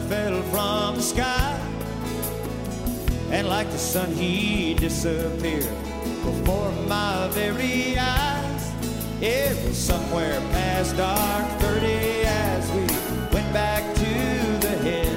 Fell 0.08 0.40
from 0.44 0.96
the 0.96 1.02
sky. 1.02 1.60
And 3.30 3.48
like 3.48 3.68
the 3.70 3.78
sun, 3.78 4.12
he 4.12 4.74
disappeared 4.74 5.76
before 6.24 6.70
my 6.86 7.28
very 7.32 7.98
eyes. 7.98 8.72
It 9.20 9.56
was 9.66 9.76
somewhere 9.76 10.40
past 10.52 10.96
dark 10.96 11.46
30 11.60 11.86
as 12.24 12.70
we 12.70 12.86
went 13.34 13.52
back 13.52 13.82
to 13.96 14.66
the 14.66 14.74
head. 14.86 15.16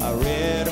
I 0.00 0.12
read 0.14 0.71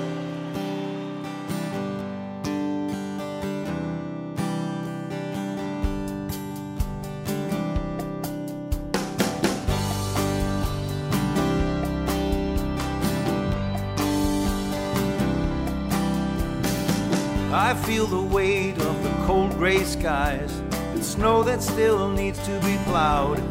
I 17.53 17.73
feel 17.73 18.07
the 18.07 18.21
weight 18.21 18.77
of 18.77 19.03
the 19.03 19.09
cold 19.25 19.51
gray 19.57 19.83
skies 19.83 20.57
and 20.71 21.03
snow 21.03 21.43
that 21.43 21.61
still 21.61 22.07
needs 22.07 22.39
to 22.45 22.57
be 22.61 22.77
plowed. 22.85 23.41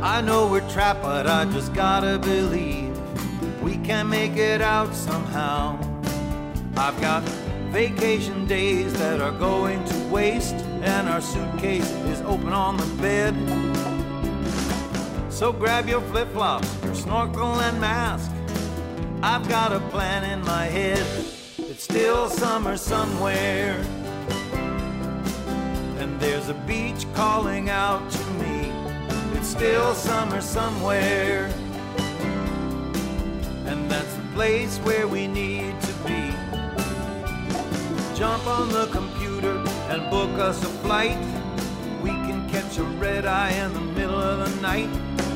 I 0.00 0.20
know 0.20 0.46
we're 0.46 0.68
trapped, 0.70 1.02
but 1.02 1.26
I 1.26 1.44
just 1.46 1.74
gotta 1.74 2.20
believe 2.20 2.96
we 3.60 3.78
can 3.78 4.08
make 4.08 4.36
it 4.36 4.60
out 4.60 4.94
somehow. 4.94 5.76
I've 6.76 7.00
got 7.00 7.24
vacation 7.72 8.46
days 8.46 8.92
that 8.94 9.20
are 9.20 9.36
going 9.36 9.84
to 9.86 9.98
waste, 10.06 10.54
and 10.82 11.08
our 11.08 11.20
suitcase 11.20 11.90
is 12.12 12.20
open 12.20 12.52
on 12.52 12.76
the 12.76 12.86
bed. 13.02 13.34
So 15.32 15.52
grab 15.52 15.88
your 15.88 16.00
flip 16.02 16.28
flops, 16.32 16.72
your 16.84 16.94
snorkel, 16.94 17.60
and 17.60 17.80
mask. 17.80 18.30
I've 19.20 19.48
got 19.48 19.72
a 19.72 19.80
plan 19.90 20.22
in 20.30 20.44
my 20.44 20.66
head. 20.66 21.39
Still 21.90 22.30
summer 22.30 22.76
somewhere. 22.76 23.74
And 25.98 26.20
there's 26.20 26.48
a 26.48 26.54
beach 26.54 27.04
calling 27.14 27.68
out 27.68 28.08
to 28.08 28.24
me. 28.34 28.72
It's 29.34 29.48
still 29.48 29.92
summer 29.96 30.40
somewhere. 30.40 31.52
And 33.66 33.90
that's 33.90 34.14
the 34.14 34.22
place 34.34 34.78
where 34.78 35.08
we 35.08 35.26
need 35.26 35.80
to 35.80 35.92
be. 36.06 36.30
Jump 38.16 38.46
on 38.46 38.68
the 38.68 38.86
computer 38.92 39.56
and 39.88 40.08
book 40.10 40.30
us 40.38 40.62
a 40.62 40.72
flight. 40.84 41.18
We 42.04 42.10
can 42.10 42.48
catch 42.50 42.78
a 42.78 42.84
red 42.84 43.26
eye 43.26 43.50
in 43.50 43.74
the 43.74 43.80
middle 43.80 44.22
of 44.22 44.48
the 44.48 44.62
night. 44.62 44.86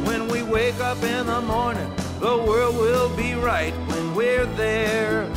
When 0.06 0.28
we 0.28 0.44
wake 0.44 0.78
up 0.78 1.02
in 1.02 1.26
the 1.26 1.40
morning, 1.40 1.92
the 2.20 2.38
world 2.38 2.76
will 2.76 3.14
be 3.16 3.34
right 3.34 3.74
when 3.88 4.14
we're 4.14 4.46
there 4.46 5.28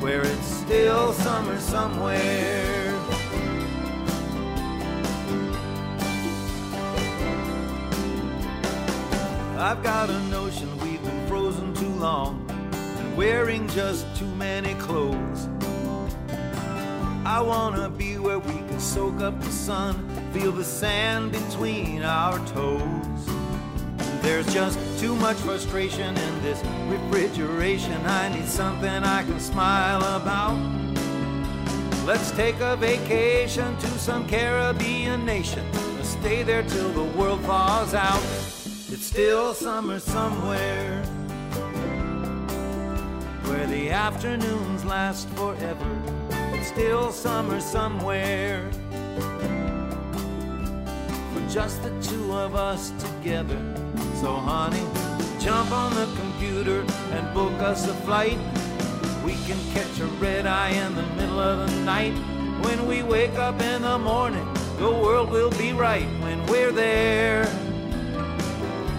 where 0.00 0.22
it's 0.22 0.46
still 0.46 1.12
summer 1.12 1.58
somewhere. 1.60 2.94
I've 9.58 9.82
got 9.82 10.08
a 10.08 10.18
notion 10.30 10.68
we've 10.78 11.02
been 11.02 11.26
frozen 11.28 11.74
too 11.74 11.94
long 11.96 12.46
and 12.48 13.16
wearing 13.16 13.68
just 13.68 14.06
too 14.16 14.26
many 14.36 14.72
clothes. 14.74 15.48
I 17.26 17.42
wanna 17.42 17.90
be 17.90 18.16
where 18.16 18.38
we 18.38 18.54
can 18.54 18.80
soak 18.80 19.20
up 19.20 19.38
the 19.38 19.52
sun, 19.52 19.94
feel 20.32 20.50
the 20.50 20.64
sand 20.64 21.32
between 21.32 22.02
our 22.02 22.38
toes. 22.46 23.09
There's 24.22 24.52
just 24.52 24.78
too 25.00 25.16
much 25.16 25.36
frustration 25.38 26.16
in 26.16 26.42
this 26.42 26.62
refrigeration. 26.88 27.94
I 28.04 28.28
need 28.28 28.46
something 28.46 28.88
I 28.88 29.22
can 29.22 29.40
smile 29.40 30.02
about. 30.16 30.58
Let's 32.04 32.30
take 32.32 32.60
a 32.60 32.76
vacation 32.76 33.76
to 33.78 33.86
some 33.98 34.26
Caribbean 34.28 35.24
nation. 35.24 35.64
and 35.74 36.04
Stay 36.04 36.42
there 36.42 36.62
till 36.62 36.90
the 36.92 37.04
world 37.18 37.40
thaws 37.42 37.94
out. 37.94 38.22
It's 38.92 39.06
still 39.06 39.54
summer 39.54 39.98
somewhere 39.98 41.02
where 43.44 43.66
the 43.66 43.90
afternoons 43.90 44.84
last 44.84 45.28
forever. 45.30 46.02
It's 46.54 46.68
still 46.68 47.12
summer 47.12 47.60
somewhere 47.60 48.70
for 51.32 51.48
just 51.48 51.82
the 51.82 51.90
two 52.02 52.32
of 52.32 52.54
us 52.54 52.90
together. 52.98 53.89
So, 54.20 54.34
honey, 54.34 54.84
jump 55.38 55.72
on 55.72 55.94
the 55.94 56.06
computer 56.16 56.84
and 57.12 57.34
book 57.34 57.52
us 57.60 57.88
a 57.88 57.94
flight. 57.94 58.38
We 59.24 59.34
can 59.46 59.58
catch 59.72 60.00
a 60.00 60.06
red 60.20 60.46
eye 60.46 60.70
in 60.70 60.94
the 60.94 61.06
middle 61.16 61.40
of 61.40 61.70
the 61.70 61.80
night. 61.82 62.14
When 62.64 62.86
we 62.86 63.02
wake 63.02 63.38
up 63.38 63.60
in 63.60 63.82
the 63.82 63.98
morning, 63.98 64.46
the 64.78 64.90
world 64.90 65.30
will 65.30 65.50
be 65.52 65.72
right 65.72 66.08
when 66.22 66.44
we're 66.46 66.72
there. 66.72 67.46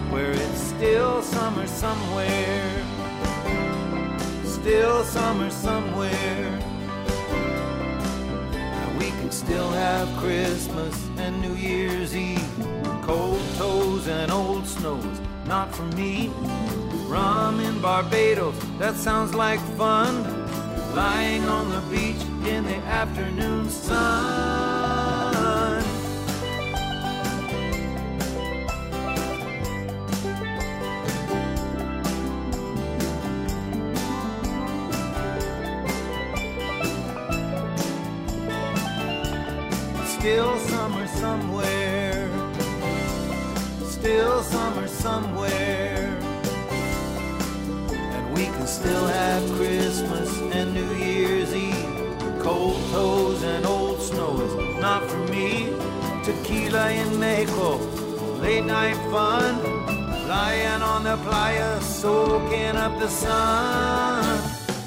Where 0.09 0.31
it's 0.31 0.61
still 0.61 1.21
summer 1.21 1.67
somewhere. 1.67 2.83
Still 4.43 5.03
summer 5.03 5.49
somewhere. 5.49 6.60
Still 9.51 9.71
have 9.71 10.07
Christmas 10.15 11.09
and 11.17 11.41
New 11.41 11.55
Year's 11.55 12.15
Eve. 12.15 12.39
Cold 13.01 13.41
toes 13.57 14.07
and 14.07 14.31
old 14.31 14.65
snows 14.65 15.19
not 15.45 15.75
for 15.75 15.83
me. 15.97 16.31
Rum 17.09 17.59
in 17.59 17.81
Barbados, 17.81 18.55
that 18.79 18.95
sounds 18.95 19.35
like 19.35 19.59
fun. 19.75 20.23
Lying 20.95 21.43
on 21.49 21.69
the 21.69 21.81
beach 21.93 22.23
in 22.47 22.63
the 22.63 22.77
afternoon 22.87 23.69
sun. 23.69 24.80
Somewhere. 41.31 42.29
Still 43.97 44.43
summer 44.43 44.87
somewhere. 44.87 46.17
And 48.15 48.23
we 48.35 48.45
can 48.55 48.67
still 48.67 49.05
have 49.07 49.43
Christmas 49.57 50.29
and 50.57 50.73
New 50.73 50.91
Year's 50.95 51.53
Eve. 51.55 51.95
Cold 52.39 52.81
toes 52.91 53.43
and 53.43 53.65
old 53.65 54.01
snow 54.01 54.33
is 54.47 54.53
not 54.81 55.01
for 55.09 55.23
me. 55.33 55.73
Tequila 56.25 56.91
in 56.91 57.09
Mexico, 57.19 57.77
late 58.45 58.65
night 58.65 58.99
fun. 59.13 59.53
Lying 60.27 60.81
on 60.93 61.03
the 61.03 61.17
playa, 61.25 61.81
soaking 61.81 62.75
up 62.85 62.93
the 62.99 63.09
sun. 63.09 64.41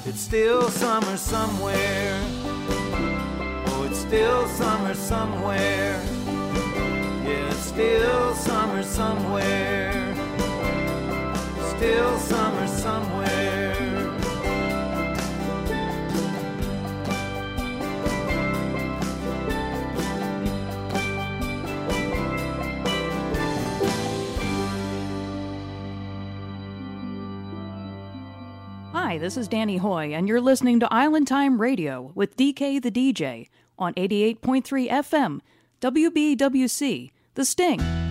It's 0.05 0.21
still 0.21 0.69
summer 0.69 1.17
somewhere. 1.17 2.19
Oh, 3.67 3.87
it's 3.87 3.99
still 3.99 4.47
summer 4.59 4.93
somewhere. 4.93 6.14
Still 7.25 8.35
summer 8.35 8.83
somewhere. 8.83 10.15
Still 11.75 12.19
summer 12.19 12.67
somewhere. 12.67 13.75
Hi, 28.93 29.17
this 29.17 29.35
is 29.35 29.47
Danny 29.47 29.77
Hoy, 29.77 30.13
and 30.13 30.27
you're 30.27 30.39
listening 30.39 30.79
to 30.81 30.93
Island 30.93 31.27
Time 31.27 31.59
Radio 31.59 32.11
with 32.13 32.37
DK 32.37 32.79
the 32.79 32.91
DJ 32.91 33.49
on 33.79 33.95
88.3 33.95 34.89
FM, 34.89 35.41
WBWC, 35.81 37.11
The 37.35 37.43
Sting. 37.43 38.04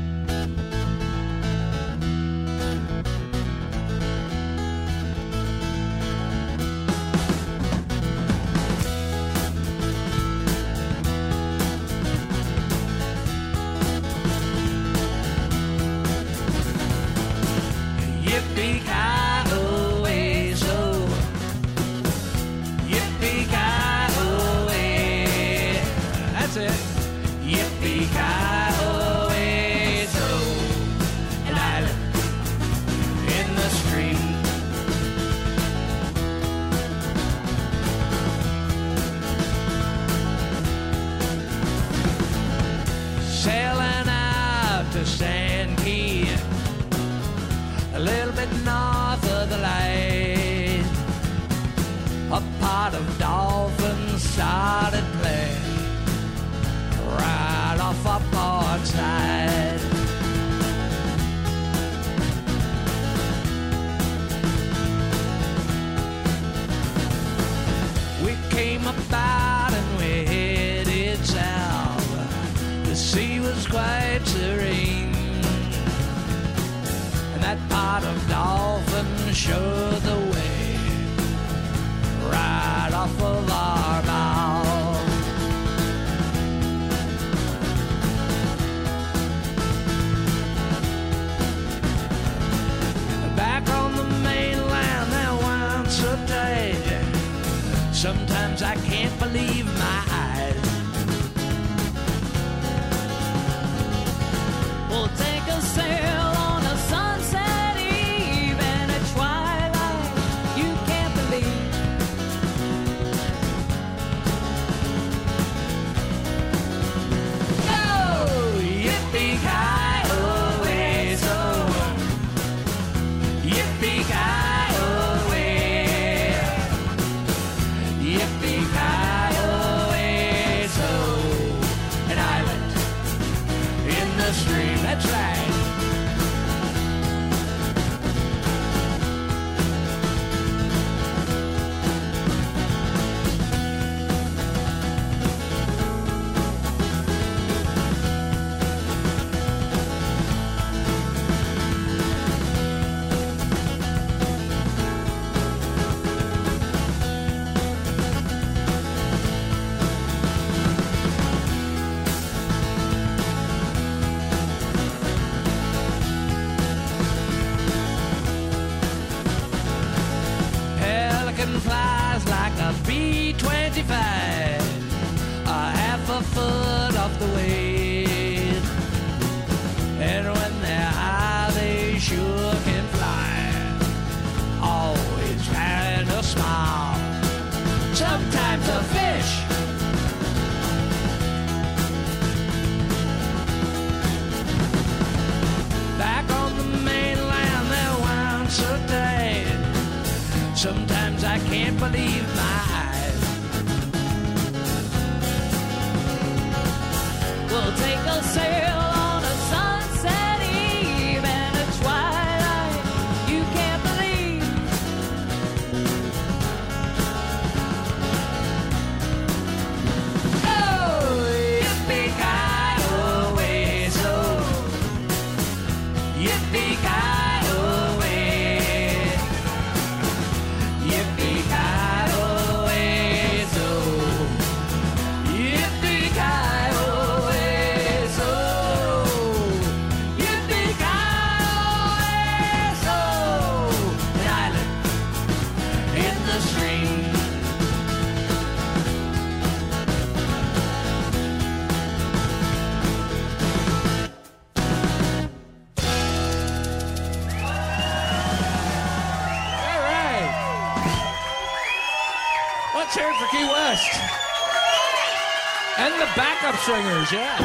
Yeah. 267.12 267.38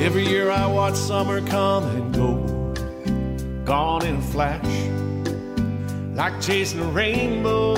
Every 0.00 0.26
year 0.26 0.50
I 0.50 0.66
watch 0.66 0.94
summer 0.94 1.40
come 1.46 1.84
and 1.84 2.14
go, 2.14 2.34
gone 3.64 4.04
in 4.06 4.16
a 4.16 4.22
flash, 4.22 4.64
like 6.14 6.40
chasing 6.40 6.80
a 6.80 6.90
rainbow. 6.90 7.74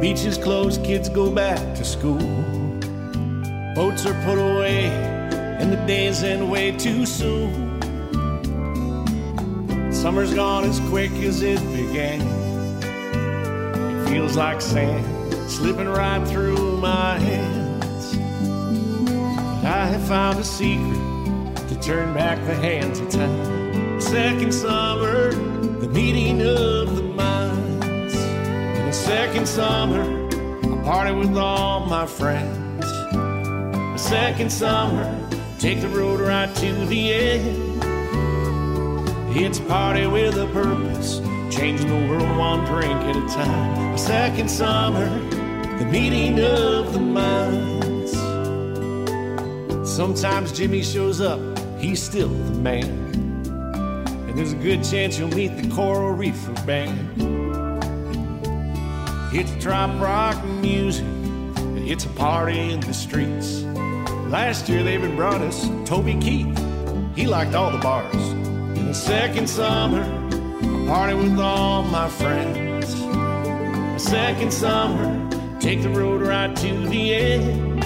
Beaches 0.00 0.38
close, 0.38 0.78
kids 0.78 1.08
go 1.08 1.30
back 1.30 1.76
to 1.76 1.84
school. 1.84 2.18
Boats 3.74 4.06
are 4.06 4.14
put 4.24 4.38
away, 4.38 4.86
and 4.86 5.72
the 5.72 5.82
days 5.86 6.22
end 6.22 6.50
way 6.50 6.72
too 6.72 7.06
soon. 7.06 7.63
Summer's 10.04 10.34
gone 10.34 10.64
as 10.64 10.80
quick 10.90 11.12
as 11.12 11.40
it 11.40 11.60
began. 11.72 12.20
It 12.82 14.08
feels 14.10 14.36
like 14.36 14.60
sand 14.60 15.50
slipping 15.50 15.88
right 15.88 16.22
through 16.28 16.76
my 16.76 17.18
hands. 17.18 18.14
But 18.14 19.64
I 19.64 19.86
have 19.86 20.06
found 20.06 20.38
a 20.38 20.44
secret 20.44 21.56
to 21.68 21.80
turn 21.80 22.12
back 22.12 22.38
the 22.44 22.54
hands 22.54 23.00
of 23.00 23.08
time. 23.08 23.98
Second 23.98 24.52
summer, 24.52 25.32
the 25.32 25.88
meeting 25.88 26.42
of 26.42 26.96
the 26.96 27.02
minds. 27.02 28.14
In 28.14 28.84
the 28.84 28.92
second 28.92 29.48
summer, 29.48 30.02
I 30.34 30.84
party 30.84 31.14
with 31.14 31.34
all 31.34 31.86
my 31.86 32.04
friends. 32.04 32.84
The 32.84 33.96
second 33.96 34.52
summer, 34.52 35.18
take 35.58 35.80
the 35.80 35.88
road 35.88 36.20
right 36.20 36.54
to 36.56 36.84
the 36.84 37.10
end. 37.10 37.73
It's 39.36 39.58
party 39.58 40.06
with 40.06 40.36
a 40.36 40.46
purpose, 40.52 41.18
changing 41.50 41.88
the 41.88 42.08
world 42.08 42.38
one 42.38 42.64
drink 42.66 42.92
at 42.92 43.16
a 43.16 43.34
time. 43.34 43.92
A 43.92 43.98
second 43.98 44.48
summer, 44.48 45.08
the 45.76 45.84
meeting 45.86 46.38
of 46.38 46.92
the 46.92 47.00
minds. 47.00 48.12
Sometimes 49.90 50.52
Jimmy 50.52 50.84
shows 50.84 51.20
up, 51.20 51.40
he's 51.80 52.00
still 52.00 52.28
the 52.28 52.60
man. 52.60 52.88
And 54.06 54.38
there's 54.38 54.52
a 54.52 54.56
good 54.56 54.84
chance 54.84 55.18
you'll 55.18 55.30
meet 55.30 55.48
the 55.56 55.68
Coral 55.74 56.12
Reefer 56.12 56.52
Band. 56.64 57.20
It's 59.34 59.50
trop 59.60 60.00
rock 60.00 60.44
music, 60.44 61.04
it's 61.88 62.04
a 62.04 62.10
party 62.10 62.70
in 62.70 62.78
the 62.78 62.94
streets. 62.94 63.64
Last 64.30 64.68
year 64.68 64.84
they 64.84 64.94
even 64.94 65.16
brought 65.16 65.40
us 65.40 65.68
Toby 65.84 66.14
Keith, 66.20 66.56
he 67.16 67.26
liked 67.26 67.56
all 67.56 67.72
the 67.72 67.78
bars. 67.78 68.23
Second 68.94 69.50
summer, 69.50 70.04
I 70.04 70.86
party 70.86 71.14
with 71.14 71.38
all 71.40 71.82
my 71.82 72.08
friends. 72.08 72.94
A 72.94 73.98
second 73.98 74.52
summer, 74.52 75.28
take 75.58 75.82
the 75.82 75.88
road 75.88 76.22
right 76.22 76.54
to 76.56 76.86
the 76.86 77.14
end. 77.14 77.84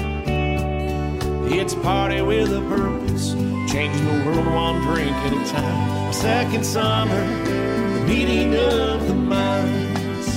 It's 1.51 1.75
party 1.77 2.20
with 2.20 2.53
a 2.53 2.61
purpose, 2.69 3.33
changing 3.73 4.05
the 4.05 4.27
world 4.27 4.47
one 4.49 4.83
drink 4.83 5.17
at 5.17 5.33
a 5.33 5.51
time. 5.51 6.11
A 6.11 6.12
second 6.12 6.65
summer, 6.65 7.27
the 7.45 8.05
meeting 8.07 8.55
of 8.55 9.09
the 9.09 9.15
minds. 9.15 10.28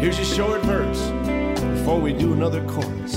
Here's 0.00 0.20
a 0.20 0.24
short 0.24 0.62
verse 0.62 1.10
before 1.78 2.00
we 2.00 2.12
do 2.12 2.32
another 2.32 2.64
chorus. 2.68 3.16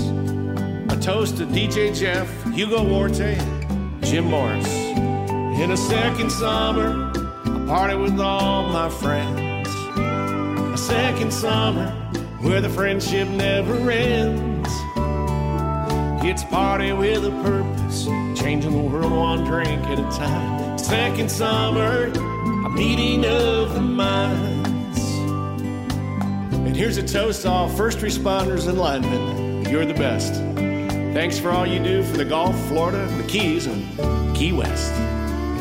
A 0.89 0.97
toast 0.99 1.37
to 1.37 1.45
DJ 1.45 1.95
Jeff, 1.95 2.27
Hugo 2.51 2.83
Warte, 2.83 3.37
Jim 4.01 4.25
Morris. 4.25 4.66
In 5.57 5.71
a 5.71 5.77
second 5.77 6.31
summer, 6.31 7.11
I 7.15 7.65
party 7.65 7.95
with 7.95 8.19
all 8.19 8.69
my 8.69 8.89
friends. 8.89 9.67
A 9.67 10.77
second 10.77 11.33
summer 11.33 11.89
where 12.41 12.61
the 12.61 12.69
friendship 12.69 13.27
never 13.27 13.89
ends. 13.89 14.69
It's 16.23 16.43
party 16.43 16.93
with 16.93 17.25
a 17.25 17.31
purpose, 17.41 18.05
changing 18.39 18.71
the 18.71 18.83
world 18.87 19.11
one 19.11 19.45
drink 19.45 19.81
at 19.85 19.97
a 19.97 20.03
time. 20.15 20.77
Second 20.77 21.31
summer, 21.31 22.11
a 22.13 22.69
meeting 22.69 23.25
of 23.25 23.73
the 23.73 23.81
minds. 23.81 25.01
And 26.53 26.77
here's 26.77 26.97
a 26.97 27.03
toast 27.03 27.41
to 27.41 27.49
all 27.49 27.67
first 27.67 27.97
responders 27.97 28.67
and 28.67 28.77
linemen. 28.77 29.65
You're 29.65 29.87
the 29.87 29.95
best. 29.95 30.35
Thanks 31.15 31.39
for 31.39 31.49
all 31.49 31.65
you 31.65 31.83
do 31.83 32.03
for 32.03 32.15
the 32.15 32.25
Gulf, 32.25 32.55
Florida, 32.67 33.07
the 33.17 33.27
Keys, 33.27 33.65
and 33.65 34.37
Key 34.37 34.53
West. 34.53 34.93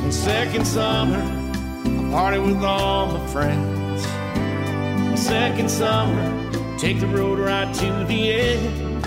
The 0.07 0.13
second 0.13 0.65
summer, 0.65 1.19
I 1.19 2.11
party 2.13 2.39
with 2.39 2.63
all 2.63 3.09
my 3.09 3.27
friends. 3.27 4.05
The 4.05 5.17
second 5.17 5.69
summer, 5.69 6.79
take 6.79 7.01
the 7.01 7.09
road 7.09 7.41
right 7.41 7.75
to 7.75 8.05
the 8.05 8.33
end. 8.33 9.05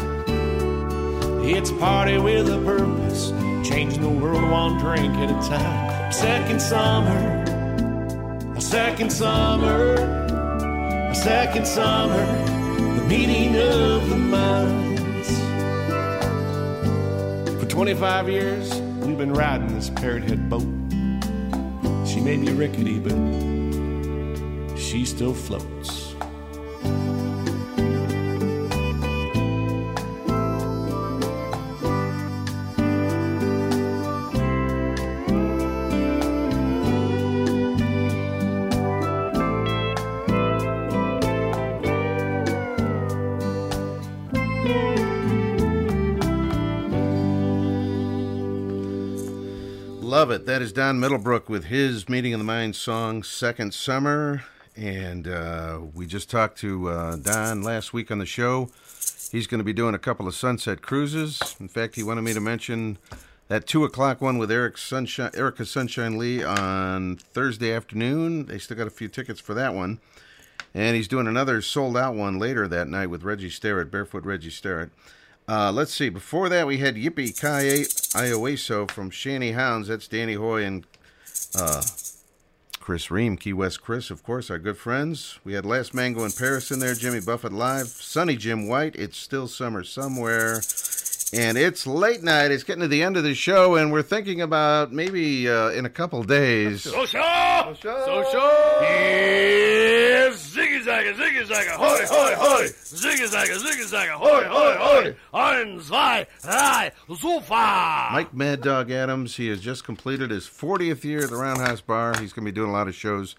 It's 1.46 1.70
a 1.70 1.76
party 1.76 2.18
with 2.18 2.50
a 2.50 2.62
purpose, 2.66 3.30
changing 3.66 4.02
the 4.02 4.10
world 4.10 4.44
one 4.52 4.78
drink 4.78 5.16
at 5.16 5.30
a 5.30 5.40
time. 5.48 6.12
Second 6.12 6.62
summer, 6.62 7.44
a 8.58 8.62
second 8.62 9.10
summer, 9.10 9.94
a 9.94 11.16
second 11.16 11.66
summer, 11.66 12.26
the 12.98 13.06
meeting 13.08 13.56
of 13.56 14.10
the 14.10 14.18
minds. 14.18 15.30
For 17.58 17.70
25 17.70 18.28
years, 18.28 18.82
we've 19.00 19.18
been 19.18 19.32
riding 19.32 19.74
this 19.74 19.90
parrot 19.90 20.24
head 20.24 20.50
boat. 20.50 20.79
She 22.20 22.26
may 22.26 22.36
be 22.36 22.52
rickety, 22.52 23.00
but 23.00 23.16
she 24.78 25.06
still 25.06 25.34
floats. 25.34 25.99
Love 50.30 50.42
it. 50.42 50.46
That 50.46 50.62
is 50.62 50.72
Don 50.72 51.00
Middlebrook 51.00 51.50
with 51.50 51.64
his 51.64 52.08
Meeting 52.08 52.36
of 52.36 52.40
the 52.40 52.44
Mind 52.44 52.76
song, 52.76 53.24
Second 53.24 53.74
Summer. 53.74 54.44
And 54.76 55.28
uh, 55.28 55.80
we 55.96 56.06
just 56.06 56.30
talked 56.30 56.60
to 56.60 56.88
uh, 56.88 57.16
Don 57.16 57.64
last 57.64 57.94
week 57.94 58.12
on 58.12 58.20
the 58.20 58.28
show. 58.28 58.70
He's 59.32 59.48
going 59.48 59.58
to 59.58 59.64
be 59.64 59.74
doing 59.74 59.96
a 59.96 59.98
couple 59.98 60.28
of 60.28 60.36
sunset 60.36 60.84
cruises. 60.84 61.56
In 61.60 61.68
fact, 61.68 61.96
he 61.96 62.04
wanted 62.04 62.22
me 62.22 62.36
to 62.36 62.40
mention 62.40 63.00
that 63.48 63.66
2 63.66 63.84
o'clock 63.84 64.22
one 64.22 64.38
with 64.38 64.52
Eric 64.52 64.78
Sunshine, 64.78 65.32
Erica 65.34 65.66
Sunshine 65.66 66.20
Lee 66.20 66.44
on 66.44 67.16
Thursday 67.16 67.74
afternoon. 67.74 68.46
They 68.46 68.60
still 68.60 68.78
got 68.78 68.86
a 68.86 68.92
few 68.92 69.08
tickets 69.08 69.40
for 69.40 69.56
that 69.56 69.74
one. 69.74 70.00
And 70.76 70.96
he's 70.96 71.08
doing 71.08 71.26
another 71.26 71.60
sold 71.64 71.98
out 71.98 72.14
one 72.14 72.38
later 72.38 72.68
that 72.68 72.88
night 72.88 73.08
with 73.08 73.24
Reggie 73.24 73.50
Starrett, 73.50 73.90
Barefoot 73.90 74.26
Reggie 74.26 74.52
Starrett. 74.52 74.92
Uh, 75.50 75.72
let's 75.72 75.92
see. 75.92 76.10
Before 76.10 76.48
that, 76.48 76.68
we 76.68 76.78
had 76.78 76.94
Yippee 76.96 77.34
Ki 77.36 77.84
Iowaso 78.16 78.90
from 78.92 79.10
Shanty 79.10 79.54
Hounds. 79.54 79.88
That's 79.88 80.08
Danny 80.08 80.36
Hoy 80.36 80.64
and 80.64 80.86
uh, 81.56 81.82
Chris 82.80 83.10
Ream, 83.10 83.36
Key 83.36 83.54
West 83.54 83.82
Chris, 83.82 84.12
of 84.12 84.22
course, 84.22 84.52
our 84.52 84.60
good 84.60 84.78
friends. 84.78 85.40
We 85.44 85.54
had 85.54 85.66
Last 85.66 85.96
Mango 85.96 86.24
in 86.24 86.34
Paris 86.34 86.70
in 86.70 86.78
there, 86.78 86.94
Jimmy 86.94 87.20
Buffett 87.20 87.52
live, 87.52 87.88
Sunny 87.88 88.36
Jim 88.36 88.68
White. 88.68 88.96
It's 88.96 89.18
still 89.18 89.48
summer 89.48 89.84
somewhere. 89.84 90.62
And 91.32 91.60
it's 91.60 91.86
late 91.86 92.24
night. 92.24 92.50
It's 92.50 92.64
getting 92.64 92.82
to 92.82 92.88
the 92.88 93.04
end 93.04 93.16
of 93.16 93.24
the 93.24 93.36
show, 93.36 93.76
and 93.76 93.92
we're 93.92 94.02
thinking 94.02 94.42
about 94.42 94.92
maybe 94.92 95.48
uh, 95.48 95.70
in 95.70 95.86
a 95.86 95.90
couple 95.90 96.24
days. 96.24 96.82
Social! 96.82 97.22
Social! 97.76 98.42
Yes! 98.82 100.56
Ziggy 100.56 100.84
zagga, 100.84 101.14
ziggy 101.14 101.46
zagga, 101.46 101.72
hoi, 101.72 102.00
hoi, 102.08 102.34
hoi! 102.36 102.64
Ziggy 102.64 103.28
zagga, 103.28 103.58
ziggy 103.58 103.86
zagga, 103.88 104.14
hoi, 104.14 104.44
hoi, 104.46 104.76
hoi! 104.80 105.16
Ein, 105.32 105.80
zwei, 105.82 106.26
drei, 106.42 106.92
super! 107.16 108.10
Mike 108.12 108.34
Mad 108.34 108.62
Dog 108.62 108.90
Adams, 108.90 109.36
he 109.36 109.50
has 109.50 109.62
just 109.62 109.84
completed 109.84 110.32
his 110.32 110.48
40th 110.48 111.04
year 111.04 111.26
at 111.26 111.30
the 111.30 111.36
Roundhouse 111.36 111.82
Bar. 111.82 112.20
He's 112.20 112.34
going 112.34 112.46
to 112.46 112.52
be 112.52 112.56
doing 112.56 112.72
a 112.72 112.74
lot 112.74 112.88
of 112.88 112.96
shows 112.96 113.36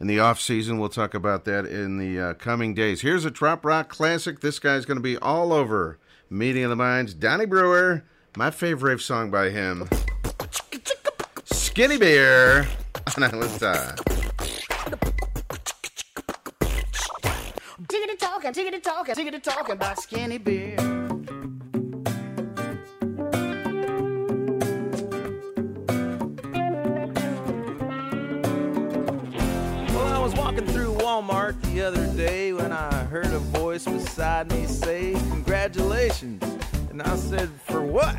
in 0.00 0.06
the 0.06 0.18
off 0.18 0.40
season. 0.40 0.78
We'll 0.78 0.88
talk 0.88 1.12
about 1.12 1.44
that 1.44 1.66
in 1.66 1.98
the 1.98 2.18
uh, 2.18 2.34
coming 2.34 2.72
days. 2.72 3.02
Here's 3.02 3.26
a 3.26 3.30
Trop 3.30 3.66
Rock 3.66 3.90
classic. 3.90 4.40
This 4.40 4.58
guy's 4.58 4.86
going 4.86 4.96
to 4.96 5.02
be 5.02 5.18
all 5.18 5.52
over 5.52 5.98
Meeting 6.30 6.62
of 6.64 6.68
the 6.68 6.76
Minds, 6.76 7.14
Donny 7.14 7.46
Brewer, 7.46 8.04
my 8.36 8.50
favorite 8.50 9.00
song 9.00 9.30
by 9.30 9.48
him, 9.48 9.88
Skinny 11.44 11.96
Bear 11.96 12.68
on 13.16 13.30
Alista. 13.30 13.96
Tiggity 17.86 18.18
talking, 18.18 18.52
tiggity 18.52 18.82
talking, 18.82 19.14
tiggity 19.14 19.42
talking 19.42 19.72
about 19.72 19.98
Skinny 20.02 20.36
Bear. 20.36 20.76
Well, 29.94 30.12
I 30.12 30.18
was 30.18 30.34
walking 30.34 30.66
through 30.66 30.92
Walmart 30.96 31.58
the 31.72 31.80
other 31.80 32.06
day 32.14 32.52
when 32.52 32.70
I 32.70 33.04
heard 33.04 33.28
a 33.28 33.47
voice 33.78 34.04
beside 34.04 34.50
me 34.50 34.66
say, 34.66 35.12
Congratulations. 35.30 36.42
And 36.90 37.02
I 37.02 37.16
said, 37.16 37.48
For 37.66 37.82
what? 37.82 38.16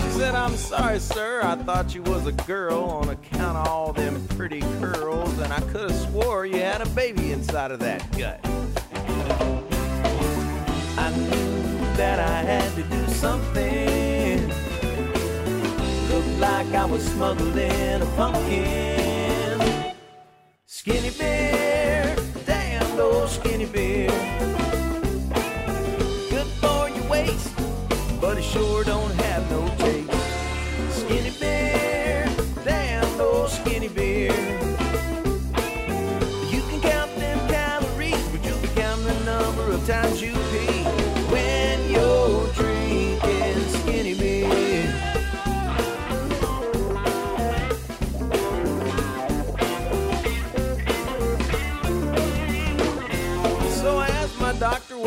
She 0.00 0.08
said, 0.18 0.34
I'm 0.34 0.56
sorry, 0.56 0.98
sir. 0.98 1.40
I 1.42 1.56
thought 1.56 1.94
you 1.94 2.02
was 2.02 2.26
a 2.26 2.32
girl 2.32 2.84
on 2.84 3.10
account 3.10 3.56
of 3.58 3.68
all 3.68 3.92
them 3.92 4.26
pretty 4.28 4.60
curls, 4.80 5.38
and 5.38 5.52
I 5.52 5.60
could 5.60 5.90
have 5.90 5.94
swore 5.94 6.46
you 6.46 6.58
had 6.58 6.80
a 6.80 6.88
baby 6.90 7.32
inside 7.32 7.70
of 7.70 7.80
that 7.80 8.00
gut. 8.16 8.40
I 10.98 11.10
knew 11.16 11.96
that 11.96 12.18
I 12.18 12.42
had 12.42 12.74
to 12.74 12.82
do 12.82 13.06
something. 13.12 14.48
Looked 16.10 16.40
like 16.40 16.74
I 16.74 16.84
was 16.84 17.04
smuggling 17.04 18.02
a 18.02 18.06
pumpkin. 18.16 19.94
Skinny 20.66 21.10
bear, 21.10 22.07
skinny 23.28 23.66
bear. 23.66 24.08
Good 26.30 26.46
for 26.60 26.88
your 26.88 27.08
waist, 27.08 27.50
but 28.20 28.38
it 28.38 28.44
sure 28.44 28.84
don't 28.84 29.12
have 29.22 29.50
no 29.50 29.68
taste. 29.78 30.10
Skinny 30.90 31.32
bear, 31.38 32.28
damn 32.64 33.20
old 33.20 33.50
skinny 33.50 33.88
bear. 33.88 34.07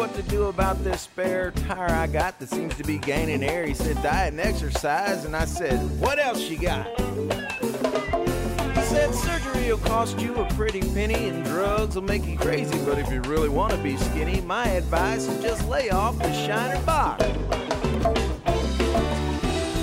What 0.02 0.16
to 0.16 0.24
do 0.24 0.46
about 0.46 0.84
this 0.84 1.02
spare 1.02 1.52
tire 1.52 1.92
I 1.92 2.08
got 2.08 2.40
that 2.40 2.50
seems 2.50 2.74
to 2.78 2.84
be 2.84 2.98
gaining 2.98 3.44
air. 3.44 3.68
He 3.68 3.76
said 3.76 4.02
diet 4.02 4.34
and 4.34 4.40
exercise, 4.40 5.26
and 5.26 5.36
I 5.36 5.46
said, 5.46 5.78
what 6.00 6.18
else 6.18 6.50
you 6.50 6.58
got? 6.58 6.88
He 7.00 8.82
said 8.82 9.14
surgery 9.14 9.72
will 9.72 9.78
cost 9.78 10.20
you 10.20 10.34
a 10.38 10.46
pretty 10.56 10.82
penny 10.96 11.30
and 11.30 11.46
drugs 11.46 11.94
will 11.94 12.02
make 12.02 12.26
you 12.26 12.36
crazy, 12.36 12.84
but 12.84 12.98
if 12.98 13.12
you 13.12 13.22
really 13.22 13.48
want 13.48 13.74
to 13.74 13.78
be 13.78 13.96
skinny, 13.96 14.42
my 14.42 14.66
advice 14.70 15.28
is 15.28 15.40
just 15.40 15.70
lay 15.70 15.92
off 15.92 16.18
the 16.18 16.34
Shiner 16.34 16.84
Bocks. 16.84 17.24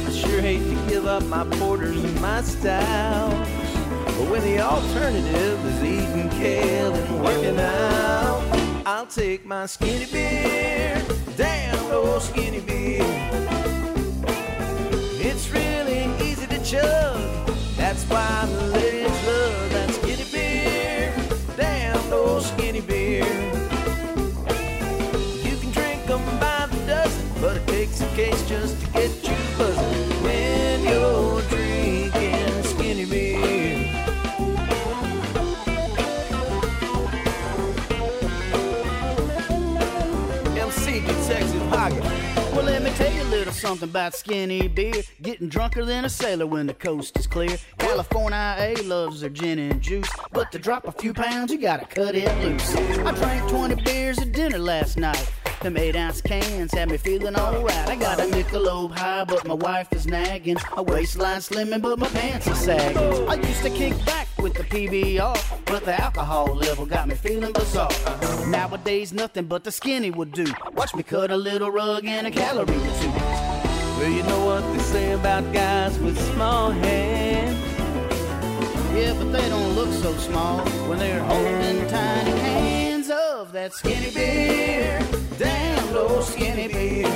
I 0.04 0.10
sure 0.10 0.40
hate 0.40 0.64
to 0.64 0.88
give 0.88 1.06
up 1.06 1.22
my 1.26 1.44
porters 1.58 2.02
and 2.02 2.20
my 2.20 2.42
stouts, 2.42 3.50
but 4.04 4.28
when 4.28 4.42
the 4.42 4.58
alternative 4.58 5.64
is 5.64 5.84
eating 5.84 6.28
kale 6.30 6.92
and 6.92 7.22
working 7.22 7.60
out, 7.60 8.37
take 9.10 9.46
my 9.46 9.64
skinny 9.64 10.04
beer, 10.12 11.02
damn 11.36 11.92
old 11.92 12.20
skinny 12.20 12.60
beer. 12.60 13.00
It's 15.18 15.50
really 15.50 16.04
easy 16.22 16.46
to 16.46 16.62
chug. 16.62 17.48
That's 17.76 18.04
why 18.04 18.46
the 18.46 18.87
Detective 40.68 41.62
Hoggett. 41.70 42.02
Well, 42.52 42.64
let 42.64 42.82
me 42.82 42.90
tell 42.90 43.10
you 43.10 43.22
a 43.22 43.30
little 43.30 43.54
something 43.54 43.88
about 43.88 44.14
skinny 44.14 44.68
beer. 44.68 45.02
Getting 45.22 45.48
drunker 45.48 45.82
than 45.82 46.04
a 46.04 46.10
sailor 46.10 46.46
when 46.46 46.66
the 46.66 46.74
coast 46.74 47.18
is 47.18 47.26
clear. 47.26 47.56
California 47.78 48.56
IA 48.58 48.82
loves 48.82 49.22
their 49.22 49.30
gin 49.30 49.58
and 49.58 49.80
juice. 49.80 50.10
But 50.30 50.52
to 50.52 50.58
drop 50.58 50.86
a 50.86 50.92
few 50.92 51.14
pounds, 51.14 51.52
you 51.52 51.58
gotta 51.58 51.86
cut 51.86 52.14
it 52.14 52.28
loose. 52.44 52.76
I 52.76 53.12
drank 53.12 53.48
20 53.48 53.82
beers 53.82 54.18
at 54.18 54.32
dinner 54.32 54.58
last 54.58 54.98
night. 54.98 55.32
Them 55.62 55.76
eight 55.76 55.96
ounce 55.96 56.20
cans 56.20 56.72
had 56.72 56.88
me 56.88 56.96
feeling 56.96 57.34
alright. 57.34 57.88
I 57.88 57.96
got 57.96 58.20
a 58.20 58.22
Michelob 58.22 58.96
high, 58.96 59.24
but 59.24 59.44
my 59.44 59.54
wife 59.54 59.92
is 59.92 60.06
nagging. 60.06 60.56
My 60.76 60.82
waistline 60.82 61.38
slimming, 61.38 61.82
but 61.82 61.98
my 61.98 62.06
pants 62.08 62.46
are 62.46 62.54
sagging. 62.54 63.28
I 63.28 63.34
used 63.34 63.62
to 63.62 63.70
kick 63.70 63.92
back 64.06 64.28
with 64.38 64.54
the 64.54 64.62
PBR, 64.62 65.64
but 65.66 65.84
the 65.84 66.00
alcohol 66.00 66.54
level 66.54 66.86
got 66.86 67.08
me 67.08 67.16
feeling 67.16 67.52
bizarre. 67.52 67.90
Nowadays, 68.46 69.12
nothing 69.12 69.46
but 69.46 69.64
the 69.64 69.72
skinny 69.72 70.12
would 70.12 70.30
do. 70.30 70.46
Watch 70.74 70.94
me 70.94 71.02
cut 71.02 71.32
a 71.32 71.36
little 71.36 71.72
rug 71.72 72.04
and 72.04 72.28
a 72.28 72.30
calorie 72.30 72.62
or 72.62 73.00
two. 73.00 73.10
Well, 73.98 74.10
you 74.10 74.22
know 74.22 74.46
what 74.46 74.60
they 74.72 74.82
say 74.84 75.12
about 75.12 75.52
guys 75.52 75.98
with 75.98 76.16
small 76.34 76.70
hands. 76.70 77.58
Yeah, 78.94 79.12
but 79.18 79.32
they 79.32 79.48
don't 79.48 79.74
look 79.74 79.92
so 79.92 80.12
small 80.18 80.60
when 80.88 81.00
they're 81.00 81.22
holding 81.24 81.88
tiny 81.88 82.30
hands 82.30 82.77
of 83.48 83.52
that 83.52 83.72
skinny 83.72 84.10
beer. 84.10 85.00
Damn 85.38 85.94
low 85.94 86.20
skinny 86.20 86.68
beer. 86.68 87.06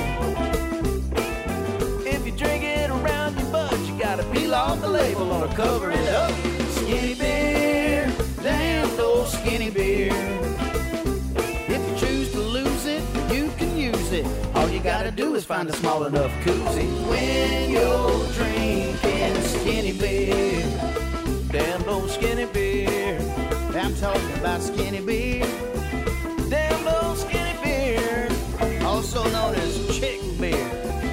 If 2.05 2.25
you 2.25 2.31
drink 2.31 2.63
it 2.63 2.89
around 2.89 3.37
your 3.37 3.51
butt, 3.51 3.77
you 3.81 3.99
gotta 3.99 4.23
peel 4.31 4.55
off 4.55 4.81
the 4.81 4.87
label 4.87 5.31
or 5.31 5.47
cover 5.49 5.91
it 5.91 6.09
up. 6.09 6.31
Skinny 6.71 7.13
beer, 7.13 8.11
damn 8.41 8.97
low 8.97 9.25
skinny 9.25 9.69
beer. 9.69 10.11
If 11.67 11.81
you 11.87 12.07
choose 12.07 12.31
to 12.31 12.39
lose 12.39 12.85
it, 12.85 13.03
you 13.31 13.51
can 13.57 13.77
use 13.77 14.11
it. 14.11 14.25
All 14.55 14.69
you 14.69 14.79
gotta 14.79 15.11
do 15.11 15.35
is 15.35 15.45
find 15.45 15.69
a 15.69 15.73
small 15.73 16.05
enough 16.05 16.31
koozie. 16.43 16.89
When 17.09 17.69
you're 17.69 18.27
drinking 18.33 19.35
skinny 19.43 19.93
beer, 19.93 20.63
Damn 21.51 21.85
low 21.85 22.07
skinny 22.07 22.45
beer. 22.45 23.19
I'm 23.75 23.95
talking 23.95 24.33
about 24.39 24.61
skinny 24.61 25.01
beer. 25.01 25.72
Also 29.15 29.29
known 29.29 29.53
as 29.53 29.99
chick 29.99 30.19
beer. 30.39 30.57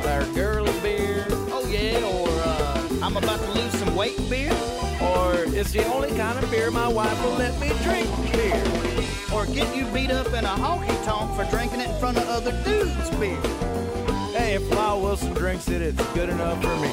Or 0.07 0.25
girly 0.33 0.73
beer. 0.81 1.27
Oh 1.53 1.67
yeah, 1.69 2.03
or 2.03 2.31
uh, 2.31 3.05
I'm 3.05 3.19
about 3.19 3.39
to 3.41 3.51
lose 3.53 3.75
some 3.75 3.95
weight 3.95 4.17
beer. 4.31 4.55
Or 5.03 5.35
it's 5.55 5.73
the 5.73 5.85
only 5.85 6.09
kind 6.17 6.43
of 6.43 6.51
beer 6.51 6.71
my 6.71 6.89
wife 6.89 7.23
will 7.23 7.35
let 7.35 7.61
me 7.61 7.69
drink 7.83 8.09
beer. 8.33 8.65
Or 9.35 9.45
get 9.45 9.77
you 9.77 9.85
beat 9.93 10.11
up 10.11 10.29
in 10.29 10.47
a 10.47 10.49
honky 10.49 10.97
tonk 11.05 11.37
for 11.37 11.45
drinking 11.55 11.81
it 11.81 11.91
in 11.91 11.99
front 12.01 12.17
of 12.17 12.27
other 12.29 12.53
dudes' 12.65 13.11
beer. 13.17 13.37
Hey, 14.33 14.55
if 14.55 14.67
Fly 14.69 14.95
Wilson 14.95 15.35
drinks 15.35 15.69
it, 15.69 15.83
it's 15.83 16.03
good 16.15 16.31
enough 16.31 16.59
for 16.63 16.75
me. 16.77 16.89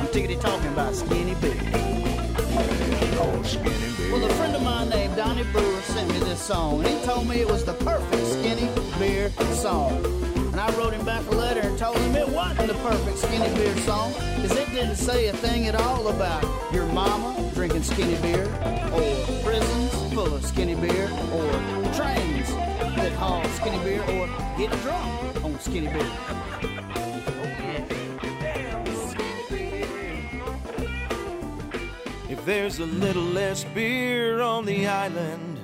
I'm 0.00 0.08
tickety 0.08 0.40
talking 0.40 0.72
about 0.72 0.96
skinny 0.96 1.36
beer. 1.36 1.75
Skinny 3.46 3.70
beer. 3.70 4.12
Well, 4.12 4.24
a 4.24 4.34
friend 4.34 4.56
of 4.56 4.62
mine 4.62 4.88
named 4.88 5.14
Donnie 5.16 5.44
Brewer 5.52 5.80
sent 5.82 6.08
me 6.12 6.18
this 6.18 6.42
song, 6.42 6.84
and 6.84 6.88
he 6.88 7.04
told 7.04 7.28
me 7.28 7.40
it 7.40 7.48
was 7.48 7.64
the 7.64 7.74
perfect 7.74 8.26
skinny 8.26 8.68
beer 8.98 9.30
song. 9.54 10.04
And 10.36 10.60
I 10.60 10.68
wrote 10.76 10.92
him 10.92 11.04
back 11.04 11.24
a 11.26 11.30
letter 11.30 11.60
and 11.60 11.78
told 11.78 11.96
him 11.98 12.16
it 12.16 12.28
wasn't 12.28 12.68
the 12.68 12.74
perfect 12.74 13.18
skinny 13.18 13.54
beer 13.54 13.76
song, 13.78 14.12
because 14.34 14.56
it 14.56 14.68
didn't 14.70 14.96
say 14.96 15.28
a 15.28 15.32
thing 15.32 15.68
at 15.68 15.76
all 15.76 16.08
about 16.08 16.44
your 16.72 16.86
mama 16.86 17.50
drinking 17.54 17.84
skinny 17.84 18.16
beer, 18.20 18.46
or 18.92 19.42
prisons 19.44 20.12
full 20.12 20.34
of 20.34 20.44
skinny 20.44 20.74
beer, 20.74 21.04
or 21.32 21.52
trains 21.94 22.48
that 22.96 23.12
haul 23.12 23.44
skinny 23.50 23.78
beer, 23.84 24.02
or 24.02 24.26
getting 24.58 24.78
drunk 24.80 25.44
on 25.44 25.60
skinny 25.60 25.86
beer. 25.86 26.75
There's 32.46 32.78
a 32.78 32.86
little 32.86 33.24
less 33.24 33.64
beer 33.74 34.40
on 34.40 34.64
the 34.64 34.86
island, 34.86 35.58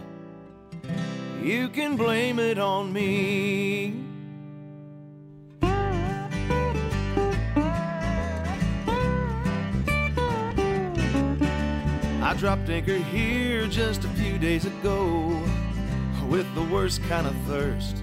you 1.41 1.69
can 1.69 1.97
blame 1.97 2.41
it 2.41 2.59
on 2.59 2.93
me. 2.93 3.95
I 12.21 12.35
dropped 12.37 12.69
anchor 12.69 12.97
here 12.97 13.69
just 13.69 14.05
a 14.05 14.09
few 14.09 14.37
days 14.39 14.65
ago 14.65 15.41
with 16.29 16.53
the 16.57 16.63
worst 16.63 17.01
kind 17.05 17.29
of 17.29 17.37
thirst. 17.47 17.97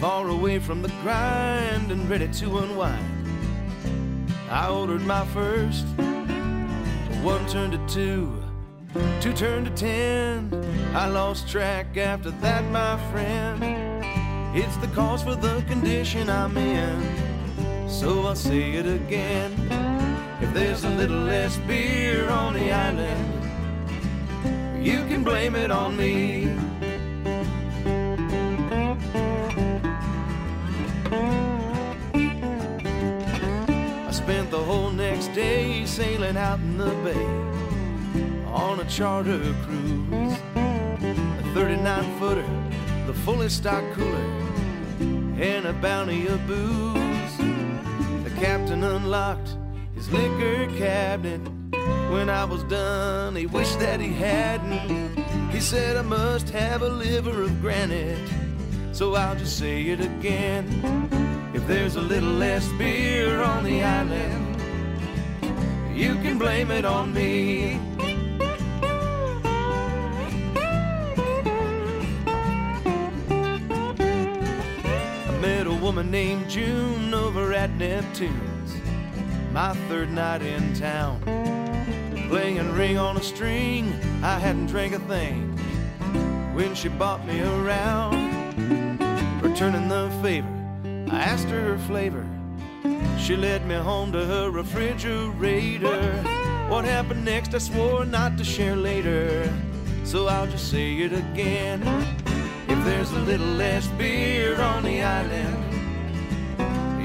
Far 0.00 0.26
away 0.30 0.58
from 0.58 0.82
the 0.82 0.92
grind 1.02 1.92
and 1.92 2.10
ready 2.10 2.26
to 2.26 2.58
unwind. 2.58 4.32
I 4.50 4.68
ordered 4.68 5.02
my 5.02 5.24
first. 5.26 5.86
One 7.24 7.46
turned 7.48 7.72
to 7.72 7.78
two, 7.88 8.30
two 9.22 9.32
turned 9.32 9.64
to 9.64 9.72
ten. 9.72 10.50
I 10.94 11.08
lost 11.08 11.48
track 11.48 11.96
after 11.96 12.30
that, 12.30 12.62
my 12.70 12.98
friend. 13.10 13.64
It's 14.54 14.76
the 14.76 14.88
cause 14.88 15.22
for 15.22 15.34
the 15.34 15.64
condition 15.66 16.28
I'm 16.28 16.54
in. 16.58 17.88
So 17.88 18.26
I'll 18.26 18.34
say 18.36 18.72
it 18.72 18.84
again. 18.84 19.52
If 20.42 20.52
there's 20.52 20.84
a 20.84 20.90
little 20.90 21.20
less 21.20 21.56
beer 21.66 22.28
on 22.28 22.52
the 22.52 22.70
island, 22.70 23.26
you 24.84 24.98
can 25.06 25.24
blame 25.24 25.56
it 25.56 25.70
on 25.70 25.96
me. 25.96 26.54
Spent 34.24 34.50
the 34.50 34.58
whole 34.58 34.90
next 34.90 35.28
day 35.34 35.84
sailing 35.84 36.34
out 36.34 36.58
in 36.58 36.78
the 36.78 36.90
bay 37.04 37.26
on 38.46 38.80
a 38.80 38.84
charter 38.86 39.38
cruise. 39.64 40.38
A 40.56 41.50
39 41.52 42.18
footer, 42.18 42.46
the 43.06 43.12
fully 43.12 43.50
stocked 43.50 43.92
cooler, 43.92 44.26
and 45.38 45.66
a 45.66 45.74
bounty 45.74 46.26
of 46.26 46.46
booze. 46.46 47.36
The 48.24 48.32
captain 48.40 48.82
unlocked 48.82 49.58
his 49.94 50.10
liquor 50.10 50.68
cabinet. 50.78 51.46
When 52.10 52.30
I 52.30 52.44
was 52.46 52.64
done, 52.64 53.36
he 53.36 53.44
wished 53.44 53.78
that 53.80 54.00
he 54.00 54.14
hadn't. 54.14 55.18
He 55.50 55.60
said 55.60 55.98
I 55.98 56.02
must 56.02 56.48
have 56.48 56.80
a 56.80 56.88
liver 56.88 57.42
of 57.42 57.60
granite. 57.60 58.26
So 58.92 59.16
I'll 59.16 59.36
just 59.36 59.58
say 59.58 59.82
it 59.82 60.00
again. 60.00 61.33
If 61.54 61.66
there's 61.68 61.94
a 61.94 62.00
little 62.00 62.32
less 62.32 62.66
beer 62.72 63.40
on 63.40 63.62
the 63.62 63.82
island, 63.82 64.60
you 65.94 66.14
can 66.16 66.36
blame 66.36 66.72
it 66.72 66.84
on 66.84 67.14
me. 67.14 67.78
I 75.28 75.38
met 75.40 75.66
a 75.68 75.72
woman 75.72 76.10
named 76.10 76.50
June 76.50 77.14
over 77.14 77.52
at 77.52 77.70
Neptune's, 77.70 78.74
my 79.52 79.74
third 79.88 80.10
night 80.10 80.42
in 80.42 80.74
town. 80.74 81.22
Playing 82.28 82.72
ring 82.72 82.98
on 82.98 83.16
a 83.16 83.22
string, 83.22 83.92
I 84.24 84.40
hadn't 84.40 84.66
drank 84.66 84.92
a 84.94 84.98
thing 84.98 85.56
when 86.52 86.74
she 86.74 86.88
bought 86.88 87.24
me 87.24 87.40
around. 87.40 88.32
Returning 89.40 89.88
the 89.88 90.10
favor, 90.20 90.48
I 91.10 91.18
asked 91.18 91.48
her 91.48 91.60
her 91.60 91.78
flavor. 91.78 92.26
She 93.18 93.36
led 93.36 93.66
me 93.66 93.74
home 93.76 94.12
to 94.12 94.24
her 94.24 94.50
refrigerator. 94.50 96.12
What 96.68 96.84
happened 96.84 97.24
next, 97.24 97.54
I 97.54 97.58
swore 97.58 98.04
not 98.04 98.36
to 98.38 98.44
share 98.44 98.76
later. 98.76 99.52
So 100.04 100.26
I'll 100.26 100.46
just 100.46 100.70
say 100.70 100.96
it 100.98 101.12
again. 101.12 101.82
If 102.68 102.84
there's 102.84 103.10
a 103.12 103.20
little 103.20 103.46
less 103.46 103.86
beer 103.98 104.60
on 104.60 104.82
the 104.82 105.02
island, 105.02 105.56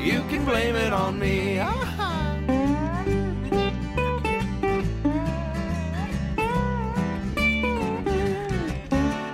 you 0.02 0.22
can 0.30 0.44
blame 0.46 0.76
it 0.76 0.92
on 0.92 1.20
me. 1.20 1.60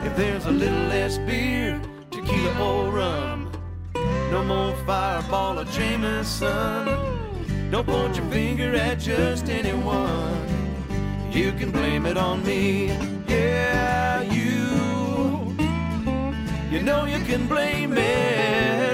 If 0.06 0.16
there's 0.16 0.46
a 0.46 0.52
little 0.52 0.88
less 0.88 1.18
beer, 1.20 1.82
tequila 2.12 2.60
or 2.60 2.92
rum, 2.92 3.45
no 4.32 4.44
more 4.44 4.76
fireball 4.86 5.60
or 5.60 5.66
Jameson. 5.66 6.86
Don't 7.72 7.88
point 7.88 8.16
your 8.16 8.26
finger 8.28 8.76
at 8.76 9.00
just 9.00 9.50
anyone. 9.50 10.48
You 11.32 11.52
can 11.52 11.72
blame 11.72 12.06
it 12.06 12.18
on 12.18 12.46
me. 12.46 12.88
Yeah, 13.28 14.22
you. 14.22 15.56
You 16.72 16.82
know 16.82 17.06
you 17.06 17.20
can 17.26 17.48
blame 17.48 17.94
it 17.98 18.85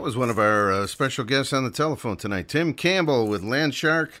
That 0.00 0.06
was 0.06 0.16
one 0.16 0.30
of 0.30 0.38
our 0.38 0.72
uh, 0.72 0.86
special 0.86 1.26
guests 1.26 1.52
on 1.52 1.62
the 1.62 1.70
telephone 1.70 2.16
tonight, 2.16 2.48
Tim 2.48 2.72
Campbell 2.72 3.28
with 3.28 3.42
Landshark. 3.42 4.12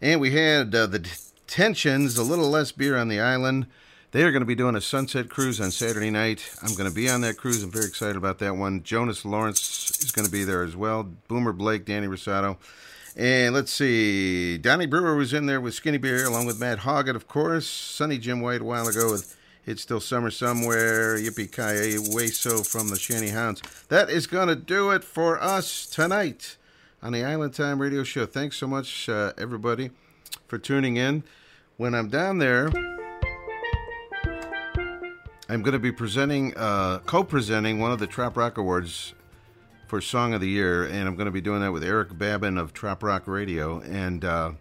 And 0.00 0.22
we 0.22 0.30
had 0.30 0.74
uh, 0.74 0.86
the 0.86 1.06
Tensions, 1.46 2.16
a 2.16 2.22
little 2.22 2.48
less 2.48 2.72
beer 2.72 2.96
on 2.96 3.08
the 3.08 3.20
island. 3.20 3.66
They 4.12 4.22
are 4.22 4.32
going 4.32 4.40
to 4.40 4.46
be 4.46 4.54
doing 4.54 4.74
a 4.74 4.80
sunset 4.80 5.28
cruise 5.28 5.60
on 5.60 5.70
Saturday 5.70 6.08
night. 6.08 6.48
I'm 6.62 6.74
going 6.76 6.88
to 6.88 6.94
be 6.94 7.10
on 7.10 7.20
that 7.20 7.36
cruise. 7.36 7.62
I'm 7.62 7.70
very 7.70 7.84
excited 7.84 8.16
about 8.16 8.38
that 8.38 8.56
one. 8.56 8.82
Jonas 8.84 9.26
Lawrence 9.26 10.00
is 10.00 10.12
going 10.12 10.24
to 10.24 10.32
be 10.32 10.44
there 10.44 10.62
as 10.62 10.74
well. 10.74 11.02
Boomer 11.28 11.52
Blake, 11.52 11.84
Danny 11.84 12.06
Rosato. 12.06 12.56
And 13.14 13.54
let's 13.54 13.70
see, 13.70 14.56
Donnie 14.56 14.86
Brewer 14.86 15.14
was 15.14 15.34
in 15.34 15.44
there 15.44 15.60
with 15.60 15.74
Skinny 15.74 15.98
Beer, 15.98 16.24
along 16.24 16.46
with 16.46 16.58
Matt 16.58 16.78
Hoggett, 16.78 17.16
of 17.16 17.28
course. 17.28 17.66
Sonny 17.66 18.16
Jim 18.16 18.40
White 18.40 18.62
a 18.62 18.64
while 18.64 18.88
ago 18.88 19.12
with 19.12 19.36
It's 19.68 19.82
Still 19.82 20.00
Summer 20.00 20.30
Somewhere. 20.30 21.18
Yippee 21.18 21.52
Ki 21.52 22.14
Way 22.16 22.28
So 22.28 22.62
from 22.62 22.88
the 22.88 22.98
Shanty 22.98 23.28
Hounds. 23.28 23.60
That 23.88 24.08
is 24.08 24.26
to 24.26 24.56
do 24.56 24.90
it 24.92 25.04
for 25.04 25.38
us 25.38 25.84
tonight 25.84 26.56
on 27.02 27.12
the 27.12 27.22
Island 27.22 27.52
Time 27.52 27.78
Radio 27.78 28.02
Show. 28.02 28.24
Thanks 28.24 28.56
so 28.56 28.66
much, 28.66 29.10
uh, 29.10 29.34
everybody, 29.36 29.90
for 30.46 30.56
tuning 30.56 30.96
in. 30.96 31.22
When 31.76 31.94
I'm 31.94 32.08
down 32.08 32.38
there, 32.38 32.70
I'm 35.50 35.60
going 35.60 35.74
to 35.74 35.78
be 35.78 35.92
presenting, 35.92 36.56
uh, 36.56 37.00
co-presenting 37.00 37.78
one 37.78 37.92
of 37.92 37.98
the 37.98 38.06
Trop 38.06 38.38
Rock 38.38 38.56
Awards 38.56 39.12
for 39.86 40.00
Song 40.00 40.32
of 40.32 40.40
the 40.40 40.48
Year, 40.48 40.86
and 40.86 41.06
I'm 41.06 41.14
going 41.14 41.26
to 41.26 41.30
be 41.30 41.42
doing 41.42 41.60
that 41.60 41.72
with 41.72 41.84
Eric 41.84 42.16
Babin 42.16 42.56
of 42.56 42.72
Trop 42.72 43.02
Rock 43.02 43.26
Radio. 43.26 43.80
And 43.80 44.24
uh, 44.24 44.52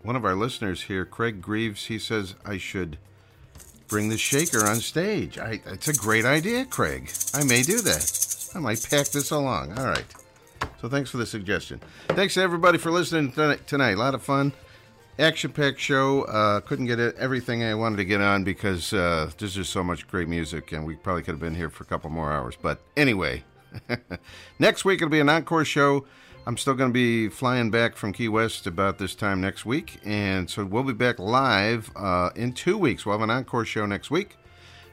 one 0.00 0.16
of 0.16 0.24
our 0.24 0.34
listeners 0.34 0.84
here, 0.84 1.04
Craig 1.04 1.42
Greaves, 1.42 1.84
he 1.84 1.98
says 1.98 2.34
I 2.46 2.56
should 2.56 2.96
bring 3.94 4.08
the 4.08 4.18
shaker 4.18 4.66
on 4.66 4.80
stage. 4.80 5.38
I, 5.38 5.60
it's 5.66 5.86
a 5.86 5.94
great 5.94 6.24
idea, 6.24 6.64
Craig. 6.64 7.12
I 7.32 7.44
may 7.44 7.62
do 7.62 7.80
that. 7.82 8.50
I 8.52 8.58
might 8.58 8.84
pack 8.90 9.06
this 9.06 9.30
along. 9.30 9.78
All 9.78 9.84
right. 9.84 10.04
So 10.80 10.88
thanks 10.88 11.10
for 11.10 11.18
the 11.18 11.26
suggestion. 11.26 11.80
Thanks 12.08 12.34
to 12.34 12.40
everybody 12.40 12.76
for 12.76 12.90
listening 12.90 13.30
tonight. 13.30 13.92
A 13.92 13.96
lot 13.96 14.16
of 14.16 14.22
fun. 14.24 14.52
Action 15.16 15.52
packed 15.52 15.78
show. 15.78 16.22
Uh, 16.22 16.58
couldn't 16.58 16.86
get 16.86 16.98
everything 16.98 17.62
I 17.62 17.76
wanted 17.76 17.98
to 17.98 18.04
get 18.04 18.20
on 18.20 18.42
because 18.42 18.92
uh, 18.92 19.30
there's 19.38 19.54
just 19.54 19.72
so 19.72 19.84
much 19.84 20.08
great 20.08 20.26
music, 20.26 20.72
and 20.72 20.84
we 20.84 20.96
probably 20.96 21.22
could 21.22 21.34
have 21.34 21.40
been 21.40 21.54
here 21.54 21.70
for 21.70 21.84
a 21.84 21.86
couple 21.86 22.10
more 22.10 22.32
hours. 22.32 22.56
But 22.60 22.80
anyway, 22.96 23.44
next 24.58 24.84
week 24.84 25.02
it'll 25.02 25.08
be 25.08 25.20
an 25.20 25.28
encore 25.28 25.64
show. 25.64 26.04
I'm 26.46 26.56
still 26.58 26.74
going 26.74 26.90
to 26.90 26.94
be 26.94 27.28
flying 27.28 27.70
back 27.70 27.96
from 27.96 28.12
Key 28.12 28.28
West 28.28 28.66
about 28.66 28.98
this 28.98 29.14
time 29.14 29.40
next 29.40 29.64
week, 29.64 29.98
and 30.04 30.48
so 30.50 30.64
we'll 30.64 30.82
be 30.82 30.92
back 30.92 31.18
live 31.18 31.90
uh, 31.96 32.30
in 32.36 32.52
two 32.52 32.76
weeks. 32.76 33.06
We'll 33.06 33.18
have 33.18 33.22
an 33.22 33.30
encore 33.30 33.64
show 33.64 33.86
next 33.86 34.10
week. 34.10 34.36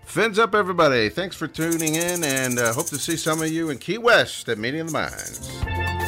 Fins 0.05 0.39
up, 0.39 0.55
everybody. 0.55 1.09
Thanks 1.09 1.35
for 1.35 1.47
tuning 1.47 1.95
in, 1.95 2.23
and 2.23 2.57
uh, 2.57 2.73
hope 2.73 2.87
to 2.87 2.97
see 2.97 3.17
some 3.17 3.41
of 3.41 3.49
you 3.49 3.69
in 3.69 3.79
Key 3.79 3.97
West 3.97 4.47
at 4.47 4.57
Meeting 4.57 4.81
of 4.81 4.87
the 4.87 4.93
Minds. 4.93 6.00